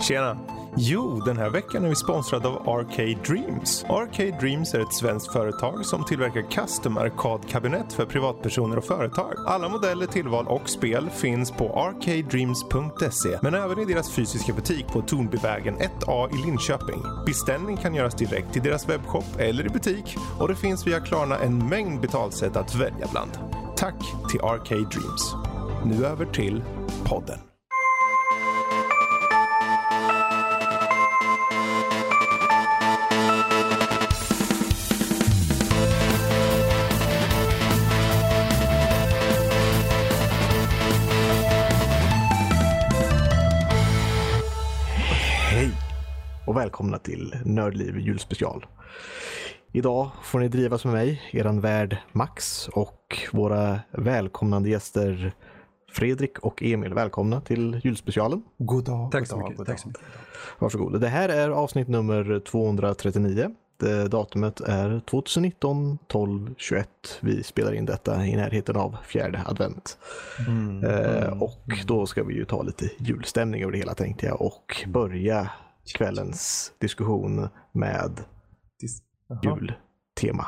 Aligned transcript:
Tjena! 0.00 0.38
Jo, 0.76 1.20
den 1.20 1.36
här 1.36 1.50
veckan 1.50 1.84
är 1.84 1.88
vi 1.88 1.94
sponsrade 1.94 2.48
av 2.48 2.68
Arcade 2.68 3.18
Dreams. 3.26 3.84
Arcade 3.88 4.38
Dreams 4.40 4.74
är 4.74 4.80
ett 4.80 4.94
svenskt 4.94 5.32
företag 5.32 5.86
som 5.86 6.04
tillverkar 6.04 6.42
custom 6.50 6.98
arkadkabinett 6.98 7.92
för 7.92 8.06
privatpersoner 8.06 8.76
och 8.76 8.84
företag. 8.84 9.34
Alla 9.46 9.68
modeller, 9.68 10.06
tillval 10.06 10.46
och 10.46 10.68
spel 10.68 11.10
finns 11.10 11.50
på 11.50 11.80
arcadedreams.se 11.80 13.38
men 13.42 13.54
även 13.54 13.78
i 13.78 13.84
deras 13.84 14.10
fysiska 14.10 14.52
butik 14.52 14.86
på 14.86 15.02
Tornbyvägen 15.02 15.76
1A 15.76 16.34
i 16.34 16.46
Linköping. 16.46 17.02
Beställning 17.26 17.76
kan 17.76 17.94
göras 17.94 18.14
direkt 18.14 18.56
i 18.56 18.60
deras 18.60 18.88
webbshop 18.88 19.38
eller 19.38 19.66
i 19.66 19.68
butik 19.68 20.16
och 20.38 20.48
det 20.48 20.56
finns 20.56 20.86
via 20.86 21.00
Klarna 21.00 21.38
en 21.38 21.68
mängd 21.68 22.00
betalsätt 22.00 22.56
att 22.56 22.74
välja 22.74 23.06
bland. 23.10 23.30
Tack 23.76 24.30
till 24.30 24.40
Arcade 24.40 24.88
Dreams. 24.88 25.34
Nu 25.84 26.06
över 26.06 26.26
till 26.26 26.62
podden. 27.04 27.49
Och 46.50 46.56
välkomna 46.56 46.98
till 46.98 47.34
Nördliv 47.44 47.98
julspecial. 47.98 48.66
Idag 49.72 50.10
får 50.22 50.40
ni 50.40 50.48
drivas 50.48 50.84
med 50.84 50.94
mig, 50.94 51.22
eran 51.32 51.60
värd 51.60 51.96
Max 52.12 52.68
och 52.68 53.18
våra 53.32 53.80
välkomnande 53.90 54.68
gäster 54.68 55.32
Fredrik 55.92 56.38
och 56.38 56.62
Emil. 56.62 56.94
Välkomna 56.94 57.40
till 57.40 57.80
julspecialen. 57.84 58.42
God 58.58 58.84
dag, 58.84 59.12
Tack 59.12 59.26
så 59.26 59.36
mycket. 59.36 59.66
Tack 59.66 59.78
så 59.78 59.88
mycket. 59.88 60.02
Varsågod. 60.58 61.00
Det 61.00 61.08
här 61.08 61.28
är 61.28 61.50
avsnitt 61.50 61.88
nummer 61.88 62.40
239. 62.40 63.50
Det, 63.76 64.08
datumet 64.08 64.60
är 64.60 65.00
2019 65.10 65.98
12 66.06 66.54
21. 66.56 66.88
Vi 67.20 67.42
spelar 67.42 67.72
in 67.72 67.86
detta 67.86 68.26
i 68.26 68.36
närheten 68.36 68.76
av 68.76 68.96
fjärde 69.04 69.42
advent. 69.46 69.98
Mm. 70.48 70.84
Eh, 70.84 71.42
och 71.42 71.64
då 71.86 72.06
ska 72.06 72.24
vi 72.24 72.34
ju 72.34 72.44
ta 72.44 72.62
lite 72.62 72.90
julstämning 72.98 73.62
över 73.62 73.72
det 73.72 73.78
hela 73.78 73.94
tänkte 73.94 74.26
jag 74.26 74.42
och 74.42 74.84
börja 74.86 75.50
kvällens 75.94 76.72
diskussion 76.78 77.48
med 77.72 78.20
Dis- 78.82 79.02
jultema. 79.44 80.46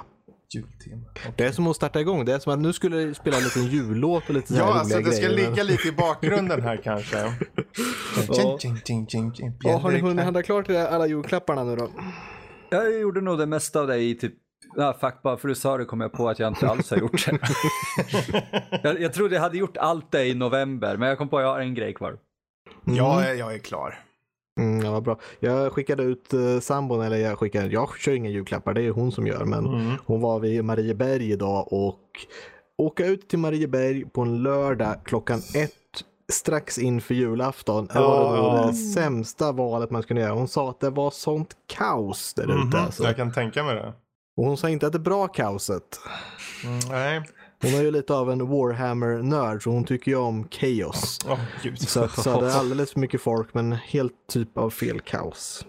Jultema. 0.55 1.07
Det 1.37 1.45
är 1.45 1.53
som 1.53 1.67
att 1.67 1.77
starta 1.77 2.01
igång. 2.01 2.25
Det 2.25 2.33
är 2.33 2.39
som 2.39 2.53
att 2.53 2.59
nu 2.59 2.73
skulle 2.73 3.03
jag 3.03 3.17
spela 3.17 3.37
en 3.37 3.43
liten 3.43 3.67
jullåt 3.67 4.29
och 4.29 4.35
lite 4.35 4.49
så 4.49 4.55
här 4.55 4.61
Ja, 4.63 4.75
alltså 4.79 4.99
det 4.99 5.13
ska 5.13 5.27
grejer. 5.27 5.51
ligga 5.51 5.63
lite 5.63 5.89
i 5.89 5.93
bakgrunden 5.93 6.63
här 6.63 6.77
kanske. 6.85 7.19
Ja. 7.19 7.33
Ja, 9.61 9.79
har 9.79 9.91
ni 9.93 9.99
hunnit 9.99 10.25
handla 10.25 10.43
klart 10.43 10.71
alla 10.71 11.07
julklapparna 11.07 11.65
nu 11.65 11.77
då? 11.77 11.91
Jag 12.71 13.01
gjorde 13.01 13.21
nog 13.21 13.39
det 13.39 13.47
mesta 13.47 13.81
av 13.81 13.87
det 13.87 13.97
i 13.99 14.15
typ, 14.15 14.35
ja, 14.77 14.97
fuck, 15.01 15.23
bara 15.23 15.37
för 15.37 15.49
du 15.49 15.55
sa 15.55 15.77
det 15.79 15.85
kom 15.85 16.01
jag 16.01 16.13
på 16.13 16.29
att 16.29 16.39
jag 16.39 16.49
inte 16.49 16.69
alls 16.69 16.91
har 16.91 16.97
gjort 16.99 17.27
det. 17.27 17.39
jag, 18.83 19.01
jag 19.01 19.13
trodde 19.13 19.35
jag 19.35 19.43
hade 19.43 19.59
gjort 19.59 19.77
allt 19.77 20.13
det 20.13 20.27
i 20.27 20.35
november, 20.35 20.97
men 20.97 21.09
jag 21.09 21.19
kom 21.19 21.29
på 21.29 21.39
att 21.39 21.43
jag 21.43 21.51
har 21.51 21.61
en 21.61 21.75
grej 21.75 21.95
kvar. 21.95 22.19
Jag 22.85 23.31
är, 23.31 23.35
jag 23.35 23.55
är 23.55 23.59
klar. 23.59 23.99
Mm, 24.61 24.85
ja, 24.85 24.91
vad 24.93 25.03
bra. 25.03 25.19
Jag 25.41 25.73
skickade 25.73 26.03
ut 26.03 26.35
uh, 26.35 26.61
sambon, 26.61 27.01
eller 27.03 27.17
jag 27.17 27.39
skickade, 27.39 27.67
jag 27.67 27.99
kör 27.99 28.13
inga 28.13 28.31
julklappar, 28.31 28.75
det 28.75 28.83
är 28.83 28.91
hon 28.91 29.13
som 29.13 29.27
gör, 29.27 29.45
men 29.45 29.67
Mm. 29.67 29.93
hon 30.07 30.21
var 30.21 30.39
vid 30.41 30.65
Marieberg 30.65 31.33
idag 31.33 31.73
och 31.73 32.01
åka 32.79 33.07
ut 33.07 33.29
till 33.29 33.39
Marieberg 33.39 34.05
på 34.05 34.21
en 34.23 34.43
lördag 34.43 34.95
klockan 35.05 35.39
ett 35.55 35.73
strax 36.33 36.79
inför 36.79 37.15
julafton 37.15 37.87
det 37.93 37.99
var 38.01 38.37
Ja. 38.37 38.67
det 38.67 38.73
sämsta 38.75 39.53
valet 39.53 39.91
man 39.91 40.03
skulle 40.03 40.21
göra. 40.21 40.33
Hon 40.33 40.49
sa 40.49 40.71
att 40.71 40.81
det 40.81 40.91
var 40.91 41.11
sånt 41.11 41.57
kaos 41.67 42.35
där 42.35 42.43
ute. 42.45 42.55
Mhm, 42.55 42.75
Alltså. 42.75 43.05
Jag 43.05 43.17
kan 43.17 43.33
tänka 43.33 43.63
mig 43.65 43.75
det. 43.75 43.93
Och 44.37 44.45
hon 44.45 44.57
sa 44.57 44.69
inte 44.69 44.87
att 44.87 44.93
det 44.93 44.97
är 44.99 45.01
bra 45.01 45.29
kaoset. 45.29 45.99
Mm, 46.65 46.79
nej. 46.91 47.23
Hon 47.63 47.75
är 47.75 47.83
ju 47.83 47.91
lite 47.91 48.15
av 48.15 48.31
en 48.31 48.49
Warhammer-nörd 48.49 49.63
så 49.63 49.71
hon 49.71 49.85
tycker 49.85 50.11
ju 50.11 50.17
om 50.17 50.49
chaos. 50.49 51.19
Åh, 51.29 51.41
gud. 51.63 51.79
Så, 51.89 52.05
att- 52.05 52.23
så 52.23 52.41
det 52.41 52.47
är 52.47 52.51
alldeles 52.59 52.93
för 52.93 53.01
mycket 53.01 53.21
folk 53.23 53.55
men 53.55 53.73
helt 53.73 54.13
typ 54.33 54.59
av 54.59 54.71
fel 54.71 55.01
kaos. 55.01 55.67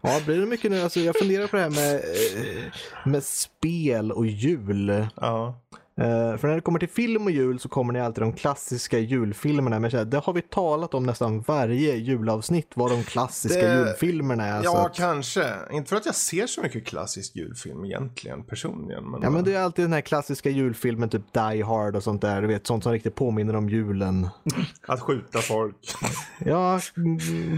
Ja, 0.00 0.20
blir 0.26 0.38
det 0.40 0.46
mycket 0.46 0.70
nu? 0.70 0.80
Alltså, 0.80 1.00
jag 1.00 1.16
funderar 1.18 1.46
på 1.46 1.56
det 1.56 1.62
här 1.62 1.70
med, 1.70 1.94
eh, 1.94 2.72
med 3.04 3.24
spel 3.24 4.12
och 4.12 4.26
jul. 4.26 5.06
Ja. 5.16 5.60
Eh, 6.00 6.36
för 6.36 6.48
när 6.48 6.54
det 6.54 6.60
kommer 6.60 6.78
till 6.78 6.88
film 6.88 7.24
och 7.24 7.30
jul 7.30 7.58
så 7.58 7.68
kommer 7.68 7.92
ni 7.92 8.00
alltid 8.00 8.22
de 8.22 8.32
klassiska 8.32 8.98
julfilmerna. 8.98 9.78
Men 9.80 9.90
här, 9.90 10.04
det 10.04 10.18
har 10.18 10.32
vi 10.32 10.42
talat 10.42 10.94
om 10.94 11.02
nästan 11.06 11.40
varje 11.40 11.94
julavsnitt 11.96 12.72
vad 12.74 12.90
de 12.90 13.02
klassiska 13.04 13.68
Det- 13.68 13.74
julfilmerna 13.78 14.44
är. 14.46 14.62
så 14.62 14.64
ja, 14.64 14.86
att- 14.86 14.94
kanske. 14.96 15.44
Inte 15.72 15.88
för 15.88 15.96
att 15.96 16.06
jag 16.06 16.14
ser 16.14 16.46
så 16.46 16.62
mycket 16.62 16.86
klassisk 16.86 17.36
julfilm 17.36 17.84
egentligen 17.84 18.44
personligen. 18.44 19.10
Men, 19.10 19.22
Ja 19.22 19.30
men 19.30 19.44
det 19.44 19.54
är 19.54 19.60
alltid 19.60 19.84
den 19.84 19.92
här 19.92 20.00
klassiska 20.00 20.50
julfilmen, 20.50 21.08
typ 21.08 21.32
Die 21.32 21.62
Hard 21.62 21.96
och 21.96 22.02
sånt 22.02 22.22
där. 22.22 22.42
Du 22.42 22.48
vet, 22.48 22.66
sånt 22.66 22.82
som 22.82 22.92
riktigt 22.92 23.14
påminner 23.14 23.56
om 23.56 23.68
julen. 23.68 24.28
Att 24.88 25.00
skjuta 25.00 25.38
folk. 25.38 25.76
Ja, 26.38 26.80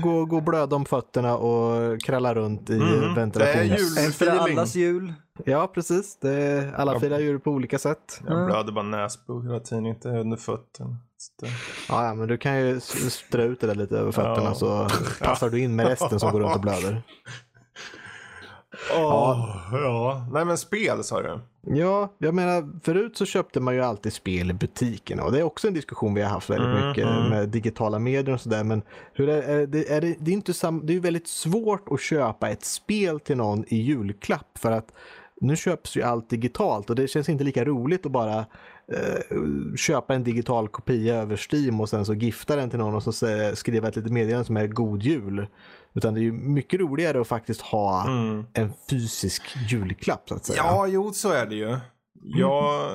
gå, 0.03 0.25
gå 0.25 0.41
blöda 0.41 0.77
om 0.77 0.85
fötterna 0.85 1.37
och 1.37 2.01
kralla 2.01 2.35
runt 2.35 2.71
i 2.71 2.75
Mm, 2.77 3.15
ventilationen. 3.15 3.69
det 3.69 3.75
är 3.75 3.79
jul. 3.79 3.99
En 4.07 4.13
för 4.13 4.27
Feeling. 4.27 4.59
allas 4.59 4.75
jul. 4.75 5.13
Ja, 5.45 5.67
precis. 5.75 6.17
Det 6.21 6.73
alla 6.77 6.93
Ja. 6.93 7.01
firar 7.01 7.19
jul 7.19 7.41
på 7.41 7.51
olika 7.51 7.79
sätt. 7.79 8.21
Jag 8.27 8.47
blöder 8.47 8.73
bara 8.73 8.85
näsblod 8.85 9.45
hela 9.47 9.61
tiden, 9.61 9.87
inte 9.87 10.09
under 10.09 10.37
fötterna. 10.37 10.97
Det- 11.41 11.47
Ja, 11.89 12.07
ja, 12.07 12.15
men 12.15 12.29
du 12.29 12.37
kan 12.39 12.59
ju 12.61 12.81
strö 12.81 13.45
ut 13.45 13.61
det 13.61 13.67
där 13.67 13.75
lite 13.75 13.99
över 13.99 14.13
fötterna 14.13 14.43
Ja. 14.45 14.55
så 14.55 14.89
passar 15.25 15.51
du 15.51 15.61
in 15.61 15.77
med 15.77 15.87
resten 15.89 16.21
som 16.21 16.33
går 16.33 16.41
runt 16.41 16.55
och 16.55 16.61
blöder. 16.61 17.03
Åh, 18.97 19.57
ja. 19.73 20.27
Nej 20.33 20.45
men 20.45 20.59
spel 20.59 21.05
sa 21.05 21.23
du. 21.23 21.41
Ja, 21.77 22.13
jag 22.19 22.35
menar 22.35 22.81
förut 22.85 23.17
så 23.17 23.25
köpte 23.25 23.61
man 23.61 23.75
ju 23.75 23.81
alltid 23.83 24.13
spel 24.13 24.51
i 24.51 24.55
butikerna 24.55 25.23
och 25.25 25.33
det 25.33 25.39
är 25.39 25.43
också 25.43 25.69
en 25.69 25.75
diskussion 25.75 26.15
vi 26.15 26.23
har 26.23 26.31
haft 26.31 26.51
väldigt 26.51 26.69
Mm, 26.77 26.89
mycket 26.89 27.05
mm. 27.07 27.31
med 27.31 27.49
digitala 27.49 27.99
medier 27.99 28.35
och 28.35 28.41
sådär. 28.41 28.65
Men 28.65 28.83
hur 29.13 29.29
är, 29.29 29.43
är, 29.43 29.67
det, 29.67 29.93
är 29.93 30.01
det, 30.01 30.17
det 30.21 30.31
är 30.31 30.33
inte 30.33 30.55
sam, 30.55 30.81
det 30.87 30.97
är 30.97 31.01
väldigt 31.01 31.29
svårt 31.29 31.89
att 31.91 32.01
köpa 32.01 32.49
ett 32.49 32.65
spel 32.65 33.21
till 33.21 33.37
någon 33.37 33.65
i 33.69 33.77
julklapp 33.77 34.59
för 34.59 34.73
att 34.73 34.93
nu 35.41 35.57
köps 35.57 35.97
ju 35.97 36.03
allt 36.03 36.31
digitalt 36.31 36.91
och 36.91 36.97
det 36.97 37.09
känns 37.09 37.29
inte 37.29 37.45
lika 37.45 37.65
roligt 37.65 38.07
att 38.07 38.13
bara 38.13 38.39
eh, 38.93 39.75
köpa 39.77 40.15
en 40.15 40.25
digital 40.25 40.69
kopia 40.69 41.15
över 41.15 41.37
Steam 41.53 41.81
och 41.81 41.89
sen 41.89 42.05
så 42.05 42.15
gifta 42.15 42.57
den 42.57 42.71
till 42.71 42.79
någon 42.79 42.95
och 42.95 43.03
så 43.03 43.13
skriva 43.55 43.89
ett 43.89 43.97
litet 43.97 44.13
meddelande 44.13 44.45
som 44.45 44.57
är 44.57 44.67
God 44.67 45.03
Jul. 45.03 45.47
Utan 45.95 46.15
det 46.15 46.21
är 46.21 46.23
ju 46.23 46.33
mycket 46.33 46.81
roligare 46.81 47.21
att 47.21 47.29
faktiskt 47.29 47.61
ha 47.61 48.07
Mm. 48.09 48.45
en 48.53 48.73
fysisk 48.91 49.43
julklapp 49.71 50.29
så 50.29 50.35
att 50.35 50.45
säga. 50.45 50.57
Ja, 50.57 50.87
jo 50.87 51.13
så 51.13 51.31
är 51.33 51.47
det 51.47 51.55
ju. 51.55 51.77
Jag... 52.23 52.91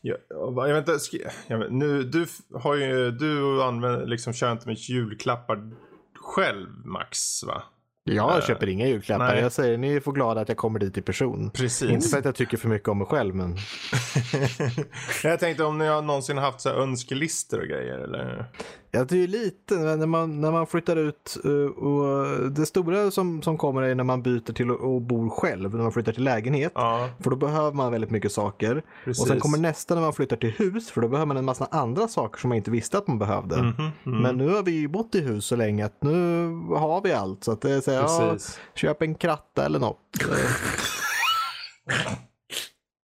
Jag, 0.00 0.16
jag 0.28 0.74
vet 0.74 0.88
inte, 0.88 0.98
jag 1.46 1.58
vet, 1.58 1.72
nu, 1.72 2.02
du 2.02 2.26
har 2.54 2.74
ju, 2.74 3.10
du 3.10 3.62
använder, 3.62 4.06
liksom 4.06 4.32
kör 4.32 4.52
inte 4.52 4.66
med 4.68 4.76
julklappar 4.78 5.70
själv 6.14 6.68
Max 6.84 7.44
va? 7.44 7.62
Jag 8.08 8.36
Eh, 8.36 8.42
köper 8.42 8.68
inga 8.68 8.86
julklappar. 8.86 9.26
nej. 9.26 9.42
Jag 9.42 9.52
säger 9.52 9.78
ni 9.78 10.00
får 10.00 10.12
glada 10.12 10.40
att 10.40 10.48
jag 10.48 10.56
kommer 10.58 10.78
dit 10.78 10.98
i 10.98 11.02
person. 11.02 11.50
Precis. 11.54 11.90
Inte 11.90 12.08
för 12.08 12.18
att 12.18 12.24
jag 12.24 12.34
tycker 12.34 12.56
för 12.56 12.68
mycket 12.68 12.88
om 12.88 12.98
mig 12.98 13.06
själv 13.06 13.34
men 13.34 13.56
jag 15.22 15.40
tänkte 15.40 15.64
om 15.64 15.78
ni 15.78 15.86
har 15.86 16.02
någonsin 16.02 16.38
haft 16.38 16.60
så 16.60 16.68
här 16.68 16.76
önskelistor 16.76 17.60
och 17.60 17.66
grejer 17.66 17.98
eller? 17.98 18.44
jag 18.90 19.08
tycker 19.08 19.28
lite 19.32 19.74
när 19.74 20.06
man, 20.06 20.40
när 20.40 20.52
man 20.52 20.66
flyttar 20.66 20.96
ut 20.96 21.36
eh, 21.44 21.50
och 21.84 22.50
det 22.50 22.66
stora 22.66 23.10
som, 23.10 23.42
som 23.42 23.58
kommer 23.58 23.82
är 23.82 23.94
när 23.94 24.04
man 24.04 24.22
byter 24.22 24.52
till 24.52 24.70
att 24.70 24.80
och 24.80 25.02
bor 25.02 25.28
själv, 25.30 25.74
när 25.74 25.82
man 25.82 25.92
flyttar 25.92 26.12
till 26.12 26.24
lägenhet. 26.24 26.72
Ja, 26.74 27.08
För 27.20 27.30
då 27.30 27.36
behöver 27.36 27.72
man 27.72 27.92
väldigt 27.92 28.10
mycket 28.10 28.32
saker. 28.32 28.82
precis. 29.04 29.22
Och 29.22 29.28
sen 29.28 29.40
kommer 29.40 29.58
nästa 29.58 29.94
när 29.94 30.02
man 30.02 30.12
flyttar 30.12 30.36
till 30.36 30.50
hus 30.50 30.90
för 30.90 31.00
då 31.00 31.08
behöver 31.08 31.26
man 31.26 31.36
en 31.36 31.44
massa 31.44 31.68
andra 31.70 32.08
saker 32.08 32.40
som 32.40 32.48
man 32.48 32.56
inte 32.56 32.70
visste 32.70 32.98
att 32.98 33.06
man 33.08 33.18
behövde. 33.18 33.56
Mhm, 33.56 33.72
mhm. 34.02 34.22
Men 34.22 34.36
nu 34.36 34.48
har 34.54 34.62
vi 34.62 34.72
ju 34.72 34.88
bott 34.88 35.14
i 35.14 35.20
hus 35.20 35.44
så 35.46 35.56
länge 35.56 35.84
att 35.86 36.02
nu 36.02 36.46
har 36.76 37.00
vi 37.04 37.12
allt. 37.12 37.44
Så 37.44 37.52
att 37.52 37.60
det 37.60 37.72
är 37.72 37.80
så 37.80 37.90
ja, 37.96 38.38
köp 38.74 39.02
en 39.02 39.14
kratta 39.14 39.64
eller 39.66 39.78
något. 39.78 40.00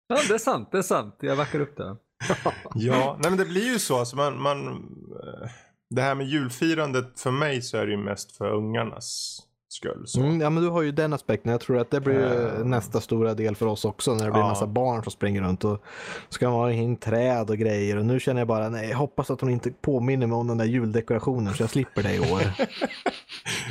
Ja, 0.08 0.18
det 0.28 0.34
är 0.34 0.38
sant, 0.38 0.68
det 0.72 0.78
är 0.78 0.82
sant. 0.82 1.16
Jag 1.20 1.36
backar 1.36 1.60
upp 1.60 1.76
det. 1.76 1.96
Ja, 2.74 3.18
nej 3.22 3.30
men 3.30 3.38
det 3.38 3.44
blir 3.44 3.72
ju 3.72 3.78
så. 3.78 3.98
Alltså 3.98 4.16
man, 4.16 4.42
man, 4.42 4.68
eh, 4.68 5.50
det 5.90 6.02
här 6.02 6.14
med 6.14 6.26
julfirandet 6.26 7.20
för 7.20 7.30
mig 7.30 7.62
så 7.62 7.76
är 7.76 7.86
det 7.86 7.92
ju 7.92 7.98
mest 7.98 8.36
för 8.36 8.50
ungarnas 8.54 9.38
skull. 9.72 10.04
Mm, 10.16 10.40
ja 10.40 10.50
men 10.50 10.62
du 10.62 10.68
har 10.68 10.82
ju 10.82 10.92
den 10.92 11.12
aspekten. 11.12 11.52
Jag 11.52 11.60
tror 11.60 11.78
att 11.78 11.90
det 11.90 12.00
blir 12.00 12.54
Eh. 12.58 12.64
nästa 12.64 13.00
stora 13.00 13.34
del 13.34 13.56
för 13.56 13.66
oss 13.66 13.84
också 13.84 14.14
när 14.14 14.24
det 14.24 14.30
blir 14.30 14.40
Ja. 14.42 14.48
massa 14.48 14.66
barn 14.66 15.02
som 15.02 15.12
springer 15.12 15.42
runt 15.42 15.64
och 15.64 15.82
ska 16.28 16.46
ha 16.48 16.72
in 16.72 16.96
träd 16.96 17.50
och 17.50 17.56
grejer 17.58 17.96
och 17.98 18.04
nu 18.06 18.20
känner 18.20 18.40
jag 18.40 18.48
bara 18.48 18.68
nej, 18.68 18.88
jag 18.90 18.96
hoppas 18.98 19.30
att 19.30 19.40
hon 19.40 19.50
inte 19.50 19.70
påminner 19.70 20.26
mig 20.26 20.36
om 20.36 20.46
den 20.46 20.58
där 20.58 20.64
juldekorationen 20.64 21.54
så 21.54 21.62
jag 21.62 21.70
slipper 21.70 22.02
det 22.02 22.14
i 22.14 22.20
år. 22.20 22.42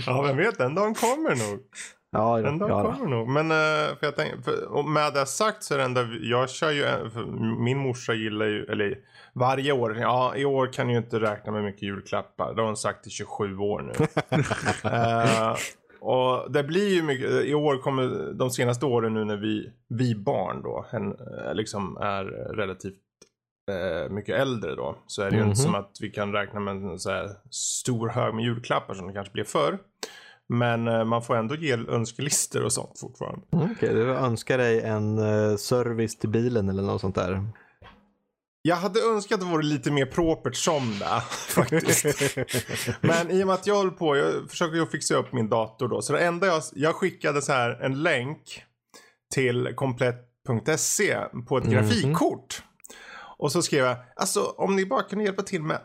Ja, 0.05 0.21
vem 0.21 0.37
vet, 0.37 0.57
den 0.57 0.75
dagen 0.75 0.93
kommer 0.95 1.29
nog. 1.49 1.59
Ja, 2.11 2.39
En 2.39 2.57
dag 2.57 2.69
ja, 2.69 2.93
kommer 2.95 3.09
nog. 3.09 3.27
Men 3.27 3.51
eh, 3.51 3.87
för 3.97 4.05
jag 4.05 4.15
tänker, 4.15 4.37
för, 4.41 4.83
med 4.83 5.13
det 5.13 5.25
sagt 5.25 5.63
så 5.63 5.73
är 5.73 5.77
det 5.77 5.83
enda, 5.83 6.03
jag 6.21 6.49
kör 6.49 6.71
ju, 6.71 6.83
för 6.83 7.25
min 7.63 7.77
morsa 7.77 8.13
gillar 8.13 8.45
ju, 8.45 8.63
eller 8.65 8.95
varje 9.33 9.71
år, 9.71 9.97
ja 9.97 10.33
i 10.35 10.45
år 10.45 10.73
kan 10.73 10.89
ju 10.89 10.97
inte 10.97 11.19
räkna 11.19 11.51
med 11.51 11.63
mycket 11.63 11.81
julklappar. 11.83 12.53
Det 12.53 12.61
har 12.61 12.67
hon 12.67 12.77
sagt 12.77 13.07
i 13.07 13.09
27 13.09 13.57
år 13.57 13.81
nu. 13.81 13.93
Eh, 14.91 15.55
och 15.99 16.51
det 16.51 16.63
blir 16.63 16.95
ju 16.95 17.03
mycket, 17.03 17.29
i 17.45 17.53
år 17.53 17.77
kommer, 17.77 18.33
de 18.33 18.49
senaste 18.49 18.85
åren 18.85 19.13
nu 19.13 19.25
när 19.25 19.37
vi, 19.37 19.71
vi 19.89 20.15
barn 20.15 20.61
då, 20.61 20.85
en, 20.91 21.11
eh, 21.11 21.53
liksom 21.53 21.97
är 21.97 22.23
relativt 22.55 22.93
eh, 23.71 24.09
mycket 24.11 24.39
äldre 24.41 24.75
då. 24.75 24.95
Så 25.07 25.21
är 25.21 25.29
det 25.31 25.35
ju 25.37 25.41
Mhm. 25.41 25.49
inte 25.49 25.61
som 25.61 25.75
att 25.75 25.91
vi 26.01 26.09
kan 26.09 26.33
räkna 26.33 26.59
med 26.59 26.75
en 26.75 26.99
så 26.99 27.09
här 27.11 27.29
stor 27.49 28.09
hög 28.09 28.33
med 28.33 28.43
julklappar 28.45 28.93
som 28.93 29.07
det 29.07 29.13
kanske 29.13 29.33
blev 29.33 29.43
förr. 29.43 29.77
Men 30.49 30.87
eh, 30.87 31.03
man 31.05 31.21
får 31.21 31.35
ändå 31.35 31.55
ge 31.55 31.73
önskelistor 31.89 32.63
och 32.65 32.73
sånt 32.73 32.99
fortfarande. 32.99 33.41
Mm, 33.53 33.69
Okej, 33.71 33.93
du 33.93 34.09
önskar 34.09 34.57
dig 34.57 34.81
en 34.81 35.17
eh, 35.17 35.55
service 35.55 36.17
till 36.17 36.29
bilen 36.29 36.69
eller 36.69 36.83
något 36.83 37.01
sånt 37.01 37.15
där. 37.15 37.47
Jag 38.67 38.75
hade 38.75 38.99
önskat 39.01 39.35
att 39.35 39.39
det 39.45 39.51
vore 39.51 39.63
lite 39.65 39.91
mer 39.91 40.05
propert 40.05 40.55
som 40.55 40.99
det 40.99 41.21
faktiskt. 41.53 42.05
Men 43.01 43.31
i 43.31 43.43
och 43.43 43.47
med 43.47 43.53
att 43.53 43.67
jag 43.67 43.75
håller 43.75 43.91
på, 43.91 44.17
jag 44.17 44.49
försöker 44.49 44.75
ju 44.75 44.85
fixa 44.85 45.15
upp 45.15 45.33
min 45.33 45.49
dator 45.49 45.87
då. 45.87 46.01
Så 46.01 46.13
det 46.13 46.19
enda 46.19 46.47
jag, 46.47 46.63
jag 46.73 46.95
skickade 46.95 47.41
så 47.41 47.51
här 47.51 47.69
en 47.81 48.03
länk 48.03 48.63
till 49.33 49.73
komplett.se 49.75 51.17
på 51.47 51.57
ett 51.57 51.63
Mhm. 51.63 51.73
grafikkort. 51.73 52.63
Och 53.37 53.51
så 53.51 53.61
skrev 53.61 53.85
jag, 53.85 53.97
alltså 54.15 54.41
om 54.41 54.75
ni 54.75 54.85
bara 54.85 55.01
kan 55.03 55.19
hjälpa 55.19 55.41
till 55.43 55.61
med 55.63 55.79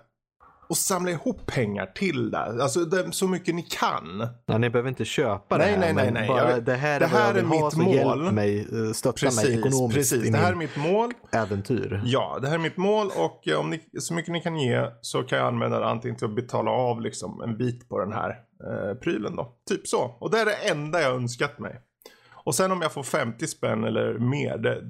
att 0.72 0.78
samla 0.78 1.10
ihop 1.10 1.46
pengar 1.46 1.86
till 1.86 2.30
det. 2.30 2.38
Alltså 2.38 2.80
det, 2.80 3.12
så 3.12 3.28
mycket 3.28 3.54
ni 3.54 3.62
kan. 3.62 4.28
Ja, 4.46 4.58
ni 4.58 4.70
behöver 4.70 4.88
inte 4.88 5.04
köpa 5.04 5.56
Nej, 5.58 5.66
det 5.66 5.72
här. 5.72 5.80
nej, 5.80 5.94
nej, 5.94 6.10
nej. 6.12 6.28
Bara, 6.28 6.50
Jag 6.50 6.64
det 6.64 6.74
här 6.74 6.96
är 6.96 7.00
det 7.00 7.06
här 7.06 7.34
är 7.34 7.42
ha, 7.42 7.64
mitt 7.64 7.76
mål. 8.04 8.32
mig, 8.32 8.66
stötta 8.94 9.26
mig 9.26 9.34
Precis, 9.34 9.58
ekonomiskt 9.58 9.94
precis. 9.96 10.32
Det 10.32 10.38
här 10.38 10.52
är 10.52 10.56
mitt 10.56 10.76
mål. 10.76 11.10
äventyr. 11.32 12.00
Ja, 12.04 12.38
det 12.42 12.48
här 12.48 12.54
är 12.54 12.58
mitt 12.58 12.76
mål 12.76 13.10
och 13.16 13.48
eh, 13.48 13.58
om 13.60 13.70
ni, 13.70 13.80
så 14.00 14.14
mycket 14.14 14.32
ni 14.32 14.40
kan 14.40 14.56
ge 14.56 14.86
så 15.00 15.22
kan 15.22 15.38
jag 15.38 15.46
använda 15.46 15.78
det 15.80 15.86
antingen 15.86 16.16
till 16.16 16.26
att 16.26 16.34
betala 16.36 16.70
av 16.70 17.00
liksom 17.00 17.40
en 17.42 17.56
bit 17.58 17.88
på 17.88 17.98
den 17.98 18.12
här 18.12 18.30
eh, 18.30 18.94
prylen 18.98 19.36
då. 19.36 19.52
Typ 19.68 19.86
så. 19.86 20.16
Och 20.20 20.30
det 20.30 20.38
är 20.38 20.44
det 20.44 20.54
enda 20.70 21.00
jag 21.00 21.14
önskat 21.14 21.58
mig. 21.58 21.80
Och 22.44 22.54
sen 22.54 22.72
om 22.72 22.82
jag 22.82 22.92
får 22.92 23.02
50 23.02 23.46
spänn 23.46 23.84
eller 23.84 24.18
mer, 24.18 24.58
det, 24.58 24.82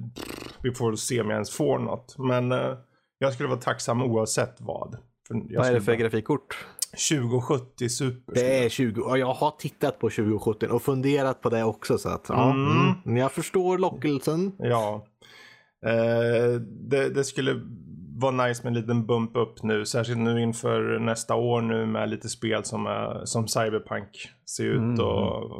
vi 0.61 0.71
får 0.73 0.95
se 0.95 1.21
om 1.21 1.27
jag 1.29 1.35
ens 1.35 1.51
får 1.51 1.79
något. 1.79 2.15
Men 2.17 2.51
eh, 2.51 2.73
jag 3.17 3.33
skulle 3.33 3.49
vara 3.49 3.59
tacksam 3.59 4.01
oavsett 4.01 4.55
vad. 4.59 4.97
För 5.41 5.53
jag 5.53 5.59
Vad 5.59 5.67
är 5.69 5.73
det 5.73 5.81
för 5.81 5.91
bara- 5.91 5.95
grafikkort? 5.97 6.65
2070 7.09 7.89
Super. 7.89 8.33
Det 8.33 8.65
är 8.65 8.69
20. 8.69 9.01
Ja, 9.07 9.17
jag 9.17 9.33
har 9.33 9.51
tittat 9.51 9.99
på 9.99 10.09
2017 10.09 10.71
och 10.71 10.81
funderat 10.81 11.41
på 11.41 11.49
det 11.49 11.63
också. 11.63 11.97
Så 11.97 12.09
att, 12.09 12.25
ja, 12.29 12.51
Mm. 12.51 12.93
mm. 13.05 13.17
Jag 13.17 13.31
förstår 13.31 13.77
lockelsen. 13.77 14.51
Ja. 14.59 15.05
Eh, 15.85 16.59
det, 16.61 17.09
det 17.09 17.23
skulle 17.23 17.61
vara 18.15 18.45
nice 18.47 18.63
med 18.63 18.67
en 18.67 18.81
liten 18.81 19.05
bump 19.05 19.35
upp 19.35 19.63
nu. 19.63 19.85
Särskilt 19.85 20.19
nu 20.19 20.41
inför 20.41 20.99
nästa 20.99 21.35
år 21.35 21.61
nu 21.61 21.85
med 21.85 22.09
lite 22.09 22.29
spel 22.29 22.63
som, 22.63 22.85
är, 22.87 23.25
som 23.25 23.47
Cyberpunk 23.47 24.09
ser 24.45 24.63
ut 24.65 24.77
Mm. 24.77 24.99
och 24.99 25.51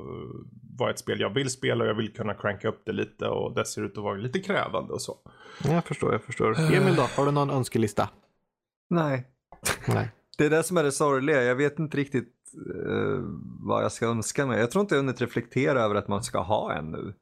vara 0.79 0.91
ett 0.91 0.99
spel 0.99 1.19
jag 1.19 1.29
vill 1.33 1.49
spela 1.49 1.83
och 1.83 1.89
jag 1.89 1.95
vill 1.95 2.13
kunna 2.13 2.33
cranka 2.33 2.67
upp 2.69 2.81
det 2.85 2.91
lite 2.91 3.27
och 3.27 3.53
det 3.55 3.65
ser 3.65 3.81
ut 3.85 3.97
att 3.97 4.03
vara 4.03 4.15
lite 4.15 4.39
krävande 4.39 4.93
och 4.93 5.01
så. 5.01 5.17
Jag 5.63 5.85
förstår, 5.85 6.11
jag 6.11 6.23
förstår. 6.23 6.59
Emil 6.59 6.95
då, 6.95 7.01
har 7.17 7.25
du 7.25 7.31
någon 7.31 7.49
önskelista? 7.49 8.09
Nej. 8.89 9.27
Nej. 9.87 10.11
Det 10.37 10.45
är 10.45 10.49
det 10.49 10.63
som 10.63 10.77
är 10.77 10.83
det 10.83 10.91
sorgliga. 10.91 11.43
Jag 11.43 11.55
vet 11.55 11.79
inte 11.79 11.97
riktigt 11.97 12.33
uh, 12.75 13.19
vad 13.59 13.83
jag 13.83 13.91
ska 13.91 14.07
önska 14.07 14.45
mig. 14.45 14.59
Jag 14.59 14.71
tror 14.71 14.81
inte 14.81 14.95
jag 14.95 15.01
hunnit 15.01 15.21
reflektera 15.21 15.81
över 15.81 15.95
att 15.95 16.07
man 16.07 16.23
ska 16.23 16.39
ha 16.39 16.73
en 16.73 16.91
nu. 16.91 17.13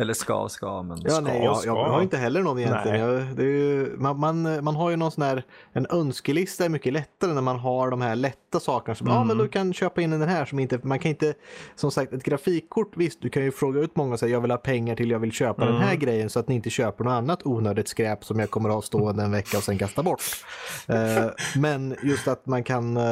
Eller 0.00 0.14
ska 0.14 0.48
ska, 0.48 0.82
men 0.82 1.00
Ja, 1.04 1.10
Ska, 1.10 1.20
nej, 1.20 1.44
jag, 1.44 1.56
ska. 1.56 1.66
jag 1.68 1.84
har 1.88 2.02
inte 2.02 2.16
heller 2.16 2.42
någon 2.42 2.58
egentligen. 2.58 3.00
Jag, 3.00 3.40
ju, 3.40 3.94
man, 3.98 4.20
man, 4.20 4.64
man 4.64 4.76
har 4.76 4.90
ju 4.90 4.96
någon 4.96 5.10
sån 5.10 5.22
här, 5.24 5.42
en 5.72 5.86
önskelista 5.90 6.64
är 6.64 6.68
mycket 6.68 6.92
lättare 6.92 7.32
när 7.32 7.42
man 7.42 7.58
har 7.58 7.90
de 7.90 8.00
här 8.00 8.16
lätta 8.16 8.60
sakerna. 8.60 8.94
Som, 8.94 9.08
Mm. 9.08 9.26
men 9.26 9.38
du 9.38 9.48
kan 9.48 9.72
köpa 9.72 10.00
in 10.02 10.10
den 10.10 10.22
här 10.22 10.44
som 10.44 10.58
inte, 10.58 10.80
man 10.82 10.98
kan 10.98 11.08
inte, 11.10 11.34
som 11.76 11.90
sagt 11.90 12.12
ett 12.12 12.22
grafikkort, 12.22 12.92
visst 12.96 13.22
du 13.22 13.28
kan 13.28 13.42
ju 13.44 13.50
fråga 13.52 13.80
ut 13.80 13.96
många 13.96 14.12
och 14.12 14.18
säga 14.18 14.32
jag 14.32 14.40
vill 14.40 14.50
ha 14.50 14.58
pengar 14.58 14.96
till 14.96 15.10
jag 15.10 15.18
vill 15.18 15.32
köpa 15.32 15.64
den 15.64 15.74
här 15.76 15.88
Mm. 15.88 15.98
grejen 15.98 16.30
så 16.30 16.38
att 16.40 16.48
ni 16.48 16.54
inte 16.54 16.70
köper 16.70 17.04
något 17.04 17.10
annat 17.12 17.46
onödigt 17.46 17.88
skräp 17.88 18.24
som 18.24 18.38
jag 18.38 18.50
kommer 18.50 18.68
att 18.68 18.74
ha 18.74 18.82
stående 18.82 19.22
en 19.22 19.30
vecka 19.32 19.56
och 19.56 19.62
sen 19.64 19.78
kasta 19.78 20.02
bort. 20.02 20.20
Eh, 20.88 21.26
men 21.56 21.96
just 22.02 22.28
att 22.28 22.46
man 22.46 22.64
kan, 22.64 22.96
eh, 22.96 23.02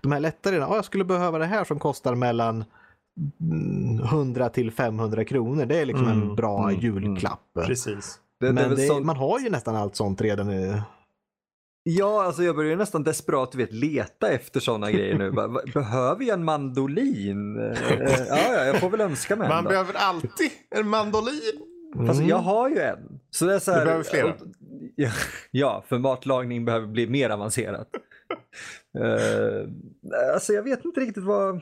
de 0.00 0.12
här 0.12 0.20
lättare, 0.20 0.56
ja 0.56 0.74
jag 0.76 0.84
skulle 0.84 1.04
behöva 1.04 1.38
det 1.38 1.46
här 1.46 1.64
som 1.64 1.78
kostar 1.78 2.14
mellan 2.14 2.54
mm, 2.56 2.64
100 4.04 4.48
till 4.48 4.70
500 4.70 5.24
kronor. 5.24 5.66
Det 5.66 5.80
är 5.80 5.86
liksom 5.86 6.06
en 6.08 6.22
Mm, 6.22 6.34
bra 6.36 6.68
mm, 6.68 6.80
julklapp. 6.80 7.40
Precis. 7.66 8.18
det, 8.40 8.46
det 8.46 8.50
är 8.50 8.52
Men 8.68 8.76
det, 8.76 8.86
sånt- 8.86 9.06
man 9.06 9.16
har 9.16 9.38
ju 9.38 9.50
nästan 9.50 9.76
allt 9.76 9.96
sånt 9.96 10.20
redan 10.20 10.46
nu. 10.46 10.82
Ja, 11.84 12.24
alltså 12.24 12.42
jag 12.42 12.56
börjar 12.56 12.76
nästan 12.76 13.02
desperat 13.02 13.54
vet, 13.54 13.72
leta 13.72 14.28
efter 14.28 14.60
sådana 14.60 14.90
grejer 14.90 15.18
nu. 15.18 15.30
Behöver 15.74 16.24
jag 16.24 16.34
en 16.34 16.44
mandolin? 16.44 17.58
Eh, 17.60 17.78
ja, 18.28 18.36
ja, 18.54 18.64
jag 18.64 18.80
får 18.80 18.90
väl 18.90 19.00
önska 19.00 19.36
mig 19.36 19.44
en 19.44 19.54
Man 19.54 19.64
då. 19.64 19.70
behöver 19.70 19.94
alltid 19.94 20.50
en 20.70 20.88
mandolin. 20.88 21.40
Mm. 21.98 22.26
jag 22.28 22.36
har 22.38 22.68
ju 22.68 22.78
en. 22.78 23.20
Så 23.30 23.44
det 23.46 23.54
är 23.54 23.58
så 23.58 23.70
här, 23.72 23.78
Du 23.78 23.84
behöver 23.84 24.04
flera. 24.04 24.34
ja, 25.50 25.84
för 25.88 25.98
matlagning 25.98 26.64
behöver 26.64 26.86
bli 26.86 27.06
mer 27.06 27.30
avancerat. 27.30 27.88
uh, 28.98 29.68
alltså 30.34 30.52
jag 30.52 30.62
vet 30.62 30.84
inte 30.84 31.00
riktigt 31.00 31.24
vad... 31.24 31.60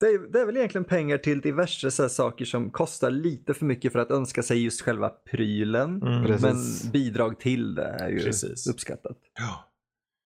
Det 0.00 0.06
är, 0.06 0.32
det 0.32 0.40
är 0.40 0.46
väl 0.46 0.56
egentligen 0.56 0.84
pengar 0.84 1.18
till 1.18 1.40
diverse 1.40 1.90
så 1.90 2.02
här 2.02 2.08
saker 2.08 2.44
som 2.44 2.70
kostar 2.70 3.10
lite 3.10 3.54
för 3.54 3.64
mycket 3.64 3.92
för 3.92 3.98
att 3.98 4.10
önska 4.10 4.42
sig 4.42 4.64
just 4.64 4.80
själva 4.82 5.08
prylen. 5.08 6.02
Mm. 6.02 6.24
Precis. 6.24 6.84
Men 6.84 6.92
bidrag 6.92 7.40
till 7.40 7.74
det 7.74 7.96
är 8.00 8.08
ju 8.08 8.18
Precis. 8.18 8.66
uppskattat. 8.66 9.16
Ja. 9.38 9.64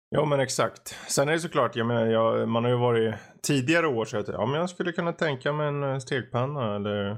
Ja 0.10 0.26
men 0.26 0.40
exakt. 0.40 0.96
Sen 1.08 1.30
är 1.30 1.34
det 1.34 1.40
såklart, 1.40 1.76
jag 1.76 1.88
menar, 1.88 2.06
jag, 2.06 2.50
man 2.50 2.64
har 2.64 2.72
ju 2.72 2.78
varit 2.78 3.16
tidigare 3.42 3.88
år 3.88 4.06
så 4.06 4.18
att 4.18 4.28
ja, 4.28 4.46
men 4.46 4.60
jag 4.60 4.70
skulle 4.70 4.92
kunna 4.92 5.14
tänka 5.14 5.54
mig 5.54 5.68
en 5.68 5.84
eh, 5.84 5.98
stekpanna 6.00 6.76
eller 6.76 7.18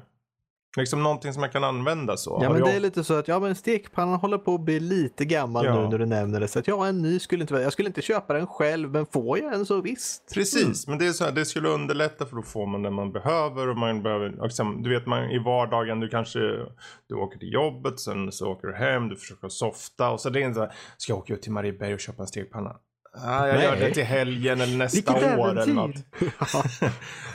liksom 0.81 1.03
någonting 1.03 1.33
som 1.33 1.43
jag 1.43 1.51
kan 1.51 1.63
använda 1.63 2.17
så. 2.17 2.39
Ja 2.43 2.49
men 2.49 2.59
jag- 2.59 2.67
det 2.69 2.75
är 2.75 2.79
lite 2.79 3.03
så 3.03 3.13
att 3.13 3.27
ja 3.27 3.39
men 3.39 3.55
stekpannan 3.55 4.19
håller 4.19 4.37
på 4.37 4.55
att 4.55 4.61
bli 4.61 4.79
lite 4.79 5.25
gammal 5.25 5.65
Ja. 5.65 5.81
nu 5.83 5.87
när 5.89 5.97
du 5.97 6.05
nämner 6.05 6.39
det. 6.39 6.47
Så 6.47 6.59
att 6.59 6.67
ja 6.67 6.87
en 6.87 7.01
ny 7.01 7.19
skulle 7.19 7.41
inte 7.41 7.53
jag 7.55 7.73
skulle 7.73 7.87
inte 7.89 8.01
köpa 8.01 8.33
den 8.33 8.47
själv 8.47 8.91
men 8.91 9.05
får 9.05 9.39
jag 9.39 9.53
en 9.53 9.65
så 9.65 9.81
visst. 9.81 10.33
Precis, 10.33 10.87
men 10.87 10.97
det 10.97 11.07
är 11.07 11.11
så 11.11 11.23
här, 11.23 11.31
det 11.31 11.45
skulle 11.45 11.69
underlätta 11.69 12.25
för 12.25 12.35
då 12.35 12.41
får 12.41 12.65
man 12.67 12.81
det 12.83 12.89
man 12.91 13.11
behöver 13.11 13.67
och 13.69 13.77
man 13.77 14.03
behöver, 14.03 14.43
liksom, 14.43 14.83
du 14.83 14.89
vet 14.89 15.05
man 15.05 15.23
i 15.31 15.39
vardagen 15.39 15.99
du 15.99 16.09
kanske, 16.09 16.39
du 17.09 17.15
åker 17.15 17.39
till 17.39 17.53
jobbet, 17.53 17.99
sen 17.99 18.31
så 18.31 18.51
åker 18.51 18.67
du 18.67 18.73
hem, 18.75 19.09
du 19.09 19.15
försöker 19.15 19.49
softa 19.49 20.09
och 20.11 20.19
så 20.21 20.29
det 20.29 20.39
är 20.39 20.43
inte 20.43 20.55
så 20.55 20.61
här, 20.61 20.73
ska 20.97 21.11
jag 21.11 21.19
åka 21.19 21.33
ut 21.33 21.41
till 21.41 21.51
Marieberg 21.51 21.93
och 21.93 21.99
köpa 21.99 22.21
en 22.21 22.27
stekpanna? 22.27 22.75
Ah, 23.23 23.47
jag 23.47 23.55
Nej. 23.55 23.63
gör 23.65 23.75
det 23.75 23.91
till 23.93 24.03
helgen 24.03 24.61
eller 24.61 24.77
nästa 24.77 25.13
Vilket 25.13 25.37
år 25.39 25.49
eller 25.49 25.61
äventyr. 25.61 25.73
något. 25.73 25.95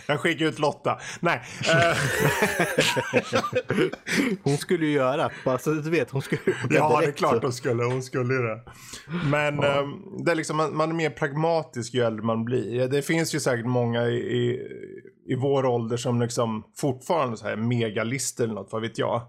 jag 0.07 0.21
skickar 0.21 0.47
ut 0.47 0.59
Lotta. 0.59 0.99
Nej. 1.21 1.41
Hon 4.43 4.57
skulle 4.57 4.87
ju 4.87 4.93
göra, 4.93 5.31
bara 5.45 5.59
så 5.59 5.71
att 5.71 5.85
du 5.85 5.91
vet. 5.91 6.11
Hon 6.11 6.23
skulle 6.23 6.41
Ja, 6.71 6.89
det 6.89 6.95
är 6.97 7.01
direkt, 7.01 7.19
klart 7.19 7.35
så. 7.35 7.41
hon 7.43 7.53
skulle. 7.53 7.85
Hon 7.85 8.03
skulle 8.03 8.35
ju 8.35 8.43
det. 8.43 8.61
Men 9.31 9.63
ehm, 9.65 9.93
det 10.25 10.31
är 10.31 10.35
liksom, 10.35 10.57
man, 10.57 10.77
man 10.77 10.91
är 10.91 10.95
mer 10.95 11.11
pragmatisk 11.11 11.95
ju 11.95 12.01
äldre 12.03 12.25
man 12.25 12.45
blir. 12.45 12.89
Det 12.89 13.03
finns 13.03 13.35
ju 13.35 13.41
säkert 13.41 13.67
många 13.67 14.03
i, 14.07 14.15
i, 14.17 14.61
i 15.29 15.35
vår 15.35 15.67
ålder 15.67 15.97
som 15.97 16.21
liksom 16.21 16.65
fortfarande 16.77 17.37
så 17.37 17.49
här 17.49 17.57
megalister 17.57 18.45
eller 18.45 18.55
något, 18.55 18.73
vad 18.73 18.83
vet 18.83 18.99
jag. 18.99 19.23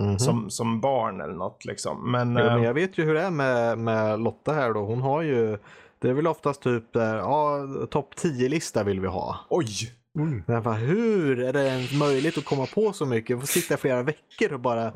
Mhm. 0.00 0.18
Som, 0.18 0.50
som 0.50 0.80
barn 0.80 1.20
eller 1.20 1.34
något 1.34 1.64
liksom. 1.64 2.12
Men, 2.12 2.36
Ja, 2.36 2.44
men 2.44 2.56
ehm, 2.58 2.62
jag 2.62 2.74
vet 2.74 2.98
ju 2.98 3.04
hur 3.04 3.14
det 3.14 3.22
är 3.22 3.30
med, 3.30 3.78
med 3.78 4.20
Lotta 4.20 4.52
här 4.52 4.74
då. 4.74 4.80
Hon 4.84 5.02
har 5.02 5.22
ju, 5.22 5.58
det 6.00 6.08
är 6.08 6.12
väl 6.12 6.26
oftast 6.26 6.62
typ 6.62 6.92
där, 6.92 7.16
ja 7.16 7.66
topp 7.90 8.14
10-lista 8.16 8.84
vill 8.84 9.00
vi 9.00 9.06
ha. 9.06 9.36
oj! 9.50 9.66
Men 10.14 10.44
jag 10.46 10.62
bara, 10.62 10.74
hur 10.74 11.40
är 11.40 11.52
det 11.52 11.68
ens 11.68 11.92
möjligt 11.92 12.38
att 12.38 12.44
komma 12.44 12.66
på 12.66 12.92
så 12.92 13.06
mycket? 13.06 13.30
Jag 13.30 13.40
får 13.40 13.46
sitta 13.46 13.76
flera 13.76 14.02
veckor 14.02 14.52
och 14.52 14.60
bara 14.60 14.92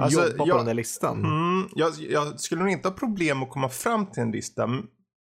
Alltså, 0.00 0.20
jobba 0.28 0.36
på 0.44 0.48
jag- 0.48 0.58
den 0.58 0.66
där 0.66 0.74
listan. 0.74 1.18
Mm, 1.24 1.68
jag, 1.74 1.92
jag 1.98 2.40
skulle 2.40 2.60
nog 2.62 2.70
inte 2.70 2.88
ha 2.88 2.94
problem 2.94 3.42
att 3.42 3.50
komma 3.50 3.68
fram 3.68 4.06
till 4.06 4.22
en 4.22 4.30
lista 4.30 4.68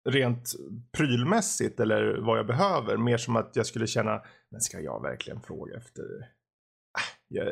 rent 0.10 0.52
prylmässigt 0.98 1.80
eller 1.80 2.18
vad 2.22 2.38
jag 2.40 2.48
behöver. 2.48 2.98
Mer 2.98 3.18
som 3.18 3.36
att 3.36 3.52
jag 3.56 3.66
skulle 3.66 3.88
känna, 3.88 4.22
men 4.52 4.62
ska 4.62 4.80
jag 4.80 5.02
verkligen 5.02 5.42
fråga 5.42 5.78
efter? 5.78 6.04
Äh, 6.04 7.04
jag 7.28 7.48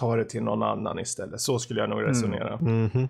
tar 0.00 0.16
det 0.16 0.24
till 0.24 0.42
någon 0.42 0.62
annan 0.62 0.98
istället. 0.98 1.40
Så 1.40 1.58
skulle 1.58 1.80
jag 1.80 1.90
nog 1.90 2.02
resonera. 2.06 2.56
Mhm. 2.60 2.90
Eh, 2.94 3.08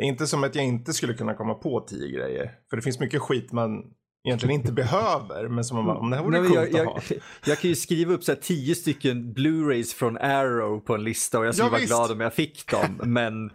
inte 0.00 0.26
som 0.26 0.44
att 0.44 0.54
jag 0.54 0.64
inte 0.64 0.92
skulle 0.92 1.14
kunna 1.14 1.34
komma 1.34 1.54
på 1.54 1.80
tio 1.80 2.08
grejer. 2.18 2.50
För 2.70 2.76
det 2.76 2.82
finns 2.82 3.00
mycket 3.00 3.20
skit 3.20 3.52
man 3.52 3.84
egentligen 4.24 4.54
inte 4.60 4.72
behöver. 4.72 5.48
Men 5.48 5.64
som 5.64 5.76
man 5.76 5.86
bara, 5.86 5.98
om 5.98 6.10
det 6.10 6.16
här 6.16 6.24
vore 6.24 6.40
Nej, 6.40 6.48
coolt 6.48 6.58
jag, 6.58 6.64
att 6.68 6.72
jag, 6.72 6.84
ha. 6.84 7.00
jag 7.46 7.58
kan 7.58 7.70
ju 7.70 7.76
skriva 7.76 8.12
upp 8.14 8.24
så 8.24 8.32
här 8.32 8.38
tio 8.40 8.74
stycken 8.74 9.34
Blu-rays 9.34 9.94
från 9.94 10.18
Arrow 10.18 10.80
på 10.80 10.94
en 10.94 11.04
lista 11.04 11.38
och 11.38 11.46
jag 11.46 11.54
skulle 11.54 11.66
Ja, 11.66 11.70
vara 11.70 11.80
visst. 11.80 11.92
glad 11.92 12.10
om 12.10 12.20
jag 12.20 12.34
fick 12.34 12.70
dem. 12.70 13.00
Men 13.12 13.50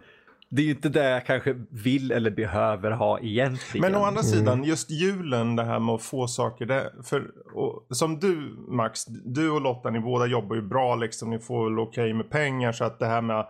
det 0.50 0.62
är 0.62 0.66
ju 0.66 0.70
inte 0.70 0.88
det 0.88 1.10
jag 1.10 1.26
kanske 1.26 1.54
vill 1.70 2.12
eller 2.12 2.30
behöver 2.30 2.90
ha 2.90 3.20
egentligen. 3.20 3.92
Men 3.92 4.00
å 4.00 4.04
andra 4.04 4.22
sidan, 4.22 4.64
just 4.64 4.90
julen, 4.90 5.56
det 5.56 5.64
här 5.64 5.78
med 5.80 5.94
att 5.94 6.02
få 6.02 6.26
saker. 6.26 6.66
Det, 6.66 6.92
för, 7.04 7.30
och, 7.54 7.96
som 7.96 8.18
du 8.20 8.56
Max, 8.68 9.04
du 9.06 9.50
och 9.50 9.60
Lotta, 9.60 9.90
ni 9.90 10.00
båda 10.00 10.26
jobbar 10.26 10.56
ju 10.56 10.62
bra 10.62 10.94
liksom. 10.94 11.30
Ni 11.30 11.38
får 11.38 11.64
väl 11.70 11.78
okej 11.78 12.12
med 12.14 12.30
pengar. 12.30 12.72
Så 12.72 12.84
att 12.84 12.98
det 12.98 13.06
här 13.06 13.22
med 13.22 13.46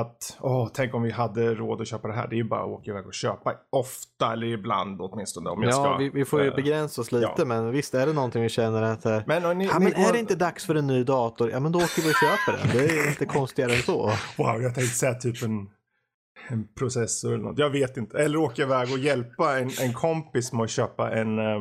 att, 0.00 0.36
åh, 0.40 0.68
tänk 0.74 0.94
om 0.94 1.02
vi 1.02 1.10
hade 1.10 1.54
råd 1.54 1.80
att 1.80 1.88
köpa 1.88 2.08
det 2.08 2.14
här. 2.14 2.28
Det 2.28 2.34
är 2.34 2.38
ju 2.38 2.44
bara 2.48 2.60
att 2.60 2.66
åka 2.68 2.90
iväg 2.90 3.06
och 3.06 3.14
köpa. 3.14 3.54
Ofta, 3.70 4.32
eller 4.32 4.46
ibland 4.46 5.00
åtminstone. 5.00 5.50
Om 5.50 5.62
jag 5.62 5.70
Ja, 5.72 5.74
ska, 5.74 5.96
vi, 5.96 6.10
vi 6.10 6.24
får 6.24 6.42
ju 6.42 6.48
eh, 6.48 6.54
begränsa 6.54 7.00
oss 7.00 7.12
lite, 7.12 7.32
ja. 7.38 7.44
men 7.44 7.70
visst 7.72 7.94
är 7.94 8.06
det 8.06 8.12
någonting 8.12 8.42
vi 8.42 8.48
känner 8.48 8.82
att 8.82 9.06
eh, 9.06 9.20
Men, 9.26 9.58
ni, 9.58 9.66
Ja, 9.66 9.78
men 9.78 9.92
är 9.94 10.04
går- 10.06 10.12
det 10.12 10.18
inte 10.18 10.34
dags 10.34 10.66
för 10.66 10.74
en 10.74 10.86
ny 10.86 11.04
dator? 11.04 11.50
Ja, 11.50 11.60
men 11.60 11.72
då 11.72 11.78
åker 11.78 12.02
vi 12.02 12.10
och 12.10 12.14
köper 12.14 12.58
den. 12.58 12.76
Det 12.76 12.98
är 12.98 13.08
inte 13.08 13.26
konstigare 13.26 13.72
än 13.72 13.82
så. 13.82 14.10
Wow, 14.38 14.62
jag 14.62 14.74
tänkte 14.74 14.96
säga 14.96 15.14
typ 15.14 15.42
en, 15.42 15.68
en 16.48 16.68
processor 16.78 17.34
eller 17.34 17.44
något. 17.44 17.58
Jag 17.58 17.70
vet 17.70 17.96
inte. 17.96 18.18
Eller 18.18 18.38
åka 18.38 18.62
iväg 18.62 18.92
och 18.92 18.98
hjälpa 18.98 19.58
en, 19.58 19.70
en 19.80 19.92
kompis 19.92 20.52
med 20.52 20.62
att 20.64 20.70
köpa 20.70 21.10
en, 21.10 21.38
eh, 21.38 21.60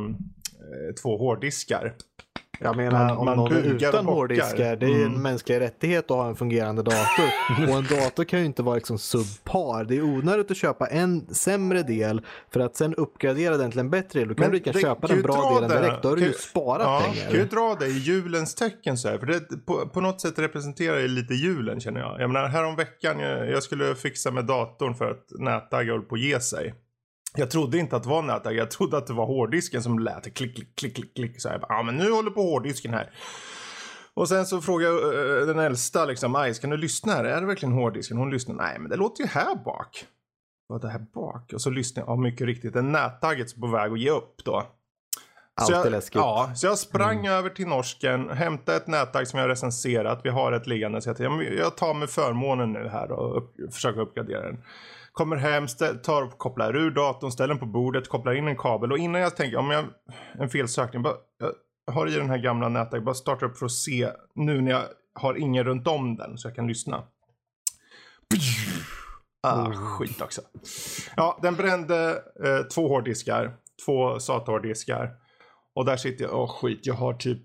två 1.03 1.17
hårddiskar. 1.17 1.93
Jag 2.59 2.75
menar, 2.77 3.07
Man- 3.07 3.17
om 3.17 3.25
man 3.25 3.37
någon 3.37 3.53
är 3.53 3.63
utan 3.87 4.05
hårddiskar, 4.05 4.75
det 4.75 4.85
är 4.85 4.89
ju 4.89 4.95
en 5.01 5.05
Mm. 5.05 5.21
mänsklig 5.21 5.59
rättighet 5.59 6.11
att 6.11 6.17
ha 6.17 6.27
en 6.27 6.35
fungerande 6.35 6.83
dator. 6.83 7.25
och 7.69 7.75
en 7.77 7.99
dator 7.99 8.23
kan 8.23 8.39
ju 8.39 8.45
inte 8.45 8.63
vara 8.63 8.75
liksom 8.75 8.97
subpar. 8.97 9.83
Det 9.83 9.97
är 9.97 10.01
onödigt 10.03 10.51
att 10.51 10.57
köpa 10.57 10.87
en 10.87 11.33
sämre 11.35 11.81
del 11.83 12.21
för 12.51 12.59
att 12.59 12.75
sen 12.75 12.95
uppgradera 12.95 13.57
den 13.57 13.71
till 13.71 13.79
en 13.79 13.89
bättre 13.89 14.19
del. 14.19 14.27
Då 14.27 14.35
kan 14.35 14.41
Men 14.41 14.51
du 14.51 14.57
lika 14.57 14.73
köpa 14.73 15.07
den 15.07 15.21
bra 15.21 15.53
delen 15.55 15.69
det. 15.69 15.79
direkt. 15.81 16.01
Då 16.03 16.09
har 16.09 16.15
du 16.15 16.21
ju 16.25 16.33
sparat 16.33 16.81
Ja, 16.87 17.01
pengar. 17.05 17.29
kan 17.29 17.39
ju 17.39 17.45
dra 17.45 17.75
det 17.79 17.85
i 17.87 17.97
julens 17.97 18.55
tecken 18.55 18.97
så 18.97 19.09
här. 19.09 19.17
För 19.17 19.25
det, 19.25 19.39
på, 19.65 19.87
på 19.87 20.01
något 20.01 20.21
sätt 20.21 20.39
representerar 20.39 20.95
det 20.97 21.07
lite 21.07 21.33
julen 21.33 21.79
känner 21.79 21.99
jag. 21.99 22.21
Jag 22.21 22.29
menar 22.29 22.47
härom 22.47 22.75
veckan 22.75 23.19
jag, 23.19 23.49
jag 23.49 23.63
skulle 23.63 23.95
fixa 23.95 24.31
med 24.31 24.45
datorn 24.45 24.95
för 24.95 25.11
att 25.11 25.25
nätagga 25.39 25.91
höll 25.91 26.01
på 26.01 26.15
att 26.15 26.21
ge 26.21 26.39
sig. 26.39 26.73
Jag 27.37 27.51
trodde 27.51 27.77
inte 27.77 27.95
att 27.95 28.03
det 28.03 28.09
var 28.09 28.21
nätagg, 28.21 28.55
jag 28.55 28.71
trodde 28.71 28.97
att 28.97 29.07
det 29.07 29.13
var 29.13 29.25
hårddisken 29.25 29.83
som 29.83 29.99
lät 29.99 30.33
klick, 30.33 30.55
klick, 30.55 30.75
klick, 30.75 30.95
klick, 30.95 31.15
klick. 31.15 31.41
Så 31.41 31.47
jag 31.47 31.61
bara, 31.61 31.73
ja 31.73 31.83
men 31.83 31.97
nu 31.97 32.11
håller 32.11 32.31
på 32.31 32.41
hårddisken 32.41 32.93
här. 32.93 33.11
Och 34.13 34.29
sen 34.29 34.45
så 34.45 34.61
frågade 34.61 34.93
jag 34.93 35.39
eh, 35.41 35.47
den 35.47 35.59
äldsta 35.59 36.05
liksom, 36.05 36.35
Aj, 36.35 36.53
kan 36.53 36.69
du 36.69 36.77
lyssna 36.77 37.13
här? 37.13 37.23
Är 37.23 37.41
det 37.41 37.47
verkligen 37.47 37.73
hårddisken? 37.73 38.17
Hon 38.17 38.31
lyssnar, 38.31 38.55
nej 38.55 38.79
men 38.79 38.89
det 38.89 38.95
låter 38.95 39.23
ju 39.23 39.29
här 39.29 39.55
bak. 39.55 40.05
Vad 40.67 40.83
är 40.83 40.87
det 40.87 40.91
här 40.91 41.05
bak? 41.13 41.53
Och 41.53 41.61
så 41.61 41.69
lyssnar 41.69 42.03
jag, 42.03 42.09
ja 42.09 42.15
mycket 42.15 42.47
riktigt, 42.47 42.75
en 42.75 42.91
nättagget 42.91 43.57
är 43.57 43.61
på 43.61 43.67
väg 43.67 43.91
att 43.91 43.99
ge 43.99 44.09
upp 44.09 44.45
då. 44.45 44.63
Så 45.61 45.73
Alltid 45.73 45.77
jag, 45.77 45.91
läskigt. 45.91 46.15
Ja, 46.15 46.51
så 46.55 46.67
jag 46.67 46.77
sprang 46.77 47.27
över 47.27 47.49
till 47.49 47.67
norsken, 47.67 48.29
hämtade 48.29 48.77
ett 48.77 48.87
nätagg 48.87 49.27
som 49.27 49.39
jag 49.39 49.49
recenserat. 49.49 50.21
Vi 50.23 50.29
har 50.29 50.51
ett 50.51 50.67
liggande. 50.67 51.01
Så 51.01 51.15
jag, 51.19 51.43
jag 51.53 51.77
tar 51.77 51.93
med 51.93 52.09
förmånen 52.09 52.71
nu 52.71 52.87
här 52.87 53.11
och 53.11 53.37
upp, 53.37 53.73
försöker 53.73 54.01
uppgradera 54.01 54.41
den. 54.41 54.63
Kommer 55.15 55.35
hem, 55.35 55.67
tar 56.03 56.23
och 56.23 56.37
kopplar 56.37 56.75
ur 56.75 56.91
datorn, 56.91 57.31
ställer 57.31 57.47
den 57.47 57.59
på 57.59 57.65
bordet, 57.65 58.09
kopplar 58.09 58.33
in 58.33 58.47
en 58.47 58.57
kabel. 58.57 58.91
Och 58.91 58.97
innan 58.97 59.21
jag 59.21 59.35
tänker, 59.35 59.57
om 59.57 59.71
jag, 59.71 59.85
en 60.39 60.49
felsökning, 60.49 61.01
bara, 61.03 61.15
jag 61.85 61.93
har 61.93 62.07
i 62.07 62.15
den 62.15 62.29
här 62.29 62.37
gamla 62.37 62.69
nätagget, 62.69 63.05
bara 63.05 63.15
starta 63.15 63.45
upp 63.45 63.57
för 63.57 63.65
att 63.65 63.71
se 63.71 64.11
nu 64.35 64.61
när 64.61 64.71
jag 64.71 64.83
har 65.13 65.35
ingen 65.35 65.63
runt 65.63 65.87
om 65.87 66.15
den 66.15 66.37
så 66.37 66.47
jag 66.47 66.55
kan 66.55 66.67
lyssna. 66.67 67.03
Ah, 69.47 69.71
skit 69.71 70.21
också. 70.21 70.41
Ja, 71.15 71.39
den 71.41 71.55
brände 71.55 72.23
eh, 72.45 72.67
två 72.73 72.87
hårddiskar, 72.87 73.57
två 73.85 74.19
SATA-hårddiskar. 74.19 75.11
Och 75.75 75.85
där 75.85 75.97
sitter 75.97 76.25
jag, 76.25 76.33
åh 76.33 76.49
skit, 76.49 76.79
jag 76.83 76.93
har 76.93 77.13
typ, 77.13 77.43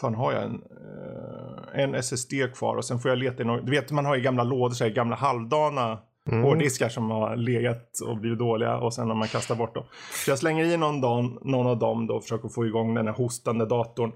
fan 0.00 0.14
har 0.14 0.32
jag 0.32 0.42
en, 0.42 0.54
eh, 0.54 1.82
en 1.82 1.94
SSD 1.94 2.32
kvar 2.54 2.76
och 2.76 2.84
sen 2.84 2.98
får 2.98 3.08
jag 3.08 3.18
leta 3.18 3.42
i 3.42 3.46
någon, 3.46 3.64
du 3.64 3.70
vet 3.70 3.90
man 3.90 4.06
har 4.06 4.16
i 4.16 4.20
gamla 4.20 4.44
lådor, 4.44 4.74
så 4.74 4.84
här, 4.84 4.90
gamla 4.90 5.16
halvdana 5.16 5.98
Mm. 6.30 6.44
hårddiskar 6.44 6.88
som 6.88 7.10
har 7.10 7.36
legat 7.36 8.00
och 8.00 8.18
blivit 8.18 8.38
dåliga 8.38 8.76
och 8.76 8.94
sen 8.94 9.08
har 9.08 9.14
man 9.14 9.28
kastat 9.28 9.58
bort 9.58 9.74
dem. 9.74 9.84
Så 10.24 10.30
jag 10.30 10.38
slänger 10.38 10.64
i 10.64 10.76
någon, 10.76 11.00
dag, 11.00 11.38
någon 11.46 11.66
av 11.66 11.78
dem 11.78 12.06
då 12.06 12.14
och 12.14 12.22
försöker 12.22 12.48
få 12.48 12.66
igång 12.66 12.94
den 12.94 13.06
här 13.06 13.14
hostande 13.14 13.66
datorn. 13.66 14.12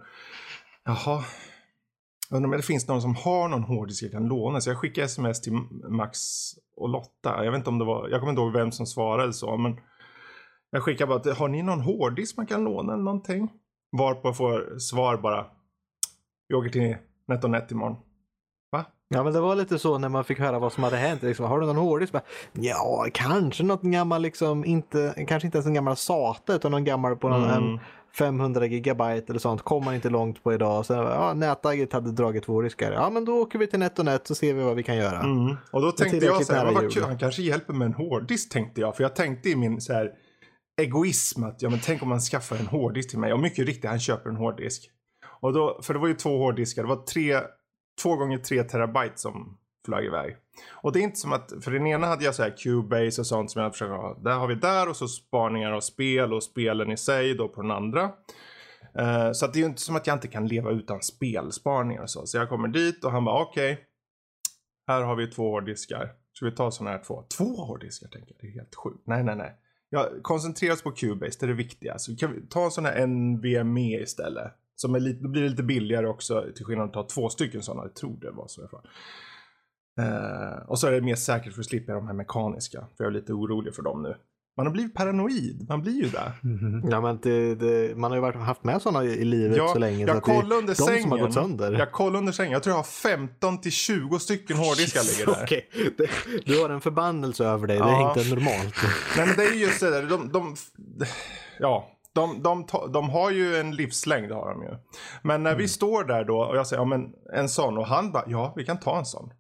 Jaha, 0.85 1.25
undrar 2.31 2.51
om 2.51 2.57
det 2.57 2.63
finns 2.63 2.89
någon 2.89 3.03
som 3.03 3.17
har 3.17 3.49
någon 3.49 3.63
hårddisk 3.63 4.03
jag 4.03 4.13
kan 4.13 4.29
låna. 4.29 4.61
Så 4.61 4.71
jag 4.71 4.79
skickar 4.79 5.03
sms 5.03 5.41
till 5.41 5.53
Max 5.89 6.19
och 6.77 6.89
Lotta. 6.89 7.45
Jag 7.45 7.51
vet 7.51 7.59
inte 7.59 7.71
om 7.71 7.79
det 7.79 7.85
var, 7.85 8.09
jag 8.09 8.21
kommer 8.21 8.31
inte 8.31 8.43
ihåg 8.43 8.53
vem 8.53 8.73
som 8.73 8.87
svarade 8.87 9.33
så 9.33 9.57
men 9.57 9.81
jag 10.71 10.83
skickar 10.83 11.07
bara 11.07 11.19
att 11.19 11.39
har 11.39 11.49
ni 11.49 11.63
någon 11.63 11.81
hårddisk 11.81 12.37
man 12.37 12.47
kan 12.47 12.65
låna 12.65 12.93
eller 12.93 13.03
någonting? 13.03 13.49
Varpå 13.93 14.29
jag 14.29 14.37
får 14.37 14.79
svar 14.79 15.17
bara. 15.17 15.47
Vi 16.49 16.55
åker 16.55 16.71
till 16.71 16.97
NetOnNet 17.29 17.71
imorgon. 17.71 17.97
Ja 19.15 19.25
men 19.25 19.33
det 19.33 19.41
var 19.41 19.55
lite 19.55 19.79
så 19.79 19.99
när 19.99 20.09
man 20.09 20.25
fick 20.25 20.39
höra 20.39 20.59
vad 20.59 20.73
som 20.73 20.83
hade 20.85 20.97
hänt. 20.97 21.23
Liksom, 21.23 21.47
har 21.47 21.61
du 21.61 21.67
någon 21.67 21.77
hårddisk? 21.77 22.13
Bara, 22.13 22.23
Ja, 22.53 23.07
kanske 23.15 23.63
något 23.65 23.83
gammal, 23.83 24.23
liksom, 24.23 24.65
inte, 24.65 25.25
kanske 25.29 25.47
inte 25.47 25.59
ens 25.59 25.67
en 25.67 25.75
gammal 25.75 25.97
SATA 25.97 26.55
utan 26.55 26.71
någon 26.71 26.85
gammal 26.85 27.17
på 27.17 27.29
någon, 27.29 27.45
Mm. 27.45 27.73
en 27.73 27.81
500 28.19 28.67
gigabyte 28.67 29.25
eller 29.29 29.39
sånt. 29.41 29.63
Kom 29.63 29.85
man 29.85 29.95
inte 29.95 30.11
långt 30.11 30.43
på 30.43 30.53
idag. 30.53 30.87
Så, 30.87 30.93
ja, 30.93 31.33
nätagget 31.35 31.93
hade 31.93 32.13
dragit 32.13 32.45
två 32.45 32.63
diskar. 32.63 32.93
Ja 32.93 33.11
men 33.11 33.25
då 33.25 33.35
åker 33.43 33.59
vi 33.59 33.67
till 33.67 33.79
NetOnNet 33.79 34.27
så 34.27 34.35
ser 34.35 34.55
vi 34.55 34.63
vad 34.63 34.77
vi 34.77 34.83
kan 34.83 34.97
göra. 34.97 35.21
Mm. 35.21 35.57
Och 35.73 35.83
då 35.83 35.93
tänkte 35.93 36.27
jag 36.27 36.45
så 36.45 36.53
här, 36.53 36.73
vad 36.73 37.05
han 37.05 37.19
kanske 37.19 37.43
hjälper 37.43 37.73
med 37.73 37.87
en 37.87 37.95
hårddisk 37.95 38.53
tänkte 38.53 38.81
jag. 38.81 38.97
För 38.97 39.03
jag 39.03 39.17
tänkte 39.17 39.49
i 39.49 39.57
min 39.57 39.81
så 39.81 39.93
här 39.93 40.11
egoism 40.81 41.45
att 41.45 41.63
ja 41.63 41.71
men 41.71 41.81
tänk 41.85 42.03
om 42.03 42.09
man 42.09 42.21
skaffar 42.21 42.57
en 42.57 42.67
hårddisk 42.67 43.11
till 43.11 43.19
mig. 43.19 43.33
Och 43.33 43.41
mycket 43.41 43.67
riktigt, 43.67 43.91
han 43.91 44.01
köper 44.01 44.31
en 44.31 44.37
hårddisk. 44.37 44.91
Och 45.41 45.53
då, 45.53 45.81
för 45.83 45.95
det 45.95 46.01
var 46.01 46.09
ju 46.09 46.15
två 46.15 46.39
hårddiskar, 46.39 46.83
det 46.83 46.89
var 46.89 46.97
tre, 46.97 47.41
två 48.03 48.17
gånger 48.17 48.39
tre 48.39 48.63
terabyte 48.63 49.17
som 49.17 49.59
flög 49.87 50.05
iväg. 50.05 50.37
Och 50.71 50.93
det 50.93 50.99
är 50.99 51.03
inte 51.03 51.19
som 51.19 51.33
att, 51.33 51.53
för 51.61 51.71
den 51.71 51.87
ena 51.87 52.07
hade 52.07 52.25
jag 52.25 52.35
så 52.35 52.43
här 52.43 52.57
Cubase 52.57 53.21
och 53.21 53.27
sånt 53.27 53.51
som 53.51 53.63
jag 53.63 53.73
försökte 53.73 53.95
ha. 53.95 54.19
Där 54.19 54.35
har 54.35 54.47
vi 54.47 54.55
där 54.55 54.89
och 54.89 54.97
så 54.97 55.09
spaningar 55.09 55.73
av 55.73 55.81
spel 55.81 56.33
och 56.33 56.43
spelen 56.43 56.93
i 56.93 56.97
sig 56.97 57.35
då 57.35 57.49
på 57.49 57.63
den 57.63 57.71
andra. 57.71 58.03
Uh, 59.01 59.33
så 59.33 59.45
att 59.45 59.53
det 59.53 59.59
är 59.59 59.61
ju 59.61 59.67
inte 59.67 59.81
som 59.81 59.97
att 59.97 60.07
jag 60.07 60.17
inte 60.17 60.29
kan 60.29 60.47
leva 60.47 60.71
utan 60.71 61.03
spelspaningar 61.03 62.03
och 62.03 62.11
så. 62.11 62.27
Så 62.27 62.37
jag 62.37 62.49
kommer 62.49 62.69
dit 62.69 63.05
och 63.05 63.13
han 63.13 63.25
bara 63.25 63.43
okej. 63.43 63.85
här 64.87 65.03
har 65.03 65.17
vi 65.17 65.27
två 65.27 65.51
hårddiskar. 65.51 66.13
Ska 66.33 66.47
vi 66.47 66.53
ta 66.53 66.71
sådana 66.71 66.97
här 66.97 67.05
två? 67.05 67.25
Två 67.39 67.45
hårddiskar 67.45 68.09
tänker 68.09 68.35
jag. 68.35 68.41
Det 68.41 68.47
är 68.47 68.53
helt 68.53 68.75
sjukt. 68.75 69.03
Nej, 69.07 69.25
nej, 69.25 69.37
nej. 69.37 69.55
Jag 69.91 70.23
koncentrerar 70.23 70.73
oss 70.73 70.83
på 70.83 70.93
Cubase, 70.93 71.37
det 71.41 71.47
är 71.47 71.49
det 71.49 71.55
viktiga. 71.55 71.99
Så 71.99 72.17
kan 72.17 72.33
vi 72.33 72.47
ta 72.47 72.65
en 72.65 72.71
sån 72.71 72.85
här 72.85 73.07
NVMe 73.07 74.01
istället. 74.01 74.53
Som 74.81 74.95
är 74.95 75.01
lite, 75.01 75.23
då 75.23 75.29
blir 75.29 75.43
det 75.43 75.49
lite 75.49 75.63
billigare 75.63 76.07
också 76.07 76.45
till 76.57 76.65
skillnad 76.65 76.93
från 76.93 77.01
att 77.03 77.09
ta 77.09 77.15
två 77.15 77.29
stycken 77.29 77.63
sådana. 77.63 77.83
Jag 77.83 77.95
tror 77.95 78.17
det 78.21 78.31
var 78.31 78.47
så 78.49 78.61
i 78.61 78.65
alla 78.65 78.71
fall. 78.71 78.89
Eh, 80.01 80.63
och 80.69 80.79
så 80.79 80.87
är 80.87 80.93
det 80.93 81.01
mer 81.01 81.15
säkert 81.17 81.53
för 81.55 81.61
att 81.61 81.67
slippa 81.67 81.93
de 81.93 82.07
här 82.07 82.15
mekaniska. 82.15 82.81
För 82.97 83.05
jag 83.05 83.11
är 83.11 83.15
lite 83.15 83.33
orolig 83.33 83.75
för 83.75 83.83
dem 83.83 84.03
nu. 84.03 84.15
Man 84.57 84.67
har 84.67 84.73
blivit 84.73 84.95
paranoid, 84.95 85.67
man 85.69 85.83
blir 85.83 85.93
ju 85.93 86.09
det. 86.09 86.33
Ja, 86.91 87.01
men 87.01 87.19
det, 87.23 87.55
det, 87.55 87.97
man 87.97 88.11
har 88.11 88.17
ju 88.17 88.21
varit, 88.23 88.37
haft 88.37 88.65
med 88.65 88.83
sådana 88.83 89.05
i, 89.05 89.25
livet 89.25 89.57
Ja, 89.57 89.69
så 89.69 89.79
länge. 89.79 90.07
jag 90.07 90.17
det 90.17 90.21
kollade 90.21 90.55
under 90.55 90.75
de 90.75 90.75
sängen. 90.75 91.03
som 91.03 91.11
har 91.13 91.19
gått 91.19 91.35
sönder. 91.35 91.73
Jag 91.73 91.93
kollade 91.93 92.19
under 92.19 92.33
sängen, 92.33 92.53
jag 92.53 92.63
tror 92.63 92.73
jag 92.73 92.79
har 92.79 92.85
15 92.85 93.61
till 93.61 93.73
20 93.73 94.19
stycken 94.19 94.57
hårddiskar 94.57 95.01
ligger 95.19 95.27
där. 95.35 95.43
Okej, 95.45 95.69
det- 95.97 96.11
Du 96.47 96.63
har 96.63 96.71
en 96.71 96.81
förbannelse 96.81 97.45
över 97.45 97.67
dig, 97.67 97.79
det 97.79 97.85
Ja. 97.85 98.15
är 98.15 98.19
inte 98.21 98.35
normalt. 98.35 98.75
Nej 99.17 99.27
men 99.27 99.37
det 99.37 99.43
är 99.45 99.55
ju 99.55 99.61
just 99.61 99.81
det 99.81 99.91
där, 99.91 100.03
de, 100.07 100.33
de, 100.33 100.57
ja, 101.59 101.89
de, 102.15 102.43
de, 102.43 102.67
de 102.93 103.11
har 103.11 103.31
ju 103.31 103.57
en 103.57 103.77
livslängd 103.77 104.33
har 104.33 104.51
de 104.51 104.63
ju. 104.63 104.79
Men 105.23 105.43
när 105.43 105.55
vi 105.55 105.69
står 105.69 106.05
där 106.05 106.25
då 106.25 106.39
och 106.39 106.57
jag 106.57 106.67
säger, 106.67 106.83
ja 106.83 106.87
men 106.87 107.13
en 107.33 107.49
sån 107.49 107.79
och 107.79 107.87
han 107.87 108.13
bara, 108.13 108.25
ja 108.27 108.53
vi 108.57 108.65
kan 108.65 108.81
ta 108.81 108.99
en 108.99 109.07
sån. 109.07 109.31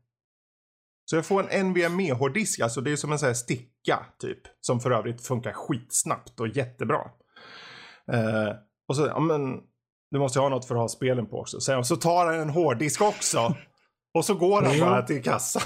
Så 1.11 1.17
jag 1.17 1.27
får 1.27 1.51
en 1.51 1.69
NVMe 1.69 2.13
hårddisk, 2.13 2.61
alltså 2.61 2.81
det 2.81 2.93
är 2.93 2.97
som 2.97 3.13
en 3.13 3.19
sån 3.19 3.27
här 3.27 3.35
sticka 3.35 4.07
typ. 4.19 4.39
Som 4.61 4.81
för 4.81 4.91
övrigt 4.91 5.27
funkar 5.27 5.53
skitsnabbt 5.53 6.41
och 6.41 6.49
jättebra. 6.49 7.01
Eh, 8.13 8.53
och 8.89 8.97
så, 8.97 9.07
ja 9.07 9.21
men 9.21 9.61
du 10.11 10.19
måste 10.19 10.39
ju 10.39 10.43
ha 10.43 10.49
något 10.49 10.65
för 10.65 10.75
att 10.75 10.81
ha 10.81 10.89
spelen 10.89 11.27
på 11.27 11.41
också. 11.41 11.61
Så, 11.61 11.83
så 11.83 11.97
tar 11.97 12.27
han 12.27 12.41
en 12.41 12.51
hårddisk 12.51 13.01
också. 13.03 13.55
Och 14.15 14.25
så 14.25 14.35
går 14.35 14.63
han 14.63 14.81
bara 14.81 15.03
till 15.03 15.23
kassan. 15.23 15.63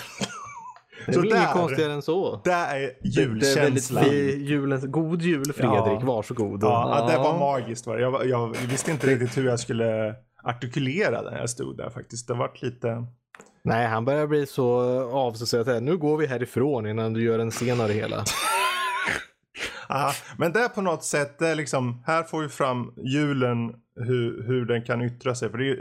Det 1.06 1.10
är 1.10 1.12
Så 1.12 1.20
väl 1.20 1.28
inget 1.28 1.40
där- 1.42 1.52
konstigare 1.52 1.92
än 1.92 2.02
så. 2.02 2.40
Det 2.44 2.50
är 2.50 2.78
det 2.78 2.84
är 2.84 3.26
väldigt 3.26 3.46
julkänslan. 3.46 4.04
fint. 4.04 4.14
I 4.14 4.44
julens, 4.44 4.84
god 4.86 5.22
jul 5.22 5.44
Fredrik, 5.52 6.00
Ja. 6.00 6.00
varsågod. 6.02 6.62
Ja, 6.62 6.96
ja, 7.08 7.12
det 7.12 7.18
var 7.18 7.38
magiskt. 7.38 7.86
Var 7.86 7.96
det. 7.96 8.02
Jag, 8.02 8.26
jag 8.28 8.56
visste 8.70 8.90
inte 8.90 9.06
riktigt 9.06 9.36
hur 9.38 9.46
jag 9.46 9.60
skulle 9.60 10.14
artikulera 10.44 11.22
det 11.22 11.30
när 11.30 11.38
jag 11.38 11.50
stod 11.50 11.76
där 11.76 11.90
faktiskt. 11.90 12.28
Det 12.28 12.34
var 12.34 12.50
lite... 12.62 13.06
Nej, 13.64 13.86
han 13.86 14.04
börjar 14.04 14.26
bli 14.26 14.46
så 14.46 14.80
av 15.12 15.32
så 15.32 15.46
att 15.60 15.82
nu 15.82 15.96
går 15.96 16.16
vi 16.16 16.26
härifrån 16.26 16.86
innan 16.86 17.12
du 17.12 17.22
gör 17.22 17.38
en 17.38 17.52
det 17.86 17.92
hela. 17.92 18.24
Aha. 19.88 20.12
Men 20.38 20.52
det 20.52 20.60
är 20.60 20.68
på 20.68 20.80
något 20.82 21.04
sätt, 21.04 21.38
det 21.38 21.48
är 21.48 21.54
liksom, 21.54 22.02
här 22.06 22.22
får 22.22 22.40
vi 22.42 22.48
fram 22.48 22.92
julen, 23.04 23.74
hur, 23.96 24.42
hur 24.46 24.64
den 24.66 24.82
kan 24.82 25.02
yttra 25.02 25.34
sig. 25.34 25.50
För, 25.50 25.58
det 25.58 25.70
är, 25.70 25.76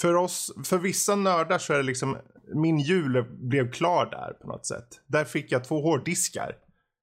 för 0.00 0.14
oss, 0.14 0.52
för 0.64 0.78
vissa 0.78 1.16
nördar 1.16 1.58
så 1.58 1.72
är 1.72 1.76
det 1.76 1.82
liksom, 1.82 2.16
min 2.54 2.78
jul 2.78 3.24
blev 3.30 3.72
klar 3.72 4.06
där 4.10 4.32
på 4.40 4.46
något 4.46 4.66
sätt. 4.66 5.00
Där 5.06 5.24
fick 5.24 5.52
jag 5.52 5.64
två 5.64 5.80
hårddiskar. 5.80 6.56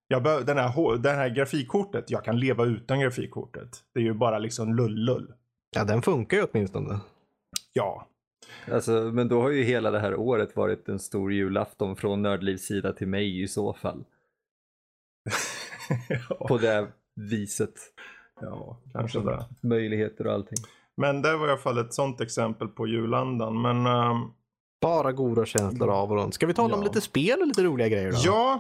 Jag 0.07 0.23
bör, 0.23 0.41
den, 0.41 0.57
här, 0.57 0.97
den 0.97 1.15
här 1.15 1.29
grafikkortet, 1.29 2.11
jag 2.11 2.25
kan 2.25 2.39
leva 2.39 2.65
utan 2.65 2.99
grafikkortet. 2.99 3.83
Det 3.93 3.99
är 3.99 4.03
ju 4.03 4.13
bara 4.13 4.39
liksom 4.39 4.75
lull-lull. 4.75 5.33
Ja, 5.75 5.83
den 5.83 6.01
funkar 6.01 6.37
ju 6.37 6.43
åtminstone. 6.43 6.99
Ja. 7.73 8.07
Alltså, 8.71 8.91
men 8.91 9.27
då 9.27 9.41
har 9.41 9.49
ju 9.49 9.63
hela 9.63 9.91
det 9.91 9.99
här 9.99 10.15
året 10.15 10.55
varit 10.55 10.89
en 10.89 10.99
stor 10.99 11.33
julafton 11.33 11.95
från 11.95 12.21
Nördlivs 12.21 12.61
sida 12.61 12.93
till 12.93 13.07
mig 13.07 13.43
i 13.43 13.47
så 13.47 13.73
fall. 13.73 14.05
På 16.47 16.57
det 16.57 16.87
viset. 17.15 17.73
ja, 18.41 18.81
kanske 18.93 19.19
det. 19.19 19.45
Möjligheter 19.61 20.27
och 20.27 20.33
allting. 20.33 20.57
Men 20.97 21.21
det 21.21 21.37
var 21.37 21.47
i 21.47 21.51
alla 21.51 21.59
fall 21.59 21.77
ett 21.77 21.93
sånt 21.93 22.21
exempel 22.21 22.67
på 22.67 22.87
julandan. 22.87 23.61
Men 23.61 23.85
ehm, 23.85 24.17
Bara 24.81 25.11
goda 25.11 25.45
känslor 25.45 25.89
av 25.89 26.11
och 26.11 26.17
runt. 26.17 26.33
Ska 26.33 26.45
vi 26.47 26.53
tala 26.53 26.73
om 26.75 26.79
Ja. 26.81 26.87
lite 26.87 27.01
spel 27.01 27.41
och 27.41 27.47
lite 27.47 27.63
roliga 27.63 27.87
grejer 27.87 28.11
då? 28.11 28.17
ja, 28.23 28.59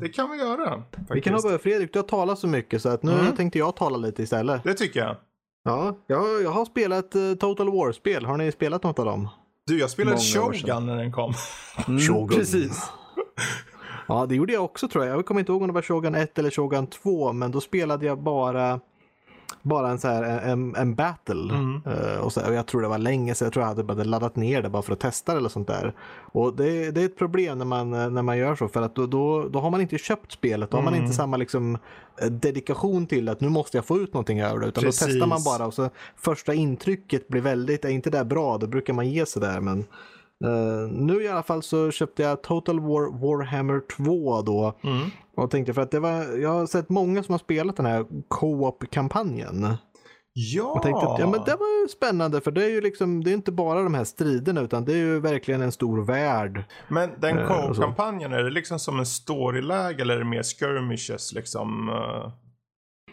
det 0.00 0.08
kan 0.08 0.30
vi 0.30 0.36
göra. 0.38 0.82
Faktiskt. 0.90 1.10
Vi 1.16 1.20
kan 1.20 1.34
ha 1.34 1.42
börjat. 1.42 1.62
Fredrik, 1.62 1.92
du 1.92 1.98
har 1.98 2.06
talat 2.06 2.38
så 2.38 2.46
mycket 2.46 2.82
så 2.82 2.88
att 2.88 3.02
nu 3.02 3.12
Mm. 3.12 3.36
tänkte 3.36 3.58
jag 3.58 3.76
tala 3.76 3.96
lite 3.96 4.22
istället. 4.22 4.64
Det 4.64 4.74
tycker 4.74 5.00
jag. 5.00 5.16
Ja, 5.64 5.96
jag, 6.06 6.42
jag 6.42 6.50
har 6.50 6.64
spelat 6.64 7.14
eh, 7.14 7.34
Total 7.40 7.70
War-spel. 7.70 8.24
Har 8.24 8.36
ni 8.36 8.52
spelat 8.52 8.82
något 8.82 8.98
av 8.98 9.04
dem? 9.04 9.28
Du, 9.66 9.78
jag 9.78 9.90
spelade 9.90 10.16
Många. 10.36 10.52
Shogun 10.52 10.86
när 10.86 10.96
den 10.96 11.12
kom. 11.12 11.32
Mm, 11.88 12.00
Shogun. 12.08 12.28
Precis. 12.28 12.90
Ja, 14.08 14.26
det 14.26 14.34
gjorde 14.34 14.52
jag 14.52 14.64
också 14.64 14.88
tror 14.88 15.04
jag. 15.04 15.16
Jag 15.18 15.26
kommer 15.26 15.40
inte 15.40 15.52
ihåg 15.52 15.60
om 15.62 15.68
det 15.68 15.74
var 15.74 15.82
Shogun 15.82 16.14
1 16.14 16.38
eller 16.38 16.50
Shogun 16.50 16.86
2, 16.86 17.32
men 17.32 17.50
då 17.50 17.60
spelade 17.60 18.06
jag 18.06 18.18
bara 18.22 18.80
bara 19.66 19.90
en 19.90 19.98
så 19.98 20.08
här 20.08 20.22
en, 20.22 20.74
en 20.76 20.94
battle. 20.94 21.54
Mm. 21.54 21.82
Eh, 21.86 22.18
och, 22.18 22.32
så, 22.32 22.46
och 22.48 22.54
jag 22.54 22.66
tror 22.66 22.82
det 22.82 22.88
var 22.88 22.98
länge 22.98 23.34
sedan. 23.34 23.46
Jag 23.46 23.52
tror 23.52 23.62
jag 23.62 23.68
hade 23.68 23.84
bara 23.84 24.04
laddat 24.04 24.36
ner 24.36 24.62
det 24.62 24.68
bara 24.68 24.82
för 24.82 24.92
att 24.92 25.00
testa 25.00 25.32
det 25.32 25.38
eller 25.38 25.48
sånt 25.48 25.68
där. 25.68 25.94
Och 26.32 26.56
det, 26.56 26.90
det 26.90 27.00
är 27.02 27.06
ett 27.06 27.18
problem 27.18 27.58
när 27.58 27.64
man, 27.64 27.94
eh, 27.94 28.10
när 28.10 28.22
man 28.22 28.38
gör 28.38 28.54
så 28.56 28.68
för 28.68 28.82
att 28.82 28.94
då, 28.94 29.06
då, 29.06 29.48
då 29.48 29.60
har 29.60 29.70
man 29.70 29.80
inte 29.80 29.98
köpt 29.98 30.32
spelet. 30.32 30.70
Då 30.70 30.76
har 30.76 30.84
man 30.84 30.92
Mm. 30.94 31.04
inte 31.04 31.16
samma 31.16 31.36
liksom, 31.36 31.78
eh, 32.20 32.26
dedikation 32.30 33.06
till 33.06 33.28
att 33.28 33.40
nu 33.40 33.48
måste 33.48 33.76
jag 33.78 33.84
få 33.84 33.98
ut 33.98 34.12
någonting 34.14 34.40
över 34.40 34.60
det. 34.60 34.66
Utan 34.66 34.84
Precis. 34.84 35.00
då 35.00 35.06
testar 35.12 35.26
man 35.26 35.42
bara 35.44 35.66
och 35.66 35.74
så 35.74 35.90
första 36.16 36.54
intrycket 36.54 37.28
blir 37.28 37.40
väldigt, 37.40 37.84
är 37.84 37.88
inte 37.88 38.10
det 38.10 38.24
bra, 38.24 38.58
då 38.58 38.66
brukar 38.66 38.92
man 38.92 39.08
ge 39.10 39.26
sig 39.26 39.42
där. 39.42 39.60
Men 39.60 39.78
eh, 40.44 40.90
nu 40.92 41.22
i 41.22 41.28
alla 41.28 41.42
fall 41.42 41.62
så 41.62 41.90
köpte 41.90 42.22
jag 42.22 42.42
Total 42.42 42.80
War 42.80 43.20
Warhammer 43.20 43.80
2 43.96 44.42
då. 44.42 44.74
Mm. 44.82 45.10
Och 45.36 45.50
tänkte 45.50 45.74
för 45.74 45.82
att 45.82 45.90
det 45.90 46.00
var, 46.00 46.38
jag 46.38 46.48
har 46.50 46.66
sett 46.66 46.88
många 46.88 47.22
som 47.22 47.32
har 47.32 47.38
spelat 47.38 47.76
den 47.76 47.86
här 47.86 48.06
co-op-kampanjen. 48.28 49.76
Ja! 50.32 50.64
Och 50.64 50.82
tänkte 50.82 51.06
att 51.06 51.18
ja, 51.20 51.26
men 51.30 51.40
det 51.46 51.56
var 51.56 51.82
ju 51.82 51.88
spännande 51.88 52.40
för 52.40 52.50
det 52.50 52.64
är 52.64 52.70
ju 52.70 52.80
liksom, 52.80 53.24
det 53.24 53.30
är 53.30 53.34
inte 53.34 53.52
bara 53.52 53.82
de 53.82 53.94
här 53.94 54.04
striderna 54.04 54.60
utan 54.60 54.84
det 54.84 54.92
är 54.92 54.96
ju 54.96 55.20
verkligen 55.20 55.60
en 55.62 55.72
stor 55.72 56.04
värld. 56.04 56.64
Men 56.88 57.10
den 57.20 57.38
Eh, 57.38 57.48
co-op-kampanjen, 57.48 58.32
är 58.32 58.42
det 58.42 58.50
liksom 58.50 58.78
som 58.78 58.98
en 58.98 59.06
storyläge 59.06 60.02
eller 60.02 60.14
är 60.14 60.18
det 60.18 60.24
mer 60.24 60.42
skirmishes 60.42 61.32
liksom? 61.32 61.88
eh, 61.88 62.32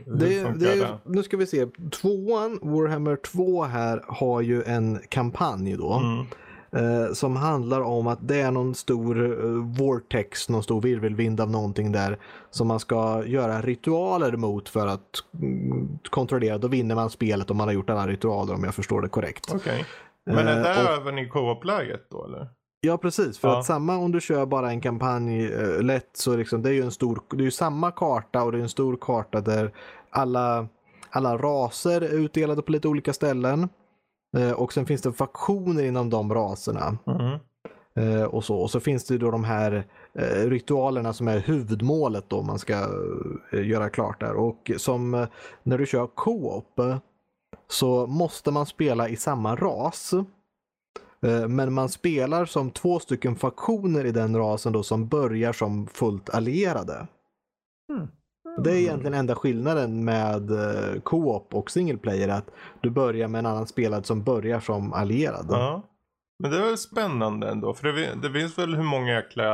Det, 0.06 0.60
det, 0.60 1.00
nu 1.06 1.24
ska 1.24 1.38
vi 1.38 1.48
se, 1.48 1.66
tvåan, 1.92 2.60
Warhammer 2.62 3.16
2 3.16 3.64
här 3.64 4.04
har 4.08 4.42
ju 4.42 4.64
en 4.64 5.00
kampanj 5.10 5.78
då. 5.78 5.94
Mm. 5.94 6.26
Eh, 6.76 7.14
som 7.14 7.36
handlar 7.36 7.82
om 7.82 8.08
att 8.08 8.28
det 8.28 8.42
är 8.42 8.52
någon 8.52 8.76
stor 8.76 9.26
eh, 9.46 9.50
vortex, 9.78 10.50
någon 10.50 10.64
stor 10.64 10.82
virvelvind 10.82 11.42
av 11.42 11.52
någonting 11.52 11.92
där. 11.92 12.18
Som 12.50 12.68
man 12.68 12.80
ska 12.80 13.24
göra 13.26 13.62
ritualer 13.62 14.36
mot 14.38 14.70
för 14.70 14.88
att 14.88 15.10
mm, 15.42 16.00
kontrollera. 16.10 16.58
Då 16.58 16.68
vinner 16.68 16.96
man 16.96 17.10
spelet 17.10 17.52
om 17.52 17.58
man 17.58 17.68
har 17.68 17.74
gjort 17.74 17.90
alla 17.90 18.08
ritualer 18.08 18.54
om 18.54 18.64
jag 18.64 18.76
förstår 18.76 19.02
det 19.02 19.10
korrekt. 19.10 19.52
Okej. 19.56 19.86
Men 20.26 20.48
är 20.48 20.58
Eh, 20.58 20.64
det 20.64 20.84
och- 20.94 21.02
även 21.02 21.18
i 21.20 21.30
co-op-läget 21.30 22.08
då 22.10 22.26
eller? 22.26 22.48
Ja 22.86 22.98
precis, 22.98 23.40
för 23.40 23.48
Ja. 23.48 23.60
att 23.60 23.66
samma 23.66 23.98
om 23.98 24.12
du 24.12 24.22
kör 24.22 24.46
bara 24.46 24.70
en 24.72 24.82
kampanj 24.82 25.46
eh, 25.54 25.82
lätt 25.82 26.10
så 26.14 26.36
liksom, 26.36 26.62
det 26.62 26.70
är 26.70 26.74
ju 26.74 26.82
en 26.82 26.92
stor, 26.92 27.20
det 27.36 27.46
är 27.46 27.50
samma 27.50 27.92
karta 27.92 28.44
och 28.44 28.52
det 28.52 28.58
är 28.58 28.62
en 28.62 28.70
stor 28.70 28.98
karta 29.02 29.42
där 29.42 29.72
alla, 30.10 30.68
alla 31.10 31.38
raser 31.38 32.02
är 32.02 32.14
utdelade 32.14 32.62
på 32.62 32.72
lite 32.72 32.88
olika 32.88 33.14
ställen. 33.14 33.70
Eh, 34.38 34.52
och 34.52 34.74
sen 34.74 34.86
finns 34.86 35.02
det 35.02 35.14
faktioner 35.14 35.84
inom 35.84 36.10
de 36.10 36.34
raserna. 36.34 36.98
Mm. 37.08 37.40
Och, 38.30 38.44
så. 38.44 38.58
och 38.58 38.72
så 38.72 38.80
finns 38.80 39.06
det 39.06 39.18
då 39.18 39.32
de 39.32 39.44
här 39.44 39.88
eh, 40.14 40.50
ritualerna 40.50 41.14
som 41.14 41.28
är 41.28 41.40
huvudmålet 41.40 42.26
då 42.28 42.42
man 42.42 42.60
ska 42.60 42.88
göra 43.52 43.90
klart 43.90 44.20
där. 44.20 44.34
Och 44.34 44.72
som 44.78 45.28
när 45.64 45.78
du 45.78 45.86
kör 45.86 46.08
co-op 46.08 46.80
så 47.68 48.08
måste 48.08 48.52
man 48.52 48.66
spela 48.66 49.10
i 49.10 49.16
samma 49.16 49.56
ras. 49.56 50.14
Men 51.48 51.74
man 51.74 51.90
spelar 51.90 52.46
som 52.46 52.72
två 52.72 53.00
stycken 53.00 53.36
faktioner 53.36 54.06
i 54.06 54.12
den 54.12 54.38
rasen 54.38 54.74
då 54.74 54.84
som 54.84 55.08
börjar 55.08 55.54
som 55.54 55.88
fullt 55.88 56.30
allierade. 56.30 57.08
Mm. 57.94 58.08
Det 58.58 58.72
är 58.72 58.76
egentligen 58.76 59.14
enda 59.14 59.36
skillnaden 59.36 60.06
med 60.06 60.52
eh, 60.52 61.02
co-op 61.04 61.54
och 61.54 61.72
single 61.72 61.98
player 61.98 62.30
att 62.30 62.52
du 62.82 62.90
börjar 62.90 63.28
med 63.28 63.40
en 63.40 63.46
annan 63.46 63.68
spelare 63.68 64.04
som 64.04 64.24
börjar 64.24 64.60
som 64.60 64.94
allierad. 64.94 65.46
Ja. 65.50 65.90
Men 66.40 66.52
det 66.52 66.58
är 66.58 66.62
väl 66.62 66.78
spännande 66.78 67.50
ändå. 67.50 67.74
För 67.74 67.88
det, 67.88 68.10
det 68.22 68.32
finns 68.40 68.58
väl 68.58 68.76
hur 68.76 68.84
många 68.84 69.14
jäkla 69.14 69.46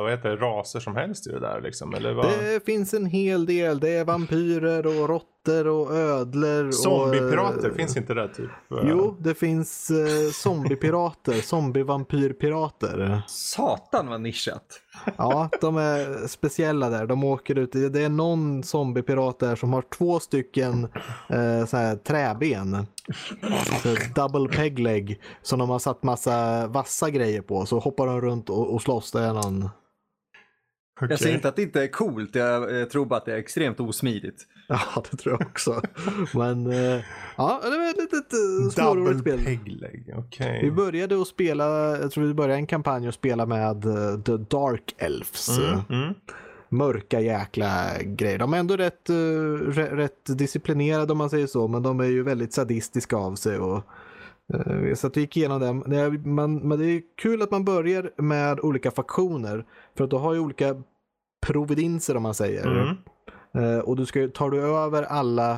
vad 0.00 0.10
heter 0.10 0.28
det, 0.28 0.36
raser 0.36 0.80
som 0.80 0.96
helst 0.96 1.26
i 1.26 1.30
det 1.30 1.40
där 1.40 1.60
liksom? 1.60 1.94
Eller 1.94 2.12
vad? 2.12 2.26
Det 2.26 2.64
finns 2.64 2.94
en 2.94 3.06
hel 3.06 3.46
del. 3.46 3.80
Det 3.80 3.96
är 3.96 4.04
vampyrer 4.04 4.86
och 4.86 5.08
råttor 5.08 5.33
och 5.48 5.94
ödlor. 5.94 6.70
Zombiepirater, 6.70 7.70
och, 7.70 7.76
finns 7.76 7.96
inte 7.96 8.14
det 8.14 8.28
typ? 8.28 8.50
Jo, 8.70 9.16
det 9.20 9.34
finns 9.34 9.90
eh, 9.90 10.30
zombiepirater. 10.32 11.32
Zombievampyrpirater. 11.32 13.22
Satan 13.26 14.06
vad 14.08 14.20
nischat. 14.20 14.80
Ja, 15.16 15.48
de 15.60 15.76
är 15.76 16.26
speciella 16.26 16.90
där. 16.90 17.06
De 17.06 17.24
åker 17.24 17.58
ut. 17.58 17.72
Det 17.72 18.02
är 18.02 18.08
någon 18.08 18.62
zombiepirat 18.62 19.38
där 19.38 19.56
som 19.56 19.72
har 19.72 19.82
två 19.82 20.20
stycken 20.20 20.88
eh, 21.28 21.66
så 21.66 21.76
här, 21.76 21.96
träben. 21.96 22.86
Så 23.82 23.96
double 24.14 24.56
peg 24.56 24.78
leg. 24.78 25.20
Som 25.42 25.58
de 25.58 25.70
har 25.70 25.78
satt 25.78 26.02
massa 26.02 26.66
vassa 26.66 27.10
grejer 27.10 27.40
på. 27.40 27.66
Så 27.66 27.78
hoppar 27.78 28.06
de 28.06 28.20
runt 28.20 28.50
och, 28.50 28.74
och 28.74 28.82
slåss. 28.82 29.12
Det 29.12 29.20
är 29.20 29.32
någon... 29.32 29.68
Okej. 31.00 31.08
Jag 31.10 31.18
säger 31.18 31.34
inte 31.34 31.48
att 31.48 31.56
det 31.56 31.62
inte 31.62 31.82
är 31.82 31.88
coolt, 31.88 32.34
jag, 32.34 32.72
jag 32.72 32.90
tror 32.90 33.06
bara 33.06 33.16
att 33.16 33.24
det 33.24 33.32
är 33.32 33.36
extremt 33.36 33.80
osmidigt. 33.80 34.46
Ja, 34.68 35.02
det 35.10 35.16
tror 35.16 35.32
jag 35.40 35.48
också. 35.48 35.80
Men 36.34 36.66
eh, 36.66 37.00
ja, 37.36 37.60
det 37.62 37.78
var 37.78 37.90
ett 37.90 37.96
litet 37.96 38.32
uh, 38.64 38.70
småroligt 38.70 39.20
spel. 39.20 39.44
pegleg, 39.44 40.14
okej. 40.16 40.60
Vi 40.62 40.70
började 40.70 41.20
att 41.22 41.28
spela, 41.28 41.64
jag 41.98 42.10
tror 42.10 42.24
vi 42.24 42.34
började 42.34 42.54
en 42.54 42.66
kampanj 42.66 43.08
och 43.08 43.14
spela 43.14 43.46
med 43.46 43.84
eh, 43.84 44.20
The 44.22 44.36
Dark 44.36 44.94
Elves. 44.98 45.58
Mm, 45.58 45.80
mm. 45.90 46.14
Mörka 46.68 47.20
jäkla 47.20 47.84
grejer. 48.02 48.38
De 48.38 48.54
är 48.54 48.58
ändå 48.58 48.76
rätt, 48.76 49.10
eh, 49.10 49.14
rä- 49.14 49.96
rätt 49.96 50.38
disciplinerade 50.38 51.12
om 51.12 51.18
man 51.18 51.30
säger 51.30 51.46
så, 51.46 51.68
men 51.68 51.82
de 51.82 52.00
är 52.00 52.04
ju 52.04 52.22
väldigt 52.22 52.52
sadistiska 52.52 53.16
av 53.16 53.34
sig. 53.34 53.58
Och, 53.58 53.82
eh, 54.54 54.94
så 54.94 55.06
att 55.06 55.16
vi 55.16 55.20
gick 55.20 55.36
igenom 55.36 55.60
det. 55.60 55.72
Men 56.18 56.68
det 56.78 56.84
är- 56.86 57.02
kul 57.22 57.42
att 57.42 57.50
man 57.50 57.64
börjar 57.64 58.10
med 58.22 58.60
olika 58.60 58.90
faktioner. 58.90 59.64
För 59.96 60.04
att 60.04 60.10
du 60.10 60.16
har 60.16 60.34
ju 60.34 60.40
olika 60.40 60.82
providinser 61.46 62.16
om 62.16 62.22
man 62.22 62.34
säger. 62.34 62.66
Mm. 62.82 62.96
Eh, 63.54 63.78
och 63.78 63.96
du 63.96 64.06
ska, 64.06 64.28
tar 64.28 64.50
du 64.50 64.60
över 64.62 65.02
alla 65.02 65.52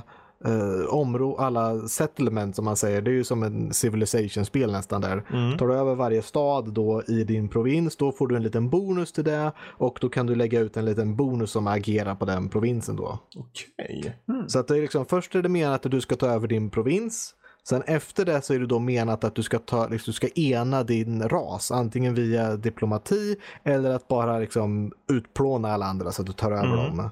eh, 0.45 0.93
områ- 0.93 1.39
alla 1.39 1.89
settlements 1.89 2.57
som 2.57 2.65
man 2.65 2.77
säger, 2.77 3.03
det 3.03 3.11
är 3.11 3.15
ju 3.15 3.25
som 3.25 3.43
en 3.43 3.73
civilization-spel 3.73 4.73
nästan 4.73 5.01
där. 5.01 5.25
Mm. 5.33 5.59
Tar 5.59 5.67
du 5.67 5.75
över 5.75 5.95
varje 5.95 6.23
stad 6.23 6.73
då 6.73 7.03
i 7.09 7.25
din 7.25 7.49
provins, 7.49 7.97
då 7.97 8.13
får 8.13 8.29
du 8.29 8.37
en 8.37 8.43
liten 8.43 8.71
bonus 8.71 9.13
till 9.13 9.25
det 9.25 9.53
och 9.61 9.99
då 10.01 10.09
kan 10.09 10.27
du 10.27 10.35
lägga 10.35 10.61
ut 10.61 10.77
en 10.77 10.85
liten 10.85 11.17
bonus 11.17 11.51
som 11.51 11.67
agerar 11.67 12.15
på 12.15 12.25
den 12.25 12.49
provinsen 12.49 12.97
då. 12.97 13.19
Okej. 13.37 14.17
Så 14.47 14.59
att 14.59 14.69
det 14.69 14.77
är 14.77 14.81
liksom, 14.83 15.07
först 15.07 15.35
är 15.35 15.43
det 15.43 15.49
menat 15.49 15.87
att 15.87 15.93
du 15.93 16.01
ska 16.01 16.17
ta 16.17 16.27
över 16.27 16.49
din 16.49 16.71
provins. 16.71 17.35
Sen 17.69 17.83
efter 17.83 18.25
det 18.25 18.43
så 18.43 18.55
är 18.55 18.59
det 18.59 18.67
då 18.67 18.79
menat 18.79 19.25
att 19.25 19.35
du 19.35 19.43
ska, 19.43 19.59
ta, 19.59 19.89
liksom, 19.89 20.11
du 20.11 20.13
ska 20.13 20.29
ena 20.29 20.83
din 20.83 21.23
ras, 21.23 21.71
antingen 21.73 22.15
via 22.15 22.57
diplomati 22.57 23.37
eller 23.65 23.91
att 23.91 24.09
bara 24.09 24.39
liksom 24.39 24.93
utplåna 25.11 25.73
alla 25.73 25.87
andra 25.87 26.13
så 26.13 26.23
att 26.23 26.27
du 26.27 26.33
tar 26.33 26.53
över 26.53 26.65
Mm. 26.85 26.97
dem. 26.97 27.11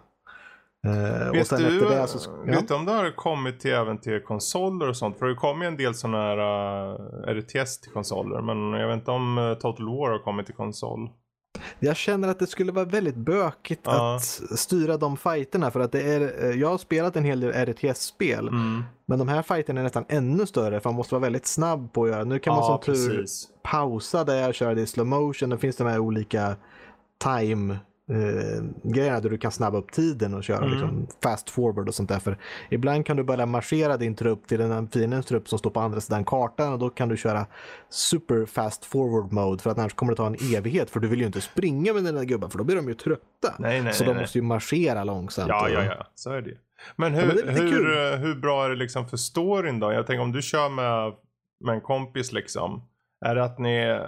Eh, 0.85 1.29
och 1.29 1.35
Vet 1.35 1.51
du, 1.51 1.81
det 1.81 2.07
så... 2.09 2.31
Ja. 2.47 2.53
vet 2.53 2.69
du 2.69 2.75
om 2.75 2.85
det 2.85 2.93
har 2.93 3.11
kommit 3.17 3.61
till 3.61 3.73
även 3.73 3.99
till 3.99 4.21
konsoler 4.23 4.89
och 4.89 4.97
sånt? 4.97 5.19
För 5.19 5.27
det 5.27 5.35
kommer 5.35 5.65
ju 5.65 5.69
en 5.69 5.77
del 5.77 5.95
sådana 5.95 6.19
här 6.19 6.39
uh, 7.31 7.41
RTS 7.41 7.81
till 7.81 7.93
konsoler. 7.93 8.41
Men 8.41 8.81
jag 8.81 8.89
vet 8.89 8.95
inte 8.99 9.11
om 9.11 9.39
eh, 9.39 9.55
Total 9.55 9.87
War 9.87 10.11
har 10.11 10.19
kommit 10.19 10.47
till 10.47 10.55
konsol. 10.55 11.11
Jag 11.79 11.97
känner 11.97 12.29
att 12.29 12.39
det 12.39 12.47
skulle 12.47 12.73
vara 12.73 12.85
väldigt 12.85 13.17
bökigt 13.17 13.81
Ja. 13.85 14.15
att 14.17 14.23
styra 14.59 14.97
de 14.97 15.17
fighterna 15.17 15.71
för 15.71 15.81
att 15.81 15.93
det 15.93 16.03
är, 16.03 16.45
eh, 16.45 16.51
jag 16.61 16.69
har 16.69 16.79
spelat 16.79 17.17
en 17.17 17.25
hel 17.25 17.41
del 17.41 17.53
RTS-spel 17.53 18.49
Mm. 18.49 18.83
men 19.07 19.19
de 19.19 19.29
här 19.29 19.43
fighterna 19.43 19.81
är 19.81 19.85
nästan 19.85 20.05
ännu 20.09 20.47
större 20.47 20.81
för 20.81 20.91
man 20.91 20.97
måste 20.97 21.15
vara 21.15 21.23
väldigt 21.23 21.47
snabb 21.47 21.93
på 21.93 22.05
att 22.05 22.11
göra. 22.11 22.25
Nu 22.25 22.39
kan 22.39 22.55
man 22.55 22.65
som 22.65 22.81
tur 22.81 22.93
precis. 23.17 23.49
pausa 23.63 24.25
där, 24.25 24.53
köra 24.53 24.75
det 24.75 24.81
i 24.81 24.87
slow 24.87 25.07
motion. 25.07 25.51
Det 25.51 25.59
finns 25.59 25.77
de 25.77 25.87
här 25.87 25.99
olika 25.99 26.57
time 27.25 27.79
eh, 28.11 28.65
grejerna 28.93 29.21
där 29.21 29.31
du 29.31 29.39
kan 29.39 29.53
snabba 29.53 29.79
upp 29.79 29.93
tiden 29.93 30.35
och 30.35 30.45
köra 30.45 30.59
Mm. 30.59 30.71
liksom, 30.71 31.07
fast 31.23 31.51
forward 31.51 31.89
och 31.89 31.95
sånt 31.95 32.09
där. 32.09 32.19
För 32.19 32.39
ibland 32.71 33.07
kan 33.07 33.17
du 33.17 33.25
bara 33.25 33.47
marschera 33.47 33.97
din 33.97 34.15
trupp 34.15 34.47
till 34.47 34.59
den 34.59 34.89
fiendens 34.89 35.27
trupp 35.27 35.49
som 35.49 35.59
står 35.59 35.71
på 35.71 35.81
andra 35.81 36.01
sidan 36.01 36.25
kartan 36.25 36.73
och 36.73 36.79
då 36.79 36.91
kan 36.91 37.09
du 37.09 37.17
köra 37.17 37.47
super 37.89 38.47
fast 38.47 38.85
forward 38.85 39.33
mode 39.33 39.63
för 39.63 39.71
att 39.71 39.79
annars 39.79 39.95
kommer 39.95 40.13
det 40.13 40.17
ta 40.17 40.27
en 40.27 40.37
evighet 40.57 40.91
för 40.91 41.01
du 41.01 41.09
vill 41.09 41.21
ju 41.21 41.27
inte 41.27 41.41
springa 41.41 41.93
med 41.93 42.05
dina 42.05 42.25
gubbar 42.25 42.49
för 42.49 42.59
då 42.59 42.65
blir 42.65 42.77
de 42.77 42.89
ju 42.89 42.95
trötta. 42.95 43.55
Nej, 43.59 43.83
nej, 43.83 43.93
så 43.93 44.05
nej, 44.05 44.15
de 44.15 44.21
måste 44.21 44.39
ju 44.39 44.43
marschera 44.43 45.05
långsamt. 45.05 45.49
Ja, 45.49 45.69
ja, 45.69 45.85
ja. 45.85 46.07
Så 46.15 46.31
är 46.33 46.43
det 46.43 46.55
Men 46.97 47.15
hur, 47.15 47.23
Ja, 47.23 47.33
men 47.45 47.55
det 47.55 47.61
hur, 47.61 47.71
kul. 47.71 48.13
eh, 48.13 48.19
hur 48.19 48.35
bra 48.35 48.65
är 48.65 48.71
det 48.71 48.77
liksom 48.77 49.09
för 49.09 49.17
storyn 49.17 49.81
då? 49.81 49.93
Jag 49.93 50.07
tänker 50.07 50.23
om 50.23 50.33
du 50.33 50.43
kör 50.43 50.69
med, 50.69 51.13
med 51.65 51.75
en 51.75 51.81
kompis 51.81 52.33
liksom. 52.33 52.83
Är 53.25 53.35
det 53.35 53.45
att 53.45 53.59
ni... 53.59 54.01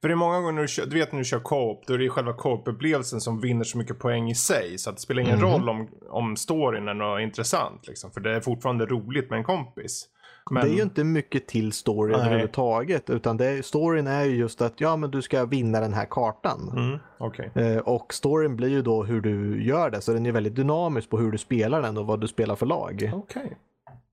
För 0.00 0.08
det 0.08 0.14
är 0.14 0.16
många 0.16 0.36
gånger 0.40 0.52
när 0.52 0.62
du, 0.62 0.68
kör, 0.68 0.86
du 0.86 0.98
vet 0.98 1.12
när 1.12 1.18
du 1.18 1.24
kör 1.24 1.38
co-op, 1.40 1.86
då 1.86 1.94
är 1.94 1.98
det 1.98 2.08
själva 2.08 2.32
co-op-upplevelsen 2.32 3.20
som 3.20 3.40
vinner 3.40 3.64
så 3.64 3.78
mycket 3.78 3.98
poäng 3.98 4.30
i 4.30 4.34
sig. 4.34 4.78
Så 4.78 4.90
att 4.90 4.96
det 4.96 5.02
spelar 5.02 5.22
ingen 5.22 5.38
Mhm. 5.38 5.48
roll 5.48 5.68
om, 5.68 5.88
om 6.10 6.36
storyn 6.36 6.88
är 6.88 6.94
något 6.94 7.20
intressant. 7.20 7.86
Liksom, 7.88 8.10
för 8.10 8.20
det 8.20 8.36
är 8.36 8.40
fortfarande 8.40 8.86
roligt 8.86 9.30
med 9.30 9.36
en 9.36 9.44
kompis. 9.44 10.08
Men, 10.50 10.64
Det 10.64 10.70
är 10.70 10.76
ju 10.76 10.82
inte 10.82 11.04
mycket 11.04 11.46
till 11.48 11.72
story 11.72 12.12
Nej. 12.12 12.20
överhuvudtaget. 12.20 13.10
Utan 13.10 13.36
det, 13.36 13.64
storyn 13.64 14.06
är 14.06 14.24
ju 14.24 14.36
just 14.36 14.62
att 14.62 14.80
ja, 14.80 14.96
men 14.96 15.10
du 15.10 15.22
ska 15.22 15.44
vinna 15.44 15.80
den 15.80 15.92
här 15.92 16.06
kartan. 16.10 16.72
Mm, 16.76 16.98
Okej. 17.18 17.50
Eh, 17.54 17.76
och 17.76 18.14
storyn 18.14 18.56
blir 18.56 18.68
ju 18.68 18.82
då 18.82 19.02
hur 19.04 19.20
du 19.20 19.64
gör 19.64 19.90
det. 19.90 20.00
Så 20.00 20.12
den 20.12 20.26
är 20.26 20.32
väldigt 20.32 20.54
dynamisk 20.56 21.10
på 21.10 21.18
hur 21.18 21.30
du 21.32 21.38
spelar 21.38 21.82
den 21.82 21.98
och 21.98 22.06
vad 22.06 22.20
du 22.20 22.28
spelar 22.28 22.56
för 22.56 22.66
lag. 22.66 23.10
Okej. 23.14 23.56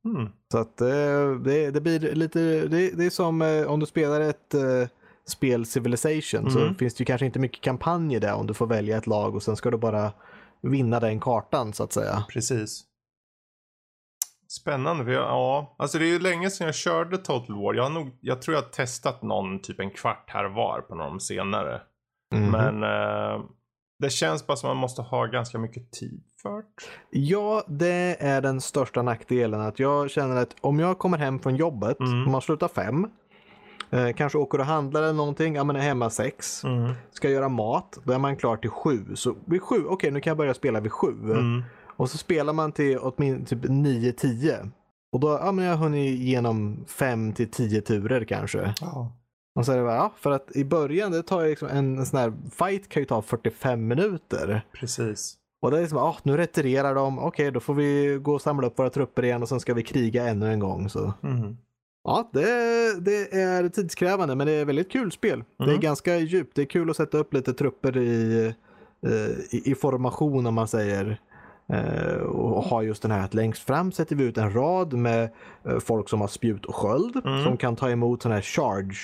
Mm. 0.05 0.29
Så 0.51 0.57
att 0.57 0.81
eh, 0.81 1.31
det, 1.43 1.71
det 1.71 1.81
blir 1.81 1.99
lite, 1.99 2.39
det, 2.67 2.91
det 2.91 3.05
är 3.05 3.09
som 3.09 3.41
eh, 3.41 3.65
om 3.65 3.79
du 3.79 3.85
spelar 3.85 4.21
ett 4.21 4.53
eh, 4.53 4.87
spel 5.27 5.65
Civilization 5.65 6.51
så 6.51 6.59
Mm. 6.59 6.75
finns 6.75 6.95
det 6.95 7.01
ju 7.01 7.05
kanske 7.05 7.25
inte 7.25 7.39
mycket 7.39 7.61
kampanjer 7.63 8.19
där 8.19 8.33
om 8.33 8.47
du 8.47 8.53
får 8.53 8.67
välja 8.67 8.97
ett 8.97 9.07
lag 9.07 9.35
och 9.35 9.43
sen 9.43 9.55
ska 9.55 9.71
du 9.71 9.77
bara 9.77 10.11
vinna 10.61 10.99
den 10.99 11.19
kartan 11.19 11.73
så 11.73 11.83
att 11.83 11.93
säga. 11.93 12.23
Precis. 12.29 12.85
Spännande. 14.47 15.03
För 15.05 15.11
jag, 15.11 15.23
ja, 15.23 15.75
alltså 15.77 15.97
det 15.99 16.05
är 16.05 16.09
ju 16.09 16.19
länge 16.19 16.49
sedan 16.49 16.65
jag 16.67 16.75
körde 16.75 17.17
Total 17.17 17.55
War. 17.55 17.73
Jag, 17.73 17.83
har 17.83 17.89
nog, 17.89 18.17
jag 18.21 18.41
tror 18.41 18.55
jag 18.55 18.61
har 18.61 18.69
testat 18.69 19.21
någon 19.23 19.61
typ 19.61 19.79
en 19.79 19.91
kvart 19.91 20.29
här 20.29 20.45
var 20.45 20.81
på 20.81 20.95
någon 20.95 21.19
senare. 21.19 21.81
Mhm. 22.35 22.51
Men 22.51 22.83
eh, 22.83 23.41
det 23.99 24.09
känns 24.09 24.47
bara 24.47 24.57
som 24.57 24.67
man 24.67 24.77
måste 24.77 25.01
ha 25.01 25.25
ganska 25.25 25.57
mycket 25.57 25.91
tid 25.91 26.21
för. 26.41 26.63
Ja, 27.09 27.63
det 27.67 28.17
är 28.19 28.41
den 28.41 28.61
största 28.61 29.01
nackdelen. 29.01 29.61
Att 29.61 29.79
jag 29.79 30.09
känner 30.09 30.35
att 30.35 30.55
om 30.61 30.79
jag 30.79 30.99
kommer 30.99 31.17
hem 31.17 31.39
från 31.39 31.55
jobbet, 31.55 31.99
Mm. 31.99 32.25
om 32.25 32.31
man 32.31 32.41
slutar 32.41 32.67
fem, 32.67 33.07
eh, 33.91 34.11
kanske 34.15 34.37
åker 34.37 34.59
och 34.59 34.65
handlar 34.65 35.01
eller 35.03 35.13
någonting, 35.13 35.55
ja 35.55 35.63
men 35.63 35.75
är 35.75 35.79
hemma 35.79 36.09
sex, 36.09 36.63
Mm. 36.63 36.93
ska 37.11 37.29
göra 37.29 37.49
mat, 37.49 37.97
då 38.03 38.13
är 38.13 38.17
man 38.19 38.35
klar 38.35 38.57
till 38.57 38.69
sju. 38.69 39.15
Så 39.15 39.35
vid 39.45 39.61
sju, 39.61 39.85
okej 39.87 40.11
nu 40.11 40.21
kan 40.21 40.31
jag 40.31 40.37
börja 40.37 40.53
spela 40.53 40.79
vid 40.79 40.91
sju. 40.91 41.13
Mm. 41.23 41.63
Och 41.97 42.09
så 42.09 42.17
spelar 42.17 42.53
man 42.53 42.71
till 42.71 42.97
åtminstone 43.01 43.61
typ 43.61 43.69
9-10. 43.71 44.71
Och 45.11 45.19
då 45.19 45.27
ja, 45.41 45.51
men 45.51 45.65
jag 45.65 45.75
har 45.75 45.83
hunnit 45.83 46.19
igenom 46.19 46.85
5 46.87 47.33
till 47.33 47.51
10 47.51 47.81
turer 47.81 48.23
kanske. 48.25 48.73
Ja. 48.81 49.11
Och 49.55 49.65
så 49.65 49.71
är 49.71 49.77
det 49.77 49.83
bara, 49.83 49.95
ja, 49.95 50.13
för 50.17 50.31
att 50.31 50.55
i 50.55 50.65
början, 50.65 51.11
det 51.11 51.23
tar 51.23 51.41
ju 51.41 51.49
liksom 51.49 51.67
en, 51.67 51.97
en 51.97 52.05
sån 52.05 52.19
här 52.19 52.33
fight 52.51 52.89
kan 52.89 53.01
ju 53.01 53.05
ta 53.05 53.21
45 53.21 53.87
minuter. 53.87 54.61
Precis. 54.73 55.35
Och 55.61 55.71
det 55.71 55.77
är 55.77 55.81
liksom, 55.81 55.97
ah, 55.97 56.17
nu 56.23 56.37
retirerar 56.37 56.95
de, 56.95 57.19
okej 57.19 57.51
då 57.51 57.59
får 57.59 57.73
vi 57.73 58.19
gå 58.21 58.33
och 58.33 58.41
samla 58.41 58.67
upp 58.67 58.79
våra 58.79 58.89
trupper 58.89 59.25
igen 59.25 59.41
och 59.41 59.49
sen 59.49 59.59
ska 59.59 59.73
vi 59.73 59.83
kriga 59.83 60.27
ännu 60.27 60.51
en 60.51 60.59
gång. 60.59 60.89
Så. 60.89 61.13
Mm. 61.23 61.57
Ja, 62.03 62.29
det, 62.33 62.45
det 62.99 63.33
är 63.41 63.69
tidskrävande 63.69 64.35
men 64.35 64.47
det 64.47 64.53
är 64.53 64.65
väldigt 64.65 64.91
kul 64.91 65.11
spel. 65.11 65.43
Det 65.57 65.63
är 65.63 65.67
Mm. 65.67 65.79
ganska 65.79 66.17
djupt, 66.17 66.55
det 66.55 66.61
är 66.61 66.65
kul 66.65 66.89
att 66.89 66.95
sätta 66.97 67.17
upp 67.17 67.33
lite 67.33 67.53
trupper 67.53 67.97
i, 67.97 68.45
eh, 69.05 69.11
i, 69.57 69.71
i 69.71 69.75
formation 69.75 70.45
om 70.47 70.53
man 70.55 70.67
säger. 70.67 71.19
Eh, 71.73 72.15
och 72.21 72.63
ha 72.63 72.83
just 72.83 73.01
den 73.01 73.11
här 73.11 73.25
att 73.25 73.33
längst 73.33 73.63
fram 73.63 73.91
sätter 73.91 74.15
vi 74.15 74.23
ut 74.23 74.37
en 74.37 74.53
rad 74.53 74.93
med 74.93 75.29
eh, 75.65 75.79
folk 75.79 76.09
som 76.09 76.21
har 76.21 76.27
spjut 76.27 76.65
och 76.65 76.75
sköld 76.75 77.21
Mm. 77.25 77.43
som 77.43 77.57
kan 77.57 77.75
ta 77.75 77.89
emot 77.89 78.21
sån 78.21 78.31
här 78.31 78.41
charge 78.41 78.95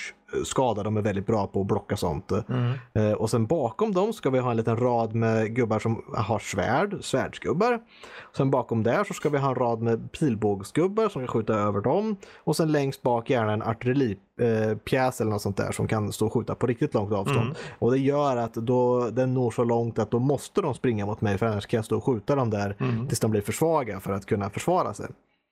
skada. 0.43 0.83
De 0.83 0.97
är 0.97 1.01
väldigt 1.01 1.27
bra 1.27 1.47
på 1.47 1.61
att 1.61 1.67
blocka 1.67 1.97
sånt. 1.97 2.31
Mm. 2.31 2.71
Eh, 2.93 3.11
och 3.11 3.29
sen 3.29 3.45
bakom 3.45 3.93
dem 3.93 4.13
ska 4.13 4.29
vi 4.29 4.39
ha 4.39 4.51
en 4.51 4.57
liten 4.57 4.77
rad 4.77 5.15
med 5.15 5.55
gubbar 5.55 5.79
som 5.79 6.01
har 6.13 6.39
svärd, 6.39 6.97
svärdsgubbar. 7.01 7.79
Sen 8.37 8.51
bakom 8.51 8.83
där 8.83 9.03
så 9.03 9.13
ska 9.13 9.29
vi 9.29 9.37
ha 9.37 9.49
en 9.49 9.55
rad 9.55 9.81
med 9.81 10.11
pilbågsgubbar 10.11 11.09
som 11.09 11.21
kan 11.21 11.27
skjuta 11.27 11.53
över 11.53 11.81
dem. 11.81 12.15
Och 12.37 12.55
sen 12.55 12.71
längst 12.71 13.01
bak 13.01 13.29
gärna 13.29 13.53
en 13.53 13.61
artilleripjäs 13.61 15.21
eller 15.21 15.31
något 15.31 15.41
sånt 15.41 15.57
där 15.57 15.71
som 15.71 15.87
kan 15.87 16.11
stå 16.13 16.25
och 16.25 16.33
skjuta 16.33 16.55
på 16.55 16.67
riktigt 16.67 16.93
långt 16.93 17.13
avstånd. 17.13 17.39
Mm. 17.39 17.55
Och 17.79 17.91
det 17.91 17.97
gör 17.97 18.37
att 18.37 18.53
då, 18.53 19.09
den 19.09 19.33
når 19.33 19.51
så 19.51 19.63
långt 19.63 19.99
att 19.99 20.11
då 20.11 20.19
måste 20.19 20.61
de 20.61 20.73
springa 20.73 21.05
mot 21.05 21.21
mig 21.21 21.37
för 21.37 21.45
annars 21.45 21.65
kan 21.65 21.77
jag 21.77 21.85
stå 21.85 21.97
och 21.97 22.03
skjuta 22.03 22.35
dem 22.35 22.49
där 22.49 22.75
Mm. 22.79 23.07
tills 23.07 23.19
de 23.19 23.31
blir 23.31 23.41
för 23.41 23.51
svaga 23.53 23.99
för 23.99 24.13
att 24.13 24.25
kunna 24.25 24.49
försvara 24.49 24.93
sig. 24.93 25.05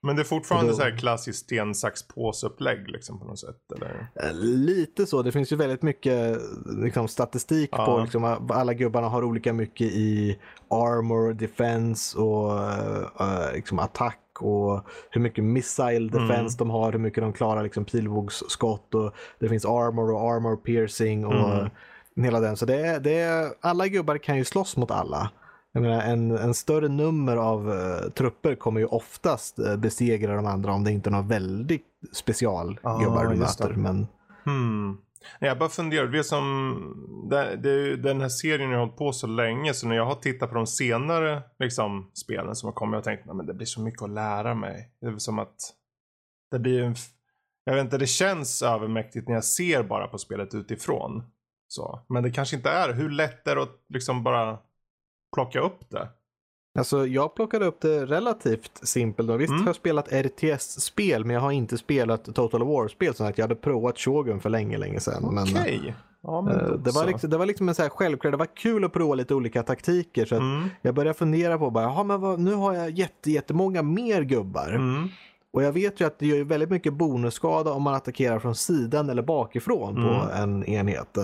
Men 0.06 0.16
det 0.16 0.22
är 0.22 0.24
fortfarande 0.24 0.72
då- 0.72 0.76
så 0.78 0.84
här 0.84 0.98
klassiskt 0.98 1.40
sten, 1.40 1.76
sax, 1.76 2.08
påse-upplägg 2.08 2.88
liksom 2.90 3.20
på 3.20 3.26
något 3.26 3.40
sätt? 3.40 3.58
Eller? 3.76 4.08
Eh, 4.16 4.34
Lite 4.34 5.06
så. 5.06 5.22
Det 5.22 5.32
finns 5.32 5.52
ju 5.52 5.56
väldigt 5.56 5.82
mycket 5.82 6.38
liksom, 6.78 7.08
statistik 7.08 7.70
Ja. 7.72 7.86
på 7.86 8.00
liksom, 8.00 8.48
alla 8.50 8.74
gubbarna 8.74 9.10
har 9.10 9.24
olika 9.24 9.54
mycket 9.54 9.88
i 9.92 10.40
armor, 10.70 11.34
defense 11.34 12.18
och 12.20 12.52
uh, 13.22 13.54
liksom, 13.56 13.80
attack 13.80 14.20
och 14.40 14.86
hur 15.10 15.22
mycket 15.22 15.44
missile 15.44 16.10
defense 16.10 16.58
de 16.58 16.70
har, 16.70 16.92
hur 16.92 17.00
mycket 17.00 17.24
de 17.24 17.34
klarar 17.34 17.64
liksom, 17.64 17.86
pilbågsskott 17.86 18.94
och 18.96 19.14
det 19.40 19.50
finns 19.50 19.66
armor 19.66 20.12
och 20.14 20.22
armor 20.22 20.56
piercing 20.56 21.26
och 21.26 21.34
Mm. 21.34 21.70
hela 22.26 22.40
den. 22.40 22.58
Så 22.58 22.66
det 22.66 22.76
är, 22.76 23.00
det 23.00 23.54
alla 23.62 23.88
gubbar 23.88 24.18
kan 24.18 24.38
ju 24.38 24.46
slåss 24.46 24.78
mot 24.78 24.92
alla. 24.92 25.30
Jag 25.76 25.82
menar, 25.84 26.02
en, 26.02 26.32
en 26.32 26.54
större 26.54 26.88
nummer 26.88 27.38
av 27.38 27.72
eh, 27.72 28.10
trupper 28.10 28.56
kommer 28.56 28.80
ju 28.80 28.86
oftast 28.86 29.60
uh, 29.60 29.76
besegra 29.78 30.36
de 30.36 30.46
andra 30.46 30.74
om 30.74 30.84
det 30.84 30.92
inte 30.92 31.10
är 31.10 31.12
några 31.12 31.28
väldigt 31.28 31.86
specialgubbar 32.14 33.24
Ja, 33.24 33.24
du 33.24 33.30
det. 33.30 33.40
möter. 33.40 33.74
Men 33.74 34.08
Hmm. 34.46 34.98
Jag 35.40 35.60
bara 35.60 35.70
funderar, 35.70 36.08
det 36.08 36.24
som, 36.24 37.28
det, 37.30 37.56
det, 37.56 37.96
den 37.96 38.22
här 38.22 38.30
serien 38.30 38.72
har 38.72 38.78
hållit 38.80 38.98
på 38.98 39.12
så 39.14 39.28
länge 39.28 39.74
så 39.74 39.88
när 39.88 39.96
jag 39.96 40.06
har 40.06 40.16
tittat 40.16 40.50
på 40.50 40.56
de 40.56 40.68
senare 40.68 41.42
liksom, 41.60 42.12
spelen 42.14 42.56
som 42.56 42.68
har 42.68 42.74
kommit 42.74 42.92
har 42.92 42.98
jag 42.98 43.04
tänkt 43.04 43.30
att 43.30 43.48
det 43.48 43.54
blir 43.54 43.66
så 43.66 43.82
mycket 43.82 44.02
att 44.02 44.10
lära 44.10 44.54
mig. 44.56 44.90
Det 45.02 45.08
är 45.08 45.18
som 45.18 45.40
att 45.40 45.56
det 46.52 46.60
blir 46.60 46.84
en, 46.84 46.96
jag 47.64 47.74
vet 47.76 47.84
inte, 47.84 47.98
det 47.98 48.08
känns 48.08 48.62
övermäktigt 48.62 49.28
när 49.28 49.36
jag 49.36 49.44
ser 49.44 49.84
bara 49.84 50.08
på 50.08 50.18
spelet 50.18 50.56
utifrån. 50.56 51.24
Så. 51.68 52.06
Men 52.10 52.24
det 52.24 52.32
kanske 52.32 52.56
inte 52.56 52.70
är, 52.70 52.94
hur 52.94 53.10
lätt 53.10 53.48
är 53.48 53.56
det 53.56 53.64
att 53.64 53.80
liksom 53.90 54.24
bara 54.24 54.58
plocka 55.34 55.60
upp 55.60 55.90
det? 55.90 56.08
Alltså 56.80 57.08
jag 57.08 57.36
plockade 57.36 57.66
upp 57.66 57.82
det 57.82 58.06
relativt 58.06 58.80
simpelt. 58.88 59.30
Visst 59.30 59.50
Mm. 59.50 59.62
har 59.62 59.68
jag 59.70 59.76
spelat 59.76 60.12
RTS-spel 60.14 61.26
men 61.26 61.34
jag 61.34 61.42
har 61.42 61.52
inte 61.52 61.78
spelat 61.78 62.36
Total 62.36 62.64
War-spel. 62.64 63.14
Så 63.14 63.24
att 63.24 63.38
jag 63.38 63.44
hade 63.44 63.56
provat 63.56 64.00
Shogun 64.00 64.40
för 64.40 64.50
länge, 64.50 64.78
länge 64.78 65.00
sedan. 65.00 65.40
Okej. 65.40 65.96
Ja, 66.24 66.42
men 66.42 66.60
eh, 66.60 66.68
då 66.68 66.76
det, 66.78 66.92
var 66.92 67.06
liksom, 67.06 67.30
det 67.30 67.38
var 67.38 67.46
liksom 67.46 67.70
en 67.70 67.76
så 67.76 67.82
här 67.82 67.90
självklar, 67.90 68.32
det 68.32 68.38
var 68.38 68.56
kul 68.56 68.84
att 68.86 68.94
prova 68.94 69.16
lite 69.16 69.36
olika 69.36 69.64
taktiker. 69.64 70.26
Så 70.26 70.36
att 70.36 70.42
Mm. 70.42 70.70
jag 70.82 70.96
började 70.96 71.18
fundera 71.18 71.58
på, 71.58 71.70
bara, 71.70 71.84
"Jaha, 71.84 72.04
men 72.04 72.22
vad, 72.22 72.40
nu 72.40 72.54
har 72.54 72.74
jag 72.74 72.90
jätte, 72.90 73.32
jättemånga 73.32 73.82
mer 73.82 74.22
gubbar. 74.22 74.70
Mm. 74.70 75.08
Och 75.54 75.64
jag 75.64 75.72
vet 75.72 76.02
ju 76.02 76.06
att 76.08 76.20
det 76.20 76.28
gör 76.28 76.44
väldigt 76.44 76.70
mycket 76.70 76.94
bonusskada 76.94 77.72
om 77.74 77.82
man 77.84 77.94
attackerar 77.94 78.40
från 78.40 78.56
sidan 78.56 79.10
eller 79.10 79.22
bakifrån 79.22 79.96
på 79.96 80.02
Mm. 80.02 80.44
en 80.44 80.66
enhet. 80.66 81.18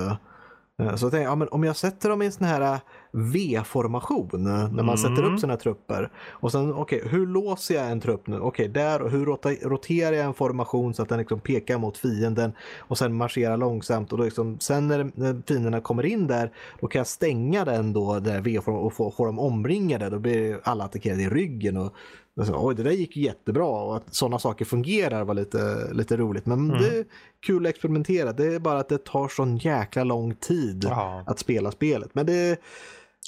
Eh, 0.80 0.96
Så 0.96 1.06
jag 1.06 1.12
tänkte, 1.12 1.18
ja, 1.20 1.36
men 1.36 1.48
om 1.48 1.64
jag 1.64 1.76
sätter 1.76 2.10
dem 2.10 2.22
i 2.22 2.26
en 2.26 2.32
sån 2.32 2.46
här 2.48 2.62
eh, 2.74 2.80
V-formation 3.12 4.48
eh, 4.48 4.72
när 4.74 4.84
man 4.84 4.98
sätter 4.98 5.18
Mm. 5.20 5.34
upp 5.34 5.40
sina 5.40 5.58
trupper. 5.58 6.12
Och 6.30 6.52
sen, 6.52 6.74
okej, 6.74 7.02
hur 7.06 7.28
låser 7.28 7.76
jag 7.76 7.92
en 7.92 8.00
trupp 8.02 8.28
nu? 8.28 8.40
Okej, 8.40 8.68
där 8.68 9.02
och 9.02 9.12
hur 9.12 9.26
roterar 9.70 10.12
jag 10.16 10.26
en 10.26 10.34
formation 10.34 10.94
så 10.94 11.02
att 11.04 11.10
den 11.10 11.20
liksom 11.20 11.40
pekar 11.40 11.78
mot 11.78 11.98
fienden 11.98 12.52
och 12.78 12.98
sen 12.98 13.14
marscherar 13.16 13.58
långsamt 13.58 14.12
och 14.12 14.18
då 14.18 14.24
liksom, 14.24 14.60
sen 14.60 14.88
när, 14.88 15.12
när 15.16 15.42
fienderna 15.48 15.82
kommer 15.82 16.06
in 16.06 16.28
där, 16.28 16.52
då 16.82 16.88
kan 16.88 17.00
jag 17.00 17.08
stänga 17.08 17.66
den 17.66 17.94
då, 17.94 18.20
där 18.20 18.42
V-formationen 18.42 18.86
och 18.86 18.94
få, 18.94 19.12
få 19.12 19.26
dem 19.26 19.40
omringade. 19.40 20.10
Då 20.10 20.20
blir 20.20 20.60
alla 20.64 20.84
attackerade 20.84 21.22
i 21.22 21.30
ryggen 21.30 21.78
och 21.78 21.94
och 22.40 22.46
så, 22.48 22.68
Oj, 22.68 22.76
det 22.76 22.84
där 22.84 22.92
gick 22.92 23.18
ju 23.18 23.24
jättebra 23.24 23.68
och 23.68 23.96
att 23.98 24.14
sådana 24.16 24.40
saker 24.40 24.66
fungerar 24.66 25.24
var 25.24 25.34
lite, 25.34 25.90
lite 25.94 26.18
roligt. 26.18 26.46
Men 26.46 26.60
Mm. 26.70 26.82
det 26.82 26.98
är 26.98 27.06
kul 27.46 27.66
att 27.66 27.70
experimentera. 27.70 28.34
Det 28.34 28.56
är 28.56 28.60
bara 28.60 28.80
att 28.80 28.90
det 28.90 29.06
tar 29.06 29.28
sån 29.28 29.58
jäkla 29.58 30.04
lång 30.04 30.36
tid 30.36 30.86
Ja. 30.90 31.24
att 31.28 31.40
spela 31.40 31.72
spelet. 31.72 32.10
Men 32.16 32.26
det, 32.26 32.60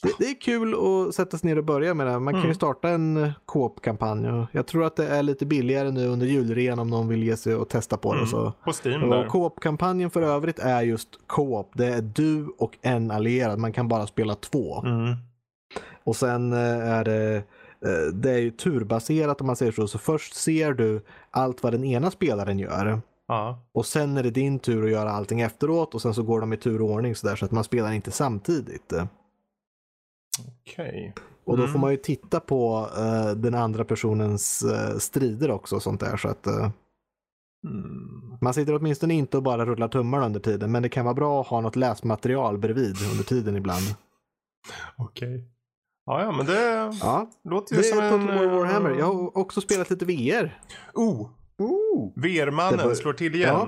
det, 0.03 0.11
det 0.19 0.25
är 0.25 0.41
kul 0.41 0.75
att 0.75 1.15
sätta 1.15 1.37
sig 1.37 1.49
ner 1.49 1.57
och 1.57 1.63
börja 1.65 1.93
med 1.93 2.07
det. 2.07 2.19
Man 2.19 2.33
kan 2.33 2.41
ju 2.41 2.45
Mm. 2.45 2.55
starta 2.55 2.89
en 2.89 3.31
Coop-kampanj. 3.45 4.47
Jag 4.51 4.67
tror 4.67 4.83
att 4.85 4.95
det 4.95 5.07
är 5.07 5.23
lite 5.23 5.45
billigare 5.45 5.91
nu 5.91 6.07
under 6.07 6.27
julrean 6.27 6.79
om 6.79 6.89
någon 6.89 7.07
vill 7.07 7.23
ge 7.23 7.37
sig 7.37 7.55
och 7.55 7.69
testa 7.69 7.97
på 7.97 8.13
det. 8.13 8.19
Mm. 8.19 8.29
Så. 8.29 8.53
På 8.65 8.71
Steam 8.83 9.09
där. 9.09 9.25
Och 9.25 9.31
Coop-kampanjen 9.31 10.09
för 10.09 10.21
övrigt 10.21 10.59
är 10.59 10.81
just 10.81 11.09
Coop. 11.27 11.71
Det 11.73 11.85
är 11.87 12.01
du 12.01 12.47
och 12.57 12.77
en 12.81 13.11
allierad. 13.11 13.59
Man 13.59 13.73
kan 13.73 13.87
bara 13.87 14.07
spela 14.07 14.35
två. 14.35 14.81
Mm. 14.85 15.15
Och 16.03 16.15
sen 16.15 16.53
eh, 16.53 16.89
är 16.89 17.03
det, 17.03 17.43
det 18.13 18.31
är 18.31 18.37
ju 18.37 18.51
turbaserat 18.51 19.41
om 19.41 19.47
man 19.47 19.55
säger 19.55 19.71
så. 19.71 19.87
Så 19.87 19.97
först 19.99 20.33
ser 20.33 20.73
du 20.73 21.01
allt 21.31 21.63
vad 21.63 21.73
den 21.73 21.83
ena 21.83 22.11
spelaren 22.11 22.59
gör. 22.59 23.01
Ja. 23.27 23.65
Och 23.71 23.85
sen 23.85 24.17
är 24.17 24.23
det 24.23 24.31
din 24.31 24.59
tur 24.59 24.83
att 24.85 24.91
göra 24.91 25.11
allting 25.11 25.41
efteråt 25.41 25.95
och 25.95 26.01
sen 26.01 26.13
så 26.13 26.23
går 26.23 26.41
de 26.41 26.53
i 26.53 26.57
turordning 26.57 27.15
så 27.15 27.27
där 27.27 27.35
så 27.35 27.45
att 27.45 27.51
man 27.51 27.63
spelar 27.63 27.91
inte 27.91 28.11
samtidigt. 28.11 28.93
Okej. 30.61 31.13
Och 31.45 31.57
då 31.57 31.63
Mm. 31.63 31.73
får 31.73 31.79
man 31.79 31.91
ju 31.91 31.97
titta 31.97 32.39
på 32.39 32.87
eh, 32.97 33.31
den 33.31 33.55
andra 33.55 33.85
personens 33.85 34.63
eh, 34.63 34.97
strider 34.97 35.51
också 35.51 35.75
och 35.75 35.81
sånt 35.83 35.99
där 35.99 36.17
så 36.17 36.27
att 36.27 36.47
eh, 36.47 36.69
Mm. 37.67 38.37
man 38.41 38.53
sitter 38.53 38.75
åtminstone 38.75 39.13
inte 39.13 39.37
och 39.37 39.43
bara 39.43 39.65
rullar 39.65 39.87
tummarna 39.87 40.25
under 40.25 40.39
tiden 40.39 40.71
men 40.71 40.83
det 40.83 40.89
kan 40.89 41.05
vara 41.05 41.15
bra 41.15 41.41
att 41.41 41.47
ha 41.47 41.61
något 41.61 41.75
läsmaterial 41.75 42.57
bredvid 42.57 42.95
under 43.11 43.23
tiden 43.23 43.55
ibland. 43.55 43.83
Okej. 44.97 45.45
Ja, 46.11 46.21
ja, 46.21 46.31
men 46.31 46.45
det 46.45 46.91
Ja, 47.01 47.29
låter 47.43 47.75
det 47.75 47.81
ju 47.81 47.87
som 47.87 47.99
är 47.99 48.03
en... 48.03 48.21
Total 48.27 48.37
War 48.47 48.57
Warhammer. 48.57 48.91
eh, 48.91 48.99
Jag 48.99 49.05
har 49.05 49.37
också 49.37 49.61
spelat 49.61 49.89
lite 49.89 50.05
VR. 50.05 50.59
Oh! 50.93 51.27
Det 52.15 52.27
VR-mannen 52.27 52.87
var- 52.87 52.93
slår 52.95 53.13
till 53.13 53.35
igen. 53.35 53.55
Ja. 53.59 53.67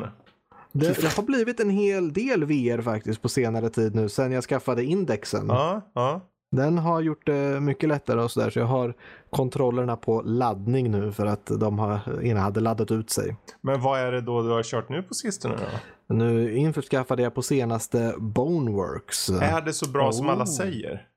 Det, 0.71 1.01
det 1.01 1.15
har 1.15 1.23
blivit 1.23 1.59
en 1.59 1.69
hel 1.69 2.13
del 2.13 2.45
VR 2.45 2.81
faktiskt 2.81 3.21
på 3.21 3.29
senare 3.29 3.69
tid 3.69 3.95
nu 3.95 4.09
sen 4.09 4.31
jag 4.31 4.43
skaffade 4.43 4.83
indexen. 4.83 5.45
Ja, 5.47 5.81
ja. 5.95 6.21
Den 6.51 6.77
har 6.77 7.01
gjort 7.01 7.25
det 7.25 7.59
mycket 7.59 7.89
lättare 7.89 8.21
och 8.21 8.31
sådär 8.31 8.49
så 8.49 8.59
jag 8.59 8.65
har 8.65 8.93
kontrollerna 9.29 9.95
på 9.95 10.21
laddning 10.21 10.91
nu 10.91 11.11
för 11.11 11.25
att 11.25 11.45
de 11.59 11.79
har, 11.79 12.23
ena 12.23 12.39
hade 12.39 12.59
laddat 12.59 12.91
ut 12.91 13.09
sig. 13.09 13.35
Men 13.61 13.81
vad 13.81 13.99
är 13.99 14.11
det 14.11 14.21
då 14.21 14.41
du 14.41 14.49
har 14.49 14.63
kört 14.63 14.89
nu 14.89 15.03
på 15.03 15.13
sistone 15.13 15.55
då? 15.55 16.15
Nu 16.15 16.55
införskaffade 16.55 17.23
jag 17.23 17.35
på 17.35 17.41
senaste 17.41 18.13
Boneworks. 18.17 19.29
Är 19.29 19.61
det 19.61 19.73
så 19.73 19.89
bra 19.89 20.11
som 20.11 20.29
alla 20.29 20.43
Oh. 20.43 20.47
säger? 20.47 21.07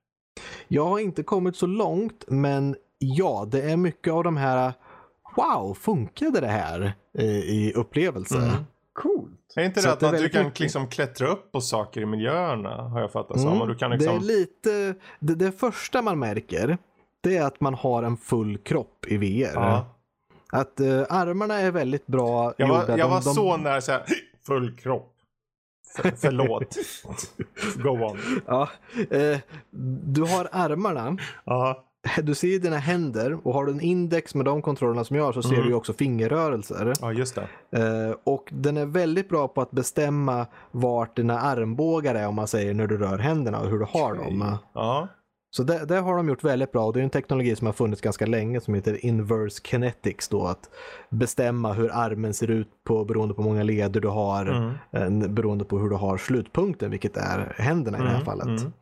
Jag 0.68 0.85
har 0.85 0.99
inte 0.99 1.22
kommit 1.22 1.57
så 1.57 1.66
långt 1.66 2.25
men 2.29 2.77
ja, 2.99 3.49
det 3.51 3.62
är 3.62 3.77
mycket 3.77 4.12
av 4.12 4.25
de 4.25 4.37
här 4.37 4.72
Wow, 5.37 5.75
funkade 5.75 6.40
det 6.40 6.46
här 6.46 6.92
eh, 7.18 7.25
i 7.27 7.72
upplevelse? 7.77 8.37
Mm. 8.38 8.51
Coolt. 8.92 9.31
Är 9.57 9.62
inte 9.64 9.81
det 9.83 9.88
att 9.88 9.92
att, 9.94 10.01
det 10.01 10.07
man, 10.12 10.14
du 10.22 10.29
kan 10.29 10.44
mycket- 10.44 10.61
liksom 10.61 10.88
klättra 10.88 11.29
upp 11.29 11.53
på 11.53 11.61
saker 11.61 12.01
i 12.01 12.07
miljöerna 12.07 12.68
har 12.83 13.01
jag 13.01 13.12
fattat 13.12 13.40
som. 13.40 13.53
Mm, 13.53 13.68
du 13.68 13.75
kan 13.75 13.90
Det 13.90 13.96
liksom... 13.96 14.16
är 14.16 14.20
lite, 14.20 14.94
det, 15.20 15.35
det 15.35 15.53
första 15.53 16.03
man 16.03 16.18
märker 16.18 16.79
det 17.20 17.37
är 17.37 17.42
att 17.46 17.61
man 17.61 17.75
har 17.75 18.03
en 18.03 18.16
full 18.16 18.59
kropp 18.59 19.07
i 19.09 19.16
VR. 19.16 19.51
ja. 19.55 19.87
Att 20.53 20.81
eh, 20.81 21.03
armarna 21.09 21.55
är 21.55 21.70
väldigt 21.70 22.07
bra 22.07 22.55
Jag 22.57 22.68
var, 22.68 22.81
gjorda. 22.81 22.99
jag 22.99 23.07
De- 23.07 23.11
var 23.11 23.16
de- 23.25 23.35
så 23.35 23.57
nära 23.57 23.81
så 23.81 23.92
här, 23.92 24.03
full 24.46 24.77
kropp. 24.77 25.12
För, 25.96 26.12
förlåt. 26.16 26.77
Go 27.83 27.88
on. 27.90 28.18
Ja, 28.46 28.68
eh, 29.11 29.38
du 30.03 30.22
har 30.22 30.49
armarna, 30.53 31.16
Ja. 31.44 31.83
du 32.22 32.35
ser 32.35 32.59
dina 32.59 32.77
händer 32.77 33.38
och 33.46 33.55
har 33.55 33.66
du 33.66 33.72
en 33.72 33.81
index 33.81 34.35
med 34.35 34.44
de 34.44 34.62
kontrollerna 34.62 35.05
som 35.05 35.16
jag 35.16 35.25
har 35.25 35.33
så 35.33 35.42
ser 35.42 35.55
Mm. 35.57 35.68
du 35.68 35.75
också 35.75 35.92
fingerrörelser. 35.92 36.92
ja, 37.01 37.12
just 37.12 37.35
det. 37.35 37.49
Eh, 37.79 38.14
och 38.25 38.49
den 38.53 38.77
är 38.77 38.87
väldigt 38.87 39.29
bra 39.29 39.49
på 39.49 39.61
att 39.61 39.70
bestämma 39.70 40.46
vart 40.70 41.16
dina 41.16 41.40
armbågar 41.40 42.14
är 42.14 42.27
om 42.29 42.35
man 42.35 42.49
säger 42.49 42.75
när 42.75 42.87
du 42.87 42.96
rör 42.99 43.18
händerna 43.18 43.61
och 43.61 43.68
hur 43.70 43.79
du 43.79 43.85
har 43.85 44.14
dem. 44.14 44.57
Ja. 44.72 45.09
Så 45.56 45.62
det, 45.62 45.84
det 45.86 45.96
har 45.96 46.16
de 46.16 46.28
gjort 46.28 46.44
väldigt 46.44 46.72
bra 46.72 46.84
och 46.86 46.92
det 46.92 47.00
är 47.00 47.04
en 47.04 47.10
teknologi 47.10 47.56
som 47.56 47.66
har 47.66 47.72
funnits 47.74 48.00
ganska 48.02 48.26
länge 48.26 48.60
som 48.60 48.74
heter 48.74 49.04
inverse 49.06 49.60
kinetics 49.64 50.28
då 50.28 50.46
att 50.46 50.70
bestämma 51.10 51.72
hur 51.72 51.90
armen 51.92 52.34
ser 52.34 52.50
ut 52.50 52.68
på, 52.84 53.04
beroende 53.04 53.34
på 53.34 53.42
hur 53.42 53.48
många 53.48 53.62
leder 53.62 54.00
du 54.00 54.08
har 54.08 54.46
Mm. 54.46 54.72
en, 54.90 55.34
beroende 55.34 55.64
på 55.64 55.78
hur 55.78 55.88
du 55.90 55.96
har 55.96 56.16
slutpunkten 56.18 56.90
vilket 56.90 57.16
är 57.16 57.54
händerna 57.58 57.98
i 57.98 58.00
det 58.00 58.06
här 58.08 58.14
Mm, 58.14 58.24
fallet. 58.24 58.46
mm. 58.46 58.72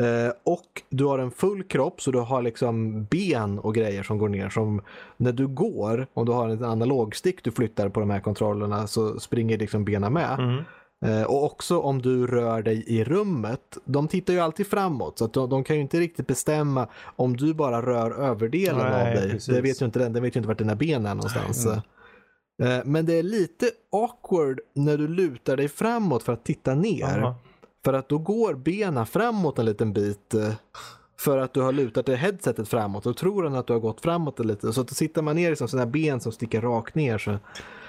Eh, 0.00 0.32
och 0.44 0.82
du 0.90 1.04
har 1.04 1.18
en 1.18 1.30
full 1.30 1.62
kropp 1.62 2.00
så 2.00 2.10
du 2.10 2.18
har 2.18 2.42
liksom 2.42 3.04
ben 3.04 3.58
och 3.58 3.74
grejer 3.74 4.02
som 4.02 4.18
går 4.18 4.28
ner. 4.28 4.48
Som 4.48 4.80
när 5.16 5.32
du 5.32 5.46
går, 5.46 6.06
om 6.14 6.26
du 6.26 6.32
har 6.32 6.48
en 6.48 6.64
analogstick 6.64 7.44
du 7.44 7.50
flyttar 7.50 7.88
på 7.88 8.00
de 8.00 8.10
här 8.10 8.20
kontrollerna 8.20 8.86
så 8.86 9.20
springer 9.20 9.58
liksom 9.58 9.84
benen 9.84 10.12
med. 10.12 10.64
Eh, 11.04 11.22
och 11.22 11.44
också 11.44 11.80
om 11.80 12.02
du 12.02 12.26
rör 12.26 12.62
dig 12.62 12.84
i 12.86 13.04
rummet. 13.04 13.78
De 13.84 14.08
tittar 14.08 14.32
ju 14.34 14.40
alltid 14.40 14.66
framåt 14.66 15.18
så 15.18 15.24
att 15.24 15.32
de, 15.32 15.50
de 15.50 15.64
kan 15.64 15.76
ju 15.76 15.82
inte 15.82 16.00
riktigt 16.00 16.26
bestämma 16.26 16.88
om 17.16 17.36
du 17.36 17.54
bara 17.54 17.82
rör 17.82 18.10
överdelen 18.10 18.78
Nej, 18.90 19.08
av 19.08 19.14
dig. 19.22 19.30
precis. 19.30 19.54
Det 19.54 19.60
vet 19.60 19.82
ju 19.82 19.86
inte 19.86 19.98
den, 19.98 20.12
den 20.12 20.22
vet 20.22 20.36
ju 20.36 20.38
inte 20.38 20.48
vart 20.48 20.58
dina 20.58 20.74
ben 20.76 21.06
är 21.06 21.14
någonstans. 21.14 21.66
Mm. 21.66 21.78
Eh, 22.62 22.84
men 22.84 23.06
det 23.06 23.12
är 23.18 23.22
lite 23.22 23.70
awkward 23.92 24.60
när 24.74 24.98
du 24.98 25.08
lutar 25.08 25.56
dig 25.56 25.68
framåt 25.68 26.22
för 26.22 26.32
att 26.32 26.44
titta 26.44 26.74
ner. 26.74 27.18
Aha. 27.18 27.34
För 27.84 27.92
att 27.92 28.08
då 28.08 28.18
går 28.18 28.54
benen 28.54 29.06
framåt 29.06 29.58
en 29.58 29.64
liten 29.66 29.92
bit. 29.92 30.34
eh, 30.34 30.52
För 31.18 31.38
att 31.38 31.52
du 31.54 31.60
har 31.60 31.72
lutat 31.72 32.06
det 32.06 32.16
headsetet 32.16 32.68
framåt 32.68 33.06
och 33.06 33.16
tror 33.16 33.42
den 33.42 33.54
att 33.54 33.66
du 33.66 33.72
har 33.72 33.80
gått 33.80 34.00
framåt 34.00 34.38
lite. 34.44 34.72
Så 34.72 34.80
att 34.80 34.88
då 34.88 34.94
sitter 34.94 35.22
man 35.22 35.36
ner 35.36 35.52
i 35.52 35.56
som 35.56 35.68
sådana 35.68 35.86
ben 35.90 36.20
som 36.20 36.32
sticker 36.32 36.60
rakt 36.60 36.94
ner. 36.94 37.18
Så 37.18 37.38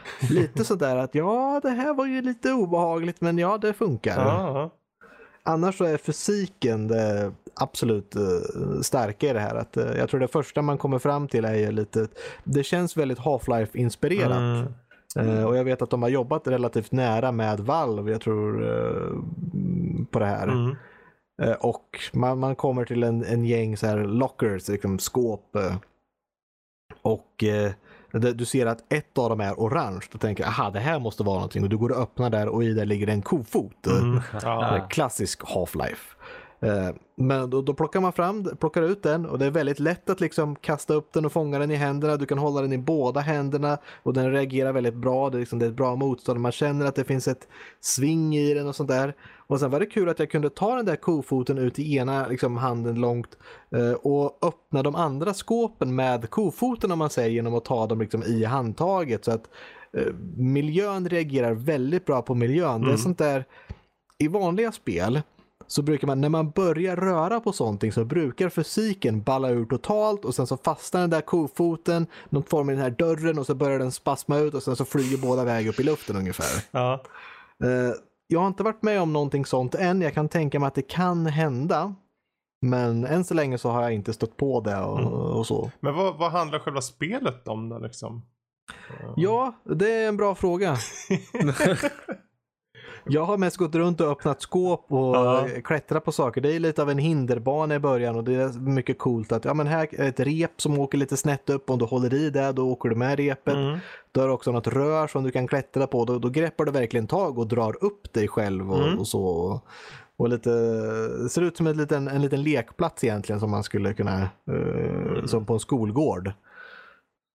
lite 0.30 0.66
sådär 0.66 0.96
att 0.96 1.16
ja, 1.16 1.60
det 1.64 1.70
här 1.70 1.94
var 1.94 2.06
ju 2.06 2.22
lite 2.22 2.52
obehagligt 2.52 3.22
men 3.22 3.38
ja, 3.38 3.58
det 3.58 3.74
funkar. 3.74 4.26
Ja, 4.26 4.72
Annars 5.48 5.78
så 5.78 5.84
är 5.84 5.98
fysiken 5.98 6.88
det 6.88 7.32
absolut 7.56 8.16
eh, 8.16 8.82
starka 8.82 9.30
i 9.30 9.34
det 9.34 9.40
här. 9.40 9.56
Att, 9.56 9.78
eh, 9.78 9.98
jag 9.98 10.10
tror 10.10 10.20
det 10.20 10.28
första 10.28 10.62
man 10.62 10.78
kommer 10.78 11.00
fram 11.00 11.28
till 11.28 11.46
är 11.46 11.72
lite, 11.72 12.08
det 12.44 12.64
känns 12.64 12.98
väldigt 12.98 13.20
Half-Life-inspirerat. 13.20 14.68
Mm. 15.16 15.38
Eh, 15.38 15.44
och 15.44 15.58
jag 15.58 15.64
vet 15.64 15.82
att 15.82 15.90
de 15.90 16.02
har 16.02 16.10
jobbat 16.10 16.48
relativt 16.48 16.92
nära 16.92 17.32
med 17.32 17.60
Valve, 17.60 18.12
jag 18.12 18.22
tror, 18.22 18.54
på 20.12 20.20
det 20.20 20.26
här. 20.26 20.48
Mm. 20.48 20.76
Och 21.60 22.00
man, 22.14 22.40
man 22.40 22.56
kommer 22.56 22.86
till 22.86 23.04
en, 23.04 23.24
en 23.24 23.46
gäng 23.46 23.78
så 23.78 23.88
här 23.88 23.98
lockers, 23.98 24.68
liksom 24.68 25.00
skåp. 25.00 25.58
och 27.02 27.44
eh, 27.44 27.72
du 28.20 28.46
ser 28.46 28.66
att 28.66 28.94
ett 28.94 29.18
av 29.18 29.30
dem 29.30 29.42
är 29.42 29.54
orange. 29.54 30.06
Då 30.12 30.18
tänker 30.18 30.46
aha, 30.46 30.70
det 30.70 30.80
här 30.80 31.00
måste 31.00 31.24
vara 31.24 31.36
någonting. 31.36 31.64
Och 31.64 31.70
du 31.70 31.78
går 31.78 31.92
och 31.92 31.98
öppnar 31.98 32.30
där 32.30 32.48
och 32.48 32.64
i 32.64 32.74
där 32.74 32.86
ligger 32.86 33.08
en 33.08 33.22
kofot. 33.22 33.88
Mm. 33.88 34.22
Ja. 34.42 34.88
Klassisk 34.90 35.42
Half-Life. 35.42 36.15
Eh, 36.60 36.90
Men 37.18 37.50
då, 37.50 37.62
då 37.62 37.74
plockar 37.74 38.02
man 38.02 38.14
fram, 38.14 38.44
plockar 38.60 38.82
ut 38.82 39.04
den 39.04 39.26
och 39.26 39.40
det 39.40 39.46
är 39.46 39.52
väldigt 39.52 39.80
lätt 39.80 40.10
att 40.10 40.20
liksom 40.22 40.56
kasta 40.56 40.94
upp 40.94 41.14
den 41.14 41.26
och 41.26 41.32
fånga 41.32 41.60
den 41.60 41.72
i 41.72 41.76
händerna. 41.76 42.18
Du 42.18 42.26
kan 42.26 42.38
hålla 42.38 42.62
den 42.62 42.74
i 42.74 42.78
båda 42.78 43.20
händerna 43.20 43.78
och 44.04 44.14
den 44.14 44.32
reagerar 44.32 44.74
väldigt 44.74 44.94
bra. 44.96 45.30
Det 45.30 45.38
är, 45.38 45.40
liksom, 45.40 45.60
det 45.60 45.66
är 45.66 45.70
ett 45.70 45.76
bra 45.76 45.96
motstånd. 45.96 46.40
Man 46.40 46.52
känner 46.52 46.86
att 46.86 46.96
det 46.96 47.04
finns 47.04 47.28
ett 47.28 47.48
sving 47.82 48.36
i 48.36 48.54
den 48.54 48.68
och 48.68 48.76
sånt 48.76 48.90
där. 48.90 49.14
Och 49.48 49.60
sen 49.60 49.72
var 49.72 49.80
det 49.80 49.86
kul 49.86 50.10
att 50.10 50.20
jag 50.20 50.32
kunde 50.32 50.50
ta 50.50 50.76
den 50.76 50.86
där 50.86 50.96
kofoten 50.96 51.58
ut 51.58 51.80
i 51.80 51.96
ena 51.98 52.28
liksom, 52.28 52.58
handen 52.58 52.96
långt 53.02 53.38
eh, 53.76 53.92
och 53.92 54.40
öppna 54.48 54.84
de 54.84 54.96
andra 54.96 55.34
skåpen 55.34 55.96
med 55.96 56.30
kofoten 56.30 56.92
om 56.92 57.00
man 57.00 57.10
säger 57.10 57.30
genom 57.30 57.56
att 57.56 57.66
ta 57.66 57.88
dem 57.88 58.00
liksom, 58.02 58.24
i 58.24 58.44
handtaget. 58.44 59.26
Så 59.26 59.32
att 59.32 59.50
eh, 59.98 60.14
miljön 60.38 61.10
reagerar 61.10 61.54
väldigt 61.54 62.06
bra 62.06 62.22
på 62.22 62.36
miljön. 62.36 62.82
Det 62.82 62.86
är 62.88 62.90
Mm. 62.90 62.98
sånt 62.98 63.18
där 63.18 63.46
i 64.18 64.28
vanliga 64.28 64.72
spel 64.72 65.22
så 65.68 65.82
brukar 65.82 66.08
man, 66.08 66.22
när 66.22 66.30
man 66.30 66.50
börjar 66.50 66.96
röra 66.96 67.40
på 67.40 67.52
sånting 67.54 67.92
så 67.92 68.06
brukar 68.06 68.50
fysiken 68.50 69.22
balla 69.22 69.50
ur 69.50 69.66
totalt 69.66 70.26
och 70.26 70.36
sen 70.36 70.48
så 70.48 70.58
fastnar 70.58 71.02
den 71.02 71.10
där 71.10 71.22
kofoten, 71.22 72.08
någon 72.30 72.44
form 72.44 72.70
i 72.70 72.74
den 72.74 72.82
här 72.82 72.90
dörren 72.90 73.40
och 73.40 73.46
så 73.46 73.56
börjar 73.56 73.80
den 73.80 73.92
spasma 73.92 74.38
ut 74.38 74.54
och 74.54 74.64
sen 74.64 74.76
så 74.76 74.86
flyger 74.86 75.18
båda 75.18 75.44
väg 75.44 75.68
upp 75.68 75.80
i 75.80 75.84
luften 75.84 76.16
ungefär. 76.16 76.64
Ja. 76.72 77.04
Eh, 77.64 77.94
jag 78.28 78.40
har 78.40 78.48
inte 78.48 78.64
varit 78.64 78.82
med 78.84 79.02
om 79.02 79.14
någonting 79.14 79.46
sånt 79.46 79.76
än, 79.76 80.02
jag 80.02 80.14
kan 80.14 80.30
tänka 80.30 80.60
mig 80.60 80.68
att 80.68 80.76
det 80.76 80.82
kan 80.90 81.26
hända. 81.26 81.96
Men 82.62 83.06
än 83.06 83.24
så 83.24 83.34
länge 83.34 83.58
så 83.58 83.70
har 83.70 83.82
jag 83.82 83.94
inte 83.94 84.14
stött 84.14 84.38
på 84.38 84.62
det 84.62 84.78
och, 84.82 85.00
Mm. 85.00 85.14
och 85.14 85.48
så. 85.48 85.72
Men 85.80 85.96
vad, 85.96 86.18
vad 86.18 86.32
handlar 86.32 86.60
själva 86.60 86.82
spelet 86.82 87.48
om 87.48 87.70
då 87.70 87.80
liksom? 87.80 88.22
Ja, 89.16 89.54
det 89.64 89.92
är 89.94 90.08
en 90.08 90.18
bra 90.18 90.36
fråga. 90.36 90.78
Jag 93.08 93.26
har 93.26 93.38
mest 93.38 93.58
gått 93.58 93.76
runt 93.76 94.02
och 94.02 94.08
öppnat 94.12 94.42
skåp 94.42 94.86
och 94.92 95.16
Ja. 95.16 95.48
klättrat 95.64 96.06
på 96.06 96.12
saker. 96.12 96.42
Det 96.42 96.56
är 96.56 96.60
lite 96.60 96.82
av 96.82 96.90
en 96.90 96.98
hinderbana 96.98 97.76
i 97.76 97.80
början 97.80 98.16
och 98.16 98.24
det 98.24 98.34
är 98.34 98.60
mycket 98.60 98.98
coolt 99.00 99.32
att 99.32 99.46
ja 99.46 99.54
men 99.54 99.68
här 99.68 99.88
är 99.92 100.10
ett 100.10 100.20
rep 100.20 100.62
som 100.62 100.80
åker 100.80 100.98
lite 100.98 101.18
snett 101.18 101.50
upp. 101.50 101.70
Om 101.70 101.80
du 101.80 101.86
håller 101.86 102.14
i 102.14 102.30
det 102.30 102.52
då 102.52 102.70
åker 102.72 102.90
du 102.90 102.96
med 102.96 103.18
repet. 103.20 103.54
Mm. 103.56 103.78
Du 104.12 104.20
har 104.20 104.30
också 104.30 104.52
något 104.52 104.68
rör 104.68 105.08
som 105.08 105.24
du 105.24 105.32
kan 105.32 105.48
klättra 105.48 105.88
på. 105.88 106.06
Då, 106.06 106.20
då 106.20 106.30
greppar 106.30 106.66
du 106.66 106.72
verkligen 106.72 107.08
tag 107.08 107.38
och 107.38 107.48
drar 107.48 107.84
upp 107.84 108.14
dig 108.14 108.28
själv 108.28 108.72
och, 108.72 108.84
Mm. 108.88 109.00
och 109.00 109.08
så. 109.08 109.62
Och 110.18 110.30
lite, 110.30 110.50
det 111.24 111.30
ser 111.30 111.42
ut 111.42 111.58
som 111.58 111.68
en 111.68 111.78
liten, 111.78 112.08
en 112.08 112.22
liten 112.22 112.44
lekplats 112.44 113.04
egentligen 113.04 113.40
som 113.40 113.52
man 113.52 113.64
skulle 113.64 113.94
kunna, 113.94 114.22
eh, 114.22 115.26
som 115.26 115.46
på 115.46 115.54
en 115.54 115.60
skolgård. 115.60 116.32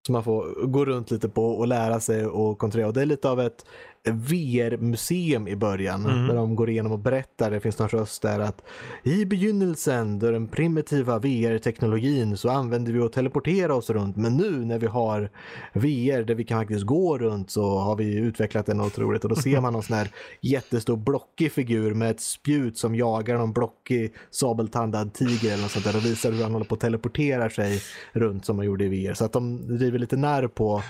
Som 0.07 0.13
man 0.13 0.25
får 0.25 0.67
gå 0.67 0.85
runt 0.85 1.11
lite 1.11 1.29
på 1.29 1.47
och 1.51 1.67
lära 1.67 2.01
sig 2.01 2.27
och 2.27 2.59
kontrollera. 2.59 2.89
Och 2.89 2.95
det 2.95 3.03
är 3.03 3.07
lite 3.07 3.31
av 3.31 3.41
ett 3.41 3.65
VR-museum 4.05 5.49
i 5.49 5.57
början. 5.57 6.07
Mm. 6.07 6.29
Där 6.29 6.35
de 6.35 6.57
går 6.57 6.71
igenom 6.71 6.93
och 6.93 6.99
berättar, 6.99 7.51
det 7.51 7.61
finns 7.61 7.79
någon 7.79 7.89
röst 7.89 8.23
där 8.23 8.41
att 8.41 8.63
i 9.03 9.25
begynnelsen, 9.25 10.19
då 10.19 10.31
den 10.31 10.49
primitiva 10.49 11.19
VR-teknologin, 11.19 12.37
så 12.37 12.49
använde 12.49 12.93
vi 12.93 13.01
att 13.01 13.13
teleportera 13.13 13.75
oss 13.75 13.91
runt. 13.91 14.17
Men 14.17 14.37
nu 14.37 14.51
när 14.51 14.79
vi 14.79 14.87
har 14.87 15.31
VR 15.73 16.23
där 16.23 16.35
vi 16.35 16.45
kan 16.45 16.61
faktiskt 16.61 16.87
gå 16.87 17.19
runt 17.19 17.51
så 17.51 17.79
har 17.79 17.97
vi 17.97 18.15
utvecklat 18.15 18.67
den 18.67 18.81
otroligt. 18.81 19.25
Och 19.25 19.31
då 19.31 19.37
ser 19.37 19.61
man 19.61 19.73
någon 19.73 19.83
sån 19.83 19.97
här 19.97 20.11
jättestor 20.41 20.97
blockig 20.97 21.53
figur 21.53 21.95
med 21.95 22.11
ett 22.11 22.21
spjut 22.21 22.79
som 22.79 22.95
jagar 22.95 23.39
någon 23.39 23.53
blockig 23.53 24.15
sabeltandad 24.31 25.15
tiger 25.15 25.53
eller 25.53 25.63
något 25.63 25.71
sånt 25.71 25.85
där 25.85 25.97
och 25.97 26.05
visar 26.05 26.33
hur 26.33 26.43
han 26.43 26.53
håller 26.53 26.67
på 26.67 26.75
att 26.75 26.81
teleportera 26.81 27.51
sig 27.51 27.83
runt 28.13 28.45
som 28.45 28.57
man 28.57 28.67
gjorde 28.67 28.85
i 28.85 28.89
VR. 28.89 29.15
Så 29.15 29.25
att 29.25 29.33
de 29.33 29.77
driver 29.79 29.99
lite 29.99 30.17
när 30.17 30.47
på 30.47 30.83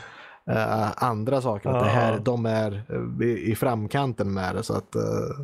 eh, 0.50 1.02
andra 1.04 1.40
saker. 1.40 1.68
Att 1.70 1.84
det 1.84 1.90
här, 1.90 2.12
Ja. 2.12 2.18
de 2.18 2.46
är 2.46 2.82
eh, 2.88 3.26
i, 3.28 3.50
i 3.52 3.54
framkanten 3.54 4.34
med 4.34 4.54
det. 4.54 4.62
Så 4.62 4.74
att, 4.76 4.94
eh, 4.94 5.02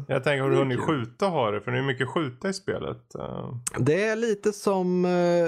Jag 0.08 0.24
tänker, 0.24 0.42
har 0.42 0.50
du 0.50 0.56
hunnit 0.56 0.80
skjuta 0.80 1.26
har 1.26 1.52
det? 1.52 1.60
För 1.60 1.70
det 1.72 1.78
är 1.78 1.82
mycket 1.82 2.08
skjuta 2.08 2.48
i 2.48 2.52
spelet. 2.52 3.14
Eh, 3.18 3.50
det 3.78 4.04
är 4.04 4.16
lite 4.16 4.52
som, 4.52 5.04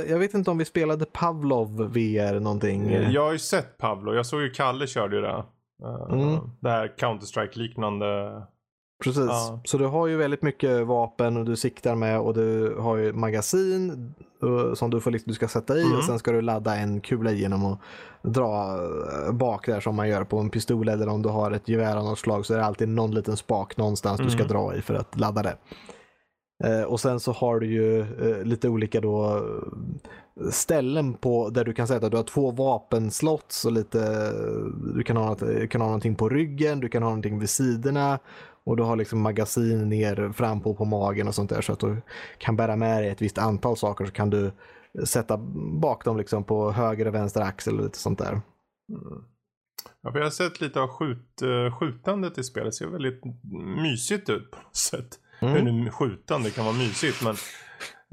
jag 0.08 0.18
vet 0.18 0.34
inte 0.34 0.50
om 0.50 0.58
vi 0.58 0.64
spelade 0.64 1.04
Pavlov 1.04 1.76
VR 1.76 2.40
någonting. 2.40 2.92
Jag 3.12 3.24
har 3.24 3.32
ju 3.32 3.38
sett 3.38 3.78
Pavlo. 3.78 4.14
Jag 4.14 4.26
såg 4.26 4.40
ju 4.42 4.50
Kalle 4.50 4.86
körde 4.86 5.16
ju 5.16 5.22
det. 5.22 5.44
Eh, 5.84 6.12
Mm. 6.12 6.38
Det 6.60 6.70
här 6.70 6.94
Counter-Strike 6.98 7.58
liknande 7.58 8.06
Precis, 9.04 9.24
Ja. 9.26 9.60
så 9.64 9.78
du 9.78 9.86
har 9.86 10.06
ju 10.06 10.16
väldigt 10.16 10.42
mycket 10.42 10.86
vapen 10.86 11.36
och 11.36 11.44
du 11.44 11.56
siktar 11.56 11.94
med 11.94 12.20
och 12.20 12.34
du 12.34 12.76
har 12.78 12.96
ju 12.96 13.12
magasin 13.12 13.90
eh, 14.42 14.74
som 14.74 14.90
du, 14.90 15.00
får, 15.00 15.10
liksom- 15.10 15.30
du 15.30 15.34
ska 15.34 15.48
sätta 15.48 15.76
i 15.76 15.82
Mm. 15.82 15.96
och 15.98 16.04
sen 16.04 16.18
ska 16.18 16.32
du 16.32 16.40
ladda 16.42 16.76
en 16.76 17.00
kula 17.00 17.30
genom 17.32 17.64
att 17.66 17.78
dra 18.22 18.78
eh, 19.26 19.32
bak 19.32 19.66
där 19.66 19.80
som 19.80 19.94
man 19.96 20.08
gör 20.08 20.24
på 20.24 20.38
en 20.38 20.50
pistol 20.50 20.88
eller 20.88 21.08
om 21.08 21.22
du 21.22 21.28
har 21.28 21.50
ett 21.50 21.68
gevär 21.68 21.96
av 21.96 22.04
något 22.04 22.18
slag 22.18 22.46
så 22.46 22.54
är 22.54 22.58
det 22.58 22.64
alltid 22.64 22.88
någon 22.88 23.14
liten 23.14 23.36
spak 23.36 23.76
någonstans 23.76 24.20
du 24.20 24.30
ska 24.30 24.42
Mm. 24.44 24.52
dra 24.52 24.74
i 24.76 24.82
för 24.82 24.94
att 24.94 25.20
ladda 25.20 25.42
det. 25.42 25.56
Eh, 26.64 26.82
och 26.82 27.00
sen 27.00 27.20
så 27.20 27.32
har 27.32 27.60
du 27.60 27.66
ju 27.66 28.00
eh, 28.00 28.42
lite 28.44 28.68
olika 28.68 29.00
då 29.00 29.42
ställen 30.50 31.14
på 31.14 31.48
där 31.50 31.64
du 31.64 31.72
kan 31.72 31.86
sätta, 31.86 32.08
du 32.08 32.16
har 32.16 32.24
två 32.24 32.50
vapenslots 32.50 33.64
och 33.64 33.72
lite, 33.72 34.32
du 34.94 35.02
kan 35.02 35.16
ha, 35.16 35.36
kan 35.70 35.80
ha 35.80 35.88
någonting 35.88 36.14
på 36.14 36.28
ryggen, 36.28 36.80
du 36.80 36.88
kan 36.88 37.02
ha 37.02 37.10
någonting 37.10 37.38
vid 37.38 37.50
sidorna 37.50 38.18
och 38.68 38.76
du 38.76 38.82
har 38.82 38.96
liksom 38.96 39.20
magasin 39.20 39.88
ner 39.88 40.32
fram 40.32 40.60
på, 40.60 40.74
på 40.74 40.84
magen 40.84 41.28
och 41.28 41.34
sånt 41.34 41.50
där 41.50 41.60
så 41.60 41.72
att 41.72 41.80
du 41.80 42.02
kan 42.38 42.56
bära 42.56 42.76
med 42.76 43.02
dig 43.02 43.10
ett 43.10 43.22
visst 43.22 43.38
antal 43.38 43.76
saker 43.76 44.06
så 44.06 44.12
kan 44.12 44.30
du 44.30 44.52
sätta 45.04 45.36
bak 45.80 46.04
dem 46.04 46.16
liksom 46.16 46.44
på 46.44 46.72
höger 46.72 47.06
och 47.06 47.14
vänster 47.14 47.40
axel 47.40 47.78
och 47.78 47.84
lite 47.84 47.98
sånt 47.98 48.18
där. 48.18 48.30
Mm. 48.30 48.42
Ja, 50.02 50.12
för 50.12 50.18
jag 50.18 50.26
har 50.26 50.30
sett 50.30 50.60
lite 50.60 50.80
av 50.80 50.88
skjut, 50.88 51.42
eh, 51.42 51.78
skjutandet 51.78 52.38
i 52.38 52.44
spelet. 52.44 52.66
Det 52.66 52.72
ser 52.72 52.86
väldigt 52.86 53.22
mysigt 53.82 54.28
ut 54.28 54.50
på 54.50 54.58
något 54.58 54.76
sätt. 54.76 55.18
Mm. 55.40 55.54
Hur 55.54 55.62
nu 55.72 55.90
skjutande 55.90 56.50
kan 56.50 56.64
vara 56.64 56.76
mysigt 56.76 57.24
men... 57.24 57.34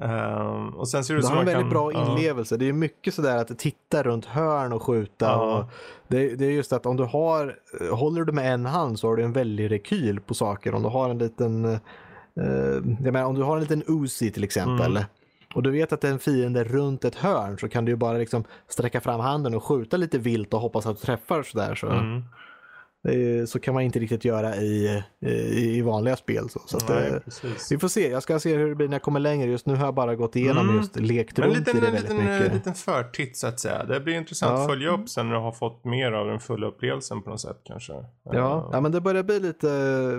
ehm, 0.01 0.67
och 0.69 0.87
sen 0.87 1.03
ser 1.03 1.13
det 1.13 1.19
ut 1.19 1.25
som 1.25 1.33
har 1.33 1.41
en 1.41 1.45
man 1.45 1.53
väldigt 1.53 1.73
kan, 1.73 1.91
bra 1.91 1.93
inlevelse. 1.93 2.57
Det 2.57 2.69
är 2.69 2.73
mycket 2.73 3.13
sådär 3.13 3.37
att 3.37 3.59
titta 3.59 4.03
runt 4.03 4.25
hörn 4.25 4.73
och 4.73 4.83
skjuta. 4.83 5.25
Ja. 5.25 5.57
Och 5.57 5.65
det, 6.07 6.35
det 6.35 6.45
är 6.45 6.51
just 6.51 6.73
att 6.73 6.85
om 6.85 6.97
du 6.97 7.03
har, 7.03 7.57
eh, 7.81 7.95
håller 7.97 8.23
du 8.23 8.31
med 8.31 8.53
en 8.53 8.65
hand 8.65 8.99
så 8.99 9.07
har 9.07 9.15
du 9.15 9.23
en 9.23 9.33
väldig 9.33 9.71
rekyl 9.71 10.19
på 10.19 10.33
saker. 10.33 10.73
Om 10.73 10.83
du 10.83 10.89
har 10.89 11.09
en 11.09 11.17
liten, 11.17 11.65
eh, 11.65 11.79
jag 13.03 13.13
menar, 13.13 13.23
om 13.23 13.35
du 13.35 13.43
har 13.43 13.55
en 13.55 13.61
liten 13.61 13.83
Uzi 13.87 14.31
till 14.31 14.43
exempel. 14.43 14.91
Mm. 14.91 15.03
Och 15.55 15.63
du 15.63 15.71
vet 15.71 15.93
att 15.93 16.01
det 16.01 16.07
är 16.07 16.11
en 16.11 16.19
fiende 16.19 16.63
runt 16.63 17.05
ett 17.05 17.15
hörn 17.15 17.57
så 17.59 17.69
kan 17.69 17.85
du 17.85 17.91
ju 17.91 17.95
bara 17.95 18.17
liksom 18.17 18.43
sträcka 18.67 19.01
fram 19.01 19.19
handen 19.19 19.55
och 19.55 19.63
skjuta 19.63 19.97
lite 19.97 20.17
vilt 20.17 20.53
och 20.53 20.59
hoppas 20.59 20.85
att 20.85 20.97
du 20.97 21.05
träffar 21.05 21.43
sådär. 21.43 21.75
Så, 21.75 21.87
Mm. 21.87 22.23
Eh, 23.05 23.45
så 23.45 23.59
kan 23.59 23.73
man 23.73 23.83
inte 23.83 23.99
riktigt 23.99 24.25
göra 24.25 24.55
i, 24.55 25.03
i, 25.25 25.77
i 25.77 25.81
vanliga 25.81 26.15
spel. 26.15 26.49
Så, 26.49 26.59
så 26.65 26.77
att, 26.77 26.89
Nej, 26.89 27.07
eh, 27.07 27.19
precis. 27.19 27.71
vi 27.71 27.77
får 27.77 27.87
se, 27.87 28.09
jag 28.09 28.23
ska 28.23 28.39
se 28.39 28.55
hur 28.55 28.69
det 28.69 28.75
blir 28.75 28.87
när 28.87 28.95
jag 28.95 29.01
kommer 29.01 29.19
längre. 29.19 29.51
Just 29.51 29.65
nu 29.65 29.75
har 29.75 29.85
jag 29.85 29.93
bara 29.95 30.15
gått 30.15 30.35
igenom 30.35 30.63
Mm. 30.69 30.75
just 30.77 30.99
lekt 30.99 31.37
Men 31.37 31.49
en 31.49 31.55
runt 31.55 31.67
liten, 31.67 31.77
i 31.77 31.79
det 31.85 31.85
väldigt 31.91 32.01
liten, 32.03 32.17
mycket. 32.17 32.47
en 32.47 32.53
liten 32.57 32.73
förtitt 32.73 33.37
så 33.37 33.47
att 33.47 33.59
säga. 33.59 33.83
Det 33.83 33.99
blir 33.99 34.15
intressant 34.15 34.51
Ja. 34.57 34.61
att 34.61 34.69
följa 34.69 34.89
upp 34.89 35.09
sen 35.09 35.27
när 35.29 35.35
du 35.35 35.41
har 35.41 35.51
fått 35.51 35.85
mer 35.85 36.11
av 36.11 36.27
den 36.27 36.39
fulla 36.39 36.67
upplevelsen 36.67 37.21
på 37.21 37.29
något 37.29 37.41
sätt 37.41 37.57
kanske. 37.63 37.93
Ja, 37.93 38.03
Eh, 38.33 38.69
ja, 38.71 38.81
men 38.81 38.91
det 38.91 39.01
börjar 39.01 39.23
bli 39.23 39.39
lite 39.39 39.67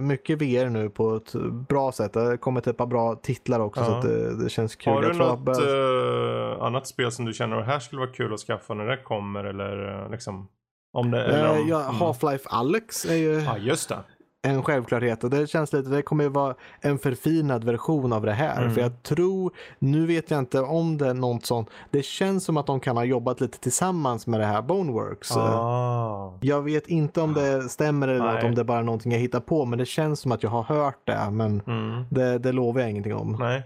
mycket 0.02 0.38
VR 0.42 0.68
nu 0.70 0.90
på 0.90 1.16
ett 1.16 1.32
bra 1.68 1.92
sätt. 1.92 2.12
Det 2.12 2.20
har 2.20 2.36
kommit 2.36 2.66
ett 2.66 2.76
par 2.76 2.86
bra 2.86 3.14
titlar 3.14 3.60
också 3.60 3.84
så 3.84 3.90
Ja. 3.90 3.96
att 3.98 4.02
det, 4.04 4.42
det 4.44 4.50
känns 4.50 4.76
kul. 4.76 4.92
Har 4.92 5.02
du 5.02 5.12
något 5.12 5.40
börjar- 5.40 6.52
eh, 6.56 6.62
annat 6.62 6.86
spel 6.86 7.12
som 7.12 7.24
du 7.24 7.32
känner 7.32 7.56
att 7.56 7.66
det 7.66 7.72
här 7.72 7.80
skulle 7.80 8.00
vara 8.00 8.10
kul 8.12 8.34
att 8.34 8.40
skaffa 8.40 8.74
när 8.74 8.86
det 8.86 8.96
kommer 8.96 9.44
eller 9.44 10.02
eh, 10.04 10.10
liksom? 10.10 10.48
Om 10.96 11.10
det, 11.10 11.24
eller 11.24 11.50
om, 11.50 11.56
Eh, 11.56 11.68
ja, 11.68 11.82
mm. 11.82 11.94
Half-Life 11.94 12.46
Alex 12.46 13.04
är 13.04 13.14
ju 13.16 13.40
Ja, 13.40 13.58
just 13.58 13.88
det. 13.88 13.98
en 14.42 14.62
självklarhet 14.62 15.24
och 15.24 15.30
det 15.30 15.46
känns 15.46 15.72
lite, 15.72 15.88
det 15.90 16.02
kommer 16.02 16.24
ju 16.24 16.30
vara 16.30 16.54
en 16.80 16.98
förfinad 16.98 17.64
version 17.64 18.12
av 18.12 18.22
det 18.22 18.32
här. 18.32 18.62
Mm. 18.62 18.74
För 18.74 18.80
jag 18.80 19.02
tror, 19.02 19.52
nu 19.78 20.06
vet 20.06 20.30
jag 20.30 20.38
inte 20.38 20.60
om 20.60 20.98
det 20.98 21.06
är 21.08 21.14
något 21.14 21.46
sånt, 21.46 21.70
det 21.90 22.02
känns 22.04 22.44
som 22.44 22.56
att 22.56 22.66
de 22.66 22.80
kan 22.80 22.96
ha 22.96 23.04
jobbat 23.04 23.40
lite 23.40 23.58
tillsammans 23.58 24.26
med 24.26 24.40
det 24.40 24.46
här 24.46 24.62
Boneworks. 24.62 25.36
Ah. 25.36 26.38
Jag 26.42 26.62
vet 26.62 26.86
inte 26.86 27.20
om 27.20 27.34
det 27.34 27.62
stämmer 27.68 28.08
eller 28.08 28.32
Nej. 28.34 28.44
om 28.46 28.54
det 28.54 28.60
är 28.60 28.64
bara 28.64 28.82
någonting 28.82 29.12
jag 29.12 29.18
hittar 29.18 29.40
på, 29.40 29.64
men 29.64 29.78
det 29.78 29.86
känns 29.86 30.20
som 30.20 30.32
att 30.32 30.42
jag 30.42 30.50
har 30.50 30.62
hört 30.62 31.06
det, 31.06 31.30
men 31.30 31.60
Mm. 31.66 32.04
det, 32.10 32.38
det 32.38 32.52
lovar 32.52 32.80
jag 32.80 32.90
ingenting 32.90 33.14
om. 33.14 33.36
Nej. 33.40 33.62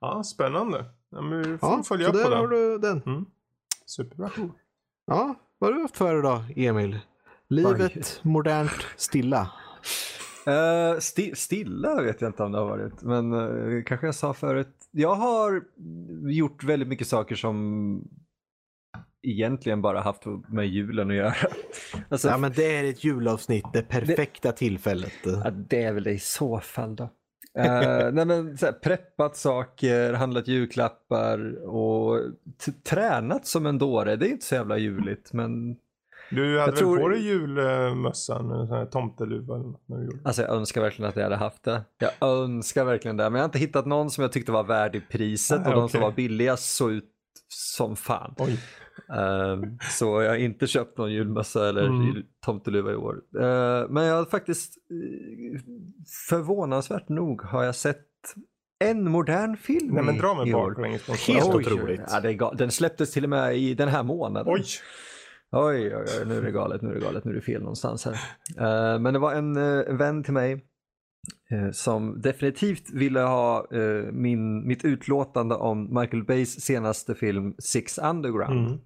Ja, 0.00 0.22
spännande. 0.24 0.84
Ja, 1.10 1.20
men 1.20 1.38
vi 1.52 1.58
får 1.58 1.68
Ja, 1.70 1.82
följa 1.82 2.08
upp 2.08 2.22
på 2.24 2.30
där 2.30 2.36
har 2.36 2.48
du 2.48 2.78
den. 2.78 3.02
Mm. 3.06 3.26
Superbra. 3.86 4.30
Ja, 5.06 5.34
vad 5.60 5.70
har 5.70 5.74
du 5.76 5.82
haft 5.82 5.96
för 5.96 6.12
dig 6.14 6.22
då, 6.22 6.44
Emil? 6.62 6.98
Livet 7.48 8.20
modernt 8.24 8.86
stilla. 8.96 9.50
Eh, 10.46 10.96
sti- 11.00 11.34
stilla 11.34 12.02
vet 12.02 12.20
jag 12.20 12.28
inte 12.28 12.42
om 12.42 12.52
det 12.52 12.58
har 12.58 12.66
varit, 12.66 13.02
men 13.02 13.32
eh, 13.32 13.82
kanske 13.84 14.06
jag 14.06 14.14
sa 14.14 14.34
förut. 14.34 14.76
Jag 14.90 15.14
har 15.14 15.62
gjort 16.30 16.64
väldigt 16.64 16.88
mycket 16.88 17.06
saker 17.06 17.34
som 17.34 18.08
egentligen 19.22 19.82
bara 19.82 20.00
haft 20.00 20.22
med 20.48 20.68
julen 20.68 21.10
att 21.10 21.16
göra. 21.16 21.34
Alltså, 22.08 22.28
Ja, 22.28 22.38
men 22.38 22.52
det 22.56 22.76
är 22.76 22.84
ett 22.84 23.04
julavsnitt, 23.04 23.64
det 23.72 23.82
perfekta 23.82 24.52
tillfället. 24.52 25.12
Ja, 25.24 25.50
det 25.50 25.82
är 25.82 25.92
väl 25.92 26.02
det 26.04 26.12
i 26.12 26.18
så 26.18 26.60
fall 26.60 26.96
då. 26.96 27.10
Eh, 27.64 28.12
nej 28.12 28.24
men 28.24 28.58
så 28.58 28.66
här, 28.66 28.72
preppat 28.72 29.36
saker, 29.36 30.12
handlat 30.12 30.48
julklappar 30.48 31.64
och 31.68 32.20
tränat 32.88 33.46
som 33.46 33.66
en 33.66 33.78
dåre. 33.78 34.16
Det 34.16 34.26
är 34.28 34.30
inte 34.30 34.44
så 34.46 34.54
jävla 34.54 34.78
juligt 34.78 35.32
men 35.32 35.76
Du 36.30 36.58
hade 36.60 36.72
väl 36.72 36.78
tror- 36.80 36.98
på 36.98 37.08
dig 37.08 37.20
julmössan, 37.26 38.50
en 38.50 38.66
sån 38.66 38.76
här 38.76 38.86
tomteluva 38.86 39.54
eller 39.54 39.64
något 39.64 39.82
när 39.86 39.96
du 39.96 40.04
gjorde 40.04 40.18
alltså 40.24 40.42
jag 40.42 40.50
önskar 40.50 40.80
verkligen 40.80 41.08
att 41.08 41.16
jag 41.16 41.22
hade 41.22 41.36
haft 41.36 41.62
det. 41.62 41.82
Jag 41.98 42.10
önskar 42.20 42.84
verkligen 42.84 43.16
det 43.16 43.24
men 43.24 43.34
jag 43.34 43.40
har 43.40 43.44
inte 43.48 43.58
hittat 43.58 43.86
någon 43.86 44.10
som 44.10 44.22
jag 44.22 44.32
tyckte 44.32 44.52
var 44.52 44.64
värd 44.64 44.94
i 44.96 45.00
priset 45.00 45.60
Nej, 45.60 45.68
och 45.74 45.80
de 45.80 45.88
som 45.88 46.00
var 46.00 46.12
billigast 46.12 46.76
såg 46.76 46.90
ut 46.92 47.04
som 47.54 47.96
fan. 47.96 48.34
Oj. 48.38 48.60
Ehm, 49.18 49.78
så 49.90 50.22
jag 50.22 50.28
har 50.30 50.36
inte 50.36 50.66
köpt 50.66 50.98
någon 50.98 51.12
julmössa 51.12 51.68
eller 51.68 51.86
Mm. 51.86 52.22
tomteluva 52.44 52.92
i 52.92 52.94
år. 52.94 53.14
Eh, 53.40 53.88
men 53.88 54.04
jag 54.04 54.16
har 54.16 54.24
faktiskt 54.24 54.74
eh, 54.90 55.60
förvånansvärt 56.28 57.08
nog 57.08 57.42
har 57.42 57.64
jag 57.64 57.74
sett 57.74 58.06
en 58.84 59.10
modern 59.10 59.56
film 59.56 59.94
Nej 59.94 60.04
men 60.04 60.18
dra 60.18 60.34
mig 60.34 60.48
i 60.48 60.54
år. 60.54 60.84
en 60.86 60.98
Helt 61.26 61.54
otroligt. 61.54 62.00
Ja, 62.10 62.20
det 62.20 62.28
är 62.28 62.32
gal- 62.32 62.56
den 62.56 62.70
släpptes 62.70 63.12
till 63.12 63.24
och 63.24 63.30
med 63.30 63.56
i 63.56 63.74
den 63.74 63.88
här 63.88 64.02
månaden. 64.02 64.52
Oj. 64.54 64.64
Oj, 65.52 65.96
oj, 65.96 66.04
oj, 66.20 66.26
nu 66.26 66.38
är 66.38 66.42
det 66.42 66.50
galet, 66.50 66.82
nu 66.82 66.90
är 66.90 66.94
det 66.94 67.00
galet, 67.00 67.24
nu 67.24 67.30
är 67.30 67.34
det 67.34 67.40
fel 67.40 67.60
någonstans 67.60 68.04
här. 68.04 68.12
Eh, 68.58 68.98
men 69.00 69.12
det 69.14 69.18
var 69.18 69.34
en 69.34 69.56
uh, 69.56 69.96
vän 69.96 70.24
till 70.24 70.32
mig 70.32 70.52
eh, 70.52 70.58
som 71.72 72.20
definitivt 72.20 72.90
ville 72.90 73.20
ha 73.20 73.66
eh, 73.72 74.12
min, 74.12 74.66
mitt 74.66 74.84
utlåtande 74.84 75.54
om 75.54 76.00
Michael 76.00 76.24
Bays 76.24 76.60
senaste 76.60 77.14
film 77.14 77.54
Six 77.58 77.98
Underground. 77.98 78.66
Mm. 78.66 78.78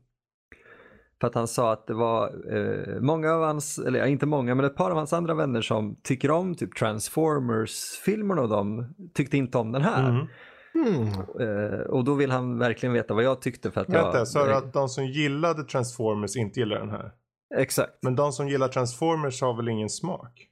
För 1.21 1.27
att 1.27 1.35
han 1.35 1.49
sa 1.49 1.73
att 1.73 1.87
det 1.87 1.95
var 1.95 2.27
eh, 2.57 3.01
många 3.01 3.33
av 3.33 3.43
hans, 3.43 3.79
eller 3.79 3.99
ja, 3.99 4.07
inte 4.07 4.27
många, 4.27 4.55
men 4.55 4.65
ett 4.65 4.77
par 4.77 4.91
av 4.91 4.97
hans 4.97 5.13
andra 5.13 5.35
vänner 5.35 5.63
som 5.63 5.97
tycker 6.03 6.31
om 6.31 6.55
typ 6.55 6.77
Transformers-filmerna 6.79 8.43
och 8.43 8.49
de 8.49 8.95
tyckte 9.15 9.37
inte 9.37 9.59
om 9.59 9.73
den 9.73 9.83
här. 9.83 10.09
Mm. 10.09 10.27
Hmm. 10.75 11.07
Eh, 11.41 11.81
och 11.81 12.05
då 12.05 12.15
vill 12.15 12.31
han 12.31 12.59
verkligen 12.59 12.93
veta 12.93 13.15
vad 13.15 13.25
jag 13.25 13.43
tyckte 13.43 13.71
för 13.71 13.81
att 13.81 13.89
Vänta, 13.89 14.19
jag... 14.19 14.29
sa 14.29 14.47
du 14.47 14.55
att 14.55 14.73
de 14.73 14.89
som 14.89 15.07
gillade 15.07 15.65
Transformers 15.65 16.37
inte 16.37 16.61
gillar 16.61 16.79
den 16.79 16.91
här? 16.91 17.13
Exakt. 17.57 17.93
Men 18.03 18.17
de 18.17 18.33
som 18.33 18.49
gillar 18.49 18.69
Transformers 18.69 19.43
har 19.43 19.57
väl 19.57 19.69
ingen 19.69 19.89
smak? 19.89 20.49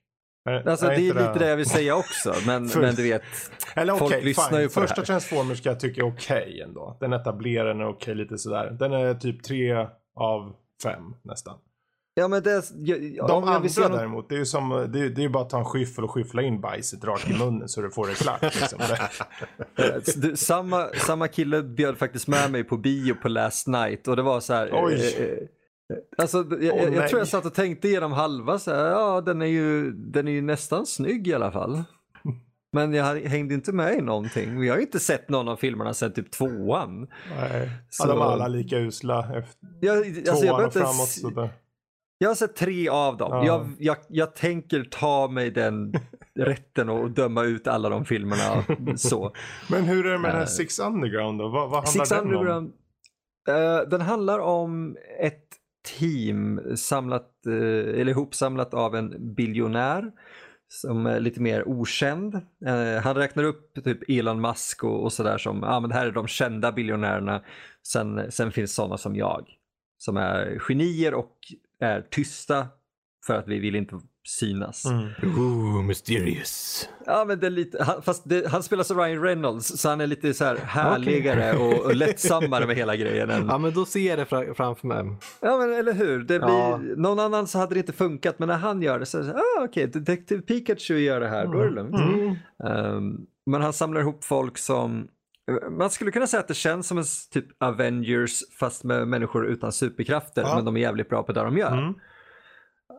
Är- 0.50 0.68
Alltså 0.68 0.86
det 0.86 0.94
är 0.94 0.98
lite 1.14 1.34
det 1.38 1.48
jag 1.48 1.56
vill 1.56 1.68
säga 1.68 1.96
också, 1.96 2.34
men, 2.46 2.68
För- 2.68 2.80
men 2.80 2.94
du 2.94 3.02
vet. 3.02 3.22
Eller 3.76 3.92
folk 3.96 4.12
okej, 4.12 4.24
lyssnar 4.24 4.48
fine. 4.48 4.60
ju 4.60 4.68
på 4.68 4.80
det 4.80 4.86
Första 4.86 5.00
här. 5.00 5.06
Transformers 5.06 5.58
ska 5.58 5.68
jag 5.68 5.80
tycka 5.80 6.00
är 6.00 6.06
okej 6.08 6.62
ändå. 6.66 6.96
Den 7.00 7.12
etablerar 7.12 7.68
den 7.68 7.80
är 7.80 7.88
okej 7.88 8.14
lite 8.14 8.38
sådär. 8.38 8.70
Den 8.70 8.92
är 8.92 9.14
typ 9.14 9.42
tre 9.42 9.86
av 10.16 10.52
fem 10.82 11.02
nästan. 11.22 11.58
Ja 12.14 12.28
men 12.28 12.42
det... 12.42 12.64
Jag, 12.74 13.02
jag, 13.04 13.28
De 13.28 13.32
om 13.36 13.44
jag 13.48 13.54
andra 13.56 13.58
något- 13.88 13.98
däremot, 13.98 14.28
det 14.28 14.34
är 14.34 14.38
ju 14.38 14.46
som, 14.46 14.68
det 14.92 15.00
är, 15.00 15.08
det 15.08 15.24
är 15.24 15.28
bara 15.28 15.42
att 15.42 15.50
ta 15.50 15.58
en 15.58 15.64
skyffel 15.64 16.04
och 16.04 16.10
skyffla 16.10 16.42
in 16.42 16.60
bajset 16.60 17.04
rakt 17.04 17.30
i 17.30 17.38
munnen 17.38 17.68
så 17.68 17.80
du 17.82 17.90
får 17.90 18.06
det 18.06 18.14
klart. 18.14 18.42
Liksom. 18.42 18.78
Det- 19.76 20.22
du, 20.22 20.36
samma, 20.36 20.86
samma 20.88 21.28
kille 21.28 21.62
bjöd 21.62 21.98
faktiskt 21.98 22.28
med 22.28 22.50
mig 22.50 22.64
på 22.64 22.76
bio 22.76 23.14
på 23.14 23.28
last 23.28 23.66
night 23.66 24.08
och 24.08 24.16
det 24.16 24.22
var 24.22 24.40
så 24.40 24.54
här. 24.54 24.70
Oj. 24.72 24.94
eh, 24.94 25.24
eh, 25.24 25.38
Alltså, 26.18 26.38
jag, 26.38 26.74
Åh, 26.74 26.82
jag, 26.82 26.94
jag 26.94 27.08
tror 27.08 27.20
jag 27.20 27.28
satt 27.28 27.46
och 27.46 27.54
tänkte 27.54 27.88
igenom 27.88 28.12
halva 28.12 28.58
så 28.58 28.74
här, 28.74 28.90
ja 28.90 29.20
den 29.20 29.42
är, 29.42 29.46
ju, 29.46 29.92
den 29.92 30.28
är 30.28 30.32
ju 30.32 30.42
nästan 30.42 30.86
snygg 30.86 31.28
i 31.28 31.34
alla 31.34 31.52
fall. 31.52 31.82
Men 32.72 32.94
jag 32.94 33.20
hängde 33.20 33.54
inte 33.54 33.72
med 33.72 33.94
i 33.98 34.00
någonting. 34.00 34.60
Vi 34.60 34.68
har 34.68 34.76
ju 34.76 34.82
inte 34.82 35.00
sett 35.00 35.28
någon 35.28 35.48
av 35.48 35.56
filmerna 35.56 35.94
sedan 35.94 36.12
typ 36.12 36.30
tvåan. 36.30 37.08
Nej. 37.38 37.70
Så- 37.90 38.04
Ja, 38.08 38.12
de 38.12 38.20
är 38.20 38.24
alla 38.24 38.48
lika 38.48 38.78
usla 38.78 39.18
efter 39.38 39.56
Jag, 39.80 39.96
alltså, 39.96 40.20
jag, 40.24 40.24
tvåan 40.24 40.42
behöver 40.42 40.66
och 40.66 40.72
framåt. 40.72 41.08
Så 41.08 41.30
det... 41.30 41.50
jag 42.18 42.30
har 42.30 42.34
sett 42.34 42.56
tre 42.56 42.88
av 42.88 43.16
dem. 43.16 43.30
Ja. 43.30 43.46
Jag, 43.46 43.66
jag, 43.78 43.96
jag 44.08 44.34
tänker 44.34 44.84
ta 44.90 45.28
mig 45.28 45.50
den 45.50 45.92
rätten 46.38 46.88
och 46.88 47.10
döma 47.10 47.42
ut 47.44 47.66
alla 47.66 47.88
de 47.88 48.04
filmerna 48.04 48.64
så. 48.96 49.32
Men 49.70 49.84
hur 49.84 50.06
är 50.06 50.12
det 50.12 50.18
med 50.18 50.30
den 50.30 50.36
här 50.36 50.42
Eh, 50.42 50.46
Six 50.46 50.78
Underground 50.78 51.38
då? 51.40 51.48
Vad, 51.48 51.70
vad 51.70 51.84
handlar 51.84 52.04
Six 52.04 52.08
den 52.08 52.18
om? 52.20 52.26
Underground. 52.26 52.72
Eh, 53.48 53.88
den 53.88 54.00
handlar 54.00 54.38
om 54.38 54.96
ett 55.20 55.44
team 55.98 56.60
samlat, 56.76 57.46
eh, 57.46 58.00
eller 58.00 58.08
ihopsamlat 58.08 58.74
av 58.74 58.96
en 58.96 59.34
biljonär 59.34 60.12
som 60.68 61.06
är 61.06 61.20
lite 61.20 61.40
mer 61.40 61.68
okänd. 61.68 62.34
Eh, 62.66 63.02
han 63.02 63.14
räknar 63.14 63.44
upp 63.44 63.84
typ 63.84 64.10
Elon 64.10 64.40
Musk 64.40 64.84
och, 64.84 65.02
och 65.02 65.12
sådär 65.12 65.38
som, 65.38 65.60
ja 65.62 65.68
ah, 65.68 65.80
men 65.80 65.90
det 65.90 65.96
här 65.96 66.06
är 66.06 66.12
de 66.12 66.26
kända 66.26 66.72
biljonärerna. 66.72 67.42
Sen, 67.86 68.32
sen 68.32 68.52
finns 68.52 68.74
sådana 68.74 68.98
som 68.98 69.16
jag 69.16 69.46
som 69.98 70.16
är 70.16 70.58
genier 70.58 71.14
och 71.14 71.36
är 71.80 72.00
tysta 72.10 72.66
för 73.26 73.34
att 73.34 73.48
vi 73.48 73.58
vill 73.58 73.74
inte 73.74 74.00
synas. 74.24 74.84
Mm. 74.86 75.08
Ooh, 75.38 75.82
mysterious. 75.82 76.88
Ja, 77.06 77.24
men 77.24 77.40
det 77.40 77.46
är 77.46 77.50
lite, 77.50 77.84
han, 77.84 78.02
fast 78.02 78.22
det, 78.28 78.48
han 78.48 78.62
spelar 78.62 78.84
som 78.84 78.98
Ryan 78.98 79.22
Reynolds 79.22 79.66
så 79.80 79.88
han 79.88 80.00
är 80.00 80.06
lite 80.06 80.34
så 80.34 80.44
här 80.44 80.56
härligare 80.56 81.56
och, 81.58 81.84
och 81.84 81.96
lättsammare 81.96 82.66
med 82.66 82.76
hela 82.76 82.96
grejen. 82.96 83.30
Än, 83.30 83.46
Ja, 83.48 83.58
men 83.58 83.74
då 83.74 83.84
ser 83.84 84.08
jag 84.08 84.18
det 84.18 84.24
fra- 84.24 84.54
framför 84.54 84.86
mig. 84.86 85.16
Ja 85.40 85.56
men 85.58 85.72
eller 85.74 85.92
hur, 85.92 86.18
det 86.18 86.38
blir, 86.38 86.48
Ja. 86.48 86.80
någon 86.96 87.18
annan 87.20 87.46
så 87.46 87.58
hade 87.58 87.74
det 87.74 87.78
inte 87.80 87.92
funkat 87.92 88.38
men 88.38 88.48
när 88.48 88.56
han 88.58 88.82
gör 88.82 88.98
det 88.98 89.06
så 89.06 89.18
är 89.18 89.22
det 89.22 89.28
så 89.28 89.32
här, 89.34 89.40
ah, 89.40 89.64
okej, 89.64 89.86
Detective 89.86 90.42
Pikachu 90.42 90.98
gör 90.98 91.20
det 91.20 91.28
här, 91.28 91.46
då 91.46 91.60
är 91.60 91.64
det 91.64 91.70
lugnt. 91.70 91.94
Mm. 91.94 92.36
Ehm, 92.64 93.16
men 93.46 93.62
han 93.62 93.72
samlar 93.72 94.00
ihop 94.00 94.24
folk 94.24 94.58
som, 94.58 95.08
man 95.70 95.90
skulle 95.90 96.10
kunna 96.10 96.26
säga 96.26 96.40
att 96.40 96.48
det 96.48 96.54
känns 96.54 96.86
som 96.86 96.98
en 96.98 97.04
typ 97.32 97.46
Avengers 97.60 98.40
fast 98.60 98.84
med 98.84 99.08
människor 99.08 99.46
utan 99.46 99.72
superkrafter 99.72 100.42
Ja. 100.42 100.54
men 100.56 100.64
de 100.64 100.76
är 100.76 100.80
jävligt 100.80 101.08
bra 101.08 101.22
på 101.22 101.32
det 101.32 101.40
de 101.40 101.56
gör. 101.58 101.72
Mm. 101.78 101.94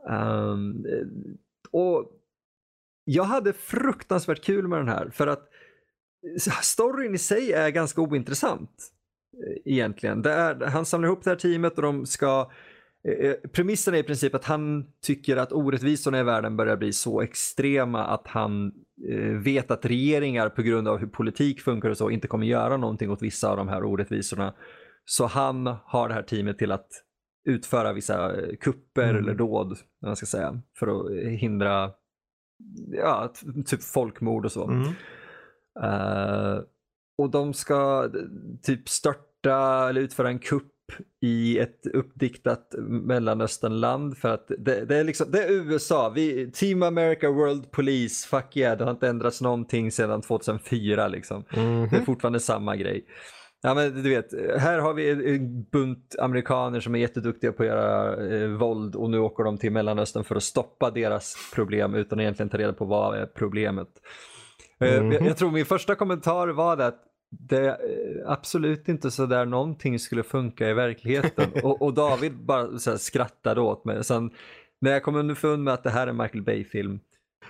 Um, 0.09 0.85
och 1.71 2.11
jag 3.05 3.23
hade 3.23 3.53
fruktansvärt 3.53 4.43
kul 4.43 4.67
med 4.67 4.79
den 4.79 4.87
här 4.87 5.09
för 5.09 5.27
att 5.27 5.49
storyn 6.61 7.15
i 7.15 7.17
sig 7.17 7.53
är 7.53 7.69
ganska 7.69 8.01
ointressant 8.01 8.91
eh, 9.47 9.73
egentligen. 9.73 10.21
Det 10.21 10.31
är, 10.31 10.65
han 10.65 10.85
samlar 10.85 11.07
ihop 11.07 11.23
det 11.23 11.29
här 11.29 11.37
teamet 11.37 11.75
och 11.75 11.81
de 11.81 12.05
ska 12.05 12.51
eh, 13.07 13.29
eh, 13.29 13.35
Premissen 13.51 13.93
är 13.93 13.97
i 13.97 14.03
princip 14.03 14.35
att 14.35 14.45
han 14.45 14.85
tycker 15.01 15.37
att 15.37 15.53
orättvisorna 15.53 16.19
i 16.19 16.23
världen 16.23 16.57
börjar 16.57 16.77
bli 16.77 16.93
så 16.93 17.21
extrema 17.21 18.03
att 18.03 18.27
han 18.27 18.71
eh, 19.09 19.31
vet 19.31 19.71
att 19.71 19.85
regeringar 19.85 20.49
på 20.49 20.61
grund 20.61 20.87
av 20.87 20.97
hur 20.97 21.07
politik 21.07 21.61
funkar 21.61 21.89
och 21.89 21.97
så 21.97 22.09
inte 22.09 22.27
kommer 22.27 22.47
göra 22.47 22.77
någonting 22.77 23.11
åt 23.11 23.21
vissa 23.21 23.49
av 23.49 23.57
de 23.57 23.67
här 23.67 23.83
orättvisorna. 23.83 24.53
Så 25.05 25.25
han 25.25 25.75
har 25.85 26.07
det 26.07 26.13
här 26.13 26.23
teamet 26.23 26.57
till 26.57 26.71
att 26.71 26.87
utföra 27.45 27.93
vissa 27.93 28.41
eh, 28.41 28.55
kupper 28.55 29.09
Mm. 29.09 29.23
eller 29.23 29.33
dåd, 29.33 29.77
vad 29.99 30.09
man 30.09 30.15
ska 30.15 30.25
säga, 30.25 30.61
för 30.79 30.87
att 30.87 31.11
eh, 31.11 31.29
hindra 31.29 31.91
ja, 32.91 33.33
typ 33.65 33.83
folkmord 33.83 34.45
och 34.45 34.51
så. 34.51 34.67
Mm. 34.67 34.87
Eh, 35.83 36.59
och 37.17 37.29
de 37.29 37.53
ska 37.53 38.09
typ 38.61 38.89
störta 38.89 39.89
eller 39.89 40.01
utföra 40.01 40.27
en 40.29 40.39
kupp 40.39 40.69
i 41.21 41.59
ett 41.59 41.85
uppdiktat 41.93 42.75
mellanösternland 42.87 44.17
för 44.17 44.29
att 44.29 44.47
det, 44.47 44.85
det 44.85 44.97
är 44.97 45.03
liksom, 45.03 45.31
det 45.31 45.43
är 45.43 45.51
USA, 45.51 46.09
vi, 46.09 46.51
Team 46.51 46.83
America 46.83 47.29
World 47.31 47.71
Police, 47.71 48.27
fuck 48.27 48.57
yeah, 48.57 48.77
det 48.77 48.83
har 48.83 48.91
inte 48.91 49.07
ändrats 49.07 49.41
någonting 49.41 49.91
sedan 49.91 50.21
2004 50.21 51.07
liksom. 51.07 51.45
Mhm. 51.55 51.89
Det 51.91 51.97
är 51.97 52.05
fortfarande 52.05 52.39
samma 52.39 52.75
grej. 52.75 53.05
Ja 53.65 53.73
men 53.73 54.03
du 54.03 54.09
vet, 54.09 54.33
här 54.59 54.79
har 54.79 54.93
vi 54.93 55.09
en- 55.11 55.63
bunt 55.71 56.15
amerikaner 56.19 56.79
som 56.79 56.95
är 56.95 56.99
jätteduktiga 56.99 57.51
på 57.51 57.63
att 57.63 57.69
göra 57.69 58.15
eh, 58.35 58.47
våld 58.49 58.95
och 58.95 59.09
nu 59.09 59.19
åker 59.19 59.43
de 59.43 59.57
till 59.57 59.71
Mellanöstern 59.71 60.23
för 60.23 60.35
att 60.35 60.43
stoppa 60.43 60.91
deras 60.91 61.35
problem 61.55 61.95
utan 61.95 62.19
att 62.19 62.23
egentligen 62.23 62.49
ta 62.49 62.57
reda 62.57 62.73
på 62.73 62.85
vad 62.85 63.17
är 63.17 63.25
problemet. 63.25 63.87
Eh, 64.79 65.01
Mhm. 65.03 65.11
jag, 65.11 65.21
jag 65.27 65.37
tror 65.37 65.51
min 65.51 65.65
första 65.65 65.95
kommentar 65.95 66.47
var 66.47 66.77
att 66.77 66.99
det 67.29 67.57
är 67.57 67.67
eh, 67.67 68.31
absolut 68.31 68.89
inte 68.89 69.11
så 69.11 69.25
där 69.25 69.45
någonting 69.45 69.99
skulle 69.99 70.23
funka 70.23 70.69
i 70.69 70.73
verkligheten. 70.73 71.45
och, 71.63 71.81
och 71.81 71.93
David 71.93 72.33
bara 72.45 72.77
så 72.79 72.97
skrattade 72.97 73.61
åt 73.61 73.85
mig. 73.85 74.03
Sen 74.03 74.31
när 74.81 74.91
jag 74.91 75.03
kom 75.03 75.15
underfund 75.15 75.63
med 75.63 75.73
att 75.73 75.83
det 75.83 75.89
här 75.89 76.07
är 76.07 76.11
en 76.11 76.17
Michael 76.17 76.43
Bay-film 76.43 76.99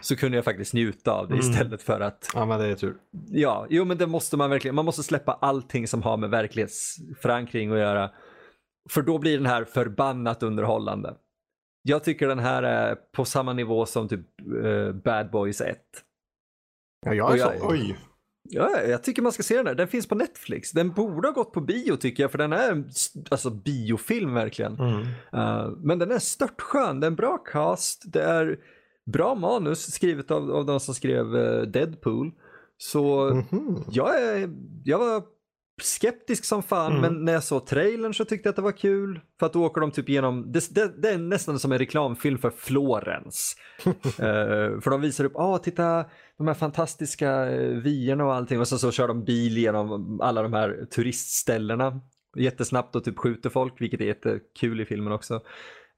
så 0.01 0.15
kunde 0.15 0.37
jag 0.37 0.45
faktiskt 0.45 0.73
njuta 0.73 1.11
av 1.11 1.27
det 1.27 1.33
Mm. 1.33 1.49
istället 1.49 1.81
för 1.81 1.99
att 1.99 2.27
Ja, 2.33 2.45
men 2.45 2.59
det 2.59 2.65
är 2.67 2.75
tur. 2.75 2.95
Ja, 3.29 3.67
jo 3.69 3.85
men 3.85 3.97
det 3.97 4.07
måste 4.07 4.37
man 4.37 4.49
verkligen. 4.49 4.75
Man 4.75 4.85
måste 4.85 5.03
släppa 5.03 5.33
allting 5.33 5.87
som 5.87 6.01
har 6.01 6.17
med 6.17 6.29
verklighetsförankring 6.29 7.71
att 7.71 7.77
göra. 7.79 8.09
För 8.89 9.01
då 9.01 9.17
blir 9.17 9.37
den 9.37 9.45
här 9.45 9.63
förbannat 9.65 10.43
underhållande. 10.43 11.13
Jag 11.81 12.03
tycker 12.03 12.27
den 12.27 12.39
här 12.39 12.63
är 12.63 12.95
på 12.95 13.25
samma 13.25 13.53
nivå 13.53 13.85
som 13.85 14.07
typ 14.09 14.25
eh, 14.63 14.91
Bad 14.93 15.31
Boys 15.31 15.61
1. 15.61 15.77
Ja, 17.05 17.13
jag 17.13 17.33
är 17.33 17.37
jag- 17.37 17.59
så. 17.59 17.67
Oj. 17.69 17.97
Ja, 18.49 18.81
jag 18.81 19.03
tycker 19.03 19.21
man 19.21 19.31
ska 19.31 19.43
se 19.43 19.57
den 19.57 19.67
här. 19.67 19.75
Den 19.75 19.87
finns 19.87 20.07
på 20.07 20.15
Netflix. 20.15 20.71
Den 20.71 20.91
borde 20.91 21.27
ha 21.27 21.33
gått 21.33 21.53
på 21.53 21.61
bio 21.61 21.95
tycker 21.95 22.23
jag 22.23 22.31
för 22.31 22.37
den 22.37 22.53
är 22.53 22.71
en 22.71 22.89
alltså 23.31 23.49
biofilm 23.49 24.33
verkligen. 24.33 24.79
Mm. 24.79 25.01
Uh, 25.35 25.69
men 25.77 25.99
den 25.99 26.11
är 26.11 26.19
störtskön, 26.19 26.99
det 26.99 27.05
är 27.05 27.11
en 27.11 27.15
bra 27.15 27.37
cast, 27.37 28.13
det 28.13 28.21
är 28.23 28.59
bra 29.05 29.35
manus 29.35 29.93
skrivet 29.93 30.31
av, 30.31 30.51
av 30.51 30.65
de 30.65 30.79
som 30.79 30.93
skrev 30.95 31.35
eh, 31.35 31.61
Deadpool. 31.61 32.31
Så 32.77 33.25
Mhm. 33.51 33.83
jag, 33.91 34.21
är, 34.23 34.49
jag 34.83 34.99
var 34.99 35.23
skeptisk 35.81 36.45
som 36.45 36.63
fan 36.63 36.91
Mm. 36.91 37.01
men 37.01 37.25
när 37.25 37.33
jag 37.33 37.43
såg 37.43 37.65
trailern 37.65 38.13
så 38.13 38.25
tyckte 38.25 38.47
jag 38.47 38.51
att 38.51 38.55
det 38.55 38.61
var 38.61 38.71
kul. 38.71 39.19
För 39.39 39.45
att 39.45 39.53
då 39.53 39.65
åker 39.65 39.81
de 39.81 39.91
typ 39.91 40.09
igenom, 40.09 40.51
det, 40.51 40.75
det, 40.75 41.01
det 41.01 41.09
är 41.09 41.17
nästan 41.17 41.59
som 41.59 41.71
en 41.71 41.77
reklamfilm 41.79 42.37
för 42.37 42.49
Florens. 42.49 43.55
Eh, 44.05 44.79
för 44.81 44.89
de 44.89 45.01
visar 45.01 45.23
upp, 45.25 45.35
ah 45.35 45.57
titta 45.57 46.05
de 46.37 46.47
här 46.47 46.53
fantastiska 46.53 47.45
uh, 47.49 47.79
vyerna 47.81 48.25
och 48.25 48.33
allting 48.33 48.59
och 48.59 48.67
sen 48.67 48.79
så 48.79 48.91
kör 48.91 49.07
de 49.07 49.23
bil 49.23 49.57
genom 49.57 50.19
alla 50.21 50.41
de 50.41 50.53
här 50.53 50.85
turistställena 50.95 51.99
jättesnabbt 52.37 52.95
och 52.95 53.03
typ 53.03 53.17
skjuter 53.17 53.49
folk 53.49 53.81
vilket 53.81 54.01
är 54.01 54.05
jättekul 54.05 54.81
i 54.81 54.85
filmen 54.85 55.13
också. 55.13 55.41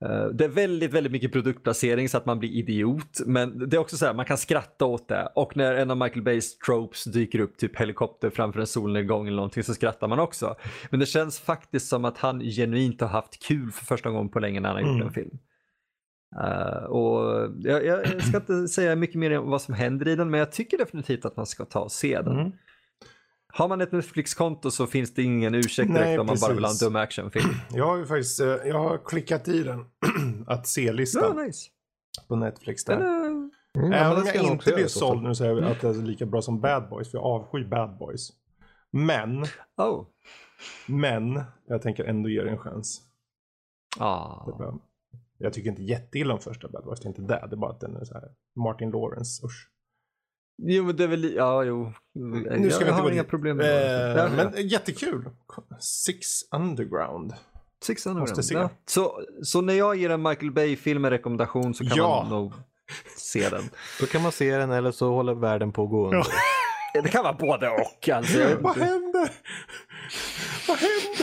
Eh, 0.06 0.26
Det 0.28 0.46
är 0.46 0.50
väldigt, 0.50 0.94
väldigt 0.94 1.12
mycket 1.12 1.32
produktplacering 1.32 2.10
så 2.10 2.18
att 2.18 2.26
man 2.26 2.40
blir 2.40 2.50
idiot. 2.50 3.20
Men 3.26 3.70
det 3.70 3.76
är 3.78 3.80
också 3.82 3.98
så 3.98 4.06
här, 4.06 4.14
man 4.14 4.26
kan 4.26 4.38
skratta 4.38 4.86
åt 4.86 5.08
det. 5.08 5.30
Och 5.36 5.58
när 5.58 5.74
en 5.76 5.92
av 5.92 5.98
Michael 5.98 6.22
Bays 6.24 6.58
tropes 6.58 7.04
dyker 7.04 7.40
upp, 7.40 7.58
typ 7.58 7.80
helikopter 7.80 8.30
framför 8.30 8.60
en 8.60 8.68
solnedgång 8.68 9.28
eller 9.28 9.36
någonting, 9.36 9.64
så 9.64 9.74
skrattar 9.74 10.08
man 10.08 10.20
också. 10.20 10.56
Men 10.90 11.00
det 11.00 11.06
känns 11.06 11.40
faktiskt 11.40 11.88
som 11.88 12.06
att 12.06 12.18
han 12.18 12.40
genuint 12.40 13.02
har 13.02 13.08
haft 13.08 13.44
kul 13.44 13.72
för 13.72 13.86
första 13.86 14.10
gången 14.10 14.30
på 14.30 14.40
länge 14.40 14.60
när 14.60 14.70
han 14.70 14.76
har 14.76 14.82
gjort 14.92 14.96
Mm. 14.96 15.08
en 15.08 15.14
film. 15.14 15.38
Eh, 16.42 16.84
och 16.84 17.50
jag, 17.60 17.86
jag 17.86 18.22
ska 18.24 18.38
inte 18.38 18.68
säga 18.68 18.96
mycket 18.96 19.16
mer 19.16 19.40
om 19.40 19.50
vad 19.50 19.62
som 19.62 19.74
händer 19.74 20.08
i 20.08 20.16
den, 20.16 20.30
men 20.30 20.40
jag 20.40 20.52
tycker 20.52 20.78
definitivt 20.78 21.26
att 21.26 21.38
man 21.38 21.46
ska 21.46 21.66
ta 21.66 21.80
och 21.80 21.92
se 21.92 22.22
den. 22.22 22.40
Mm. 22.40 22.52
Har 23.58 23.68
man 23.68 23.82
ett 23.82 23.92
Netflix-konto 23.92 24.72
så 24.72 24.88
finns 24.88 25.14
det 25.14 25.24
ingen 25.24 25.56
ursäkt 25.56 25.88
direkt 25.88 26.06
Nej, 26.06 26.20
om 26.20 26.26
man 26.26 26.38
bara 26.42 26.54
vill 26.54 26.64
ha 26.64 26.72
en 26.72 26.78
dum 26.78 26.96
actionfilm. 26.96 27.50
Jag 27.74 27.86
har 27.86 27.98
ju 27.98 28.06
faktiskt 28.06 28.40
eh, 28.40 28.48
jag 28.48 28.80
har 28.80 28.98
klickat 29.06 29.48
i 29.48 29.64
den 29.64 29.80
att 30.48 30.58
Ja, 30.58 30.64
se-listan 30.64 31.38
nice. 31.46 31.70
på 32.28 32.36
Netflix 32.36 32.86
Den 32.86 33.00
där. 33.00 33.08
är... 33.08 33.26
Mm, 33.28 33.52
ja, 33.92 33.94
Även 33.98 34.18
om 34.22 34.26
jag 34.26 34.44
inte 34.46 34.72
blir 34.74 34.88
såld 34.88 35.24
nu 35.24 35.36
så 35.36 35.44
är 35.44 35.62
att 35.62 35.82
det 35.82 35.88
är 35.90 35.94
lika 35.94 36.26
bra 36.26 36.42
som 36.42 36.62
Bad 36.62 36.90
Boys, 36.90 37.12
för 37.12 37.18
jag 37.18 37.26
avskyr 37.26 37.68
Bad 37.68 37.98
Boys. 37.98 38.30
Men, 38.92 39.46
Oh. 39.78 40.06
men, 40.88 41.44
jag 41.68 41.82
tänker 41.82 42.04
ändå 42.04 42.30
ge 42.30 42.42
det 42.44 42.50
en 42.50 42.58
chans. 42.58 43.02
Ah. 44.00 44.46
Det 44.46 44.52
bara- 44.52 44.80
Jag 45.38 45.54
tycker 45.54 45.70
inte 45.70 45.84
jätteilla 45.84 46.34
om 46.34 46.40
första 46.40 46.68
Bad 46.68 46.84
Boys, 46.84 47.00
det 47.00 47.06
är 47.06 47.10
inte 47.10 47.22
det. 47.22 47.48
Det 47.50 47.56
är 47.56 47.58
bara 47.58 47.72
att 47.72 47.80
den 47.80 47.96
är 47.96 48.06
så 48.06 48.14
här 48.14 48.24
Martin 48.56 48.92
Lawrence, 48.92 49.46
usch. 49.46 49.70
Jo 50.58 50.84
men 50.84 50.96
det 50.96 51.04
är 51.04 51.08
väl, 51.08 51.34
ja 51.36 51.64
jo. 51.64 51.92
Nu 52.14 52.70
ska 52.72 52.86
jag 52.86 52.94
vi 52.96 53.02
har 53.02 53.12
inga 53.12 53.24
problem 53.24 53.58
med 53.58 53.66
det. 53.66 54.12
Eh, 54.12 54.18
Ja, 54.18 54.30
men 54.36 54.54
eh, 54.54 54.66
jättekul. 54.66 55.30
Six 55.80 56.28
Underground. 56.56 57.34
Six 57.84 58.06
måste 58.06 58.10
Underground. 58.10 58.46
se. 58.46 58.54
Ja. 58.54 58.70
Så, 58.86 59.22
så 59.44 59.62
när 59.62 59.74
jag 59.74 59.96
ger 59.96 60.10
en 60.10 60.22
Michael 60.22 60.52
Bay-film 60.52 61.06
en 61.06 61.12
rekommendation 61.12 61.74
så 61.74 61.86
kan 61.86 61.98
Ja. 61.98 62.22
man 62.24 62.30
nog 62.40 62.54
se 63.18 63.50
den. 63.50 63.64
Då 64.00 64.06
kan 64.06 64.22
man 64.22 64.32
se 64.32 64.58
den 64.58 64.72
eller 64.72 64.92
så 64.92 65.14
håller 65.14 65.34
världen 65.34 65.72
på 65.72 65.84
att 65.84 65.90
gå 65.90 66.06
under. 66.06 66.24
Det 67.04 67.10
kan 67.10 67.24
vara 67.24 67.34
både 67.34 67.70
och 67.70 68.10
alltså. 68.10 68.40
Vad 68.62 68.78
händer? 68.78 69.32
Vad 70.68 70.78
händer? 70.78 71.15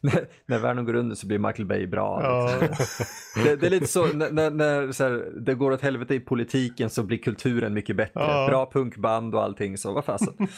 när, 0.12 0.28
när 0.46 0.58
världen 0.58 0.84
går 0.84 0.94
under 0.94 1.16
så 1.16 1.26
blir 1.26 1.38
Michael 1.38 1.66
Bay 1.66 1.86
bra. 1.86 2.20
Ja. 2.22 2.58
Liksom. 2.60 3.06
Det, 3.44 3.56
det 3.56 3.66
är 3.66 3.70
lite 3.70 3.86
så 3.86 4.06
när, 4.06 4.50
när, 4.50 4.92
så 4.92 5.04
här, 5.04 5.32
det 5.40 5.54
går 5.54 5.70
åt 5.70 5.80
helvete 5.80 6.14
i 6.14 6.20
politiken 6.20 6.90
så 6.90 7.02
blir 7.02 7.18
kulturen 7.18 7.74
mycket 7.74 7.96
bättre. 7.96 8.20
Ja. 8.20 8.46
Bra 8.48 8.70
punkband 8.72 9.34
och 9.34 9.42
allting 9.42 9.78
så 9.78 9.92
vad 9.92 10.04
fasen. 10.04 10.34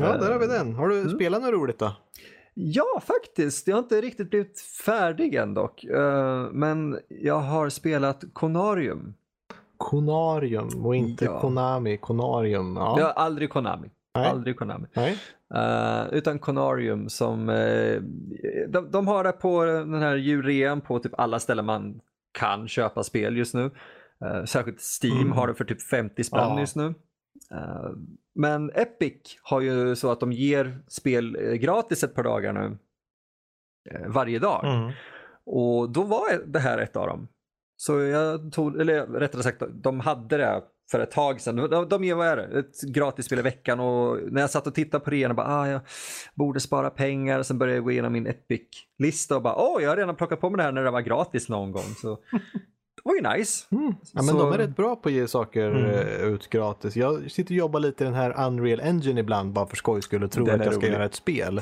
Ja, 0.00 0.16
där 0.16 0.32
har 0.32 0.38
vi 0.38 0.46
den. 0.46 0.74
Har 0.74 0.88
du 0.88 1.10
spelat 1.10 1.42
något 1.42 1.52
roligt 1.52 1.78
då? 1.78 1.96
Ja, 2.54 3.02
faktiskt. 3.06 3.68
Jag 3.68 3.76
har 3.76 3.82
inte 3.82 4.00
riktigt 4.00 4.30
blivit 4.30 4.60
färdig 4.60 5.34
än 5.34 5.54
dock. 5.54 5.84
Eh, 5.84 6.46
men 6.52 6.98
jag 7.08 7.38
har 7.38 7.68
spelat 7.68 8.24
Konarium. 8.32 9.14
Konarium 9.76 10.86
och 10.86 10.96
inte 10.96 11.24
Ja. 11.24 11.40
Konami. 11.40 11.96
Konarium. 11.96 12.76
Ja. 12.76 12.98
Jag 12.98 13.06
har 13.06 13.12
aldrig 13.12 13.50
Konami. 13.50 13.90
Nej. 14.20 14.30
Aldrig 14.30 14.56
Konami. 14.56 14.86
Eh, 15.54 16.06
utan 16.12 16.38
Konarium 16.38 17.08
som, 17.08 17.48
eh, 17.48 18.00
de, 18.68 18.90
de 18.90 19.06
har 19.08 19.24
det 19.24 19.32
på 19.32 19.64
den 19.64 19.94
här 20.02 20.16
julrean 20.16 20.80
på 20.80 20.98
typ 20.98 21.12
alla 21.20 21.38
ställen 21.38 21.64
man 21.64 22.00
kan 22.38 22.68
köpa 22.68 23.02
spel 23.02 23.36
just 23.36 23.54
nu. 23.54 23.70
Uh, 24.24 24.44
särskilt 24.44 24.80
Steam 25.02 25.16
Mm. 25.20 25.32
har 25.32 25.46
det 25.48 25.54
för 25.54 25.64
typ 25.64 25.82
50 25.82 26.24
spänn 26.24 26.40
Ja. 26.40 26.60
just 26.60 26.76
nu. 26.76 26.86
Eh, 27.52 27.90
men 28.34 28.70
Epic 28.74 29.38
har 29.42 29.60
ju 29.60 29.96
så 29.96 30.10
att 30.12 30.20
de 30.20 30.32
ger 30.32 30.78
spel 30.88 31.36
gratis 31.60 32.04
ett 32.04 32.14
par 32.14 32.22
dagar 32.22 32.52
nu. 32.52 32.78
varje 34.06 34.38
dag. 34.38 34.64
Mm. 34.64 34.92
Och 35.46 35.90
då 35.90 36.02
var 36.02 36.46
det 36.46 36.58
här 36.58 36.78
ett 36.78 36.96
av 36.96 37.06
dem. 37.06 37.28
Så 37.76 38.00
jag 38.00 38.52
tog, 38.52 38.80
eller 38.80 39.06
rättare 39.06 39.42
sagt, 39.42 39.62
de 39.70 40.00
hade 40.00 40.36
det 40.36 40.62
för 40.90 41.00
ett 41.00 41.10
tag 41.10 41.40
sedan. 41.40 41.56
De, 41.56 41.88
de 41.88 42.04
ger, 42.04 42.14
vad 42.14 42.26
är 42.26 42.36
det, 42.36 42.58
ett 42.58 42.80
gratisspel 42.80 43.38
i 43.38 43.42
veckan 43.42 43.80
och 43.80 44.18
när 44.32 44.40
jag 44.40 44.50
satt 44.50 44.66
och 44.66 44.74
tittade 44.74 45.04
på 45.04 45.10
det 45.10 45.16
igen 45.16 45.30
och 45.30 45.36
bara, 45.36 45.46
ah, 45.46 45.68
jag 45.68 45.80
borde 46.34 46.60
spara 46.60 46.90
pengar. 46.90 47.42
Sen 47.42 47.58
började 47.58 47.76
jag 47.76 47.84
gå 47.84 47.90
igenom 47.90 48.12
min 48.12 48.26
Epic-lista 48.26 49.36
och 49.36 49.42
bara, 49.42 49.54
åh, 49.56 49.82
jag 49.82 49.88
har 49.88 49.96
redan 49.96 50.16
plockat 50.16 50.40
på 50.40 50.50
mig 50.50 50.56
det 50.56 50.62
här 50.62 50.72
när 50.72 50.84
det 50.84 50.90
var 50.90 51.00
gratis 51.00 51.48
någon 51.48 51.72
gång. 51.72 51.94
Så 52.02 52.18
var 53.04 53.14
ju 53.14 53.38
nice. 53.38 53.66
Mm. 53.70 53.94
Ja, 54.00 54.22
men 54.22 54.24
Så- 54.24 54.38
de 54.38 54.52
är 54.52 54.58
rätt 54.58 54.76
bra 54.76 54.96
på 54.96 55.08
att 55.08 55.12
ge 55.12 55.28
saker 55.28 55.70
Mm. 55.70 55.84
eh, 55.90 56.22
ut 56.28 56.50
gratis. 56.50 56.96
Jag 56.96 57.30
sitter 57.30 57.52
och 57.54 57.58
jobbar 57.58 57.80
lite 57.80 58.04
i 58.04 58.06
den 58.06 58.14
här 58.14 58.46
Unreal 58.46 58.80
Engine 58.80 59.20
ibland 59.20 59.52
bara 59.52 59.66
för 59.66 59.76
skojs 59.76 60.04
skull 60.04 60.24
och 60.24 60.30
tror 60.30 60.46
Den 60.46 60.54
att 60.60 60.64
jag 60.66 60.74
ska 60.74 60.82
rolig. 60.82 60.92
göra 60.92 61.04
ett 61.04 61.14
spel. 61.14 61.60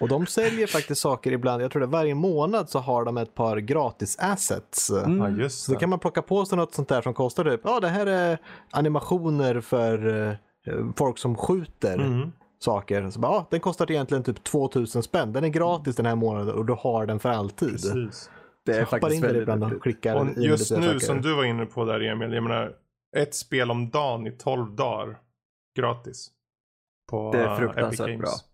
Och 0.00 0.08
de 0.08 0.26
säljer 0.26 0.66
faktiskt 0.66 1.00
saker 1.00 1.32
ibland. 1.32 1.62
Jag 1.62 1.70
tror 1.70 1.80
det 1.80 1.86
varje 1.86 2.14
månad 2.14 2.70
så 2.70 2.78
har 2.78 3.04
de 3.04 3.16
ett 3.18 3.34
par 3.34 3.56
gratis 3.56 4.16
assets. 4.20 4.90
Mm. 4.90 5.18
Ja, 5.18 5.28
just 5.42 5.64
Så 5.64 5.72
då 5.72 5.74
det. 5.74 5.80
kan 5.80 5.90
man 5.90 5.98
plocka 5.98 6.22
på 6.22 6.44
sig 6.46 6.58
något 6.58 6.74
sånt 6.74 6.88
där 6.88 7.02
som 7.02 7.14
kostar 7.14 7.44
typ, 7.44 7.60
ja 7.64 7.80
det 7.80 7.88
här 7.88 8.06
är 8.06 8.38
animationer 8.70 9.60
för 9.60 10.28
eh, 10.66 10.74
folk 10.96 11.18
som 11.18 11.36
skjuter 11.36 11.94
Mm. 11.98 12.32
saker. 12.58 13.10
Så 13.10 13.20
bara, 13.20 13.32
ja, 13.32 13.46
den 13.50 13.60
kostar 13.60 13.90
egentligen 13.90 14.24
typ 14.24 14.44
2000 14.44 15.02
spänn. 15.02 15.32
Den 15.32 15.44
är 15.44 15.48
gratis 15.48 15.96
den 15.96 16.06
här 16.06 16.14
månaden 16.14 16.54
och 16.54 16.64
du 16.66 16.72
har 16.72 17.06
den 17.06 17.18
för 17.20 17.28
alltid. 17.28 17.70
Precis. 17.70 18.30
Det 18.64 18.76
är 18.78 18.84
faktiskt 18.84 19.14
in 19.16 19.22
väldigt 19.22 19.42
ibland 19.42 19.64
och 19.64 19.82
klickar 19.82 20.16
Och 20.16 20.26
just 20.36 20.70
nu 20.70 20.82
saker. 20.86 20.98
som 20.98 21.22
du 21.22 21.34
var 21.34 21.44
inne 21.44 21.66
på 21.66 21.84
där 21.84 22.00
Emil, 22.00 22.32
jag 22.32 22.42
menar 22.42 22.76
ett 23.16 23.34
spel 23.34 23.70
om 23.70 23.90
dagen 23.90 24.26
i 24.26 24.30
12 24.30 24.74
dagar 24.76 25.18
gratis. 25.78 26.30
På 27.10 27.32
Det 27.32 27.38
är 27.40 27.56
fruktansvärt 27.56 28.08
Epic 28.08 28.20
bra. 28.20 28.28
Games. 28.28 28.44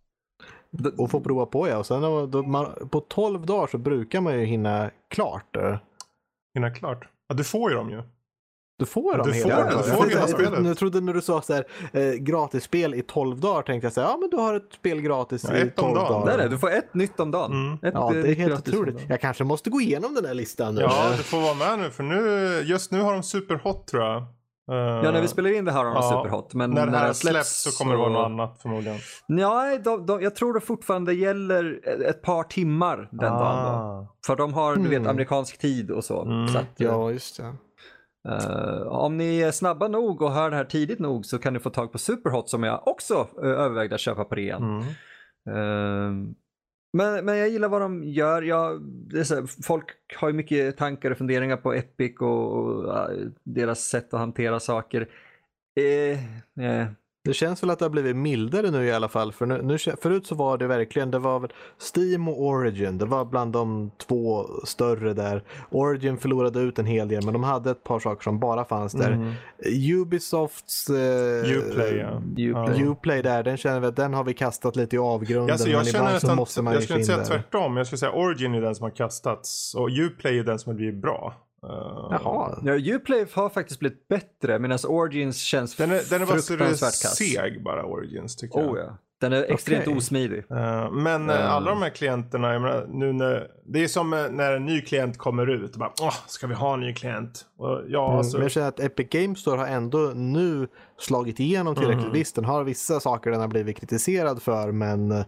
D- 0.71 0.91
Och 0.99 1.11
få 1.11 1.21
prova 1.21 1.47
på 1.47 1.69
ja. 1.69 1.79
Och 1.79 1.87
sen 1.87 2.01
när- 2.01 2.27
då 2.27 2.43
man, 2.43 2.89
på 2.89 3.01
12 3.01 3.47
dagar 3.47 3.67
så 3.67 3.79
brukar 3.79 4.21
man 4.21 4.39
ju 4.39 4.45
hinna 4.45 4.91
klart. 5.09 5.57
eh. 5.57 5.79
Hinna 6.55 6.71
klart. 6.71 7.09
Ja, 7.29 7.35
du 7.35 7.45
får 7.45 7.71
ju 7.71 7.77
dem 7.77 7.91
ju. 7.91 8.03
Du 8.81 8.87
får 8.87 9.17
dem 9.17 9.27
Du 9.27 9.33
hela 9.33 9.71
får- 9.71 9.77
du 9.79 9.97
får 9.97 10.07
hela 10.07 10.27
spelet. 10.27 10.67
Jag 10.67 10.79
trodde 10.79 11.01
när 11.01 11.13
du 11.15 11.21
sa 11.23 11.43
så 11.43 11.53
här, 11.55 11.65
eh, 11.93 12.13
gratisspel 12.15 12.95
i 12.95 13.03
12 13.03 13.41
dagar 13.41 13.63
tänkte 13.63 13.87
jag 13.87 13.93
så 13.93 14.01
här, 14.01 14.09
ja 14.09 14.17
men 14.21 14.31
du 14.31 14.37
har 14.37 14.55
ett 14.55 14.73
spel 14.75 15.01
gratis 15.01 15.45
Ja, 15.49 15.57
i 15.57 15.61
ett 15.61 15.79
om 15.79 15.85
12 15.85 15.95
dagen. 15.95 16.13
dagar. 16.13 16.27
Nej, 16.27 16.37
nej, 16.39 16.49
du 16.49 16.59
får 16.59 16.71
ett 16.71 16.95
nytt 16.95 17.21
om 17.21 17.31
dagen. 17.31 17.53
Mm. 17.53 17.75
Ett, 17.75 17.95
Ja, 17.95 18.07
eh, 18.09 18.13
det 18.13 18.21
är 18.21 18.25
nytt 18.29 18.39
helt 18.39 18.69
otroligt. 18.69 18.97
Jag 19.09 19.21
kanske 19.21 19.45
måste 19.45 19.71
gå 19.71 19.81
igenom 19.81 20.15
den 20.15 20.25
här 20.25 20.35
listan 20.35 20.75
nu. 20.75 20.81
Ja, 20.81 21.11
du 21.17 21.23
får 21.23 21.41
vara 21.41 21.55
med 21.55 21.79
nu 21.79 21.91
för 21.91 22.03
nu, 22.03 22.61
just 22.65 22.93
nu 22.93 23.01
har 23.01 23.13
de 23.13 23.23
Superhot 23.23 23.87
tror 23.87 24.03
jag. 24.03 24.17
Eh, 24.17 24.77
Ja, 24.77 25.11
när 25.13 25.21
vi 25.23 25.29
spelar 25.29 25.51
in 25.57 25.65
det 25.65 25.73
här 25.73 25.79
har 25.79 25.85
de 25.85 25.95
ja, 25.95 26.03
superhot. 26.23 26.55
Men 26.55 26.71
när 26.71 26.87
det 26.87 26.97
här 26.99 27.13
släpps 27.13 27.63
så 27.63 27.79
kommer 27.79 27.93
det 27.93 27.99
vara 27.99 28.09
något 28.13 28.25
annat 28.25 28.59
förmodligen. 28.63 28.99
Nej, 29.27 29.79
de, 29.85 30.07
de, 30.07 30.23
jag 30.23 30.35
tror 30.35 30.55
det 30.55 30.61
fortfarande 30.61 31.15
gäller 31.15 31.81
ett 32.09 32.23
par 32.23 32.43
timmar 32.43 32.97
den 33.11 33.33
dagen. 33.33 33.65
Då. 33.65 33.71
Ah. 33.71 34.07
För 34.27 34.37
de 34.37 34.55
har, 34.55 34.77
du 34.77 34.83
vet, 34.83 34.93
Mm. 34.93 35.11
amerikansk 35.11 35.59
tid 35.59 35.91
och 35.91 36.05
så. 36.05 36.23
Mm. 36.25 36.49
så 36.49 36.59
att, 36.59 36.65
Ja, 36.77 37.11
just 37.11 37.37
det. 37.37 37.55
Eh, 38.29 38.83
om 38.83 39.17
ni 39.17 39.41
är 39.41 39.51
snabba 39.51 39.89
nog 39.89 40.23
och 40.23 40.33
hör 40.33 40.51
det 40.51 40.57
här 40.57 40.65
tidigt 40.65 40.99
nog 40.99 41.27
så 41.27 41.39
kan 41.39 41.53
ni 41.53 41.61
få 41.61 41.71
tag 41.71 41.93
på 41.93 41.99
Superhot 41.99 42.49
som 42.49 42.63
jag 42.63 42.89
också 42.89 43.29
uh, 43.43 43.51
övervägde 43.51 43.95
att 43.95 44.01
köpa 44.01 44.25
på 44.25 44.35
rean. 44.35 44.63
Mm. 44.63 44.83
Eh, 45.49 46.35
men, 46.93 47.25
men 47.25 47.39
jag 47.39 47.49
gillar 47.49 47.69
vad 47.69 47.81
de 47.81 48.05
gör. 48.05 48.43
Jag, 48.43 48.71
här, 49.13 49.63
folk 49.63 49.85
har 50.17 50.29
ju 50.29 50.35
mycket 50.35 50.77
tankar 50.77 51.11
och 51.11 51.19
funderingar 51.19 51.57
på 51.57 51.75
Epic 51.75 52.21
och, 52.21 52.53
och 52.53 53.11
deras 53.45 53.81
sätt 53.81 54.15
att 54.15 54.21
hantera 54.21 54.61
saker. 54.61 55.09
Eh, 55.81 56.65
eh, 56.65 56.87
Det 57.25 57.35
känns 57.35 57.63
väl 57.63 57.71
att 57.71 57.79
det 57.79 57.85
har 57.85 57.91
blivit 57.91 58.17
mildare 58.17 58.71
nu 58.71 58.87
i 58.87 58.93
alla 58.93 59.09
fall. 59.09 59.33
För 59.33 59.47
nu, 59.47 59.63
nu, 59.63 59.79
förut 59.79 60.27
så 60.27 60.35
var 60.35 60.59
det 60.59 60.67
verkligen, 60.67 61.11
det 61.11 61.19
var 61.19 61.41
väl 61.41 61.51
Steam 61.97 62.29
och 62.29 62.43
Origin. 62.43 62.99
Det 62.99 63.05
var 63.05 63.25
bland 63.25 63.53
de 63.53 63.91
två 64.09 64.47
större 64.65 65.15
där. 65.15 65.45
Origin 65.71 66.19
förlorade 66.19 66.61
ut 66.61 66.79
en 66.79 66.87
hel 66.87 67.09
del 67.09 67.25
men 67.25 67.33
de 67.33 67.43
hade 67.43 67.71
ett 67.71 67.85
par 67.85 67.99
saker 67.99 68.23
som 68.23 68.41
bara 68.41 68.65
fanns 68.65 68.93
där. 68.93 69.13
Mm. 69.13 69.33
Ubisofts 70.03 70.91
eh, 70.91 71.57
Uplay 71.57 71.97
ja. 71.97 72.23
Uplay. 72.37 72.81
Ja. 72.81 72.91
Uplay 72.91 73.23
där, 73.23 73.43
den 73.43 73.57
känner 73.57 73.81
vi 73.81 73.87
att 73.87 73.97
den 73.97 74.15
har 74.15 74.25
vi 74.25 74.35
kastat 74.35 74.77
lite 74.77 74.97
i 74.97 74.99
avgrunden. 74.99 75.51
Alltså 75.51 75.69
jag 75.69 75.79
men 75.79 75.93
känner 75.93 76.13
nästan, 76.13 76.37
måste 76.37 76.63
man 76.63 76.75
jag 76.75 76.83
skulle 76.83 77.01
inte 77.01 77.13
in 77.13 77.25
säga 77.25 77.37
där. 77.37 77.43
tvärtom. 77.43 77.77
Jag 77.77 77.87
skulle 77.87 77.99
säga 77.99 78.13
Origin 78.13 78.55
är 78.55 78.61
den 78.61 78.75
som 78.75 78.83
har 78.83 78.91
kastats 78.91 79.75
och 79.75 79.89
Uplay 79.89 80.39
är 80.39 80.45
den 80.45 80.59
som 80.59 80.71
har 80.71 80.77
blivit 80.77 81.03
bra. 81.03 81.35
Eh, 81.63 82.09
Jaha. 82.11 82.59
Ja, 82.65 82.95
Uplay 82.95 83.27
har 83.33 83.49
faktiskt 83.49 83.81
blivit 83.81 84.09
bättre 84.09 84.59
medan 84.59 84.79
Origins 84.89 85.39
känns 85.43 85.77
Den 85.77 85.91
är, 85.91 86.11
den 86.11 86.23
är 86.23 86.27
bara 86.27 86.39
så 86.39 86.53
det 86.57 86.65
är 86.65 86.69
fruktansvärt 86.69 87.03
kass. 87.03 87.17
seg 87.35 87.63
bara 87.65 87.85
Origins 87.85 88.37
tycker 88.37 88.61
jag. 88.61 88.71
Oh, 88.71 88.79
ja. 88.79 88.97
Den 89.21 89.33
är 89.33 89.43
extremt 89.53 89.83
Okej. 89.87 89.97
osmidig. 89.97 90.39
Eh, 90.51 90.91
men 90.91 91.31
Mm. 91.31 91.47
alla 91.51 91.71
de 91.71 91.83
här 91.83 91.91
klienterna, 91.91 92.53
jag 92.53 92.63
menar, 92.63 92.87
nu 92.89 93.13
när, 93.13 93.47
det 93.67 93.85
är 93.85 93.89
som 93.89 94.11
när 94.11 94.53
en 94.53 94.65
ny 94.67 94.81
klient 94.81 95.19
kommer 95.19 95.47
ut. 95.51 95.77
Bara, 95.77 95.93
Åh, 96.03 96.15
ska 96.27 96.47
vi 96.47 96.55
ha 96.55 96.75
en 96.75 96.81
ny 96.81 96.95
klient? 96.95 97.45
Och, 97.59 97.81
ja, 97.89 98.07
Mm, 98.07 98.19
alltså, 98.19 98.37
Men 98.37 98.43
jag 98.45 98.51
känner 98.51 98.69
att 98.69 98.81
Epic 98.81 99.09
Games 99.11 99.39
Store 99.41 99.59
har 99.59 99.67
ändå 99.67 99.99
nu 100.15 100.69
slagit 100.99 101.41
igenom 101.41 101.75
tillräckligt. 101.75 102.05
Mm. 102.05 102.13
Visst, 102.13 102.35
den 102.35 102.45
har 102.45 102.65
vissa 102.65 103.01
saker 103.01 103.31
den 103.31 103.41
har 103.41 103.49
blivit 103.49 103.77
kritiserad 103.81 104.43
för, 104.43 104.73
men 104.73 105.25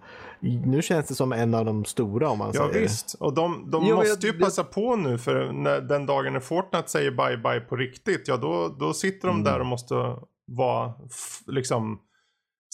nu 0.64 0.82
känns 0.82 1.06
det 1.08 1.14
som 1.14 1.32
en 1.32 1.54
av 1.54 1.64
de 1.64 1.84
stora 1.84 2.28
om 2.28 2.38
man 2.38 2.50
ja 2.54 2.68
säger. 2.68 2.80
visst. 2.80 3.14
Och 3.20 3.34
de, 3.34 3.70
de 3.70 3.84
Jo, 3.88 3.96
måste 3.96 4.26
jag- 4.26 4.34
ju 4.34 4.40
passa 4.40 4.64
på 4.64 4.96
nu 4.96 5.18
för 5.18 5.52
när, 5.52 5.80
den 5.80 6.06
dagen 6.06 6.32
när 6.32 6.40
Fortnite 6.40 6.88
säger 6.90 7.10
bye 7.10 7.36
bye 7.36 7.60
på 7.60 7.76
riktigt. 7.76 8.28
Ja, 8.28 8.36
då, 8.36 8.76
då 8.80 8.92
sitter 8.92 9.28
de 9.28 9.36
Mm. 9.36 9.44
där 9.52 9.60
och 9.60 9.66
måste 9.66 9.94
vara 10.46 10.92
liksom 11.46 11.98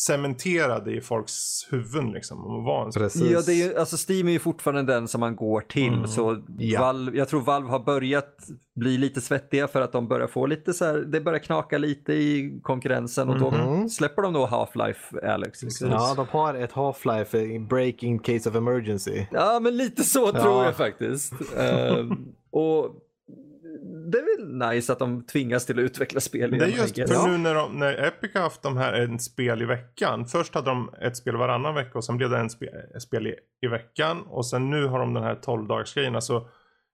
cementerade 0.01 0.92
i 0.92 1.01
folks 1.01 1.66
huvuden 1.70 2.12
liksom. 2.12 2.44
Och 2.44 2.62
vara 2.62 2.84
en 2.86 2.92
Precis. 2.92 3.30
Ja, 3.30 3.40
det 3.46 3.53
är 3.53 3.66
ju, 3.66 3.76
alltså 3.78 4.12
Steam 4.12 4.28
är 4.28 4.32
ju 4.32 4.38
fortfarande 4.38 4.92
den 4.92 5.09
som 5.09 5.20
man 5.20 5.36
går 5.36 5.61
till. 5.61 5.92
Mm. 5.92 6.07
Så 6.09 6.42
Ja. 6.59 6.80
Valve, 6.80 7.18
jag 7.18 7.28
tror 7.28 7.40
Valve 7.40 7.68
har 7.70 7.78
börjat 7.78 8.36
bli 8.76 8.99
lite 8.99 9.20
svettiga 9.20 9.68
för 9.68 9.80
att 9.80 9.92
de 9.92 10.09
börjar 10.09 10.26
få 10.26 10.46
lite 10.46 10.72
så 10.74 10.84
här, 10.84 10.94
det 10.99 11.20
börjar 11.20 11.38
knaka 11.38 11.78
lite 11.78 12.12
i 12.12 12.61
konkurrensen 12.62 13.28
och 13.28 13.38
då 13.38 13.51
Mhm. 13.51 13.88
släpper 13.88 14.22
de 14.22 14.32
då 14.32 14.46
Half-Life 14.46 15.32
Alex. 15.34 15.62
Liksom. 15.62 15.90
Ja, 15.90 16.12
de 16.16 16.26
har 16.30 16.55
ett 16.55 16.72
Half-Life 16.72 17.66
break 17.68 18.03
in 18.03 18.18
case 18.18 18.49
of 18.51 18.55
emergency. 18.57 19.24
Ja, 19.30 19.61
men 19.62 19.76
lite 19.76 20.03
så 20.05 20.30
Ja. 20.34 20.42
tror 20.42 20.64
jag 20.64 20.76
faktiskt. 20.76 21.32
Ehm, 21.59 22.12
och 22.51 22.94
det 24.11 24.18
är 24.18 24.37
väl 24.37 24.70
nice 24.70 24.93
att 24.93 24.99
de 24.99 25.22
tvingas 25.26 25.66
till 25.66 25.79
att 25.79 25.83
utveckla 25.83 26.20
spel 26.20 26.51
Det 26.51 26.64
är 26.64 26.68
just 26.68 26.95
för 26.95 27.29
nu 27.29 27.39
när, 27.39 27.55
de, 27.55 27.79
när 27.79 28.07
Epic 28.07 28.35
har 28.35 28.41
haft 28.41 28.62
de 28.62 28.76
här 28.76 28.93
en 28.93 29.18
spel 29.18 29.62
i 29.62 29.64
veckan. 29.64 30.26
Först 30.26 30.55
hade 30.55 30.70
de 30.70 30.95
ett 31.01 31.16
spel 31.16 31.37
varannan 31.37 31.74
vecka 31.74 31.99
och 31.99 32.05
sen 32.05 32.16
blev 32.16 32.31
det 32.31 32.39
en 32.39 32.51
spe, 32.51 32.66
ett 32.97 33.03
spel 33.03 33.26
i, 33.26 33.35
i 33.62 33.66
veckan. 33.66 34.22
Och 34.22 34.47
sen 34.47 34.70
nu 34.70 34.87
har 34.87 34.99
de 34.99 35.14
den 35.14 35.22
här 35.22 35.35
12 35.35 35.68
dagars 35.68 35.95
grejen. 35.95 36.14
Alltså, 36.14 36.49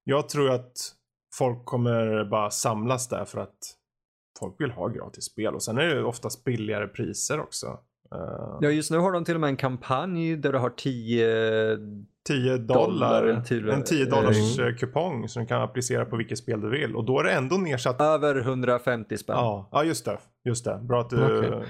jag 0.05 0.29
tror 0.29 0.51
att 0.51 0.73
folk 1.35 1.65
kommer 1.65 2.25
bara 2.25 2.51
samlas 2.51 3.09
där 3.09 3.25
för 3.25 3.39
att 3.39 3.59
folk 4.39 4.61
vill 4.61 4.71
ha 4.71 4.89
gratis 4.89 5.25
spel. 5.25 5.55
Och 5.55 5.63
sen 5.63 5.79
är 5.79 5.87
det 5.87 6.05
oftast 6.05 6.45
billigare 6.45 6.89
priser 6.89 7.41
också. 7.41 7.79
Uh, 8.15 8.59
Ja, 8.61 8.71
just 8.71 8.91
nu 8.91 8.99
har 8.99 9.13
de 9.13 9.25
till 9.25 9.35
och 9.35 9.41
med 9.41 9.49
en 9.49 9.57
kampanj 9.57 10.37
där 10.37 10.53
du 10.53 10.59
har 10.59 10.71
10 10.71 11.79
10 12.27 12.57
dollar, 12.59 13.23
Dollar 13.23 13.41
till- 13.41 13.69
en 13.69 13.85
10 13.85 14.05
dollars 14.05 14.59
Mm. 14.59 14.69
eh, 14.71 14.77
kupong 14.77 15.29
som 15.29 15.43
du 15.43 15.49
kan 15.49 15.63
applicera 15.63 16.05
på 16.05 16.17
vilket 16.17 16.39
spel 16.39 16.61
du 16.61 16.71
vill. 16.71 16.97
Och 16.97 17.05
då 17.05 17.21
är 17.21 17.25
det 17.25 17.33
ändå 17.33 17.57
nedsatt. 17.57 18.01
över 18.01 18.41
150 18.41 19.17
spänn. 19.19 19.37
Ja, 19.37 19.69
ja 19.73 19.85
just 19.85 20.05
det. 20.05 20.19
Just 20.45 20.65
det. 20.65 20.79
Bra 20.83 21.01
att 21.01 21.11
du 21.11 21.45
eh, 21.47 21.61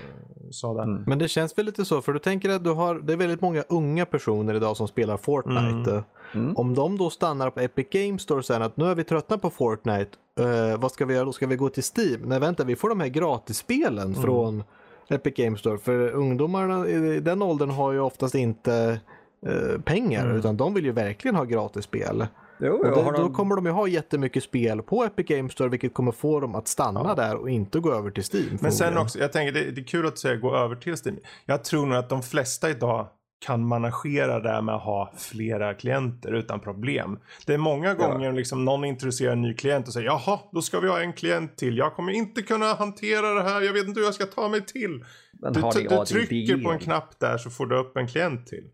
sa 0.50 0.74
det. 0.74 0.82
Mm. 0.82 1.04
Men 1.06 1.18
det 1.18 1.28
känns 1.28 1.58
väl 1.58 1.66
lite 1.66 1.84
så, 1.84 2.02
för 2.02 2.12
du 2.12 2.18
tänker 2.18 2.50
att 2.50 2.64
du 2.64 2.70
har, 2.70 2.94
det 2.94 3.12
är 3.12 3.16
väldigt 3.16 3.40
många 3.40 3.62
unga 3.68 4.06
personer 4.06 4.54
idag 4.54 4.76
som 4.76 4.88
spelar 4.88 5.16
Fortnite. 5.16 6.04
Mm. 6.34 6.56
Om 6.56 6.74
de 6.74 6.98
då 6.98 7.10
stannar 7.10 7.50
på 7.50 7.60
Epic 7.60 7.86
Games 7.90 8.22
Store 8.22 8.42
sen 8.42 8.62
att 8.62 8.76
nu 8.76 8.84
är 8.84 8.94
vi 8.94 9.04
tröttna 9.04 9.38
på 9.38 9.50
Fortnite, 9.50 10.10
eh, 10.40 10.80
vad 10.80 10.92
ska 10.92 11.04
vi 11.06 11.14
göra 11.14 11.24
då? 11.24 11.32
Ska 11.32 11.46
vi 11.46 11.56
gå 11.56 11.68
till 11.68 11.82
Steam? 11.96 12.20
Nej 12.28 12.40
vänta, 12.40 12.64
vi 12.64 12.76
får 12.76 12.88
de 12.88 13.00
här 13.00 13.08
gratisspelen 13.08 13.98
Mm. 14.08 14.22
från 14.22 14.64
Epic 15.08 15.34
Games 15.36 15.60
Store. 15.60 15.78
För 15.78 16.10
ungdomarna 16.10 16.88
i 16.88 17.20
den 17.20 17.42
åldern 17.42 17.70
har 17.70 17.92
ju 17.92 18.00
oftast 18.00 18.34
inte 18.34 19.00
eh, 19.46 19.80
pengar, 19.80 20.24
Mm. 20.24 20.36
utan 20.36 20.56
de 20.56 20.74
vill 20.74 20.84
ju 20.84 20.92
verkligen 20.92 21.34
ha 21.34 21.44
gratisspel. 21.44 22.26
Jo, 22.58 22.72
Och 22.74 22.84
det, 22.84 23.02
har 23.02 23.12
då 23.12 23.18
de... 23.18 23.34
kommer 23.34 23.56
de 23.56 23.66
ju 23.66 23.72
ha 23.72 23.88
jättemycket 23.88 24.42
spel 24.42 24.82
på 24.82 25.04
Epic 25.04 25.26
Games 25.26 25.52
Store, 25.52 25.68
vilket 25.68 25.94
kommer 25.94 26.12
få 26.12 26.40
dem 26.40 26.54
att 26.54 26.68
stanna 26.68 27.00
Ja. 27.04 27.14
där 27.14 27.36
och 27.36 27.50
inte 27.50 27.80
gå 27.80 27.92
över 27.92 28.10
till 28.10 28.24
Steam. 28.34 28.58
Men 28.60 28.72
sen 28.72 28.98
också, 28.98 29.18
jag 29.18 29.32
tänker 29.32 29.52
det, 29.52 29.70
det 29.70 29.80
är 29.80 29.84
kul 29.84 30.06
att 30.06 30.18
säga 30.18 30.36
gå 30.36 30.56
över 30.56 30.76
till 30.76 30.96
Steam. 31.04 31.16
Jag 31.46 31.64
tror 31.64 31.86
nog 31.86 31.98
att 31.98 32.08
de 32.08 32.22
flesta 32.22 32.70
idag 32.70 33.06
kan 33.38 33.66
managera 33.66 34.40
det 34.40 34.50
här 34.50 34.62
med 34.62 34.74
att 34.74 34.82
ha 34.82 35.12
flera 35.18 35.74
klienter 35.74 36.32
utan 36.32 36.60
problem. 36.60 37.18
Det 37.46 37.54
är 37.54 37.58
många 37.58 37.94
gånger 37.94 38.32
liksom 38.32 38.64
någon 38.64 38.84
introducerar 38.84 39.32
en 39.32 39.42
ny 39.42 39.54
klient 39.54 39.86
och 39.86 39.92
säger 39.92 40.06
jaha, 40.06 40.38
då 40.52 40.62
ska 40.62 40.80
vi 40.80 40.88
ha 40.88 41.00
en 41.00 41.12
klient 41.12 41.56
till. 41.56 41.78
Jag 41.78 41.94
kommer 41.94 42.12
inte 42.12 42.42
kunna 42.42 42.74
hantera 42.74 43.34
det 43.34 43.42
här, 43.42 43.60
jag 43.60 43.72
vet 43.72 43.86
inte 43.86 44.00
hur 44.00 44.06
jag 44.06 44.14
ska 44.14 44.26
ta 44.26 44.48
mig 44.48 44.66
till. 44.66 45.04
Men 45.32 45.52
Du, 45.52 45.60
du, 45.60 46.04
trycker 46.04 46.64
på 46.64 46.70
en 46.70 46.78
knapp 46.78 47.20
där 47.20 47.38
så 47.38 47.50
får 47.50 47.66
du 47.66 47.76
upp 47.76 47.96
en 47.96 48.08
klient 48.08 48.46
till. 48.46 48.64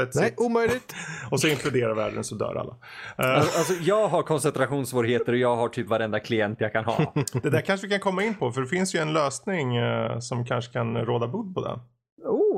That's 0.00 0.10
Nej, 0.14 0.28
it. 0.28 0.34
omöjligt. 0.38 0.94
Och 1.30 1.40
så 1.40 1.48
imploderar 1.48 1.94
världen 1.94 2.24
så 2.24 2.34
dör 2.34 2.54
alla. 2.54 2.76
Eh, 3.18 3.40
Alltså, 3.40 3.72
jag 3.72 4.08
har 4.08 4.22
koncentrationssvårigheter 4.22 5.32
och 5.32 5.38
jag 5.38 5.56
har 5.56 5.68
typ 5.68 5.86
varenda 5.86 6.20
klient 6.20 6.60
jag 6.60 6.72
kan 6.72 6.84
ha. 6.84 7.12
det 7.42 7.50
där 7.50 7.60
kanske 7.60 7.86
vi 7.86 7.90
kan 7.90 8.00
komma 8.00 8.22
in 8.24 8.34
på 8.34 8.52
för 8.52 8.60
det 8.60 8.66
finns 8.68 8.94
ju 8.94 8.98
en 8.98 9.12
lösning 9.12 9.76
eh, 9.76 10.18
som 10.18 10.46
kanske 10.46 10.72
kan 10.72 10.96
råda 10.96 11.28
bot 11.28 11.54
på 11.54 11.64
den. 11.64 11.78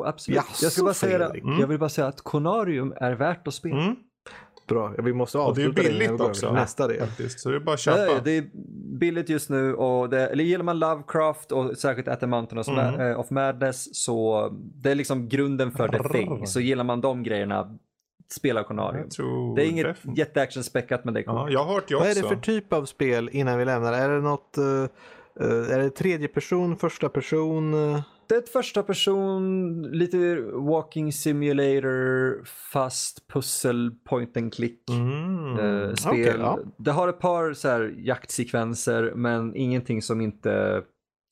Absolut. 0.06 0.36
Jaså, 0.36 0.64
jag, 0.64 0.72
ska 0.72 0.82
bara 0.84 0.94
säga, 0.94 1.18
det- 1.18 1.24
Fredrik. 1.24 1.44
Mm. 1.44 1.60
jag 1.60 1.66
vill 1.66 1.78
bara 1.78 1.88
säga 1.88 2.06
att 2.06 2.20
Conarium 2.22 2.94
är 2.96 3.12
värt 3.12 3.48
att 3.48 3.54
spela. 3.54 3.82
Mm, 3.82 3.96
Bra, 4.68 4.94
vi 4.98 5.12
måste 5.12 5.38
Och 5.38 5.54
det 5.54 5.62
är 5.62 5.68
avsluta 5.68 5.88
billigt 5.88 6.20
också. 6.20 6.52
Nästa 6.52 6.88
del. 6.88 7.00
faktiskt. 7.06 7.40
Så 7.40 7.50
det 7.50 7.56
är 7.56 7.60
bara 7.60 7.74
att 7.74 7.80
köpa. 7.80 7.98
ja, 8.06 8.20
det 8.24 8.30
är 8.36 8.44
billigt 8.98 9.28
just 9.28 9.50
nu 9.50 9.74
och 9.74 10.10
det, 10.10 10.26
eller 10.28 10.44
gillar 10.44 10.64
man 10.64 10.78
Lovecraft 10.78 11.52
och 11.52 11.76
särskilt 11.78 12.08
At 12.08 12.20
the 12.20 12.26
Mountain 12.26 12.58
of, 12.58 12.68
Mm. 12.68 13.00
Eh, 13.00 13.20
of 13.20 13.30
Madness 13.30 14.04
så 14.04 14.48
det 14.74 14.90
är 14.90 14.94
liksom 14.94 15.28
grunden 15.28 15.70
för 15.72 15.88
The 15.88 16.08
Thing. 16.08 16.46
Så 16.46 16.60
gillar 16.60 16.84
man 16.84 17.00
de 17.00 17.22
grejerna, 17.22 17.78
spelauktionarium. 18.32 19.02
Jag 19.02 19.10
tror 19.10 19.56
Det 19.56 19.62
är 19.64 19.66
inget 19.70 19.86
definitivt. 19.86 20.18
jätteactionspäckat 20.18 21.04
men 21.04 21.14
det 21.14 21.20
är 21.20 21.24
coolt. 21.24 21.38
Ja, 21.38 21.50
jag 21.50 21.64
har 21.64 21.74
hört 21.74 21.88
det 21.88 21.94
också. 21.94 22.04
Vad 22.08 22.16
är 22.18 22.22
det 22.22 22.28
för 22.28 22.36
typ 22.36 22.72
av 22.72 22.84
spel 22.84 23.30
innan 23.32 23.58
vi 23.58 23.64
lämnar? 23.64 23.92
Är 23.92 24.08
det 24.08 24.20
något, 24.20 24.58
eh, 24.58 24.64
eh, 25.40 25.74
är 25.74 25.78
det 25.78 25.90
tredje 25.90 26.28
person, 26.28 26.76
första 26.76 27.08
person? 27.08 27.74
Eh? 28.30 28.34
Det 28.34 28.34
är 28.34 28.42
ett 28.42 28.48
första 28.48 28.82
person, 28.82 29.82
lite 29.82 30.40
walking 30.52 31.12
simulator 31.12 32.44
fast 32.44 33.28
pussel 33.28 33.90
point 34.04 34.36
and 34.36 34.54
click. 34.54 34.90
Mm. 34.90 35.58
eh, 35.58 35.94
spel. 35.94 36.12
okej, 36.12 36.34
ja. 36.38 36.58
Det 36.76 36.90
har 36.90 37.08
ett 37.08 37.20
par 37.20 37.52
så 37.52 37.68
här 37.68 37.94
jaktsekvenser 37.98 39.12
men 39.14 39.56
ingenting 39.56 40.02
som 40.02 40.20
inte 40.20 40.82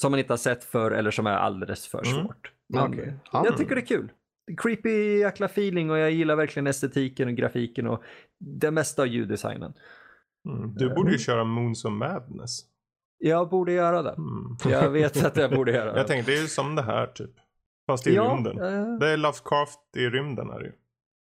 som 0.03 0.11
man 0.11 0.21
inte 0.21 0.33
har 0.33 0.39
sett 0.39 0.65
för 0.65 0.91
eller 0.91 1.11
som 1.11 1.27
är 1.27 1.33
alldeles 1.33 1.87
för 1.87 2.07
Mm. 2.07 2.25
svårt. 2.27 2.53
Men. 2.69 2.93
Ja. 3.33 3.43
Jag 3.45 3.57
tycker 3.57 3.75
det 3.75 3.81
är 3.81 3.87
kul. 3.87 4.13
Creepy 4.57 5.19
jäkla 5.19 5.47
feeling 5.47 5.91
och 5.91 5.99
jag 5.99 6.11
gillar 6.11 6.37
verkligen 6.37 6.67
estetiken 6.67 7.29
och 7.29 7.35
grafiken 7.35 7.87
och 7.87 8.03
det 8.41 8.71
mesta 8.71 9.03
av 9.03 9.09
ljuddesignen. 9.09 9.73
Mm. 10.49 10.75
Du 10.75 10.95
borde 10.95 11.13
ju 11.13 11.19
köra 11.19 11.45
Moons 11.45 11.85
of 11.85 11.93
Madness. 11.93 12.61
Jag 13.19 13.49
borde 13.49 13.73
göra 13.73 14.03
det. 14.03 14.11
Mm. 14.19 14.57
Jag 14.65 14.91
vet 14.91 15.25
att 15.25 15.37
jag 15.37 15.51
borde 15.51 15.73
göra 15.73 15.93
det. 15.93 15.99
Jag 15.99 16.07
tänkte, 16.07 16.31
det 16.33 16.39
är 16.39 16.43
ju 16.43 16.49
som 16.49 16.75
det 16.75 16.83
här 16.83 17.07
typ. 17.07 17.31
Fast 17.87 18.07
i 18.07 18.15
ja, 18.15 18.23
rymden. 18.25 18.59
eh, 18.59 18.99
Det 18.99 19.09
är 19.09 19.17
Lovecraft 19.17 19.79
i 19.97 20.09
rymden 20.09 20.51
är 20.51 20.59
det 20.59 20.65
ju. 20.65 20.73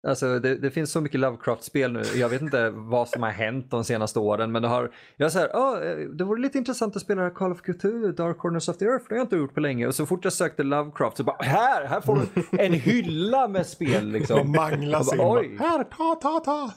Alltså 0.08 0.38
det, 0.38 0.56
det 0.56 0.70
finns 0.70 0.92
så 0.92 1.00
mycket 1.00 1.20
Lovecraft-spel 1.20 1.92
nu. 1.92 2.02
Jag 2.14 2.28
vet 2.28 2.42
inte 2.42 2.70
vad 2.74 3.08
som 3.08 3.22
har 3.22 3.30
hänt 3.30 3.70
de 3.70 3.84
senaste 3.84 4.18
åren, 4.18 4.52
men 4.52 4.62
det 4.62 4.68
har... 4.68 4.90
Jag 5.16 5.32
säger, 5.32 5.56
ah, 5.56 5.80
det 6.18 6.24
vore 6.24 6.40
lite 6.40 6.58
intressant 6.58 6.96
att 6.96 7.02
spela 7.02 7.30
Call 7.30 7.52
of 7.52 7.62
Cthulhu, 7.62 8.12
Dark 8.12 8.38
Corners 8.38 8.68
of 8.68 8.76
the 8.78 8.84
Earth, 8.84 9.04
det 9.08 9.14
har 9.14 9.18
jag 9.18 9.24
inte 9.24 9.36
gjort 9.36 9.54
på 9.54 9.60
länge. 9.60 9.86
Och 9.86 9.94
så 9.94 10.06
fort 10.06 10.24
jag 10.24 10.32
sökte 10.32 10.62
Lovecraft 10.62 11.16
så 11.16 11.24
bara, 11.24 11.36
här, 11.40 11.84
här 11.86 12.00
får 12.00 12.16
du 12.34 12.58
en 12.58 12.72
hylla 12.80 13.48
med 13.48 13.66
spel 13.66 14.06
liksom. 14.08 14.52
manglas 14.52 15.14
Jag 15.16 15.44
in. 15.44 15.50
Oj. 15.50 15.56
Här, 15.60 15.84
ta, 15.84 16.14
ta, 16.22 16.40
ta. 16.40 16.70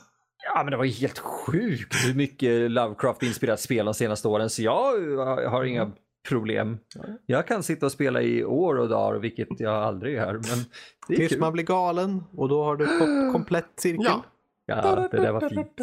Ja, 0.43 0.63
men 0.63 0.71
det 0.71 0.77
var 0.77 0.83
ju 0.85 0.91
helt 0.91 1.19
sjukt 1.19 1.95
hur 2.05 2.13
mycket 2.13 2.71
Lovecraft-inspirerat 2.71 3.59
spel 3.59 3.85
de 3.85 3.93
senaste 3.93 4.27
åren, 4.27 4.49
så 4.49 4.61
jag 4.63 5.17
har 5.49 5.63
inga 5.63 5.91
problem. 6.29 6.77
Jag 7.25 7.47
kan 7.47 7.63
sitta 7.63 7.85
och 7.85 7.91
spela 7.91 8.21
i 8.21 8.43
år 8.45 8.77
och 8.77 8.89
dagar, 8.89 9.19
vilket 9.19 9.47
jag 9.59 9.75
aldrig 9.75 10.13
gör, 10.15 10.33
men 10.33 10.65
det 11.07 11.13
är 11.13 11.17
Tills 11.17 11.29
kul. 11.31 11.39
man 11.39 11.53
blir 11.53 11.63
galen 11.63 12.23
och 12.37 12.49
då 12.49 12.63
har 12.63 12.75
du 12.75 12.85
fått 12.87 13.31
komplett 13.33 13.69
cirkel. 13.75 14.05
Ja. 14.05 14.23
Ja, 14.65 15.07
det 15.11 15.17
där 15.17 15.31
var 15.31 15.49
fint. 15.49 15.77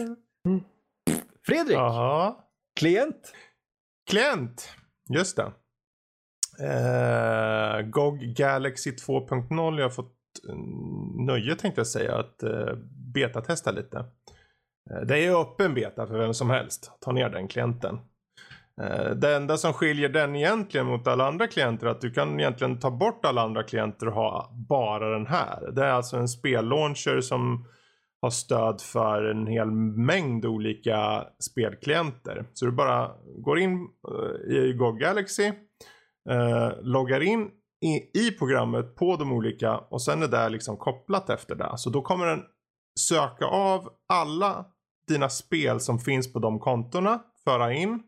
Fredrik, 1.46 1.76
Jaha. 1.76 2.34
klient? 2.80 3.32
Klient. 4.11 4.68
Just 5.09 5.36
det. 5.36 5.52
Eh, 6.61 7.82
GOG 7.82 8.18
Galaxy 8.36 8.90
2.0. 8.90 9.76
Jag 9.78 9.84
har 9.84 9.90
fått 9.90 10.14
eh, 10.48 10.57
nöje 11.26 11.54
tänkte 11.57 11.80
jag 11.80 11.86
säga 11.86 12.16
att 12.18 12.42
eh, 12.42 12.74
betatesta 13.14 13.70
lite. 13.70 14.04
Eh, 14.91 15.01
det 15.01 15.14
är 15.14 15.22
ju 15.22 15.37
öppen 15.37 15.74
beta 15.74 16.07
för 16.07 16.18
vem 16.18 16.34
som 16.34 16.51
helst. 16.51 16.93
Ta 17.01 17.12
ner 17.12 17.28
den 17.28 17.49
klienten. 17.49 17.99
Eh, 18.82 19.11
det 19.11 19.37
enda 19.37 19.57
som 19.57 19.72
skiljer 19.72 20.09
den 20.09 20.37
egentligen 20.37 20.87
mot 20.87 21.07
alla 21.07 21.26
andra 21.26 21.47
klienter 21.47 21.87
är 21.87 21.91
att 21.91 22.01
du 22.01 22.11
kan 22.11 22.41
egentligen 22.41 22.80
ta 22.80 22.91
bort 22.91 23.24
alla 23.24 23.43
andra 23.43 23.62
klienter 23.62 24.09
och 24.09 24.14
ha 24.14 24.51
bara 24.68 25.11
den 25.11 25.26
här. 25.26 25.70
Det 25.72 25.84
är 25.84 25.91
alltså 25.91 26.16
en 26.16 26.28
spellauncher 26.28 27.20
som 27.20 27.66
har 28.22 28.30
stöd 28.30 28.80
för 28.80 29.24
en 29.24 29.47
hel 29.47 29.70
mängd 29.70 30.47
olika 30.47 31.24
spelklienter. 31.51 32.45
Så 32.53 32.64
du 32.66 32.72
bara 32.72 33.11
går 33.39 33.59
in 33.59 33.89
eh, 34.49 34.55
i 34.55 34.72
GOG 34.72 34.99
Galaxy, 34.99 35.53
loggar 36.82 37.20
in 37.20 37.51
i, 37.84 38.20
i 38.20 38.30
programmet 38.39 38.97
på 38.97 39.16
de 39.16 39.32
olika 39.32 39.78
och 39.78 40.03
sen 40.03 40.22
är 40.22 40.28
det 40.28 40.49
liksom 40.49 40.76
kopplat 40.76 41.30
efter 41.30 41.55
det. 41.55 41.72
Så 41.76 41.91
då 41.91 42.03
kommer 42.03 42.26
den 42.26 42.43
söka 43.01 43.47
av 43.47 43.89
alla 44.09 44.64
dina 45.09 45.28
spel 45.28 45.80
som 45.80 45.98
finns 45.98 46.32
på 46.32 46.38
de 46.38 46.59
kontona, 46.59 47.22
föra 47.44 47.72
in, 47.72 48.02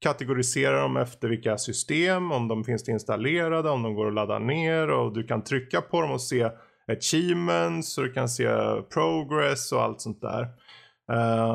kategorisera 0.00 0.82
dem 0.82 0.96
efter 0.96 1.28
vilka 1.28 1.58
system, 1.58 2.32
om 2.32 2.48
de 2.48 2.64
finns 2.64 2.88
installerade, 2.88 3.70
om 3.70 3.82
de 3.82 3.94
går 3.94 4.08
att 4.08 4.14
ladda 4.14 4.38
ner 4.38 4.90
och 4.90 5.12
du 5.12 5.26
kan 5.26 5.44
trycka 5.44 5.80
på 5.80 6.00
dem 6.00 6.10
och 6.10 6.22
se 6.22 6.50
achievements 6.88 7.98
och 7.98 8.04
du 8.04 8.12
kan 8.12 8.28
se 8.28 8.48
progress 8.94 9.72
och 9.72 9.82
allt 9.82 10.00
sånt 10.00 10.20
där. 10.20 10.48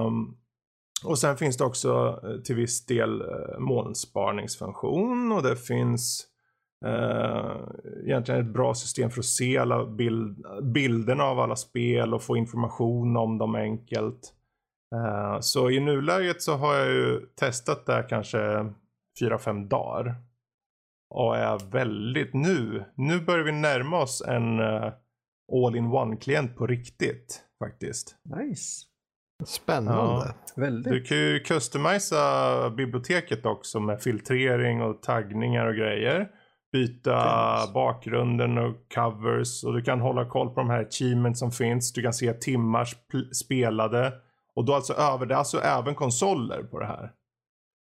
Um, 0.05 0.37
och 1.05 1.19
sen 1.19 1.37
finns 1.37 1.57
det 1.57 1.63
också 1.63 2.19
eh, 2.23 2.41
till 2.41 2.55
viss 2.55 2.85
del 2.85 3.21
eh, 3.21 3.59
molnsparningsfunktion 3.59 5.31
och 5.31 5.43
det 5.43 5.55
finns 5.55 6.27
uh, 6.85 7.67
egentligen 8.05 8.41
ett 8.41 8.53
bra 8.53 8.73
system 8.73 9.11
för 9.11 9.19
att 9.19 9.25
se 9.25 9.57
alla 9.57 9.85
bild, 9.85 10.45
bilderna 10.73 11.23
av 11.23 11.39
alla 11.39 11.55
spel 11.55 12.13
och 12.13 12.23
få 12.23 12.37
information 12.37 13.17
om 13.17 13.37
dem 13.37 13.55
enkelt. 13.55 14.34
Eh, 14.95 15.39
så 15.39 15.69
i 15.69 15.79
nuläget 15.79 16.41
så 16.41 16.55
har 16.55 16.75
jag 16.75 16.87
ju 16.87 17.19
testat 17.39 17.85
det 17.85 17.93
här 17.93 18.09
kanske 18.09 18.37
4-5 19.21 19.67
dagar. 19.67 20.15
Och 21.09 21.37
är 21.37 21.71
väldigt 21.71 22.33
nu, 22.33 22.85
nu 22.95 23.19
börjar 23.19 23.43
vi 23.43 23.51
närma 23.51 24.01
oss 24.01 24.23
en 24.27 24.59
uh, 24.59 24.91
all-in-one-klient 25.53 26.55
på 26.55 26.67
riktigt 26.67 27.41
faktiskt. 27.63 28.15
Nice. 28.37 28.85
Spännande. 29.45 30.33
Väldigt. 30.55 30.93
Du 30.93 31.01
kan 31.03 31.17
ju 31.17 31.39
customisa 31.39 32.69
biblioteket 32.69 33.45
också 33.45 33.79
med 33.79 34.01
filtrering 34.01 34.81
och 34.81 35.01
taggningar 35.01 35.65
och 35.65 35.75
grejer. 35.75 36.27
Byta 36.71 37.55
Nice. 37.61 37.73
bakgrunden 37.73 38.57
och 38.57 38.75
covers 38.95 39.63
och 39.63 39.73
du 39.73 39.81
kan 39.81 40.01
hålla 40.01 40.29
koll 40.29 40.49
på 40.49 40.55
de 40.59 40.69
här 40.69 40.81
achievements 40.85 41.39
som 41.39 41.51
finns. 41.51 41.93
Du 41.93 42.01
kan 42.01 42.13
se 42.13 42.33
timmar 42.33 42.83
sp- 42.83 43.33
spelade. 43.33 44.13
Och 44.55 44.65
då 44.65 44.73
alltså 44.73 44.93
över, 44.93 45.25
det 45.25 45.33
är 45.33 45.37
alltså 45.37 45.59
även 45.61 45.95
konsoler 45.95 46.63
på 46.63 46.79
det 46.79 46.85
här. 46.85 47.11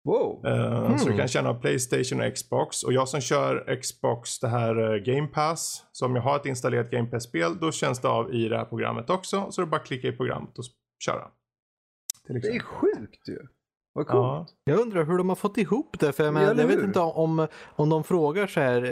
Wow. 0.04 0.46
Eh, 0.46 0.96
Så 0.96 1.04
du 1.04 1.10
Mm. 1.10 1.18
kan 1.18 1.28
känna 1.28 1.54
Playstation 1.54 2.20
och 2.20 2.34
Xbox. 2.34 2.82
Och 2.82 2.92
jag 2.92 3.08
som 3.08 3.20
kör 3.20 3.76
Xbox, 3.82 4.38
det 4.40 4.48
här 4.48 4.94
eh, 4.94 4.96
Game 5.02 5.26
Pass. 5.26 5.84
Så 5.92 6.06
om 6.06 6.16
jag 6.16 6.22
har 6.22 6.36
ett 6.36 6.46
installerat 6.46 6.90
Game 6.90 7.08
Pass-spel, 7.08 7.58
då 7.60 7.72
känns 7.72 8.00
det 8.00 8.08
av 8.08 8.34
i 8.34 8.48
det 8.48 8.56
här 8.56 8.64
programmet 8.64 9.10
också. 9.10 9.50
Så 9.50 9.62
är 9.62 9.66
bara 9.66 9.80
klicka 9.80 10.08
i 10.08 10.12
programmet 10.12 10.58
och 10.58 10.64
köra. 11.04 11.28
Det 12.26 12.32
är 12.48 12.60
sjukt 12.60 13.28
ju. 13.28 13.38
Vad 13.96 14.06
coolt. 14.06 14.48
Ja. 14.64 14.72
Jag 14.72 14.80
undrar 14.80 15.04
hur 15.04 15.18
de 15.18 15.28
har 15.28 15.36
fått 15.36 15.58
ihop 15.58 15.96
det. 16.00 16.12
För 16.12 16.24
jag, 16.24 16.28
Ja, 16.34 16.38
menar, 16.40 16.54
jag 16.60 16.66
vet 16.68 16.84
inte 16.84 17.00
om, 17.00 17.46
om 17.76 17.88
de 17.88 18.04
frågar 18.04 18.46
så 18.46 18.60
här, 18.60 18.82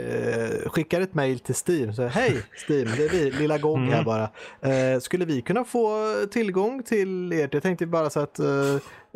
eh, 0.63 0.69
skickar 0.69 1.01
ett 1.01 1.13
mail 1.13 1.39
till 1.39 1.55
Steam. 1.67 1.93
Så 1.93 2.01
här, 2.01 2.09
Hej 2.09 2.41
Steam, 2.69 2.87
det 2.97 3.05
är 3.05 3.09
vi, 3.09 3.31
lilla 3.31 3.57
GOG 3.57 3.77
här 3.79 3.93
Mm. 3.93 4.05
bara. 4.05 4.29
Eh, 4.61 4.99
skulle 4.99 5.25
vi 5.25 5.41
kunna 5.41 5.63
få 5.63 5.89
tillgång 6.31 6.83
till 6.83 7.31
ert? 7.31 7.53
Jag 7.53 7.63
tänkte 7.63 7.85
bara 7.85 8.09
så 8.09 8.19
att 8.19 8.39
eh, 8.39 8.45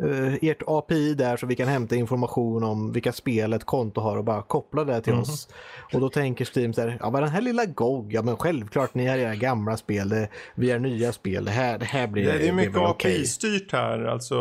eh, 0.02 0.34
ert 0.42 0.62
API 0.66 1.14
där 1.14 1.36
så 1.36 1.46
vi 1.46 1.56
kan 1.56 1.68
hämta 1.68 1.96
information 1.96 2.64
om 2.64 2.92
vilka 2.92 3.12
spel 3.12 3.52
ett 3.52 3.64
konto 3.64 4.00
har 4.00 4.16
och 4.16 4.24
bara 4.24 4.42
koppla 4.42 4.84
det 4.84 5.00
till 5.00 5.12
Mhm. 5.12 5.22
oss. 5.22 5.48
Och 5.94 6.00
då 6.00 6.08
tänker 6.10 6.58
Steam 6.58 6.72
så 6.72 6.80
här, 6.80 6.96
ja 7.00 7.10
men 7.10 7.22
den 7.22 7.30
här 7.30 7.40
lilla 7.40 7.64
GOG, 7.64 8.12
ja 8.14 8.22
men 8.22 8.36
självklart 8.36 8.94
ni 8.94 9.06
har 9.06 9.16
era 9.16 9.34
gamla 9.34 9.76
spel, 9.76 10.08
det, 10.08 10.28
vi 10.54 10.70
har 10.70 10.78
nya 10.78 11.12
spel, 11.12 11.44
det 11.44 11.50
här, 11.50 11.78
det 11.78 11.84
här 11.84 12.06
blir, 12.06 12.24
Det, 12.24 12.38
det 12.38 12.48
är 12.48 12.52
mycket. 12.52 12.76
API-styrt 12.76 13.72
här. 13.72 14.04
Alltså, 14.04 14.36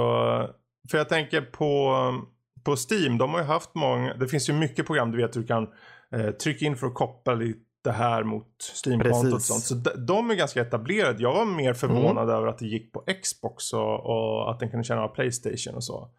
för 0.92 0.98
jag 0.98 1.10
tänker 1.10 1.42
på, 1.42 1.96
på 2.64 2.76
Steam. 2.90 3.18
De 3.18 3.30
har 3.34 3.40
ju 3.40 3.46
haft 3.46 3.76
många. 3.76 4.14
Det 4.14 4.28
finns 4.28 4.50
ju 4.50 4.54
mycket 4.54 4.86
program 4.86 5.12
du 5.12 5.18
vet 5.18 5.34
du 5.34 5.44
kan 5.44 5.68
eh, 6.16 6.30
trycka 6.32 6.66
in 6.66 6.76
för 6.76 6.88
att 6.88 6.94
koppla 6.94 7.34
lite 7.34 7.60
det 7.84 7.92
här 7.92 8.24
mot 8.24 8.48
Steam-kontot 8.86 9.34
och 9.34 9.42
sånt. 9.42 9.64
Så 9.64 9.76
de, 9.76 10.06
de 10.06 10.30
är 10.30 10.36
ganska 10.36 10.62
etablerade. 10.62 11.24
Jag 11.24 11.34
var 11.34 11.46
mer 11.46 11.74
förvånad 11.74 12.30
över 12.30 12.48
att 12.48 12.58
det 12.58 12.66
gick 12.66 12.94
på 12.94 13.04
Xbox 13.24 13.74
och, 13.74 14.06
och 14.06 14.52
att 14.52 14.60
den 14.60 14.70
kunde 14.70 14.84
känna 14.84 15.02
av 15.02 15.08
Playstation 15.08 15.76
och 15.76 15.84
så. 15.84 16.10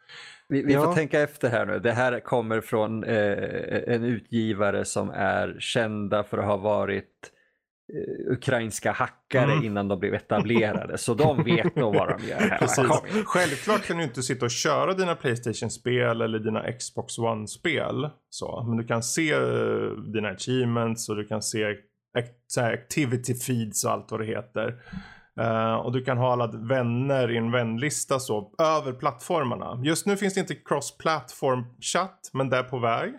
Vi, 0.48 0.62
vi 0.62 0.72
Ja. 0.72 0.84
får 0.84 0.94
tänka 0.94 1.20
efter 1.20 1.50
här 1.50 1.66
nu. 1.66 1.78
Det 1.78 1.92
här 1.92 2.20
kommer 2.20 2.60
från 2.60 3.04
eh, 3.04 3.94
en 3.94 4.04
utgivare 4.04 4.84
som 4.84 5.10
är 5.10 5.56
kända 5.58 6.24
för 6.24 6.38
att 6.38 6.44
ha 6.46 6.56
varit 6.56 7.30
ukrainska 8.30 8.92
hackare 8.92 9.52
Mm. 9.52 9.64
innan 9.64 9.88
de 9.88 9.98
blev 10.00 10.14
etablerade. 10.14 10.98
Så 10.98 11.14
de 11.14 11.44
vet 11.44 11.76
nog 11.76 11.94
vad 11.94 12.08
de 12.08 12.26
gör 12.28 12.36
här. 12.38 13.24
Självklart 13.24 13.86
kan 13.86 13.96
du 13.96 14.04
inte 14.04 14.22
sitta 14.22 14.44
och 14.44 14.50
köra 14.50 14.94
dina 14.94 15.14
Playstation-spel 15.14 16.20
eller 16.20 16.38
dina 16.38 16.72
Xbox 16.72 17.18
One-spel. 17.18 18.08
Så. 18.30 18.64
Men 18.68 18.76
du 18.76 18.84
kan 18.86 19.02
se 19.02 19.32
eh, 19.32 19.90
dina 20.12 20.28
achievements 20.28 21.08
och 21.08 21.16
du 21.16 21.24
kan 21.26 21.42
se 21.42 21.64
activity 22.60 23.34
feeds 23.34 23.84
och 23.84 23.90
allt 23.90 24.10
vad 24.10 24.20
det 24.20 24.26
heter. 24.26 24.74
Eh, 25.40 25.74
och 25.74 25.92
du 25.92 26.04
kan 26.04 26.18
ha 26.18 26.32
alla 26.32 26.46
vänner 26.46 27.30
i 27.30 27.36
en 27.36 27.50
vänlista 27.52 28.18
så 28.18 28.54
över 28.58 28.92
plattformarna. 28.92 29.80
Just 29.84 30.06
nu 30.06 30.16
finns 30.16 30.34
det 30.34 30.40
inte 30.40 30.54
cross-platform 30.54 31.64
chatt 31.80 32.30
men 32.32 32.48
det 32.50 32.56
är 32.56 32.62
på 32.62 32.78
väg. 32.78 33.12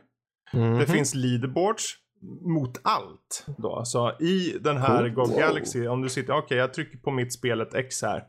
Mhm. 0.53 0.77
Det 0.79 0.85
finns 0.85 1.15
leaderboards 1.15 1.95
mot 2.41 2.79
allt. 2.83 3.45
Då. 3.57 3.85
Så 3.85 4.11
i 4.19 4.57
den 4.61 4.77
här. 4.77 5.09
GOG 5.09 5.27
Wow. 5.27 5.37
Galaxy, 5.37 5.87
om 5.87 6.01
du 6.01 6.09
sitter, 6.09 6.37
okej 6.37 6.57
jag 6.57 6.73
trycker 6.73 6.97
på 6.97 7.11
mitt 7.11 7.33
spelet 7.33 7.73
X 7.73 8.01
här. 8.01 8.27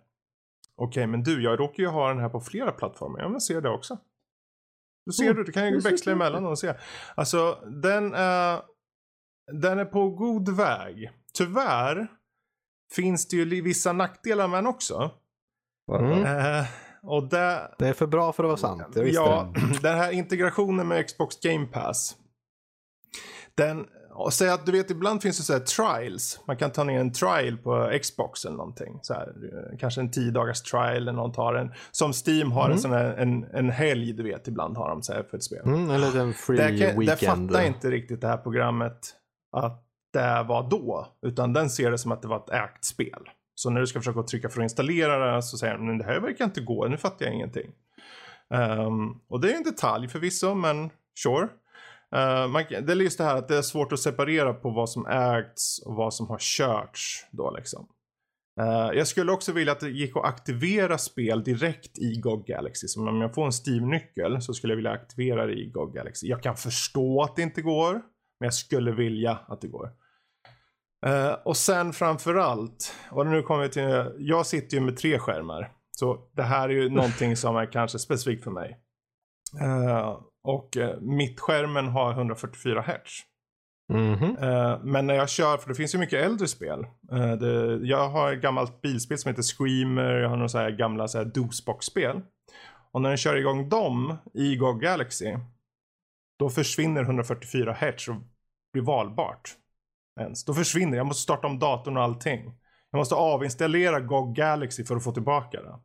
Okej 0.77 1.07
men 1.07 1.23
du, 1.23 1.43
jag 1.43 1.61
råkar 1.61 1.83
ju 1.83 1.89
ha 1.89 2.09
den 2.09 2.19
här 2.19 2.29
på 2.29 2.41
flera 2.41 2.73
plattformar. 2.73 3.21
Ja 3.21 3.29
men 3.29 3.41
ser 3.41 3.61
det 3.61 3.71
också. 3.71 3.99
Då 5.07 5.13
ser 5.13 5.25
Mm, 5.25 5.37
du, 5.37 5.45
du 5.45 5.53
kan 5.53 5.69
ju 5.69 5.81
växla 5.81 6.13
emellan 6.13 6.47
och 6.47 6.59
se. 6.59 6.75
Alltså 7.15 7.59
den 7.83 8.15
är, 8.15 8.63
den 9.53 9.79
är 9.79 9.85
på 9.85 10.11
god 10.11 10.57
väg. 10.57 11.11
Tyvärr 11.35 12.09
finns 12.95 13.29
det 13.29 13.37
ju 13.37 13.63
vissa 13.63 13.93
nackdelar 13.93 14.49
med 14.49 14.59
den 14.59 14.67
också. 14.67 15.11
Mm. 15.93 16.25
Eh, 16.25 16.65
och 17.03 17.29
det, 17.29 17.75
Det 17.79 17.89
är 17.89 17.93
för 17.93 18.07
bra 18.07 18.33
för 18.33 18.45
att 18.45 18.49
vara 18.49 18.57
sant. 18.57 18.93
Jag 18.95 19.03
visste 19.03 19.21
ja, 19.23 19.53
det. 19.55 19.79
den 19.83 19.99
här 19.99 20.13
integrationen 20.13 20.89
med 20.89 21.07
Xbox 21.07 21.41
Game 21.41 21.67
Pass. 21.67 22.17
Den, 23.55 23.87
och 24.15 24.33
säg 24.33 24.49
att 24.51 24.67
du 24.67 24.73
vet 24.73 24.91
ibland 24.91 25.23
finns 25.23 25.39
det 25.39 25.43
så 25.45 25.53
här 25.53 25.61
trials. 25.61 26.41
Man 26.47 26.57
kan 26.57 26.71
ta 26.71 26.85
ner 26.85 27.01
en 27.01 27.13
trial 27.13 27.57
på 27.59 27.99
Xbox 28.03 28.45
eller 28.45 28.57
någonting. 28.57 28.99
Så 29.03 29.15
här, 29.15 29.27
eh, 29.29 29.79
kanske 29.79 30.01
en 30.01 30.11
10 30.11 30.31
dagars 30.31 30.63
trial 30.63 30.97
eller 30.97 31.13
någon 31.13 31.33
tar 31.33 31.55
en. 31.55 31.73
Som 31.91 32.13
Steam 32.27 32.53
har 32.53 32.71
en 32.71 32.79
sån 32.79 32.91
här, 32.93 33.15
en, 33.15 33.45
en 33.45 33.71
helg 33.71 34.13
du 34.13 34.23
vet 34.23 34.49
ibland 34.49 34.77
har 34.77 34.89
de 34.89 35.03
så 35.03 35.13
här 35.13 35.23
för 35.23 35.37
ett 35.37 35.45
spel. 35.45 35.63
Mm, 35.65 35.91
en 35.91 36.01
liten 36.01 36.35
free 36.35 36.57
Det, 36.57 36.69
kan, 36.69 36.79
det 36.79 36.99
weekend. 36.99 37.51
fattar 37.51 37.67
inte 37.67 37.91
riktigt 37.91 38.21
det 38.21 38.29
här 38.29 38.37
programmet 38.37 38.99
att 39.57 39.85
det 40.13 40.43
var 40.49 40.71
då. 40.71 41.07
Utan 41.27 41.53
den 41.53 41.71
ser 41.71 41.91
det 41.91 41.99
som 41.99 42.13
att 42.13 42.23
det 42.23 42.29
var 42.29 42.37
ett 42.37 42.51
ägt 42.51 42.85
spel. 42.85 43.29
Så 43.55 43.71
när 43.71 43.81
du 43.81 43.87
ska 43.87 44.01
försöka 44.01 44.23
trycka 44.23 44.49
för 44.49 44.61
att 44.61 44.63
installera 44.65 45.35
det 45.35 45.43
så 45.43 45.59
säger 45.59 45.79
den 45.79 45.99
det 45.99 46.05
här 46.05 46.21
verkar 46.21 46.45
inte 46.45 46.61
gå, 46.61 46.89
nu 46.89 46.97
fattar 46.97 47.27
jag 47.27 47.35
ingenting. 47.35 47.71
Ehm, 48.55 49.11
och 49.29 49.41
det 49.41 49.53
är 49.53 49.57
en 49.57 49.63
detalj 49.63 50.09
förvisso, 50.09 50.55
men 50.55 50.91
sure. 51.23 51.49
Uh, 52.17 52.49
man, 52.49 52.65
det 52.69 52.93
är 52.93 52.97
just 52.97 53.19
det 53.19 53.25
här 53.25 53.37
att 53.37 53.49
det 53.49 53.57
är 53.57 53.63
svårt 53.63 53.93
att 53.93 54.01
separera 54.01 54.55
på 54.55 54.71
vad 54.71 54.91
som 54.91 55.07
ägts 55.07 55.83
och 55.87 55.95
vad 55.95 56.15
som 56.15 56.29
har 56.29 56.39
körts. 56.39 57.27
Då 57.31 57.51
liksom. 57.51 57.89
Uh, 58.61 58.99
jag 58.99 59.07
skulle 59.07 59.33
också 59.33 59.53
vilja 59.53 59.73
att 59.73 59.81
det 59.81 59.91
gick 59.91 60.17
att 60.17 60.25
aktivera 60.25 60.99
spel 60.99 61.45
direkt 61.45 61.99
i 61.99 62.21
GOG 62.21 62.47
Galaxy. 62.47 62.89
Så 62.89 63.09
om 63.09 63.21
jag 63.21 63.35
får 63.35 63.47
en 63.47 63.53
Steam-nyckel 63.53 64.43
så 64.43 64.55
skulle 64.55 64.73
jag 64.73 64.77
vilja 64.77 64.91
aktivera 64.91 65.47
det 65.47 65.53
i 65.53 65.71
GOG 65.71 65.95
Galaxy. 65.95 66.27
Jag 66.27 66.43
kan 66.43 66.57
förstå 66.57 67.23
att 67.23 67.37
det 67.37 67.43
inte 67.43 67.63
går, 67.63 67.93
men 67.93 68.47
jag 68.47 68.55
skulle 68.55 68.93
vilja 68.93 69.39
att 69.49 69.61
det 69.61 69.69
går. 69.69 69.91
Uh, 71.07 71.33
och 71.45 71.57
sen 71.57 71.93
framförallt, 71.93 72.95
och 73.11 73.27
nu 73.27 73.43
kommer 73.43 73.63
vi 73.63 73.69
till, 73.69 74.13
jag 74.19 74.47
sitter 74.47 74.77
ju 74.77 74.81
med 74.81 74.97
tre 74.97 75.19
skärmar. 75.19 75.73
Så 75.91 76.31
det 76.37 76.43
här 76.43 76.69
är 76.69 76.73
ju 76.73 76.91
någonting 76.91 77.37
som 77.37 77.57
är 77.57 77.73
kanske 77.73 77.99
specifikt 77.99 78.45
för 78.45 78.51
mig. 78.51 78.79
Uh, 79.63 80.21
och 80.45 80.77
uh, 80.77 81.01
mittskärmen 81.01 81.89
har 81.89 82.13
144 82.13 82.83
Hz. 82.83 83.21
Mhm. 83.93 84.37
Uh, 84.37 84.85
men 84.85 85.07
när 85.07 85.15
jag 85.15 85.29
kör, 85.29 85.57
för 85.57 85.69
det 85.69 85.75
finns 85.75 85.95
ju 85.95 85.99
mycket 85.99 86.25
äldre 86.25 86.49
spel. 86.49 86.87
Uh, 87.13 87.33
det, 87.33 87.81
jag 87.87 88.09
har 88.09 88.33
ett 88.33 88.43
gammalt 88.43 88.81
bilspel 88.81 89.19
som 89.19 89.29
heter 89.29 89.43
Screamer, 89.43 90.15
jag 90.15 90.29
har 90.29 90.37
några 90.37 90.49
så 90.49 90.59
här 90.59 90.71
gamla 90.71 91.09
så 91.09 91.19
här 91.19 91.25
DOSBox-spel. 91.25 92.21
Och 92.93 93.01
när 93.01 93.11
jag 93.11 93.19
kör 93.19 93.37
igång 93.37 93.69
dem 93.69 94.17
i 94.35 94.57
GOG 94.57 94.81
Galaxy, 94.81 95.37
då 96.39 96.51
försvinner 96.51 97.03
144 97.03 97.73
Hz 97.73 98.09
och 98.09 98.17
blir 98.73 98.83
valbart. 98.83 99.57
Ens. 100.21 100.45
Då 100.45 100.55
försvinner 100.55 100.97
jag 100.97 101.07
måste 101.07 101.23
starta 101.23 101.47
om 101.47 101.59
datorn 101.59 101.97
och 101.97 102.03
allting. 102.03 102.55
Jag 102.91 102.99
måste 102.99 103.15
avinstallera 103.15 104.01
GOG 104.01 104.35
Galaxy 104.35 104.85
för 104.85 104.97
att 104.97 105.05
få 105.05 105.13
tillbaka 105.13 105.63
det. 105.63 105.79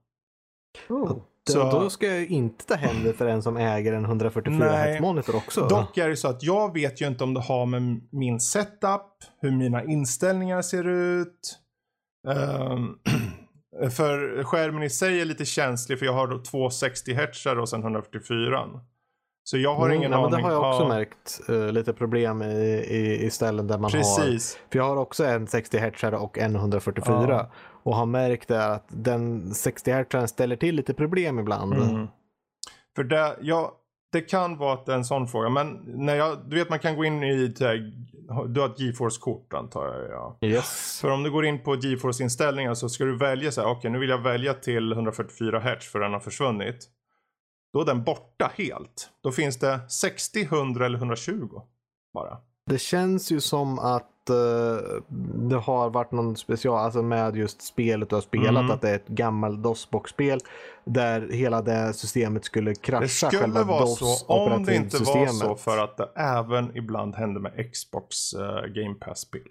Oh. 0.94 1.22
Så- 1.52 1.72
Då 1.72 1.90
ska 1.90 2.08
jag 2.08 2.26
inte 2.26 2.66
ta 2.66 2.76
händer 2.76 3.14
för 3.14 3.28
en 3.28 3.42
som 3.44 3.58
äger 3.58 3.94
en 3.94 4.06
144 4.06 4.58
Nej. 4.72 4.94
Hz 4.96 5.02
monitor 5.02 5.36
också. 5.36 5.68
Dock 5.68 5.98
är 5.98 6.10
det 6.10 6.16
så 6.18 6.28
att 6.28 6.44
jag 6.44 6.74
vet 6.74 7.02
ju 7.02 7.08
inte 7.08 7.24
om 7.24 7.34
det 7.34 7.40
har 7.42 7.66
med 7.66 8.02
min 8.12 8.40
setup, 8.40 9.02
hur 9.42 9.52
mina 9.52 9.84
inställningar 9.84 10.62
ser 10.62 10.88
ut. 10.88 11.58
Ehm, 12.28 12.96
för 13.92 14.44
skärmen 14.44 14.84
i 14.84 14.90
sig 14.90 15.22
är 15.22 15.26
lite 15.26 15.46
känslig 15.46 16.00
för 16.00 16.06
jag 16.06 16.14
har 16.14 16.44
två 16.44 16.70
60 16.70 17.14
Hz 17.14 17.46
och 17.60 17.70
sen 17.70 17.82
144. 17.84 18.60
Så 19.44 19.58
jag 19.58 19.76
har 19.76 19.86
Mm, 19.86 19.98
ingen 19.98 20.12
men 20.12 20.20
aning. 20.20 20.32
Det 20.32 20.42
har 20.44 20.52
jag 20.52 20.70
också 20.70 20.84
Ja, 20.84 20.88
märkt 20.90 21.40
eh, 21.50 21.72
lite 21.72 21.94
problem 21.94 22.42
i, 22.42 22.46
i, 22.90 23.26
i 23.26 23.30
ställen 23.30 23.68
där 23.68 23.78
man 23.78 23.84
har. 23.92 24.00
Precis. 24.00 24.58
För 24.72 24.80
jag 24.80 24.86
har 24.86 24.98
också 24.98 25.26
en 25.26 25.48
60 25.48 25.78
Hz 25.80 26.04
och 26.04 26.38
en 26.38 26.56
144. 26.56 27.26
Ja. 27.30 27.52
Och 27.88 27.96
har 27.96 28.06
märkt 28.06 28.48
det 28.48 28.66
att 28.66 28.86
den 28.90 29.54
60 29.54 29.92
Hz 29.92 30.30
ställer 30.30 30.56
till 30.56 30.76
lite 30.76 30.94
problem 30.94 31.40
ibland. 31.40 31.74
Mm. 31.74 32.08
För 32.96 33.04
det, 33.04 33.38
ja, 33.42 33.78
det 34.12 34.22
kan 34.22 34.58
vara 34.58 34.94
är 34.94 34.98
en 34.98 35.06
sån 35.06 35.28
fråga. 35.28 35.50
Men 35.50 35.84
när 35.86 36.16
jag, 36.16 36.38
du 36.50 36.56
vet 36.56 36.70
man 36.70 36.80
kan 36.80 36.96
gå 36.96 37.06
in 37.06 37.24
i, 37.24 37.48
du 38.48 38.62
har 38.62 38.66
ett 38.66 38.80
GeForce-kort 38.80 39.54
antar 39.54 39.86
jag. 39.86 40.10
Ja. 40.10 40.38
Yes. 40.48 41.00
För 41.02 41.10
om 41.10 41.24
du 41.24 41.32
går 41.32 41.46
in 41.46 41.64
på 41.64 41.76
GeForce 41.76 42.24
inställningar 42.24 42.74
så 42.74 42.90
ska 42.90 43.06
du 43.06 43.18
välja 43.18 43.52
så 43.52 43.62
här, 43.62 43.70
okej 43.70 43.92
nu 43.92 44.00
vill 44.00 44.10
jag 44.10 44.22
välja 44.22 44.54
till 44.54 44.92
144 44.92 45.60
Hz 45.60 45.92
för 45.92 46.00
den 46.00 46.14
har 46.14 46.20
försvunnit. 46.20 46.90
Då 47.74 47.82
är 47.82 47.86
den 47.86 48.04
borta 48.04 48.52
helt. 48.56 49.10
Då 49.24 49.32
finns 49.32 49.60
det 49.60 49.90
60, 49.90 50.42
100 50.42 50.86
eller 50.86 50.98
120 50.98 51.62
bara. 52.14 52.38
Det 52.68 52.78
känns 52.82 53.32
ju 53.32 53.42
som 53.42 53.80
att 53.80 54.30
eh, 54.30 55.02
det 55.50 55.56
har 55.56 55.90
varit 55.90 56.12
någon 56.12 56.36
special, 56.36 56.78
alltså 56.78 57.02
med 57.02 57.36
just 57.36 57.62
spelet 57.62 58.10
du 58.10 58.16
har 58.16 58.22
spelat, 58.22 58.50
Mm. 58.64 58.72
att 58.72 58.82
det 58.82 58.90
är 58.90 58.96
ett 58.96 59.08
gammalt 59.08 59.60
DOS-boxspel 59.60 60.40
där 60.86 61.30
hela 61.32 61.62
det 61.62 61.94
systemet 61.94 62.46
skulle 62.46 62.76
krascha 62.76 63.30
Det 63.30 63.38
skulle 63.38 63.64
vara 63.64 63.88
så 63.88 64.26
om 64.28 64.64
det 64.64 64.76
inte 64.76 64.98
var 65.04 65.28
så 65.28 65.56
för 65.56 65.78
att 65.78 65.98
det 65.98 66.10
även 66.16 66.78
ibland 66.78 67.16
hände 67.16 67.40
med 67.40 67.72
Xbox 67.72 68.34
uh, 68.34 68.40
Game 68.74 68.96
Pass-spel. 69.00 69.42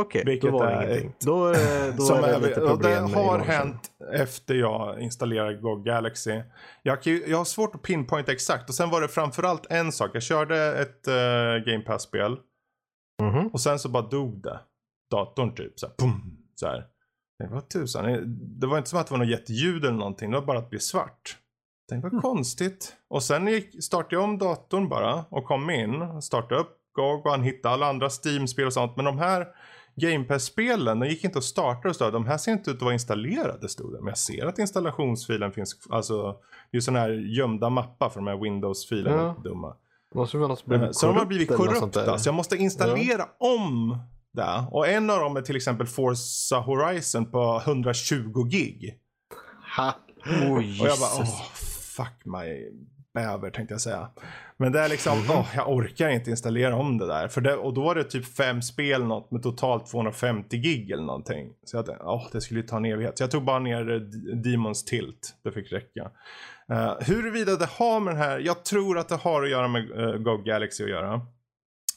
Okej, 0.00 0.22
Vilket 0.26 0.50
då 0.50 0.58
var 0.58 0.66
det 0.66 0.84
ingenting. 0.86 1.08
ett- 1.10 1.20
Då, 1.20 1.46
är- 1.46 1.92
då 1.96 2.02
Som 2.02 2.16
är 2.24 2.32
det 2.32 2.38
lite 2.38 2.60
det 2.60 2.66
problem. 2.66 3.06
i 3.08 3.12
har 3.12 3.38
hänt 3.38 3.90
efter 4.12 4.54
jag 4.54 5.00
installerade 5.00 5.54
GOG 5.54 5.84
Galaxy. 5.84 6.42
Jag, 6.82 7.06
jag 7.06 7.38
har 7.38 7.44
svårt 7.44 7.74
att 7.74 7.82
pinpointa 7.82 8.32
exakt 8.32 8.68
och 8.68 8.74
sen 8.74 8.90
var 8.90 9.00
det 9.00 9.08
framförallt 9.08 9.66
en 9.70 9.92
sak. 9.92 10.10
Jag 10.14 10.22
körde 10.22 10.78
ett 10.78 11.08
uh, 11.08 11.64
Game 11.72 11.84
Pass-spel 11.86 12.36
Mhm. 13.22 13.46
och 13.48 13.60
sen 13.60 13.78
så 13.78 13.88
bara 13.88 14.02
dog 14.08 14.42
det. 14.42 14.60
Datorn 15.10 15.54
typ 15.54 15.80
så 15.80 15.86
här, 15.86 15.94
pum, 15.98 16.36
så 16.54 16.66
här. 16.66 16.84
Tänkte, 17.38 17.54
vad 17.54 17.68
tusan. 17.68 18.04
Det 18.60 18.66
var 18.66 18.78
inte 18.78 18.90
som 18.90 18.98
att 18.98 19.06
det 19.06 19.12
var 19.12 19.18
något 19.18 19.28
jätteljud 19.28 19.84
eller 19.84 19.96
någonting. 19.98 20.30
Det 20.30 20.38
var 20.40 20.46
bara 20.46 20.58
att 20.58 20.64
det 20.64 20.70
blev 20.70 20.78
svart. 20.78 21.36
Tänkte, 21.90 22.08
vad 22.12 22.22
konstigt. 22.22 22.96
Och 23.10 23.22
sen 23.22 23.46
gick, 23.48 23.84
startade 23.84 24.14
jag 24.16 24.24
om 24.24 24.38
datorn 24.38 24.88
bara 24.88 25.24
och 25.30 25.44
kom 25.44 25.70
in. 25.70 26.22
Startade 26.22 26.60
upp 26.60 26.76
GOG 26.96 27.26
och 27.26 27.30
han 27.32 27.42
hittade 27.42 27.74
alla 27.74 27.86
andra 27.86 28.08
Steam-spel 28.24 28.66
och 28.66 28.72
sånt. 28.72 28.96
Men 28.96 29.04
de 29.04 29.18
här 29.18 29.46
Game 29.96 30.24
Pass-spelen, 30.24 31.00
de 31.00 31.08
gick 31.08 31.24
inte 31.24 31.38
att 31.38 31.44
starta 31.44 31.88
och 31.88 31.96
så. 31.96 32.10
De 32.10 32.26
här 32.26 32.38
ser 32.38 32.52
inte 32.52 32.70
ut 32.70 32.76
att 32.76 32.82
vara 32.82 32.92
installerade 32.92 33.68
stod 33.68 33.92
det. 33.92 33.98
Men 33.98 34.08
jag 34.08 34.18
ser 34.18 34.46
att 34.46 34.58
installationsfilen 34.58 35.52
finns. 35.52 35.76
Alltså, 35.90 36.22
det 36.70 36.76
är 36.76 36.76
ju 36.76 36.80
sådana 36.80 37.00
här 37.00 37.10
gömda 37.10 37.70
mappar 37.70 38.08
för 38.08 38.20
de 38.20 38.26
här 38.26 38.36
Windows-filerna. 38.36 39.16
Ja. 39.16 39.42
Dumma. 39.44 39.76
Måste 40.14 40.38
väl 40.38 40.48
ha 40.50 40.56
Eh, 40.56 40.66
blivit 40.66 40.96
Så 40.96 41.06
de 41.06 41.16
har 41.16 41.26
blivit 41.26 41.48
korrupta. 41.56 42.18
Så 42.18 42.28
jag 42.28 42.34
måste 42.34 42.56
installera 42.56 43.28
om 43.38 43.98
det. 44.32 44.66
Och 44.70 44.88
en 44.88 45.10
av 45.10 45.20
dem 45.20 45.36
är 45.36 45.42
till 45.42 45.56
exempel 45.56 45.86
Forza 45.86 46.56
Horizon 46.56 47.30
på 47.30 47.62
120 47.66 48.44
gig. 48.44 48.98
Ha. 49.76 49.94
Oh, 50.26 50.52
Och 50.52 50.62
jag 50.62 50.98
bara, 50.98 51.10
åh, 51.18 51.44
fuck 51.96 52.24
my 52.24 52.70
bäver 53.16 53.50
tänkte 53.50 53.74
jag 53.74 53.80
säga. 53.80 54.08
Men 54.56 54.72
det 54.72 54.80
är 54.80 54.88
liksom, 54.88 55.12
åh, 55.30 55.46
jag 55.56 55.68
orkar 55.68 56.08
inte 56.08 56.30
installera 56.30 56.76
om 56.76 56.98
det 56.98 57.06
där. 57.06 57.28
För 57.28 57.40
det, 57.40 57.56
och 57.56 57.74
då 57.74 57.82
var 57.82 57.94
det 57.94 58.04
typ 58.04 58.36
fem 58.36 58.62
spel 58.62 59.04
något 59.04 59.30
med 59.30 59.42
totalt 59.42 59.86
250 59.86 60.56
gig 60.56 60.90
eller 60.90 61.02
någonting. 61.02 61.52
Så 61.64 61.76
jag 61.76 61.86
tänkte, 61.86 62.04
åh, 62.04 62.26
det 62.32 62.40
skulle 62.40 62.60
ju 62.60 62.66
ta 62.66 62.76
en 62.76 62.84
evighet. 62.84 63.18
Så 63.18 63.22
jag 63.22 63.30
tog 63.30 63.44
bara 63.44 63.58
ner 63.58 63.90
eh, 63.90 64.00
Demons 64.36 64.84
Tilt. 64.84 65.34
Det 65.44 65.52
fick 65.52 65.72
räcka. 65.72 66.10
Uh, 66.72 66.94
huruvida 67.00 67.56
det 67.56 67.68
har 67.70 68.00
med 68.00 68.14
den 68.14 68.22
här, 68.22 68.38
jag 68.38 68.64
tror 68.64 68.98
att 68.98 69.08
det 69.08 69.16
har 69.16 69.42
att 69.42 69.50
göra 69.50 69.68
med 69.68 69.90
uh, 69.90 70.16
GOG 70.16 70.44
Galaxy 70.44 70.84
att 70.84 70.90
göra. 70.90 71.20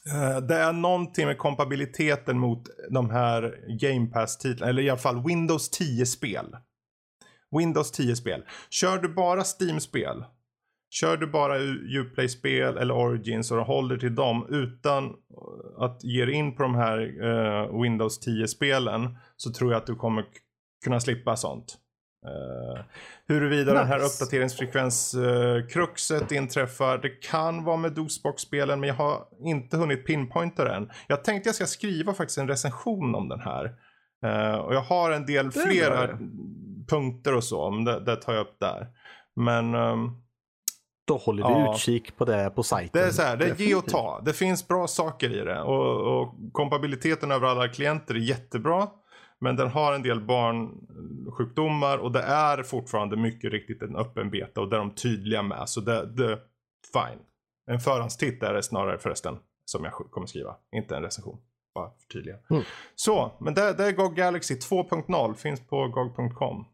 Eh, 0.08 0.38
det 0.38 0.56
är 0.56 0.74
någonting 0.74 1.26
med 1.26 1.38
kompabiliteten 1.38 2.40
mot 2.40 2.70
de 2.90 3.10
här 3.10 3.56
Game 3.80 4.08
Pass-titlarna, 4.08 4.70
eller 4.70 4.82
i 4.82 4.90
alla 4.90 5.00
fall 5.00 5.24
Windows 5.24 5.80
10-spel. 5.80 6.56
Windows 7.58 8.00
10-spel. 8.00 8.44
Kör 8.70 8.98
du 8.98 9.10
bara 9.10 9.44
Steam-spel, 9.44 10.24
kör 10.90 11.18
du 11.18 11.28
bara 11.28 11.58
Uplay-spel 12.00 12.78
eller 12.78 12.94
Origins 12.94 13.52
och 13.52 13.58
håller 13.58 13.98
till 13.98 14.16
dem 14.16 14.46
utan 14.50 15.14
att 15.78 16.04
ge 16.04 16.26
dig 16.26 16.36
in 16.36 16.56
på 16.56 16.64
de 16.64 16.76
här 16.76 17.00
eh, 17.24 17.82
Windows 17.82 18.28
10-spelen 18.28 19.18
så 19.36 19.52
tror 19.52 19.72
jag 19.72 19.80
att 19.80 19.88
du 19.88 19.96
kommer 19.96 20.26
kunna 20.84 21.00
slippa 21.00 21.36
sånt. 21.36 21.78
Uh, 22.26 22.80
huruvida 23.28 23.74
den 23.74 23.88
här 23.88 24.00
Nice. 24.00 24.08
uppdateringsfrekvens-kruxet 24.08 26.32
inträffar, 26.32 26.98
det 26.98 27.10
kan 27.10 27.64
vara 27.64 27.78
med 27.78 27.92
DOSBox-spelen 27.92 28.80
men 28.80 28.88
jag 28.88 28.96
har 28.96 29.26
inte 29.44 29.78
hunnit 29.78 30.06
pinpointa 30.06 30.64
den. 30.64 30.90
Jag 31.08 31.24
tänkte 31.24 31.50
jag 31.50 31.56
ska 31.56 31.66
skriva 31.66 32.14
faktiskt 32.14 32.38
en 32.38 32.48
recension 32.48 33.16
om 33.16 33.30
den 33.30 33.40
här. 33.40 33.66
Eh, 34.26 34.56
och 34.56 34.76
jag 34.76 34.82
har 34.82 35.12
en 35.12 35.26
del 35.26 35.46
är 35.46 35.52
fler 35.52 35.90
bra 35.90 35.98
här 35.98 36.08
det. 36.08 36.18
punkter 36.88 37.36
och 37.36 37.44
så, 37.44 37.72
men 37.72 37.86
det, 37.86 38.00
det 38.00 38.16
tar 38.16 38.34
jag 38.34 38.42
upp 38.42 38.60
där. 38.60 38.88
Men 39.36 39.74
ehm, 39.74 40.10
Då 41.10 41.18
håller 41.18 41.48
vi 41.48 41.54
Ja. 41.54 41.76
utkik 41.76 42.18
på 42.18 42.26
det 42.26 42.50
på 42.56 42.64
sajten. 42.64 43.02
det 43.02 43.08
är 43.08 43.12
så 43.12 43.22
här, 43.22 43.38
det 43.38 43.46
är 43.46 43.56
ge 43.56 43.76
och 43.76 43.86
ta. 43.86 44.22
Det 44.26 44.34
finns 44.34 44.68
bra 44.68 44.88
saker 44.88 45.30
i 45.42 45.46
det. 45.46 45.62
Och, 45.62 46.22
och 46.22 46.36
kompabiliteten 46.52 47.32
över 47.32 47.48
alla 47.48 47.68
klienter 47.68 48.16
är 48.16 48.20
jättebra. 48.20 48.88
Men 49.40 49.56
den 49.56 49.68
har 49.68 49.94
en 49.94 50.04
del 50.04 50.22
barnsjukdomar 50.22 51.98
och 51.98 52.12
det 52.12 52.22
är 52.22 52.64
fortfarande 52.64 53.16
mycket 53.18 53.52
riktigt 53.52 53.82
en 53.82 53.96
öppen 53.96 54.30
beta 54.30 54.62
och 54.62 54.70
det 54.70 54.76
är 54.76 54.80
de 54.80 54.92
tydliga 54.92 55.42
med. 55.42 55.70
Så 55.70 55.82
det, 55.82 56.06
det 56.06 56.40
fine. 56.94 57.20
En 57.72 57.80
förhandstitt 57.80 58.44
är 58.44 58.54
det 58.54 58.64
snarare 58.64 58.98
förresten 58.98 59.38
som 59.66 59.84
jag 59.84 59.94
kommer 59.94 60.28
skriva, 60.28 60.56
inte 60.76 60.96
en 60.96 61.04
recension. 61.04 61.38
Bara 61.76 61.90
förtydliga. 62.00 62.36
Mm. 62.50 62.64
Så, 62.96 63.32
men 63.40 63.54
det, 63.54 63.74
det 63.74 63.86
är 63.86 63.92
GOG 63.92 64.16
Galaxy 64.16 64.56
2.0. 64.56 65.34
Finns 65.34 65.68
på 65.68 65.88
GOG.com. 65.88 66.66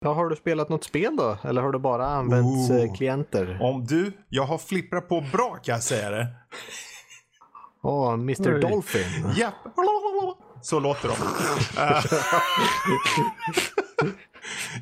Ja, 0.00 0.12
har 0.14 0.28
du 0.28 0.36
spelat 0.36 0.68
något 0.68 0.84
spel 0.84 1.16
då? 1.16 1.38
Eller 1.44 1.62
har 1.62 1.72
du 1.72 1.78
bara 1.78 2.06
använt 2.06 2.70
Ooh. 2.70 2.80
eh, 2.82 2.94
klienter? 2.94 3.58
Om 3.60 3.84
du, 3.84 4.12
jag 4.28 4.42
har 4.42 4.58
flipprat 4.58 5.08
på 5.08 5.20
bra 5.32 5.56
kan 5.62 5.72
jag 5.72 5.82
säga 5.82 6.10
det. 6.10 6.26
Åh, 7.82 8.12
Mr 8.12 8.54
Oj. 8.54 8.60
Dolphin. 8.60 9.32
Japp. 9.36 9.54
Så 10.62 10.80
låter 10.80 11.08
de. 11.08 11.14
Eh, 11.80 12.04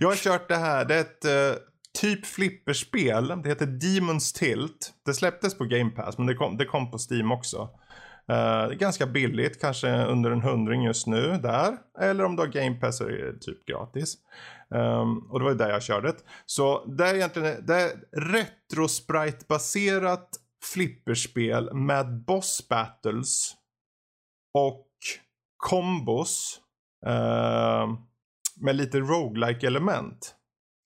jag 0.01 0.09
har 0.09 0.17
kört 0.17 0.49
det 0.49 0.57
här. 0.57 0.85
Det 0.85 0.95
är 0.95 1.01
ett 1.01 1.25
eh, 1.25 1.61
typ 2.01 2.27
flipperspel. 2.27 3.29
Det 3.43 3.49
heter 3.49 3.67
Demon's 3.67 4.39
Tilt. 4.39 4.93
Det 5.07 5.15
släpptes 5.15 5.59
på 5.59 5.65
Game 5.65 5.91
Pass 5.91 6.19
men 6.19 6.27
det 6.27 6.35
kom, 6.35 6.57
det 6.57 6.65
kom 6.65 6.91
på 6.91 6.99
Steam 7.11 7.33
också. 7.33 7.69
Uh, 8.31 8.69
det 8.69 8.75
är 8.75 8.79
ganska 8.79 9.07
billigt, 9.07 9.61
kanske 9.61 10.05
under 10.05 10.31
en 10.31 10.43
hundring 10.43 10.83
just 10.83 11.07
nu 11.07 11.39
där. 11.43 11.77
Eller 12.01 12.25
om 12.25 12.37
du 12.37 12.43
har 12.43 12.49
Game 12.49 12.77
Pass 12.77 12.99
så 12.99 13.05
är 13.05 13.33
det 13.33 13.39
typ 13.39 13.67
gratis. 13.67 14.17
Um, 14.69 15.19
och 15.31 15.39
det 15.39 15.45
var 15.45 15.53
ju 15.53 15.59
där 15.59 15.71
jag 15.71 15.83
körde 15.83 16.09
det. 16.09 16.19
Så 16.47 16.85
det 16.85 17.09
är 17.09 17.15
egentligen 17.15 17.67
det 17.67 17.75
är 17.75 17.91
retro 18.17 18.89
sprite 18.89 19.45
baserat 19.49 20.29
flipperspel 20.65 21.75
med 21.75 22.25
boss 22.25 22.69
battles 22.69 23.55
och 24.55 24.87
kombos 25.57 26.61
uh, 27.07 27.13
ehm, 27.13 27.97
med 28.61 28.77
lite 28.77 28.99
roguelike 28.99 29.67
element. 29.67 30.35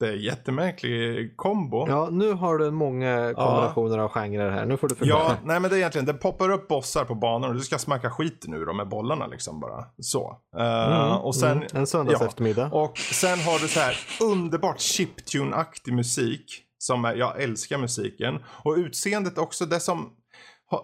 Det 0.00 0.08
är 0.08 0.12
jättemärklig 0.12 1.36
kombo. 1.36 1.88
Ja, 1.88 2.08
nu 2.10 2.32
har 2.32 2.58
du 2.58 2.70
många 2.70 3.34
kombinationer 3.34 3.98
av 3.98 4.08
genrer 4.08 4.50
här. 4.50 4.66
Nu 4.66 4.76
får 4.76 4.88
du 4.88 4.94
förklara. 4.94 5.22
Ja, 5.22 5.36
nej 5.44 5.60
men 5.60 5.70
det 5.70 5.76
är 5.76 5.78
egentligen, 5.78 6.06
det 6.06 6.14
poppar 6.14 6.50
upp 6.50 6.68
bossar 6.68 7.04
på 7.04 7.14
banan 7.14 7.50
och 7.50 7.56
du 7.56 7.62
ska 7.62 7.78
smacka 7.78 8.10
skiten 8.10 8.54
ur 8.54 8.66
dem 8.66 8.76
med 8.76 8.88
bollarna 8.88 9.26
liksom 9.26 9.60
bara. 9.60 9.84
Så. 9.98 10.38
Mm, 10.56 11.16
och 11.16 11.36
sen, 11.36 11.52
mm, 11.52 11.66
en 11.74 11.86
söndags 11.86 12.20
ja. 12.20 12.26
eftermiddag. 12.26 12.70
Och 12.72 12.98
sen 12.98 13.38
har 13.38 13.58
du 13.58 13.68
så 13.68 13.80
här 13.80 13.96
underbart 14.22 14.80
chiptune-aktig 14.80 15.92
musik. 15.92 16.66
Som 16.78 17.04
är, 17.04 17.14
jag 17.14 17.42
älskar 17.42 17.78
musiken. 17.78 18.38
Och 18.64 18.74
utseendet 18.76 19.38
också, 19.38 19.66
det 19.66 19.80
som 19.80 20.10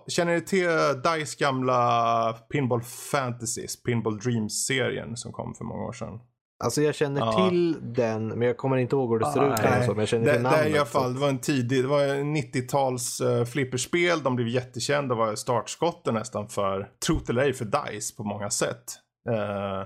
Känner 0.08 0.34
ni 0.34 0.40
till 0.40 0.68
Dice 1.02 1.36
gamla 1.38 2.32
Pinball 2.32 2.82
Fantasies, 2.82 3.82
Pinball 3.82 4.18
Dreams-serien 4.18 5.16
som 5.16 5.32
kom 5.32 5.54
för 5.54 5.64
många 5.64 5.84
år 5.84 5.92
sedan? 5.92 6.20
Alltså 6.64 6.82
jag 6.82 6.94
känner 6.94 7.20
Ja. 7.20 7.48
till 7.50 7.92
den, 7.94 8.28
men 8.28 8.42
jag 8.42 8.56
kommer 8.56 8.76
inte 8.76 8.96
ihåg 8.96 9.12
hur 9.12 9.18
det 9.18 9.32
ser 9.32 9.40
Ah, 9.40 9.52
ut. 9.54 9.58
eller 9.60 9.70
Nej, 9.70 9.86
så, 9.86 9.90
men 9.92 9.98
jag 9.98 10.08
känner 10.08 10.24
det, 10.26 10.32
till 10.32 10.42
det 10.42 10.48
namnet. 10.50 10.66
är 10.66 10.70
i 10.70 10.76
alla 10.78 10.86
fall, 10.86 11.14
det 11.14 11.20
var 11.20 11.28
en 11.28 11.38
tidig, 11.38 11.82
det 11.84 11.88
var 11.88 12.02
en 12.04 12.36
90-tals 12.36 13.20
uh, 13.20 13.44
flipperspel, 13.44 14.22
de 14.22 14.36
blev 14.36 14.48
jättekända, 14.48 15.14
det 15.14 15.18
var 15.18 15.34
startskotten 15.34 16.14
nästan 16.14 16.48
för, 16.48 16.88
trot 17.06 17.28
eller 17.30 17.42
ej, 17.42 17.52
för 17.52 17.64
DICE 17.64 18.16
på 18.16 18.24
många 18.24 18.50
sätt. 18.50 18.84
Eh, 19.30 19.82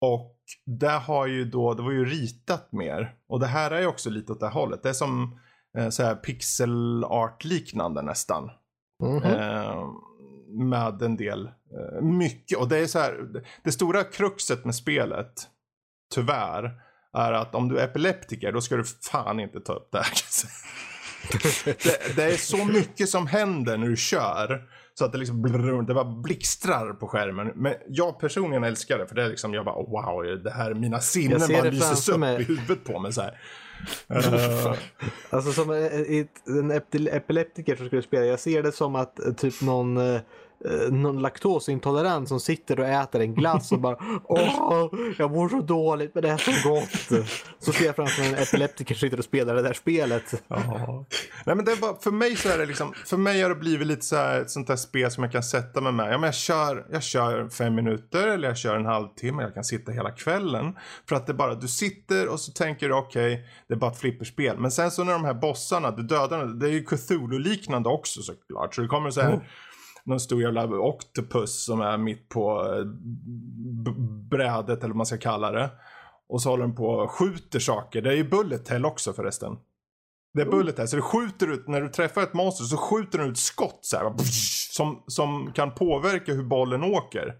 och 0.00 0.36
det 0.66 0.88
har 0.90 1.26
ju 1.26 1.44
då, 1.44 1.74
det 1.74 1.82
var 1.82 1.90
ju 1.90 2.04
ritat 2.04 2.72
mer. 2.72 3.14
Och 3.28 3.40
det 3.40 3.46
här 3.46 3.70
är 3.70 3.80
ju 3.80 3.86
också 3.86 4.10
lite 4.10 4.32
åt 4.32 4.40
det 4.40 4.46
här 4.46 4.52
hållet. 4.54 4.82
Det 4.82 4.88
är 4.88 4.92
som 4.92 5.38
uh, 5.78 5.88
så 5.88 6.02
här 6.02 6.14
pixel 6.14 7.04
art 7.04 7.44
liknande 7.44 8.02
nästan. 8.02 8.50
Mhm. 9.02 9.22
Eh, 9.22 9.86
med 10.48 11.02
en 11.02 11.16
del, 11.16 11.46
eh, 11.46 12.02
mycket. 12.02 12.58
Och 12.58 12.68
det 12.68 12.78
är 12.78 12.86
så 12.86 12.98
här, 12.98 13.12
det, 13.32 13.42
det 13.64 13.72
stora 13.72 14.04
kruxet 14.04 14.64
med 14.64 14.74
spelet, 14.74 15.32
tyvärr, 16.14 16.70
är 17.16 17.32
att 17.32 17.54
om 17.54 17.68
du 17.68 17.78
är 17.78 17.84
epileptiker 17.84 18.52
då 18.52 18.60
ska 18.60 18.76
du 18.76 18.84
fan 18.84 19.40
inte 19.40 19.60
ta 19.60 19.72
upp 19.72 19.88
det 19.92 19.98
här. 19.98 20.12
det, 21.64 22.16
det 22.16 22.22
är 22.24 22.36
så 22.36 22.64
mycket 22.64 23.08
som 23.08 23.26
händer 23.26 23.76
när 23.76 23.86
du 23.88 23.96
kör. 23.96 24.62
Så 24.94 25.04
att 25.04 25.12
det 25.12 25.18
liksom 25.18 25.42
blrr, 25.42 25.82
det 25.82 25.94
bara 25.94 26.04
blixtrar 26.22 26.92
på 26.92 27.08
skärmen. 27.08 27.52
Men 27.54 27.74
jag 27.88 28.20
personligen 28.20 28.64
älskar 28.64 28.98
det 28.98 29.06
för 29.06 29.14
det 29.14 29.22
är 29.24 29.28
liksom, 29.28 29.54
jag 29.54 29.64
bara 29.64 29.74
wow, 29.74 30.42
det 30.44 30.50
här, 30.50 30.74
mina 30.74 31.00
sinnen 31.00 31.40
bara 31.52 31.62
lyses 31.70 32.08
upp 32.08 32.18
mig. 32.18 32.40
i 32.40 32.44
huvudet 32.44 32.84
på 32.84 32.98
mig 32.98 33.12
så 33.12 33.20
här. 33.22 33.40
Eh, 34.08 34.74
Alltså 35.30 35.52
som 35.52 35.70
en, 35.70 35.76
en 36.46 36.72
epile- 36.72 37.16
epileptiker 37.16 37.76
som 37.76 37.86
skulle 37.86 38.02
spela. 38.02 38.24
Jag 38.26 38.40
ser 38.40 38.62
det 38.62 38.72
som 38.72 38.94
att 38.96 39.26
eh, 39.26 39.32
typ 39.32 39.60
någon, 39.60 39.96
eh, 40.64 40.92
någon 40.92 41.22
laktosintolerant 41.22 42.28
som 42.28 42.40
sitter 42.40 42.80
och 42.80 42.86
äter 42.86 43.20
en 43.20 43.34
glass 43.34 43.72
och 43.72 43.80
bara 43.80 43.96
Åh, 44.24 44.88
jag 45.18 45.30
mår 45.30 45.48
så 45.48 45.60
dåligt 45.60 46.14
men 46.14 46.22
det 46.22 46.30
är 46.30 46.36
så 46.36 46.68
gott. 46.68 47.24
Så 47.58 47.72
ser 47.72 47.86
jag 47.86 47.96
framför 47.96 48.22
mig 48.22 48.32
en 48.32 48.38
epileptiker 48.38 48.94
som 48.94 49.00
sitter 49.00 49.18
och 49.18 49.24
spelar 49.24 49.54
det 49.54 49.62
där 49.62 49.72
spelet. 49.72 50.42
Ja. 50.48 51.04
Nej 51.46 51.56
men 51.56 51.64
det 51.64 51.72
är 51.72 51.76
bara, 51.76 51.96
för 51.96 52.10
mig 52.10 52.36
så 52.36 52.48
är 52.48 52.58
det 52.58 52.66
liksom, 52.66 52.92
för 53.06 53.16
mig 53.16 53.42
har 53.42 53.48
det 53.48 53.54
blivit 53.54 53.86
lite 53.86 54.06
så 54.06 54.16
här 54.16 54.40
ett 54.40 54.50
sånt 54.50 54.66
där 54.66 54.76
spel 54.76 55.10
som 55.10 55.24
jag 55.24 55.32
kan 55.32 55.42
sätta 55.42 55.80
mig 55.80 55.92
med. 55.92 56.12
Ja 56.12 56.18
men 56.18 56.22
jag 56.22 56.34
kör, 56.34 56.86
jag 56.90 57.02
kör 57.02 57.48
fem 57.48 57.74
minuter 57.74 58.28
eller 58.28 58.48
jag 58.48 58.56
kör 58.56 58.76
en 58.76 58.86
halvtimme, 58.86 59.42
jag 59.42 59.54
kan 59.54 59.64
sitta 59.64 59.92
hela 59.92 60.10
kvällen. 60.10 60.76
För 61.08 61.16
att 61.16 61.26
det 61.26 61.34
bara, 61.34 61.54
du 61.54 61.68
sitter 61.68 62.28
och 62.28 62.40
så 62.40 62.52
tänker 62.52 62.88
du 62.88 62.94
okej, 62.94 63.46
det 63.68 63.74
är 63.74 63.78
bara 63.78 63.90
ett 63.90 63.98
flipperspel. 63.98 64.58
Men 64.58 64.70
sen 64.70 64.90
så 64.90 65.04
när 65.04 65.12
de 65.12 65.24
här 65.24 65.34
bossarna, 65.34 65.90
du 65.90 66.02
dödar 66.02 66.44
det 66.44 66.66
är 66.66 66.72
ju 66.72 66.84
Cthulhu-liknande 66.84 67.88
också 67.88 68.22
såklart. 68.22 68.74
Så 68.74 68.80
det 68.80 68.88
kommer 68.88 69.10
så 69.10 69.20
här, 69.20 69.40
någon 70.04 70.20
stor 70.20 70.42
jävla 70.42 70.64
octopus 70.64 71.64
som 71.64 71.80
är 71.80 71.98
mitt 71.98 72.28
på 72.28 72.74
eh, 72.74 72.84
brädet 74.30 74.78
eller 74.78 74.88
vad 74.88 74.96
man 74.96 75.06
ska 75.06 75.18
kalla 75.18 75.50
det. 75.50 75.70
Och 76.28 76.42
så 76.42 76.50
håller 76.50 76.64
den 76.64 76.74
på 76.74 76.86
och 76.86 77.10
skjuter 77.10 77.58
saker. 77.58 78.02
Det 78.02 78.10
är 78.10 78.16
ju 78.16 78.24
bullet 78.24 78.68
hell 78.68 78.86
också 78.86 79.12
förresten. 79.12 79.56
Det 80.34 80.42
är 80.42 80.46
bullet 80.46 80.78
hell. 80.78 80.88
Så 80.88 80.96
du 80.96 81.02
skjuter 81.02 81.52
ut, 81.52 81.68
när 81.68 81.80
du 81.80 81.88
träffar 81.88 82.22
ett 82.22 82.34
monster 82.34 82.64
så 82.64 82.76
skjuter 82.76 83.18
den 83.18 83.30
ut 83.30 83.38
skott 83.38 83.78
så 83.82 83.96
här, 83.96 84.12
som, 84.72 85.02
som 85.06 85.52
kan 85.52 85.74
påverka 85.74 86.32
hur 86.32 86.44
bollen 86.44 86.84
åker. 86.84 87.34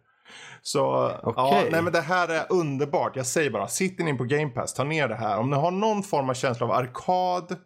Så 0.62 0.78
ja, 0.78 1.20
Okej. 1.22 1.68
nej 1.72 1.82
men 1.82 1.92
det 1.92 2.00
här 2.00 2.28
är 2.28 2.46
underbart. 2.48 3.16
Jag 3.16 3.26
säger 3.26 3.50
bara, 3.50 3.68
sitter 3.68 4.04
ni 4.04 4.14
på 4.14 4.24
Game 4.24 4.48
Pass, 4.48 4.74
ta 4.74 4.84
ner 4.84 5.08
det 5.08 5.14
här. 5.14 5.38
Om 5.38 5.50
ni 5.50 5.56
har 5.56 5.70
någon 5.70 6.02
form 6.02 6.30
av 6.30 6.34
känsla 6.34 6.66
av 6.66 6.72
arkad, 6.72 7.56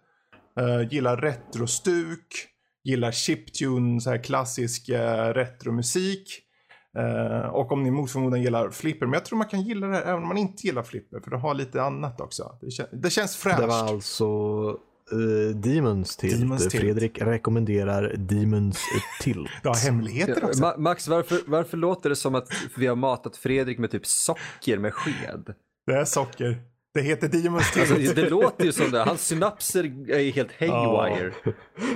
eh, 0.59 0.93
gillar 0.93 1.17
retrostuk, 1.17 2.49
gillar 2.85 3.13
chiptune, 3.13 4.01
så 4.01 4.11
här 4.11 4.25
klassisk 4.25 4.89
eh, 4.89 5.29
retromusik. 5.35 6.41
Eh, 6.99 7.49
och 7.49 7.73
om 7.73 7.83
ni 7.83 7.91
mot 7.91 8.11
förmodan 8.11 8.43
gillar 8.43 8.71
flipper, 8.71 9.07
men 9.07 9.13
jag 9.13 9.25
tror 9.25 9.39
man 9.39 9.49
kan 9.49 9.61
gilla 9.63 9.87
det 9.87 9.95
här 9.95 10.03
även 10.03 10.23
om 10.23 10.29
man 10.29 10.37
inte 10.37 10.67
gillar 10.67 10.83
flipper, 10.83 11.21
för 11.21 11.31
det 11.31 11.39
har 11.39 11.55
lite 11.55 11.83
annat 11.83 12.21
också. 12.21 12.59
Det, 12.61 12.67
kän- 12.67 12.89
det 12.93 13.11
känns 13.11 13.37
fräscht. 13.37 13.61
Det 13.61 13.67
var 13.67 13.89
alltså 13.89 14.27
uh, 15.13 15.57
Demons 15.57 16.17
Tilt. 16.17 16.41
Demons 16.41 16.69
Tilt. 16.69 16.83
Fredrik 16.83 17.23
rekommenderar 17.23 18.15
Demons 18.17 18.79
Tilt. 19.23 19.51
Har 19.65 19.75
hemligheter 19.85 20.45
också. 20.45 20.63
Ma- 20.63 20.79
Max, 20.79 21.09
varför, 21.09 21.39
varför 21.47 21.77
låter 21.77 22.09
det 22.11 22.17
som 22.17 22.35
att 22.35 22.49
vi 22.77 22.87
har 22.87 22.97
matat 22.97 23.37
Fredrik 23.37 23.79
med 23.79 23.91
typ 23.91 24.07
socker 24.07 24.79
med 24.79 24.95
sked? 24.95 25.55
Det 25.87 25.93
är 25.93 26.05
socker. 26.05 26.63
Det 26.95 27.03
heter 27.03 27.29
Demons 27.29 27.73
Tilt. 27.73 27.91
Alltså, 27.91 28.15
det 28.15 28.31
låter 28.31 28.65
ju 28.65 28.73
som 28.73 28.91
det. 28.91 28.99
Hans 28.99 29.27
synapser 29.27 30.11
är 30.11 30.19
ju 30.19 30.31
helt 30.31 30.53
haywire. 30.61 31.33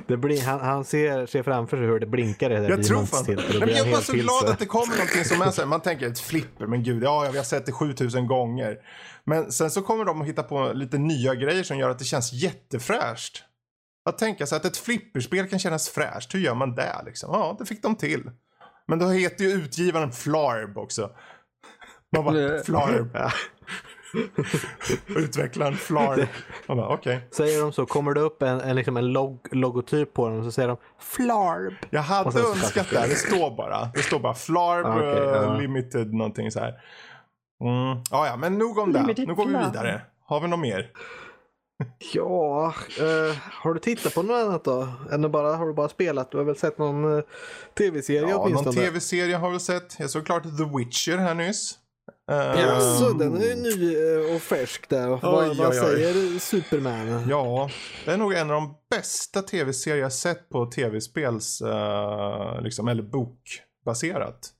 Det 0.06 0.16
blir, 0.16 0.42
han 0.42 0.60
han 0.60 0.84
ser, 0.84 1.26
ser 1.26 1.42
framför 1.42 1.76
sig 1.76 1.86
hur 1.86 2.00
det 2.00 2.06
blinkar 2.06 2.50
i 2.50 2.54
det 2.54 2.60
där 2.60 2.70
Jag 2.70 2.82
tror 2.82 3.06
fan 3.06 3.24
Nej, 3.26 3.58
men 3.60 3.68
Jag 3.68 3.86
är 3.86 3.90
bara 3.90 4.00
så 4.00 4.12
glad 4.12 4.48
att 4.48 4.58
det 4.58 4.66
kommer 4.66 4.96
någonting 4.96 5.24
som 5.24 5.42
är 5.42 5.50
så 5.50 5.60
här, 5.60 5.68
man 5.68 5.80
tänker 5.80 6.06
ett 6.06 6.20
flipper, 6.20 6.66
men 6.66 6.82
gud, 6.82 7.02
ja, 7.02 7.28
vi 7.32 7.38
har 7.38 7.44
sett 7.44 7.66
det 7.66 7.72
7000 7.72 8.26
gånger. 8.26 8.76
Men 9.24 9.52
sen 9.52 9.70
så 9.70 9.82
kommer 9.82 10.04
de 10.04 10.20
att 10.20 10.28
hitta 10.28 10.42
på 10.42 10.72
lite 10.74 10.98
nya 10.98 11.34
grejer 11.34 11.62
som 11.62 11.78
gör 11.78 11.90
att 11.90 11.98
det 11.98 12.04
känns 12.04 12.32
jättefräscht. 12.32 13.44
Att 14.08 14.18
tänka 14.18 14.46
sig 14.46 14.56
att 14.56 14.64
ett 14.64 14.76
flipperspel 14.76 15.48
kan 15.48 15.58
kännas 15.58 15.88
fräscht, 15.88 16.34
hur 16.34 16.40
gör 16.40 16.54
man 16.54 16.74
det 16.74 17.02
liksom? 17.06 17.30
Ja, 17.32 17.56
det 17.58 17.66
fick 17.66 17.82
de 17.82 17.96
till. 17.96 18.30
Men 18.88 18.98
då 18.98 19.08
heter 19.08 19.44
ju 19.44 19.50
utgivaren 19.50 20.12
Flarb 20.12 20.78
också. 20.78 21.10
Man 22.16 22.24
bara. 22.24 22.62
Flarb. 22.62 23.16
Ja. 24.12 24.20
Utvecklaren. 25.16 25.76
Man 26.66 26.76
bara, 26.76 26.88
okej. 26.88 27.28
Säger 27.30 27.62
de 27.62 27.72
så, 27.72 27.86
kommer 27.86 28.14
det 28.14 28.20
upp 28.20 28.42
en, 28.42 28.60
en, 28.60 28.76
liksom 28.76 28.96
en 28.96 29.12
log, 29.12 29.48
logotyp 29.50 30.14
på 30.14 30.28
dem 30.28 30.44
så 30.44 30.52
säger 30.52 30.68
de 30.68 30.76
Flarb. 30.98 31.74
Jag 31.90 32.02
hade 32.02 32.40
önskat 32.40 32.86
det. 32.90 33.00
det. 33.00 33.06
Det 33.06 33.14
står 33.14 33.56
bara. 33.56 33.90
Det 33.94 34.02
står 34.02 34.18
bara 34.20 34.34
Flarb 34.34 34.86
Ah, 34.86 34.96
okej, 34.96 35.08
eh, 35.08 35.42
ja. 35.42 35.56
Limited 35.58 36.14
någonting 36.14 36.50
så 36.50 36.60
här. 36.60 36.74
Mm. 37.60 38.02
Ja, 38.10 38.26
ja, 38.26 38.36
men 38.36 38.58
nog 38.58 38.78
om 38.78 38.92
det. 38.92 39.00
Limited 39.00 39.28
Nu 39.28 39.34
går 39.34 39.46
vi 39.46 39.52
vidare. 39.52 40.00
Har 40.24 40.40
vi 40.40 40.48
något 40.48 40.60
mer? 40.60 40.90
Ja, 42.14 42.74
eh, 43.00 43.36
har 43.52 43.74
du 43.74 43.80
tittat 43.80 44.14
på 44.14 44.22
något 44.22 44.46
annat 44.46 44.64
då? 44.64 44.88
Än 45.12 45.24
att 45.24 45.30
bara, 45.30 45.56
har 45.56 45.66
du 45.66 45.72
bara 45.72 45.88
spelat? 45.88 46.30
Du 46.30 46.36
har 46.36 46.44
väl 46.44 46.56
sett 46.56 46.78
någon 46.78 47.18
eh, 47.18 47.24
tv-serie 47.78 48.20
Ja, 48.20 48.36
någon 48.36 48.42
åtminstone? 48.42 48.76
tv-serie 48.86 49.36
har 49.36 49.50
vi 49.50 49.60
sett. 49.60 49.96
Jag 49.98 50.10
såg 50.10 50.26
klart 50.26 50.42
The 50.42 50.76
Witcher 50.78 51.16
här 51.16 51.34
nyss. 51.34 51.78
Eh, 52.28 52.60
Jaså, 52.60 53.12
den 53.12 53.36
är 53.36 53.46
ju 53.46 53.54
ny 53.54 53.96
eh, 53.96 54.34
och 54.34 54.42
färsk 54.42 54.88
där. 54.88 55.08
vad 55.08 55.48
Oj, 55.48 55.56
vad 55.58 55.68
oj, 55.70 55.80
oj. 55.80 55.96
säger 55.96 56.38
Superman? 56.38 57.26
Ja, 57.28 57.70
det 58.04 58.10
är 58.12 58.16
nog 58.16 58.34
en 58.34 58.50
av 58.50 58.54
de 58.60 58.74
bästa 58.90 59.42
tv-serier 59.42 60.02
jag 60.02 60.12
sett 60.12 60.48
på 60.48 60.66
tv-spels, 60.66 61.60
eh, 61.60 62.62
liksom, 62.62 62.88
eller 62.88 63.02
bokbaserat. 63.02 64.50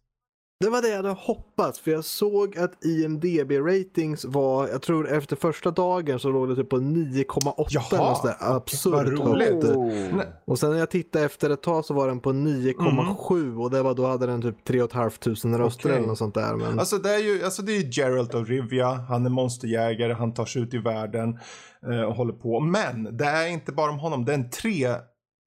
Det 0.61 0.71
var 0.71 0.83
det 0.83 0.89
jag 0.89 0.97
hade 0.97 1.09
hoppats, 1.09 1.81
för 1.81 1.91
jag 1.91 2.05
såg 2.05 2.59
att 2.59 2.85
IMDB-ratings 2.85 4.27
var, 4.27 4.69
jag 4.69 4.83
tror 4.83 5.13
efter 5.13 5.37
första 5.37 5.71
dagen 5.71 6.19
så 6.19 6.31
låg 6.31 6.49
det 6.49 6.57
typ 6.57 6.69
på 6.69 6.77
9,8 6.77 7.67
Jaha, 7.69 7.85
eller 7.93 8.15
sådär 8.15 8.37
vad 8.41 8.57
absurt 8.57 9.09
roligt. 9.09 9.49
högt. 9.49 9.65
Oh. 9.65 10.21
Och 10.45 10.59
sen 10.59 10.71
när 10.71 10.79
jag 10.79 10.91
tittade 10.91 11.25
efter 11.25 11.51
ett 11.51 11.63
tag 11.63 11.85
så 11.85 11.95
var 11.95 12.09
den 12.09 12.21
på 12.21 12.31
9,7 12.33 13.63
och 13.63 13.71
det 13.71 13.83
var 13.83 13.95
då 13.95 14.07
hade 14.07 14.27
den 14.27 14.43
typ 14.43 14.65
3 14.65 14.89
500 14.89 15.65
röster 15.65 15.89
Okej. 15.89 15.97
eller 15.97 16.09
något 16.09 16.19
sånt 16.19 16.35
där. 16.35 16.55
Men... 16.57 16.79
Alltså 16.79 16.99
det 16.99 17.15
är 17.15 17.19
ju 17.19 17.45
alltså 17.45 17.63
det 17.63 17.73
är 17.73 17.81
ju 17.81 17.91
Geralt 17.91 18.35
of 18.35 18.49
Rivia, 18.49 18.89
han 18.89 19.27
är 19.27 19.31
monsterjägare, 19.31 20.13
han 20.13 20.35
tar 20.35 20.45
sig 20.45 20.63
ut 20.63 20.75
i 20.75 20.79
världen 20.79 21.39
eh, 21.87 22.03
och 22.03 22.15
håller 22.15 22.33
på. 22.33 22.61
Men 22.61 23.17
det 23.17 23.25
är 23.25 23.47
inte 23.47 23.73
bara 23.73 23.91
om 23.91 23.99
honom, 23.99 24.25
det 24.25 24.33
är 24.33 24.39
en 24.39 24.51
tre, 24.51 24.89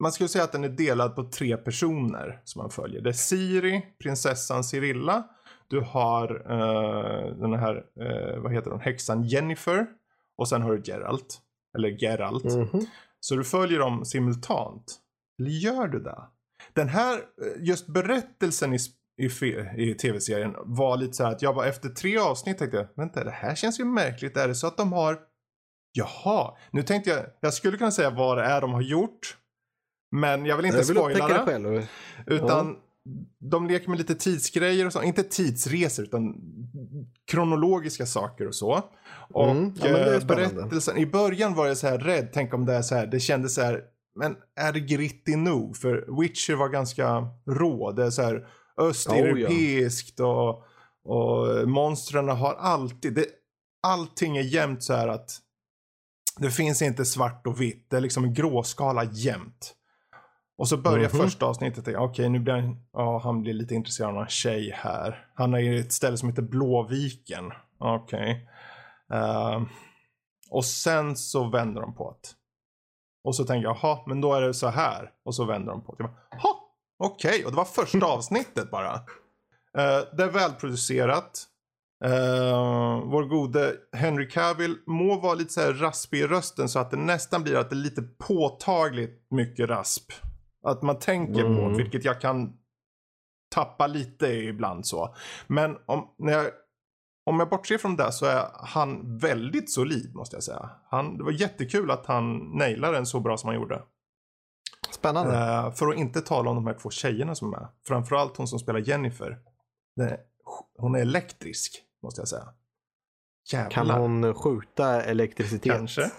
man 0.02 0.12
skulle 0.12 0.30
säga 0.30 0.44
att 0.44 0.52
den 0.52 0.64
är 0.64 0.70
delad 0.70 1.16
på 1.16 1.24
tre 1.24 1.58
personer 1.58 2.42
som 2.44 2.62
man 2.62 2.70
följer. 2.70 3.02
Det 3.02 3.10
är 3.10 3.14
Siri, 3.14 3.86
prinsessan 4.00 4.64
Cyrilla, 4.64 5.24
du 5.68 5.80
har 5.80 6.44
eh, 6.52 7.36
den 7.36 7.54
här, 7.54 7.76
eh, 8.00 8.42
vad 8.42 8.54
heter 8.54 8.72
hon, 8.72 8.80
häxan 8.80 9.24
Jennifer 9.24 9.88
och 10.38 10.50
sen 10.50 10.62
har 10.62 10.72
du 10.72 10.82
Geralt, 10.86 11.40
eller 11.78 11.90
Geralt. 11.90 12.44
Mhm. 12.44 12.86
Så 13.20 13.36
du 13.36 13.44
följer 13.44 13.80
dem 13.80 14.06
simultant. 14.06 14.98
Eller 15.40 15.50
gör 15.50 15.88
du 15.88 16.00
det? 16.00 16.22
Den 16.74 16.88
här, 16.88 17.14
eh, 17.14 17.64
just 17.64 17.88
berättelsen 17.88 18.74
i, 18.74 18.78
i, 19.18 19.26
i 19.78 19.96
tv-serien 19.96 20.56
var 20.66 20.98
lite 20.98 21.14
så 21.14 21.24
att 21.24 21.42
jag 21.42 21.56
bara 21.56 21.68
efter 21.68 21.90
tre 21.90 22.18
avsnitt 22.18 22.58
tänkte 22.58 22.78
jag, 22.78 22.88
vänta 22.96 23.24
det 23.24 23.32
här 23.32 23.56
känns 23.56 23.80
ju 23.80 23.86
märkligt. 23.86 24.38
Är 24.38 24.48
det 24.48 24.56
så 24.56 24.68
att 24.68 24.78
de 24.78 24.94
har, 24.94 25.20
jaha, 25.92 26.58
nu 26.72 26.84
tänkte 26.84 27.10
jag, 27.10 27.26
jag 27.40 27.54
skulle 27.54 27.78
kunna 27.78 27.92
säga 27.92 28.10
vad 28.10 28.38
det 28.38 28.44
är 28.44 28.62
de 28.62 28.74
har 28.74 28.82
gjort. 28.82 29.38
Men 30.12 30.46
jag 30.46 30.58
vill 30.58 30.66
inte 30.66 30.78
Jag 30.78 30.86
vill 30.86 30.96
spoila 30.96 31.28
det 31.28 31.46
själv. 31.46 31.88
Utan 32.26 32.78
de 33.40 33.68
leker 33.68 33.90
med 33.90 33.98
lite 33.98 34.16
tidsgrejer 34.16 34.86
och 34.86 34.94
så. 34.94 35.04
Inte 35.04 35.24
tidsresor 35.24 36.06
utan 36.06 36.36
kronologiska 37.28 38.06
saker 38.06 38.48
och 38.48 38.56
så. 38.56 38.84
Och 39.30 39.52
Mm, 39.52 39.74
ja, 39.78 39.88
eh, 39.88 40.26
berättelsen, 40.26 40.98
i 40.98 41.06
början 41.06 41.56
var 41.56 41.68
jag 41.68 41.78
så 41.78 41.88
här 41.88 41.98
rädd, 41.98 42.30
tänk 42.34 42.54
om 42.54 42.66
det 42.66 42.74
är 42.74 42.82
så 42.82 42.96
här, 42.96 43.08
det 43.08 43.20
kändes 43.20 43.56
så 43.56 43.62
här, 43.62 43.82
men 44.16 44.36
är 44.56 44.74
det 44.74 44.80
gritty 44.80 45.36
nog? 45.36 45.78
För 45.78 46.22
Witcher 46.22 46.56
var 46.56 46.70
ganska 46.70 47.28
rå, 47.46 47.92
det 47.92 48.04
är 48.04 48.10
så 48.10 48.22
här 48.22 48.48
östeuropeiskt 48.78 50.20
och, 50.20 50.64
och 51.04 51.70
monstren 51.70 52.30
har 52.30 52.54
alltid, 52.54 53.14
det, 53.14 53.26
allting 53.88 54.38
är 54.38 54.44
jämnt 54.44 54.84
så 54.84 54.94
här 54.94 55.08
att 55.08 55.38
det 56.40 56.52
finns 56.52 56.82
inte 56.82 57.06
svart 57.06 57.48
och 57.48 57.62
vitt, 57.62 57.90
det 57.90 57.98
är 57.98 58.02
liksom 58.02 58.24
en 58.24 58.34
gråskala 58.34 59.04
jämt. 59.04 59.76
Och 60.58 60.68
så 60.68 60.78
börjar 60.78 61.10
Mhm. 61.14 61.22
första 61.24 61.46
avsnittet, 61.46 61.96
okej 61.98 62.30
nu 62.30 62.40
blir 62.40 62.54
han, 62.54 62.78
ja, 62.94 63.22
han 63.24 63.42
blir 63.42 63.54
lite 63.54 63.76
intresserad 63.76 64.16
av 64.16 64.22
en 64.24 64.30
tjej 64.30 64.72
här. 64.76 65.28
Han 65.36 65.54
är 65.54 65.60
i 65.60 65.80
ett 65.80 65.92
ställe 65.94 66.18
som 66.18 66.30
heter 66.30 66.42
Blåviken. 66.42 67.52
Okej. 67.80 68.50
Ehm, 69.14 69.66
och 70.50 70.66
sen 70.66 71.16
så 71.16 71.50
vänder 71.50 71.82
de 71.82 71.96
på 71.96 72.12
det. 72.22 72.28
Och 73.24 73.36
så 73.36 73.44
tänker 73.44 73.68
jag, 73.68 73.78
jaha, 73.82 74.00
men 74.08 74.22
då 74.22 74.34
är 74.34 74.42
det 74.42 74.54
så 74.54 74.68
här. 74.68 75.12
Och 75.26 75.36
så 75.36 75.46
vänder 75.46 75.72
de 75.72 75.82
på 75.84 75.96
det. 75.96 76.04
Jaha, 76.32 76.54
okej. 77.04 77.46
Och 77.46 77.52
det 77.52 77.58
var 77.58 77.66
första 77.66 78.06
avsnittet 78.06 78.72
bara. 78.72 78.94
Eh, 79.78 80.02
det 80.18 80.24
är 80.24 80.32
välproducerat. 80.32 81.48
Uh, 82.06 83.00
vår 83.06 83.24
gode 83.26 83.74
Henry 83.94 84.30
Cavill 84.30 84.76
må 84.88 85.20
vara 85.20 85.34
lite 85.34 85.54
så 85.54 85.62
här 85.62 85.74
raspig 85.74 86.20
i 86.20 86.28
rösten 86.28 86.70
så 86.70 86.80
att 86.80 86.92
det 86.92 86.98
nästan 86.98 87.44
blir 87.44 87.56
att 87.58 87.70
det 87.70 87.74
är 87.74 87.78
lite 87.78 88.02
påtagligt 88.02 89.26
mycket 89.30 89.70
rasp. 89.70 90.12
Att 90.64 90.82
man 90.82 91.00
tänker 91.00 91.42
på 91.42 91.48
Mm. 91.48 91.72
det, 91.72 91.78
vilket 91.78 92.06
jag 92.06 92.22
kan 92.22 92.58
tappa 93.50 93.88
lite 93.88 94.28
ibland 94.28 94.86
så. 94.88 95.16
Men 95.48 95.78
om, 95.86 96.08
när 96.18 96.34
jag, 96.34 96.46
om 97.26 97.40
jag 97.40 97.50
bortser 97.50 97.78
från 97.78 97.96
det 97.96 98.12
så 98.12 98.26
är 98.26 98.46
han 98.54 99.18
väldigt 99.18 99.72
solid 99.72 100.16
måste 100.16 100.36
jag 100.36 100.44
säga. 100.44 100.70
Han, 100.90 101.18
det 101.18 101.24
var 101.24 101.32
jättekul 101.32 101.92
att 101.92 102.06
han 102.06 102.38
nailade 102.58 102.94
den 102.98 103.06
så 103.06 103.20
bra 103.20 103.38
som 103.38 103.48
han 103.48 103.56
gjorde. 103.56 103.82
Spännande. 104.92 105.38
Eh, 105.38 105.72
för 105.72 105.88
att 105.88 105.96
inte 105.96 106.22
tala 106.22 106.50
om 106.50 106.56
de 106.56 106.68
här 106.68 106.74
två 106.74 106.90
tjejerna 106.90 107.36
som 107.36 107.54
är 107.54 107.60
med. 107.60 107.68
Framförallt 107.88 108.38
hon 108.38 108.48
som 108.48 108.60
spelar 108.60 108.80
Jennifer. 108.80 109.40
Det, 109.96 110.20
hon 110.78 110.96
är 110.96 111.00
elektrisk, 111.00 111.84
måste 112.04 112.22
jag 112.22 112.28
säga. 112.28 112.48
Jävlar. 113.52 113.70
Kan 113.70 113.90
hon 113.90 114.34
skjuta 114.34 115.02
elektricitet? 115.04 115.72
Kanske. 115.78 116.12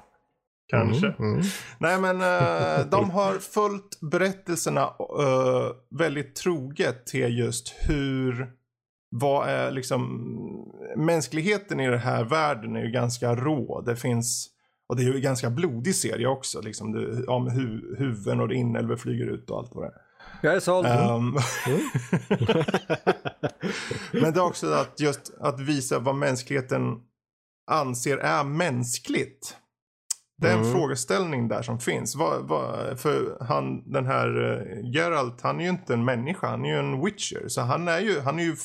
Kanske. 0.73 1.07
Mm, 1.07 1.33
mm. 1.33 1.43
Nej 1.79 2.01
men 2.01 2.21
eh, 2.21 2.87
de 2.87 3.11
har 3.11 3.39
följt 3.39 4.01
berättelserna 4.01 4.83
eh, 4.83 5.71
väldigt 5.99 6.37
troget 6.37 7.07
till 7.07 7.39
just 7.39 7.75
hur, 7.89 8.51
vad 9.11 9.49
är 9.49 9.71
liksom, 9.71 10.29
mänskligheten 10.97 11.81
i 11.81 11.87
den 11.87 11.99
här 11.99 12.25
världen 12.25 12.77
är 12.77 12.85
ju 12.85 12.91
ganska 12.91 13.35
rå. 13.35 13.81
Det 13.81 13.97
finns, 13.97 14.49
och 14.89 14.97
det 14.97 15.03
är 15.03 15.07
ju 15.07 15.15
en 15.15 15.23
ganska 15.23 15.51
blodig 15.51 15.95
serie 15.95 16.27
också, 16.27 16.61
liksom, 16.61 16.93
det, 16.93 17.27
om 17.27 17.51
hu, 17.51 17.97
huvuden 17.99 18.41
och 18.41 18.49
det 18.49 18.55
inälvor 18.55 18.97
flyger 18.97 19.27
ut 19.27 19.51
och 19.51 19.59
allt 19.59 19.71
vad 19.75 19.85
det 19.85 19.89
är. 19.89 19.95
Jag 20.43 20.55
är 20.55 20.61
såld. 20.61 20.87
Ehm, 20.87 21.39
Men 24.23 24.33
det 24.33 24.39
är 24.39 24.45
också 24.45 24.73
att 24.73 25.01
just 25.01 25.35
att 25.41 25.61
visa 25.61 25.99
vad 25.99 26.15
mänskligheten 26.15 26.83
anser 27.71 28.19
är 28.19 28.45
mänskligt. 28.45 29.57
Det 30.43 30.49
är 30.49 30.53
en 30.53 30.61
Mm. 30.61 30.73
frågeställning 30.73 31.49
där 31.49 31.63
som 31.63 31.79
finns. 31.79 32.17
Vad, 32.17 32.49
vad, 32.49 33.01
för 33.01 33.37
han, 33.45 33.91
den 33.93 34.07
här 34.07 34.39
uh, 34.39 34.91
Geralt, 34.95 35.41
han 35.43 35.61
är 35.61 35.65
ju 35.65 35.71
inte 35.71 35.95
en 35.95 36.05
människa, 36.05 36.47
han 36.47 36.65
är 36.65 36.69
ju 36.69 36.79
en 36.79 37.05
witcher. 37.05 37.49
Så 37.49 37.61
han 37.61 37.89
är 37.89 37.99
ju, 38.01 38.21
han 38.21 38.39
är 38.39 38.43
ju, 38.43 38.57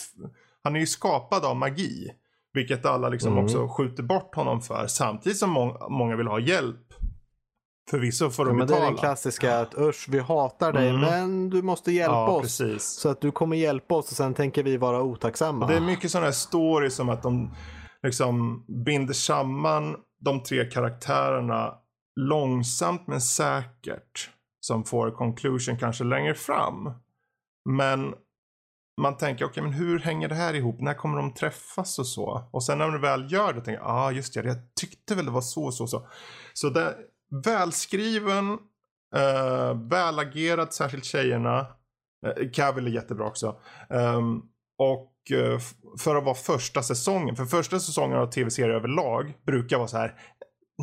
han 0.64 0.76
är 0.76 0.80
ju 0.80 0.86
skapad 0.88 1.46
av 1.46 1.56
magi. 1.56 2.10
Vilket 2.54 2.86
alla 2.86 3.10
liksom 3.10 3.32
Mm. 3.32 3.44
också 3.44 3.68
skjuter 3.68 4.04
bort 4.04 4.36
honom 4.36 4.62
för. 4.62 4.88
Samtidigt 4.88 5.38
som 5.38 5.50
må- 5.50 5.88
många 5.90 6.16
vill 6.16 6.28
ha 6.28 6.40
hjälp. 6.40 6.78
Förvisso 7.90 8.30
får 8.30 8.46
Ja, 8.46 8.50
de 8.52 8.58
men 8.58 8.68
det 8.68 8.74
är 8.74 8.76
betala. 8.76 8.90
den 8.92 8.98
klassiska 9.00 9.60
att 9.60 9.78
usch, 9.78 10.06
vi 10.10 10.20
hatar 10.20 10.74
dig, 10.74 10.90
Mm. 10.90 11.02
men 11.02 11.50
du 11.50 11.62
måste 11.62 11.92
hjälpa 11.92 12.14
ja, 12.16 12.28
oss. 12.30 12.42
precis. 12.42 12.84
Så 12.84 13.10
att 13.10 13.22
du 13.22 13.32
kommer 13.32 13.58
hjälpa 13.58 13.96
oss 13.96 14.12
och 14.12 14.18
sen 14.18 14.34
tänker 14.34 14.64
vi 14.64 14.78
vara 14.78 15.02
otacksamma. 15.02 15.66
Och 15.66 15.72
det 15.72 15.78
är 15.78 15.82
mycket 15.82 16.12
sådana 16.12 16.26
här 16.28 16.32
stories 16.32 16.96
som 16.96 17.10
att 17.10 17.24
de 17.24 17.52
liksom 18.04 18.66
binder 18.86 19.14
samman 19.14 19.96
de 20.20 20.44
tre 20.44 20.66
karaktärerna 20.66 21.78
långsamt 22.20 23.08
men 23.08 23.22
säkert. 23.22 24.30
Som 24.60 24.84
får 24.84 25.12
conclusion 25.12 25.78
kanske 25.78 26.04
längre 26.04 26.34
fram. 26.34 26.92
Men 27.70 28.14
man 29.02 29.18
tänker, 29.18 29.46
okej 29.46 29.64
men 29.64 29.74
hur 29.74 30.00
hänger 30.00 30.30
det 30.30 30.36
här 30.36 30.54
ihop? 30.54 30.82
När 30.82 30.94
kommer 30.94 31.18
de 31.18 31.34
träffas 31.34 32.00
och 32.00 32.08
så? 32.08 32.50
Och 32.52 32.64
sen 32.64 32.78
när 32.78 32.92
de 32.92 33.02
väl 33.02 33.32
gör 33.32 33.54
det 33.54 33.62
tänker 33.62 33.82
jag, 33.82 33.90
ah 33.90 34.12
just 34.12 34.34
det, 34.34 34.46
jag 34.46 34.76
tyckte 34.76 35.16
väl 35.16 35.26
det 35.26 35.32
var 35.32 35.42
så, 35.42 35.72
så, 35.72 35.88
så. 35.88 36.08
Så 36.54 36.70
det 36.70 36.96
välskriven, 37.46 38.58
eh, 39.16 39.70
uh, 39.72 39.90
välagerad, 39.90 40.74
särskilt 40.74 41.06
tjejerna. 41.06 41.68
Uh, 42.28 42.52
Cavill 42.54 42.88
är 42.88 42.92
jättebra 42.92 43.28
också. 43.28 43.60
Um, 43.90 44.50
och 44.78 45.14
för 46.00 46.16
att 46.16 46.24
vara 46.24 46.36
första 46.36 46.84
säsongen, 46.84 47.36
för 47.36 47.46
första 47.46 47.80
säsongen 47.80 48.18
av 48.20 48.28
tv-serier 48.32 48.70
överlag 48.76 49.34
brukar 49.46 49.78
vara 49.78 49.88
så 49.88 49.98
här. 49.98 50.14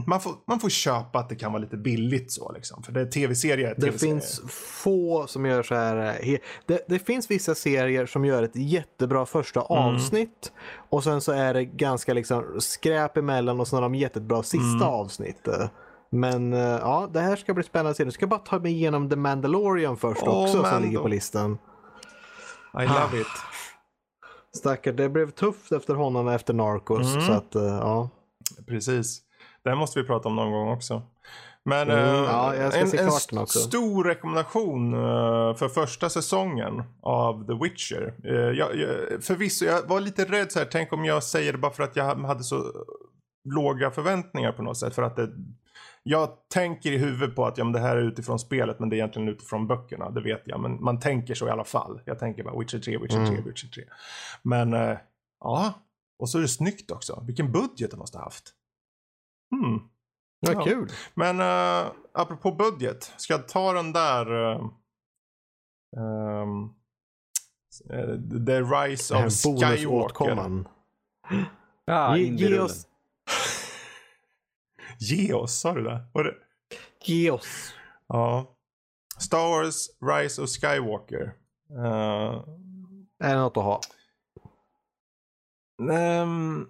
Man 0.07 0.21
får, 0.21 0.33
man 0.47 0.61
får 0.61 0.69
köpa 0.69 1.19
att 1.19 1.29
det 1.29 1.35
kan 1.37 1.53
vara 1.53 1.63
lite 1.63 1.77
billigt 1.77 2.33
så 2.33 2.53
liksom. 2.53 2.83
För 2.83 2.93
det 2.93 3.01
är 3.01 3.07
tv-serier. 3.07 3.71
är 3.71 3.75
Det 3.81 3.93
finns 3.93 4.41
få 4.51 5.27
som 5.27 5.47
gör 5.47 5.63
så 5.63 5.75
här. 5.75 6.17
eh, 6.23 6.39
Det, 6.67 6.85
det 6.89 6.99
finns 6.99 7.31
vissa 7.31 7.55
serier 7.55 8.07
som 8.07 8.25
gör 8.25 8.43
ett 8.43 8.57
jättebra 8.57 9.27
första 9.27 9.61
Mm. 9.61 9.95
avsnitt 9.95 10.53
och 10.91 11.05
sen 11.05 11.21
så 11.21 11.33
är 11.33 11.55
det 11.55 11.65
ganska 11.65 12.15
liksom 12.15 12.45
skräp 12.61 13.17
emellan 13.17 13.61
och 13.61 13.69
så 13.69 13.77
har 13.77 13.83
de 13.83 13.95
jättebra 13.95 14.43
sista 14.43 14.65
Mm. 14.77 14.83
avsnitt. 14.83 15.49
eh. 15.49 15.69
Men 16.11 16.53
eh, 16.53 16.59
ja, 16.61 17.11
det 17.13 17.21
här 17.21 17.37
ska 17.37 17.55
bli 17.55 17.65
spännande 17.65 17.91
att 17.91 17.97
se. 17.97 18.05
Nu 18.05 18.11
ska 18.11 18.23
jag 18.23 18.31
bara 18.31 18.41
ta 18.41 18.59
mig 18.59 18.73
igenom 18.73 19.11
The 19.11 19.17
Mandalorian 19.17 19.97
först 19.97 20.23
Åh, 20.25 20.43
också 20.43 20.53
som 20.53 20.63
Mando. 20.63 20.87
ligger 20.87 20.99
på 20.99 21.09
listan. 21.09 21.59
I 22.75 22.87
love 22.87 23.21
it. 23.21 23.27
Stackare, 24.57 24.95
det 24.95 25.09
blev 25.09 25.31
tufft 25.31 25.73
efter 25.73 25.95
honom 25.95 26.29
efter 26.29 26.55
Narcos. 26.55 27.15
Mm. 27.15 27.27
Så 27.27 27.33
att, 27.33 27.55
eh, 27.55 27.63
ja. 27.63 28.11
Precis. 28.67 29.21
Det 29.63 29.71
här 29.71 29.77
måste 29.77 30.01
vi 30.01 30.07
prata 30.07 30.29
om 30.29 30.37
någon 30.37 30.53
gång 30.53 30.69
också. 30.69 31.03
Men 31.65 31.91
Mm, 31.91 32.05
eh, 32.05 32.21
ja, 32.21 32.55
en, 32.55 32.99
en 32.99 33.09
också. 33.39 33.59
stor 33.59 34.05
rekommendation 34.05 34.95
eh, 34.95 35.55
för 35.55 35.69
första 35.69 36.09
säsongen 36.11 36.83
av 37.01 37.47
The 37.47 37.65
Witcher. 37.65 38.15
Uh, 38.25 38.59
jag, 38.59 38.77
jag, 38.77 39.25
förvisso, 39.25 39.65
jag 39.65 39.83
var 39.83 40.01
lite 40.01 40.25
rädd 40.25 40.53
så 40.53 40.59
här, 40.59 40.69
tänk 40.73 40.93
om 40.93 41.05
jag 41.05 41.23
säger 41.23 41.53
det 41.53 41.59
bara 41.59 41.73
för 41.73 41.83
att 41.83 41.97
jag 41.97 42.15
hade 42.15 42.45
så 42.45 42.73
låga 43.45 43.91
förväntningar 43.91 44.53
på 44.53 44.63
något 44.63 44.79
sätt. 44.79 44.95
För 44.95 45.03
att 45.03 45.17
det, 45.17 45.31
jag 46.07 46.49
tänker 46.49 46.93
i 46.93 46.99
huvudet 46.99 47.37
på 47.37 47.47
att 47.47 47.59
ja, 47.59 47.65
men 47.65 47.73
det 47.73 47.79
här 47.81 47.97
är 47.97 48.03
utifrån 48.03 48.39
spelet 48.39 48.79
men 48.81 48.89
det 48.89 48.97
är 48.97 48.99
egentligen 48.99 49.29
utifrån 49.29 49.67
böckerna. 49.67 50.11
Det 50.11 50.21
vet 50.21 50.43
jag. 50.45 50.61
Men 50.61 50.85
man 50.85 51.01
tänker 51.01 51.35
så 51.35 51.47
i 51.49 51.51
alla 51.51 51.65
fall. 51.65 52.01
Jag 52.05 52.19
tänker 52.19 52.45
bara 52.45 52.59
Witcher 52.59 52.79
3, 52.79 52.99
Witcher 52.99 53.27
3, 53.27 53.29
Mm. 53.29 53.45
Witcher 53.45 53.69
3. 53.69 53.85
Men 54.43 54.75
eh, 54.75 54.97
ja, 55.41 55.75
och 56.19 56.29
så 56.29 56.39
är 56.39 56.43
det 56.43 56.49
snyggt 56.49 56.91
också. 56.91 57.23
Vilken 57.27 57.53
budget 57.53 57.91
de 57.91 57.97
måste 57.97 58.19
ha 58.19 58.25
haft. 58.25 58.53
Hmm. 59.51 59.81
Ja, 60.41 60.53
Ja. 60.53 60.65
kul. 60.65 60.89
Men 61.15 61.41
uh, 61.41 61.93
apropå 62.13 62.53
budget, 62.53 63.13
ska 63.17 63.33
jag 63.35 63.49
ta 63.49 63.73
den 63.73 63.93
där... 63.93 64.33
Uh, 64.33 64.67
Eh, 67.91 68.45
The 68.47 68.61
Rise 68.61 69.15
of 69.17 69.33
Skywalker. 69.33 70.65
Ja, 71.85 72.17
Ge, 72.17 72.23
ge 72.23 72.29
indierullen. 72.29 72.65
oss, 72.65 72.87
Ge 74.99 75.33
oss, 75.33 75.61
sa 75.61 75.75
du 75.75 75.83
det? 75.83 76.05
Var 76.13 76.25
det? 76.25 76.35
ge 77.05 77.31
oss. 77.31 77.75
Ja. 78.09 78.57
Star 79.19 79.51
Wars 79.51 79.89
Rise 80.01 80.43
of 80.43 80.51
Skywalker. 80.51 81.35
Uh, 81.71 82.45
Är 83.19 83.35
det 83.35 83.41
något 83.41 83.57
att 83.57 83.65
ha? 83.65 83.81
ehm, 85.93 86.67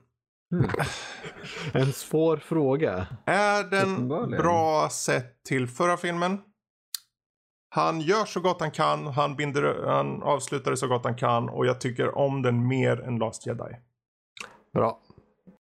En 1.73 1.93
svår 1.93 2.37
fråga. 2.37 3.07
är 3.25 3.65
den 3.65 4.09
bra 4.31 4.89
sett 4.91 5.43
till 5.45 5.69
förra 5.69 5.97
filmen? 5.97 6.41
Han 7.69 8.01
gör 8.01 8.25
så 8.25 8.41
gott 8.41 8.61
han 8.61 8.71
kan, 8.71 9.07
han, 9.07 9.37
binder, 9.37 9.85
han 9.87 10.23
avslutar 10.23 10.71
det 10.71 10.77
så 10.77 10.89
gott 10.89 11.05
han 11.05 11.17
kan 11.17 11.49
och 11.49 11.67
jag 11.67 11.81
tycker 11.81 12.19
om 12.19 12.43
den 12.43 12.69
mer 12.69 13.01
än 13.01 13.19
Last 13.19 13.47
Jedi. 13.47 13.77
Bra. 14.73 15.01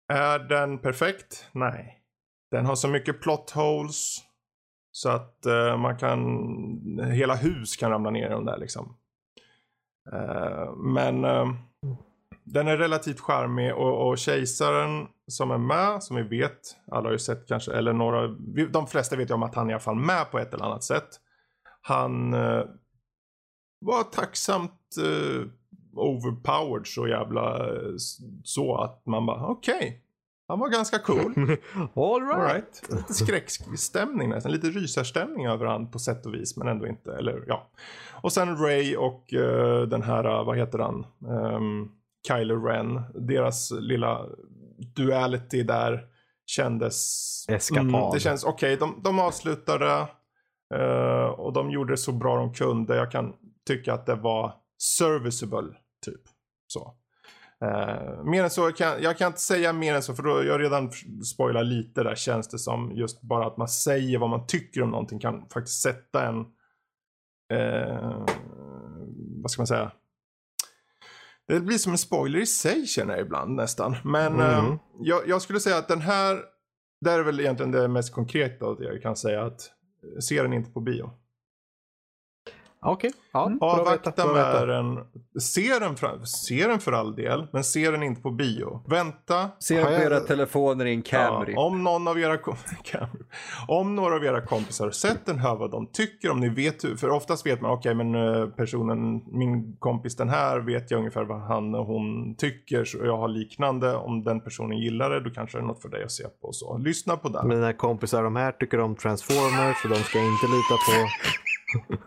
Är 0.08 0.38
den 0.38 0.78
perfekt? 0.78 1.48
Nej. 1.52 2.03
Den 2.54 2.66
har 2.66 2.74
så 2.74 2.88
mycket 2.88 3.20
plot 3.20 3.50
holes 3.50 4.18
så 4.92 5.08
att 5.08 5.46
eh, 5.46 5.76
man 5.76 5.98
kan, 5.98 6.20
hela 7.12 7.34
hus 7.34 7.76
kan 7.76 7.90
ramla 7.90 8.10
ner 8.10 8.26
i 8.26 8.30
dem 8.30 8.44
där 8.44 8.58
liksom. 8.58 8.96
Eh, 10.12 10.76
men 10.76 11.24
eh, 11.24 11.46
den 12.44 12.68
är 12.68 12.76
relativt 12.76 13.20
charmig 13.20 13.74
och, 13.74 14.08
och 14.08 14.18
kejsaren 14.18 15.06
som 15.26 15.50
är 15.50 15.58
med, 15.58 16.02
som 16.02 16.16
vi 16.16 16.22
vet, 16.22 16.60
alla 16.90 17.06
har 17.06 17.12
ju 17.12 17.18
sett 17.18 17.48
kanske, 17.48 17.72
eller 17.72 17.92
några, 17.92 18.28
de 18.72 18.86
flesta 18.86 19.16
vet 19.16 19.30
ju 19.30 19.34
om 19.34 19.42
att 19.42 19.54
han 19.54 19.66
är 19.66 19.70
i 19.70 19.74
alla 19.74 19.80
fall 19.80 19.96
med 19.96 20.30
på 20.30 20.38
ett 20.38 20.54
eller 20.54 20.64
annat 20.64 20.84
sätt. 20.84 21.08
Han 21.82 22.34
eh, 22.34 22.64
var 23.80 24.02
tacksamt 24.02 24.96
eh, 24.98 25.46
overpowered 25.94 26.86
så 26.86 27.08
jävla 27.08 27.68
eh, 27.68 27.92
så 28.44 28.76
att 28.76 29.06
man 29.06 29.26
bara 29.26 29.46
okej. 29.46 30.03
Han 30.48 30.58
var 30.58 30.68
ganska 30.68 30.98
cool. 30.98 31.34
All 31.94 32.22
All 32.32 32.40
right. 32.40 32.82
Lite 32.90 33.14
skräckstämning 33.14 34.28
nästan. 34.28 34.52
Lite 34.52 34.66
rysarstämning 34.70 35.46
över 35.46 35.66
han 35.66 35.90
på 35.90 35.98
sätt 35.98 36.26
och 36.26 36.34
vis. 36.34 36.56
Men 36.56 36.68
ändå 36.68 36.86
inte. 36.86 37.12
Eller 37.16 37.44
ja. 37.46 37.68
Och 38.12 38.32
sen 38.32 38.56
Ray 38.56 38.96
och 38.96 39.34
eh, 39.34 39.82
den 39.82 40.02
här, 40.02 40.24
eh, 40.24 40.44
vad 40.44 40.56
heter 40.58 40.78
han? 40.78 41.06
Um, 41.28 41.92
Kylo 42.28 42.64
Ren. 42.66 43.02
Deras 43.14 43.70
lilla 43.70 44.26
duality 44.96 45.62
där 45.62 46.06
kändes... 46.46 47.20
Eskapad. 47.48 48.12
det 48.14 48.20
känns 48.20 48.44
okej. 48.44 48.76
de, 48.76 49.00
de 49.04 49.18
avslutade. 49.18 50.06
eh, 50.74 51.26
och 51.26 51.52
de 51.52 51.70
gjorde 51.70 51.92
det 51.92 51.96
så 51.96 52.12
bra 52.12 52.36
de 52.36 52.54
kunde. 52.54 52.96
Jag 52.96 53.10
kan 53.10 53.32
tycka 53.66 53.94
att 53.94 54.06
det 54.06 54.14
var 54.14 54.54
serviceable. 54.78 55.76
Typ. 56.04 56.20
Så. 56.66 56.94
Eh, 57.62 58.24
mer 58.24 58.44
än 58.44 58.50
så 58.50 58.72
kan 58.72 59.02
jag 59.02 59.18
kan 59.18 59.26
inte 59.26 59.40
säga 59.40 59.72
mer 59.72 59.94
än 59.94 60.02
så 60.02 60.14
för 60.14 60.22
då 60.22 60.44
jag 60.44 60.60
redan 60.60 60.92
spoilat 61.24 61.66
lite 61.66 62.02
där 62.02 62.14
känns 62.14 62.48
det 62.48 62.58
som. 62.58 62.92
Just 62.94 63.22
bara 63.22 63.46
att 63.46 63.56
man 63.56 63.68
säger 63.68 64.18
vad 64.18 64.30
man 64.30 64.46
tycker 64.46 64.82
om 64.82 64.90
någonting 64.90 65.18
kan 65.18 65.48
faktiskt 65.48 65.82
sätta 65.82 66.26
en 66.28 66.40
eh, 67.58 68.26
vad 69.42 69.50
ska 69.50 69.60
man 69.60 69.66
säga? 69.66 69.92
Det 71.48 71.60
blir 71.60 71.78
som 71.78 71.92
en 71.92 71.98
spoiler 71.98 72.38
i 72.40 72.46
sig 72.46 72.86
känner 72.86 73.16
jag 73.16 73.26
ibland 73.26 73.54
nästan. 73.56 73.96
Men 74.04 74.34
Mm. 74.40 74.66
eh, 74.72 74.76
jag, 75.00 75.28
jag 75.28 75.42
skulle 75.42 75.60
säga 75.60 75.76
att 75.76 75.88
den 75.88 76.00
här, 76.00 76.38
det 77.00 77.10
är 77.10 77.22
väl 77.22 77.40
egentligen 77.40 77.72
det 77.72 77.88
mest 77.88 78.12
konkreta 78.14 78.76
jag 78.78 79.02
kan 79.02 79.16
säga 79.16 79.42
att 79.42 79.60
eh, 80.14 80.18
se 80.20 80.42
den 80.42 80.52
inte 80.52 80.70
på 80.70 80.80
bio. 80.80 81.10
Okej, 82.86 83.10
ja. 83.32 83.52
bra 83.60 83.72
att 83.72 83.78
veta, 83.80 84.22
Avvakta 84.22 84.32
med 84.32 84.68
den. 84.68 84.98
Se 85.40 85.78
den, 85.78 85.96
för, 85.96 86.24
se 86.24 86.66
den 86.66 86.80
för 86.80 86.92
all 86.92 87.16
del, 87.16 87.46
men 87.52 87.64
se 87.64 87.90
den 87.90 88.02
inte 88.02 88.22
på 88.22 88.30
bio. 88.30 88.82
Vänta. 88.86 89.50
Se 89.58 89.78
Har 89.78 89.84
på 89.86 89.92
jag- 89.92 90.02
era 90.02 90.20
telefoner 90.20 90.84
i 90.84 90.94
en 90.94 91.02
Camry. 91.02 91.52
Ja, 91.52 91.60
om 91.66 91.82
någon 91.84 92.08
av 92.08 92.18
era 92.18 92.38
om 93.68 93.94
några 93.94 94.14
av 94.14 94.24
era 94.24 94.40
kompisar 94.40 94.84
har 94.84 94.92
sett 94.92 95.26
den, 95.26 95.38
hör 95.38 95.56
vad 95.56 95.70
de 95.70 95.86
tycker. 95.86 96.30
Om 96.30 96.40
ni 96.40 96.48
vet 96.48 96.84
hur, 96.84 96.96
för 96.96 97.10
oftast 97.10 97.46
vet 97.46 97.60
man, 97.60 97.70
okej 97.70 97.94
men 97.94 98.14
eh, 98.14 98.46
personen, 98.46 99.22
min 99.26 99.76
kompis 99.78 100.16
den 100.16 100.28
här 100.28 100.60
vet 100.60 100.90
jag 100.90 100.98
ungefär 100.98 101.24
vad 101.24 101.40
han 101.40 101.74
och 101.74 101.86
hon 101.86 102.34
tycker. 102.36 102.84
Så 102.84 102.98
jag 103.04 103.16
har 103.16 103.28
liknande. 103.28 103.94
Om 103.96 104.24
den 104.24 104.40
personen 104.40 104.78
gillar 104.78 105.10
det, 105.10 105.20
då 105.20 105.30
kanske 105.30 105.58
det 105.58 105.62
är 105.62 105.66
något 105.66 105.82
för 105.82 105.88
dig 105.88 106.04
att 106.04 106.12
se 106.12 106.24
på. 106.42 106.52
Så 106.52 106.78
lyssna 106.78 107.16
på 107.16 107.28
den. 107.28 107.48
Mina 107.48 107.72
kompisar 107.72 108.22
de 108.22 108.36
här 108.36 108.52
tycker 108.52 108.80
om 108.80 108.96
Transformers 108.96 109.82
så 109.82 109.88
de 109.88 109.94
ska 109.96 110.18
jag 110.18 110.28
inte 110.28 110.46
lita 110.46 110.74
på. 110.74 111.08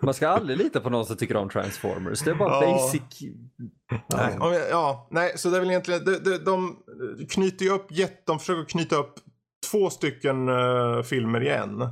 Man 0.02 0.14
ska 0.14 0.28
aldrig 0.30 0.58
lita 0.58 0.80
på 0.80 0.90
någon 0.90 1.06
som 1.06 1.16
tycker 1.18 1.36
om 1.38 1.50
Transformers. 1.50 2.20
Det 2.22 2.32
är 2.32 2.36
bara 2.36 2.66
Ja. 2.66 2.72
basic. 2.72 3.02
Nej, 4.14 4.36
jag- 4.40 4.70
ja, 4.70 5.08
nej, 5.12 5.34
så 5.38 5.50
det 5.50 5.56
är 5.58 5.60
väl 5.62 5.70
egentligen, 5.70 6.06
de, 6.06 6.16
de, 6.20 6.38
de 6.38 6.78
knyter 7.30 7.66
ju 7.66 7.72
upp, 7.72 7.88
de 8.26 8.40
försöker 8.40 8.64
knyta 8.70 8.96
upp 8.96 9.14
två 9.72 9.90
stycken 9.90 10.50
eh, 10.50 11.02
filmer 11.04 11.42
igen. 11.44 11.90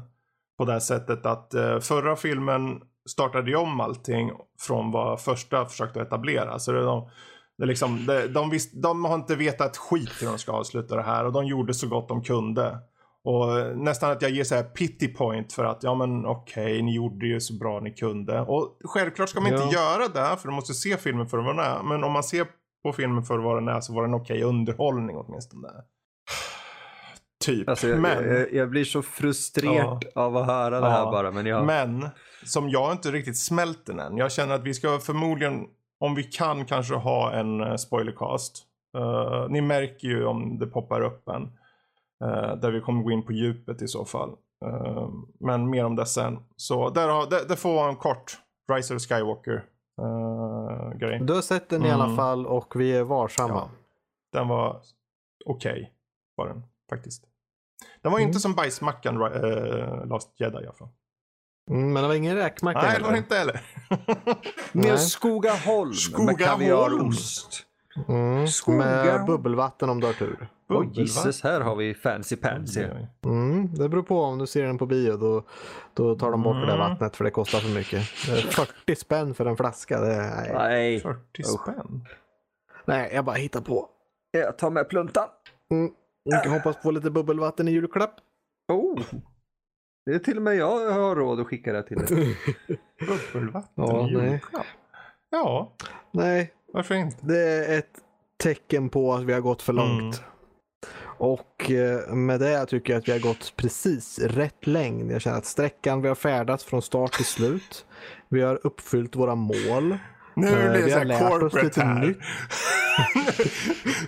På 0.58 0.66
det 0.66 0.72
här 0.72 0.80
sättet 0.80 1.26
att 1.26 1.54
eh, 1.54 1.80
förra 1.80 2.16
filmen 2.16 2.82
startade 3.10 3.50
ju 3.50 3.56
om 3.56 3.80
allting 3.80 4.32
från 4.60 4.92
vad 4.92 5.22
första 5.22 5.66
försökte 5.66 6.02
etablera. 6.02 6.60
Så 6.60 6.72
det, 6.72 6.80
är 6.80 6.84
de, 6.84 7.10
det 7.58 7.64
är 7.64 7.68
liksom, 7.68 8.06
det, 8.06 8.28
de, 8.28 8.50
visst, 8.50 8.82
de 8.82 9.06
har 9.06 9.16
inte 9.16 9.36
vetat 9.36 9.78
skit 9.78 10.12
hur 10.22 10.28
de 10.28 10.38
ska 10.38 10.52
avsluta 10.52 10.96
det 10.96 11.02
här 11.04 11.26
och 11.26 11.32
de 11.34 11.46
gjorde 11.46 11.74
så 11.74 11.88
gott 11.88 12.08
de 12.10 12.24
kunde. 12.24 12.78
Och 13.26 13.60
eh, 13.60 13.76
nästan 13.76 14.12
att 14.12 14.22
jag 14.22 14.32
ger 14.32 14.44
så 14.44 14.56
här 14.56 14.64
pity 14.64 15.08
point 15.08 15.54
för 15.54 15.66
att 15.66 15.84
ja 15.84 15.96
men 15.96 16.26
okej, 16.26 16.82
ni 16.82 16.96
gjorde 16.96 17.26
ju 17.28 17.42
så 17.42 17.54
bra 17.54 17.80
ni 17.80 17.92
kunde. 17.92 18.42
Och 18.42 18.78
självklart 18.84 19.30
ska 19.30 19.42
man 19.42 19.54
inte 19.54 19.76
göra 19.76 20.08
det 20.08 20.38
för 20.38 20.48
du 20.48 20.56
måste 20.56 20.74
se 20.74 20.98
filmen 20.98 21.28
för 21.28 21.38
vad 21.38 21.56
den 21.56 21.66
är. 21.66 21.84
Men 21.84 22.04
om 22.04 22.12
man 22.12 22.24
ser 22.24 22.48
på 22.84 22.94
filmen 22.94 23.24
för 23.24 23.38
vad 23.38 23.58
den 23.58 23.68
är 23.68 23.82
så 23.82 23.94
var 23.94 24.02
den 24.02 24.14
okej 24.14 24.44
underhållning 24.44 25.18
åtminstone. 25.18 25.68
Typ. 27.46 27.70
Alltså, 27.70 27.88
jag, 27.88 28.00
men, 28.00 28.30
jag, 28.30 28.54
jag 28.54 28.70
blir 28.70 28.84
så 28.84 29.02
frustrerad 29.02 30.06
av 30.16 30.38
att 30.38 30.46
höra 30.46 30.80
det 30.80 30.90
här 30.90 31.00
Ja. 31.00 31.12
bara. 31.12 31.32
Men 31.32 31.46
jag, 31.46 31.66
men 31.66 32.10
som 32.44 32.70
jag 32.70 32.92
inte 32.92 33.12
riktigt 33.12 33.38
smält 33.38 33.86
den 33.86 34.00
än. 34.00 34.18
Jag 34.18 34.32
känner 34.32 34.56
att 34.56 34.64
vi 34.64 34.74
ska 34.74 35.00
förmodligen, 35.00 35.66
om 36.00 36.16
vi 36.16 36.24
kan, 36.24 36.66
kanske 36.66 36.96
ha 36.96 37.34
en 37.34 37.62
uh, 37.62 37.76
spoilercast. 37.76 38.64
Eh, 38.98 39.46
ni 39.50 39.62
märker 39.62 40.08
ju 40.08 40.26
om 40.26 40.60
det 40.60 40.68
poppar 40.68 41.02
upp 41.02 41.30
en. 41.30 41.52
Eh, 42.24 42.56
där 42.56 42.72
vi 42.72 42.82
kommer 42.82 43.04
gå 43.04 43.12
in 43.12 43.26
på 43.26 43.32
djupet 43.32 43.82
i 43.82 43.88
så 43.88 44.06
fall. 44.06 44.30
Eh, 44.66 45.10
men 45.40 45.70
mer 45.70 45.86
om 45.86 45.96
det 45.96 46.06
sen. 46.06 46.40
Så 46.56 46.90
där 46.90 47.10
har, 47.10 47.30
det, 47.30 47.46
det 47.48 47.56
får 47.56 47.74
vara 47.74 47.90
en 47.90 47.96
kort 47.96 48.38
Rise 48.74 48.96
of 48.96 49.02
Skywalker 49.02 49.66
uh, 50.02 50.98
grej. 50.98 51.20
Du 51.24 51.34
har 51.34 51.42
sett 51.42 51.70
den 51.70 51.86
i 51.86 51.92
alla 51.92 52.04
Mm. 52.04 52.16
fall 52.16 52.46
och 52.48 52.74
vi 52.76 52.96
är 52.98 53.04
varsamma. 53.04 53.54
Ja. 53.54 53.70
Den 54.34 54.48
var 54.48 54.82
okej, 55.46 55.94
var 56.36 56.48
den 56.48 56.64
faktiskt. 56.90 57.24
Den 58.02 58.12
var 58.12 58.20
Mm. 58.20 58.28
inte 58.28 58.40
som 58.40 58.54
bajsmackan 58.54 59.22
uh, 59.22 60.06
Last 60.06 60.40
Jedi 60.40 60.56
i 60.56 60.68
alla 60.68 60.74
fall. 60.74 60.88
Mm, 61.72 61.94
men 61.94 62.02
det 62.04 62.08
var 62.08 62.16
ingen 62.16 62.36
räkmacka 62.36 62.82
Nej, 62.82 62.98
det 62.98 63.04
var 63.04 63.12
det 63.12 63.18
inte 63.18 63.36
heller. 63.36 63.62
Mer 64.72 64.84
Nej. 64.84 64.98
Skogaholm 64.98 65.90
med 65.90 65.98
Skogaholm. 65.98 66.38
kaviarost. 66.38 67.65
Mm, 68.08 68.46
med 68.78 69.26
bubbelvatten 69.26 69.90
om 69.90 70.00
du 70.00 70.08
har 70.08 70.14
tur. 70.14 70.48
Va? 70.68 70.84
gisses, 70.94 71.44
här 71.44 71.62
har 71.62 71.76
vi 71.76 71.94
fancy 71.94 72.36
pansy. 72.36 72.84
Mm, 73.26 73.76
det 73.76 73.90
beror 73.90 74.04
på 74.04 74.22
om 74.22 74.38
du 74.38 74.48
ser 74.48 74.64
den 74.66 74.78
på 74.78 74.86
bio. 74.86 75.18
Då, 75.18 75.44
då 75.94 76.16
tar 76.16 76.32
de 76.32 76.44
bort 76.44 76.56
det 76.56 76.66
där 76.66 76.76
Mm. 76.76 76.90
vattnet 76.90 77.16
för 77.16 77.24
det 77.24 77.32
kostar 77.32 77.60
för 77.60 77.70
mycket. 77.76 78.04
Det 78.26 78.32
är 78.32 78.42
40 78.86 78.96
spänn 78.96 79.34
för 79.34 79.46
en 79.46 79.58
flaska. 79.58 80.00
Det 80.00 80.14
är, 80.14 80.36
nej. 80.36 80.52
Nej, 80.54 81.00
40 81.00 81.42
Usch. 81.42 81.62
spänn. 81.62 82.06
nej, 82.86 83.12
jag 83.14 83.26
bara 83.26 83.36
hittar 83.36 83.62
på. 83.62 83.90
jag 84.32 84.58
tar 84.58 84.70
med 84.70 84.90
pluntan. 84.90 85.28
Mm. 85.72 85.92
Jag 86.24 86.44
kan 86.44 86.52
hoppas 86.54 86.82
på 86.84 86.92
lite 86.92 87.10
bubbelvatten 87.12 87.68
i 87.68 87.72
julklapp. 87.72 88.16
Oh. 88.74 89.02
Det 90.06 90.12
är 90.16 90.20
till 90.20 90.38
och 90.38 90.44
med 90.44 90.56
jag 90.56 90.92
har 90.92 91.16
råd 91.16 91.40
att 91.40 91.48
skicka 91.48 91.74
det 91.74 91.84
till 91.84 91.98
dig. 91.98 92.38
Bubbelvatten 93.34 93.72
Ja, 93.76 94.08
i 94.10 94.14
nej. 94.18 94.42
Ja, 95.44 95.72
Nej, 96.12 96.54
varför 96.74 96.96
inte? 96.96 97.18
det 97.26 97.40
är 97.66 97.78
ett 97.80 97.92
tecken 98.44 98.90
på 98.90 99.14
att 99.14 99.24
vi 99.24 99.34
har 99.34 99.42
gått 99.42 99.62
för 99.62 99.74
långt. 99.74 100.24
Och 101.18 101.72
eh, 101.72 102.14
med 102.14 102.40
det 102.40 102.66
tycker 102.66 102.94
jag 102.94 103.00
att 103.00 103.08
vi 103.08 103.12
har 103.12 103.20
gått 103.20 103.54
precis 103.56 104.20
rätt 104.20 104.68
längd. 104.68 105.12
Jag 105.12 105.22
känner 105.22 105.38
att 105.38 105.46
sträckan 105.46 106.02
vi 106.02 106.08
har 106.08 106.16
färdats 106.16 106.64
från 106.64 106.82
start 106.82 107.12
till 107.14 107.26
slut. 107.26 107.86
Vi 108.30 108.42
har 108.42 108.60
uppfyllt 108.64 109.16
våra 109.16 109.36
mål. 109.36 109.98
Nu 110.36 110.48
Eh, 110.48 110.54
blir 110.54 110.70
det 110.70 110.86
vi 110.86 110.92
har 110.92 111.06
lärt 111.06 111.20
här 111.20 111.32
oss 111.34 111.40
corporate 111.40 111.66
lite 111.66 111.82
här. 111.82 112.00
nytt. 112.08 112.18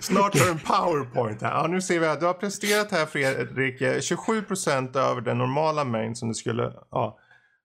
Snart 0.00 0.38
har 0.38 0.44
du 0.46 0.50
en 0.50 0.58
powerpoint 0.58 1.42
här. 1.42 1.50
Ja, 1.50 1.66
nu 1.66 1.80
ser 1.80 2.00
vi 2.00 2.06
att 2.06 2.20
du 2.20 2.26
har 2.26 2.34
presterat 2.34 2.90
här 2.92 3.06
Fredrik 3.06 3.80
eh, 3.80 3.94
27% 3.94 4.98
över 4.98 5.20
den 5.20 5.38
normala 5.38 5.84
mängd 5.84 6.18
som 6.18 6.28
du 6.28 6.34
skulle. 6.34 6.72
Ja, 6.90 7.18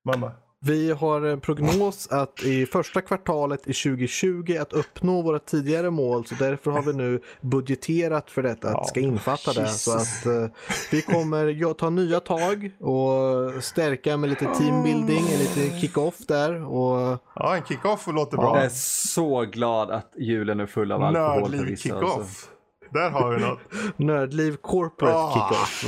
bara, 0.06 0.32
Vi 0.66 0.92
har 0.92 1.22
en 1.22 1.40
prognos 1.42 2.08
att 2.12 2.44
i 2.44 2.66
första 2.66 3.02
kvartalet 3.02 3.60
i 3.68 3.74
2020 3.74 4.58
att 4.62 4.74
uppnå 4.74 5.22
våra 5.22 5.40
tidigare 5.40 5.90
mål 5.92 6.26
så 6.26 6.36
därför 6.36 6.72
har 6.72 6.82
vi 6.82 6.94
nu 6.94 7.22
budgeterat 7.42 8.32
för 8.32 8.44
detta 8.44 8.68
att 8.68 8.74
Ja, 8.74 8.84
ska 8.84 9.00
infatta 9.00 9.54
det. 9.54 9.68
Så 9.68 9.92
att 9.98 10.26
eh, 10.26 10.46
vi 10.92 11.02
kommer 11.02 11.74
ta 11.74 11.90
nya 11.90 12.20
tag 12.20 12.72
och 12.80 13.64
stärka 13.64 14.18
med 14.18 14.30
lite 14.30 14.46
teambuilding, 14.46 15.20
en 15.34 15.40
liten 15.40 15.80
kick-off 15.82 16.18
där 16.28 16.64
och 16.66 17.20
Ja, 17.36 17.56
en 17.56 17.64
kick-off 17.64 18.08
låter 18.08 18.38
Jag 18.38 18.44
bra. 18.54 18.58
är 18.62 18.70
så 18.70 19.42
glad 19.42 19.92
att 19.92 20.12
julen 20.18 20.60
är 20.60 20.66
full 20.66 20.92
av 20.92 21.04
alkohol 21.04 21.52
Nördliv 21.52 21.76
kick-off. 21.76 22.18
Alltså. 22.18 22.48
Där 22.92 23.10
har 23.10 23.34
vi 23.36 23.42
något. 23.42 23.60
Nördliv 23.98 24.56
corporate 24.62 25.16
Ah. 25.18 25.34
kick-off. 25.50 25.86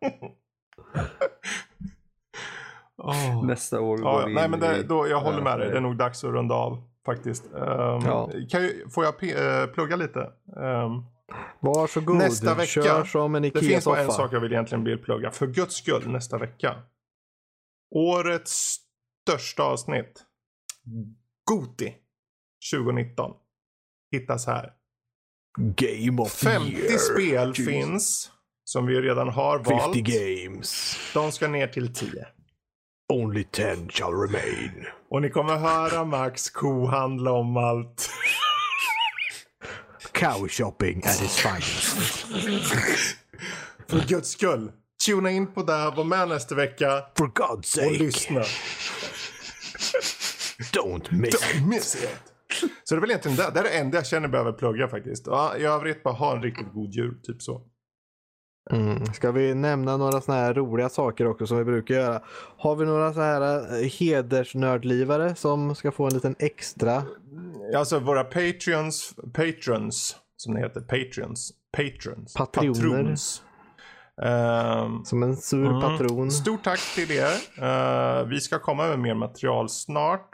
Åh. 3.04 3.46
Nästa 3.46 3.80
år 3.80 3.96
går 3.98 4.06
Ja, 4.20 4.26
vi 4.26 4.34
Nej, 4.34 4.44
in 4.44 4.50
men 4.50 4.60
det, 4.60 4.82
då, 4.82 5.08
jag 5.08 5.20
håller 5.20 5.42
med 5.42 5.58
dig. 5.58 5.66
det- 5.66 5.72
Det 5.72 5.78
är 5.78 5.82
nog 5.82 5.96
dags 5.96 6.24
att 6.24 6.30
runda 6.30 6.54
av 6.54 6.82
faktiskt. 7.06 7.44
Um, 7.52 7.52
Ja. 7.60 8.30
kan 8.50 8.62
jag, 8.62 8.70
får 8.92 9.04
jag 9.04 9.14
eh, 9.62 9.66
plugga 9.66 9.96
lite? 9.96 10.18
Um, 10.56 11.04
Varsågod, 11.60 12.16
Nästa 12.16 12.54
vecka. 12.54 12.66
kör 12.82 13.04
som 13.04 13.34
en 13.34 13.42
det 13.42 13.50
finns 13.60 13.84
bara 13.84 13.96
en 13.98 14.02
Ikea-soffa. 14.04 14.22
sak 14.22 14.32
jag 14.32 14.40
vill 14.40 14.52
egentligen 14.52 14.84
vill 14.84 14.98
plugga. 14.98 15.30
För 15.30 15.46
guds 15.46 15.74
skull, 15.76 16.08
nästa 16.08 16.38
vecka. 16.38 16.76
Årets 17.94 18.76
största 19.22 19.62
avsnitt. 19.62 20.22
Goti 21.50 21.94
2019. 22.72 23.32
Hittas 24.12 24.46
här. 24.46 24.72
Game 25.58 26.22
of 26.22 26.40
the 26.40 26.46
50 26.46 26.70
year. 26.72 26.98
spel 26.98 27.48
Jesus. 27.48 27.66
finns. 27.66 28.30
Som 28.64 28.86
vi 28.86 29.00
redan 29.00 29.28
har 29.28 29.58
valt. 29.58 29.94
50 29.94 30.00
games. 30.02 30.96
De 31.14 31.32
ska 31.32 31.48
ner 31.48 31.66
till 31.66 31.94
10. 31.94 32.26
Only 33.12 33.44
10 33.44 33.88
shall 33.90 34.12
remain. 34.12 34.86
Och 35.10 35.22
ni 35.22 35.30
kommer 35.30 35.56
höra 35.56 36.04
Max 36.04 36.50
kohandla 36.50 37.32
om 37.32 37.56
allt. 37.56 38.10
Cow 40.12 40.48
shopping 40.48 41.02
at 41.04 41.22
its 41.22 41.38
finest. 41.38 41.96
För 43.88 44.08
guds 44.08 44.30
skull. 44.30 44.72
Tuna 45.06 45.30
in 45.30 45.52
på 45.52 45.62
det, 45.62 45.92
var 45.96 46.04
med 46.04 46.28
nästa 46.28 46.54
vecka 46.54 47.04
For 47.18 47.26
God's 47.26 47.56
och 47.56 47.64
sake, 47.64 47.90
lyssna. 47.90 48.42
don't 50.72 51.14
miss 51.14 51.34
Don't 51.34 51.66
miss 51.68 51.94
it. 51.94 52.32
Så 52.84 52.94
det 52.94 52.98
är 52.98 53.00
väl 53.00 53.10
egentligen 53.10 53.36
det. 53.36 53.50
Det 53.54 53.60
är 53.60 53.64
det 53.64 53.70
enda 53.78 53.98
jag 53.98 54.06
känner 54.06 54.28
behöver 54.28 54.52
plugga 54.52 54.88
faktiskt. 54.88 55.26
Ja, 55.26 55.56
I 55.56 55.64
övrigt 55.64 56.02
bara 56.02 56.14
ha 56.14 56.36
en 56.36 56.42
riktigt 56.42 56.72
god 56.72 56.94
jul, 56.94 57.22
typ 57.22 57.42
så. 57.42 57.62
Mm. 58.70 59.04
Ska 59.06 59.32
vi 59.32 59.54
nämna 59.54 59.96
några 59.96 60.20
sådana 60.20 60.42
här 60.42 60.54
roliga 60.54 60.88
saker 60.88 61.26
också 61.26 61.46
som 61.46 61.58
vi 61.58 61.64
brukar 61.64 61.94
göra? 61.94 62.20
Har 62.58 62.76
vi 62.76 62.86
några 62.86 63.12
så 63.12 63.20
här 63.20 63.58
eh, 63.82 63.88
hedersnördlivare 64.00 65.34
som 65.34 65.74
ska 65.74 65.92
få 65.92 66.06
en 66.06 66.14
liten 66.14 66.34
extra? 66.38 67.02
Alltså 67.76 67.98
våra 67.98 68.24
patreons, 68.24 69.14
patrons, 69.34 70.16
som 70.36 70.54
det 70.54 70.60
heter, 70.60 70.80
patrons, 70.80 71.52
patrons, 71.76 72.34
Patroner. 72.34 72.72
patrons. 72.74 73.42
Ehm, 74.22 75.04
Som 75.04 75.22
en 75.22 75.36
sur 75.36 75.66
Mm. 75.66 75.80
patron. 75.80 76.30
Stort 76.30 76.64
tack 76.64 76.80
till 76.94 77.10
er. 77.10 77.32
Eh, 77.62 78.26
vi 78.26 78.40
ska 78.40 78.58
komma 78.58 78.86
med 78.86 78.98
mer 78.98 79.14
material 79.14 79.68
snart. 79.68 80.28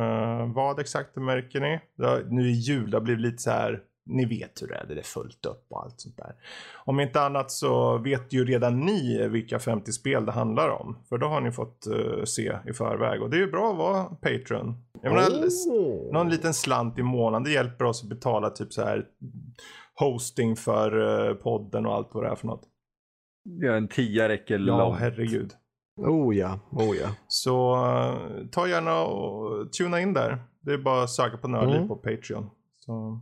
Eh, 0.00 0.52
vad 0.54 0.78
exakt 0.80 1.16
märker 1.16 1.60
ni? 1.60 1.80
Det 1.98 2.06
har, 2.06 2.22
nu 2.30 2.48
i 2.48 2.52
jul, 2.52 2.90
det 2.90 2.96
har 2.96 3.02
blivit 3.02 3.22
lite 3.22 3.42
så 3.42 3.50
här. 3.50 3.80
Ni 4.06 4.24
vet 4.24 4.62
hur 4.62 4.66
det 4.68 4.74
är, 4.74 4.86
det 4.86 4.98
är 5.00 5.02
fullt 5.02 5.46
upp 5.46 5.66
och 5.70 5.82
allt 5.82 6.00
sånt 6.00 6.16
där. 6.16 6.34
Om 6.84 7.00
inte 7.00 7.20
annat 7.22 7.50
så 7.50 7.98
vet 7.98 8.32
ju 8.32 8.44
redan 8.44 8.80
ni 8.80 9.28
vilka 9.28 9.58
50 9.58 9.92
spel 9.92 10.26
det 10.26 10.32
handlar 10.32 10.68
om. 10.68 10.98
För 11.08 11.18
då 11.18 11.26
har 11.26 11.40
ni 11.40 11.52
fått 11.52 11.86
eh, 11.86 12.24
se 12.24 12.58
i 12.66 12.72
förväg. 12.72 13.22
Och 13.22 13.30
det 13.30 13.36
är 13.36 13.40
ju 13.40 13.50
bra 13.50 13.70
att 13.70 13.78
vara 13.78 14.04
Patreon. 14.04 14.74
Jag 15.02 15.12
menar, 15.14 16.12
någon 16.12 16.28
liten 16.30 16.54
slant 16.54 16.98
i 16.98 17.02
månaden. 17.02 17.44
Det 17.44 17.50
hjälper 17.50 17.84
oss 17.84 18.02
att 18.02 18.08
betala 18.08 18.50
typ 18.50 18.72
så 18.72 18.82
här 18.82 19.06
hosting 19.94 20.56
för 20.56 21.28
eh, 21.28 21.34
podden 21.34 21.86
och 21.86 21.94
allt 21.94 22.08
vad 22.12 22.24
det 22.24 22.28
är 22.30 22.34
för 22.34 22.46
något. 22.46 22.62
Ja, 23.44 23.72
en 23.74 23.88
tia 23.88 24.28
räcker 24.28 24.58
Ja, 24.58 24.78
långt. 24.78 24.98
herregud. 25.00 25.50
Oh 25.96 26.36
ja, 26.36 26.60
oh 26.70 26.96
ja. 26.96 27.08
Så 27.28 27.74
eh, 27.74 28.46
ta 28.52 28.68
gärna 28.68 29.02
och 29.04 29.72
tuna 29.72 30.00
in 30.00 30.12
där. 30.14 30.38
Det 30.60 30.72
är 30.72 30.78
bara 30.78 31.02
att 31.02 31.10
söka 31.10 31.36
på 31.36 31.48
Nördliv 31.48 31.76
Mm. 31.76 31.88
på 31.88 31.96
Patreon. 31.96 32.50
Så, 32.78 33.20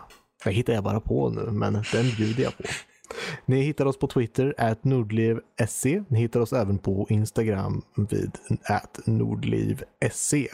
Det 0.44 0.50
hittar 0.50 0.72
jag 0.72 0.84
bara 0.84 1.00
på 1.00 1.28
nu, 1.30 1.50
men 1.50 1.72
den 1.72 2.10
bjuder 2.16 2.42
jag 2.42 2.56
på. 2.56 2.62
Ni 3.46 3.60
hittar 3.62 3.86
oss 3.86 3.98
på 3.98 4.06
Twitter, 4.06 4.54
at 4.58 4.84
nordliv.se. 4.84 6.02
Ni 6.08 6.18
hittar 6.18 6.40
oss 6.40 6.52
även 6.52 6.78
på 6.78 7.06
Instagram 7.10 7.82
vid 7.96 8.30
at 8.64 9.00
nordliv.se. 9.06 10.48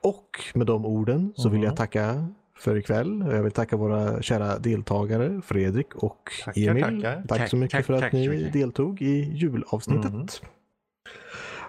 Och 0.00 0.44
med 0.54 0.66
de 0.66 0.86
orden 0.86 1.32
så 1.36 1.48
vill 1.48 1.62
jag 1.62 1.76
tacka 1.76 2.28
för 2.58 2.76
ikväll. 2.76 3.24
Jag 3.30 3.42
vill 3.42 3.52
tacka 3.52 3.76
våra 3.76 4.22
kära 4.22 4.58
deltagare 4.58 5.40
Fredrik 5.44 5.94
och 5.94 6.32
Tackar, 6.44 6.70
Emil. 6.70 6.82
tackar. 6.82 7.24
Tack 7.28 7.50
så 7.50 7.56
mycket 7.56 7.76
tack, 7.76 7.86
för 7.86 7.94
att 7.94 8.00
tack 8.00 8.12
ni 8.12 8.50
deltog 8.52 9.02
i 9.02 9.32
julavsnittet. 9.34 10.12
Mhm. 10.12 10.26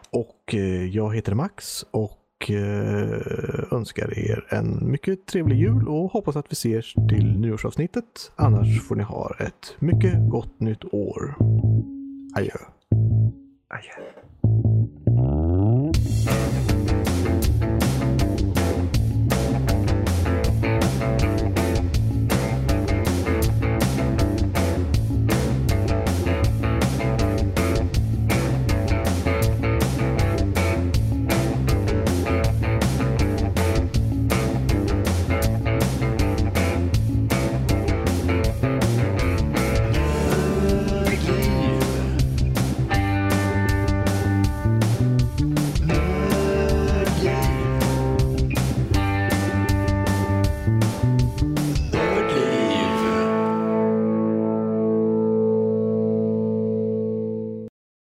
Och 0.10 0.54
eh, 0.54 0.86
jag 0.86 1.16
heter 1.16 1.34
Max 1.34 1.86
och 1.92 2.21
Eh, 2.50 3.74
önskar 3.74 4.20
er 4.20 4.46
en 4.50 4.92
mycket 4.92 5.26
trevlig 5.26 5.58
jul 5.60 5.88
och 5.88 6.12
hoppas 6.12 6.36
att 6.36 6.46
vi 6.50 6.54
ses 6.54 6.94
till 7.10 7.40
nyårsavsnittet. 7.40 8.32
Annars 8.36 8.82
får 8.82 8.96
ni 8.96 9.04
ha 9.04 9.36
ett 9.40 9.76
mycket 9.80 10.30
gott 10.30 10.60
nytt 10.60 10.84
år. 10.94 11.36
Adjö. 12.36 12.58
Adjö! 13.70 15.01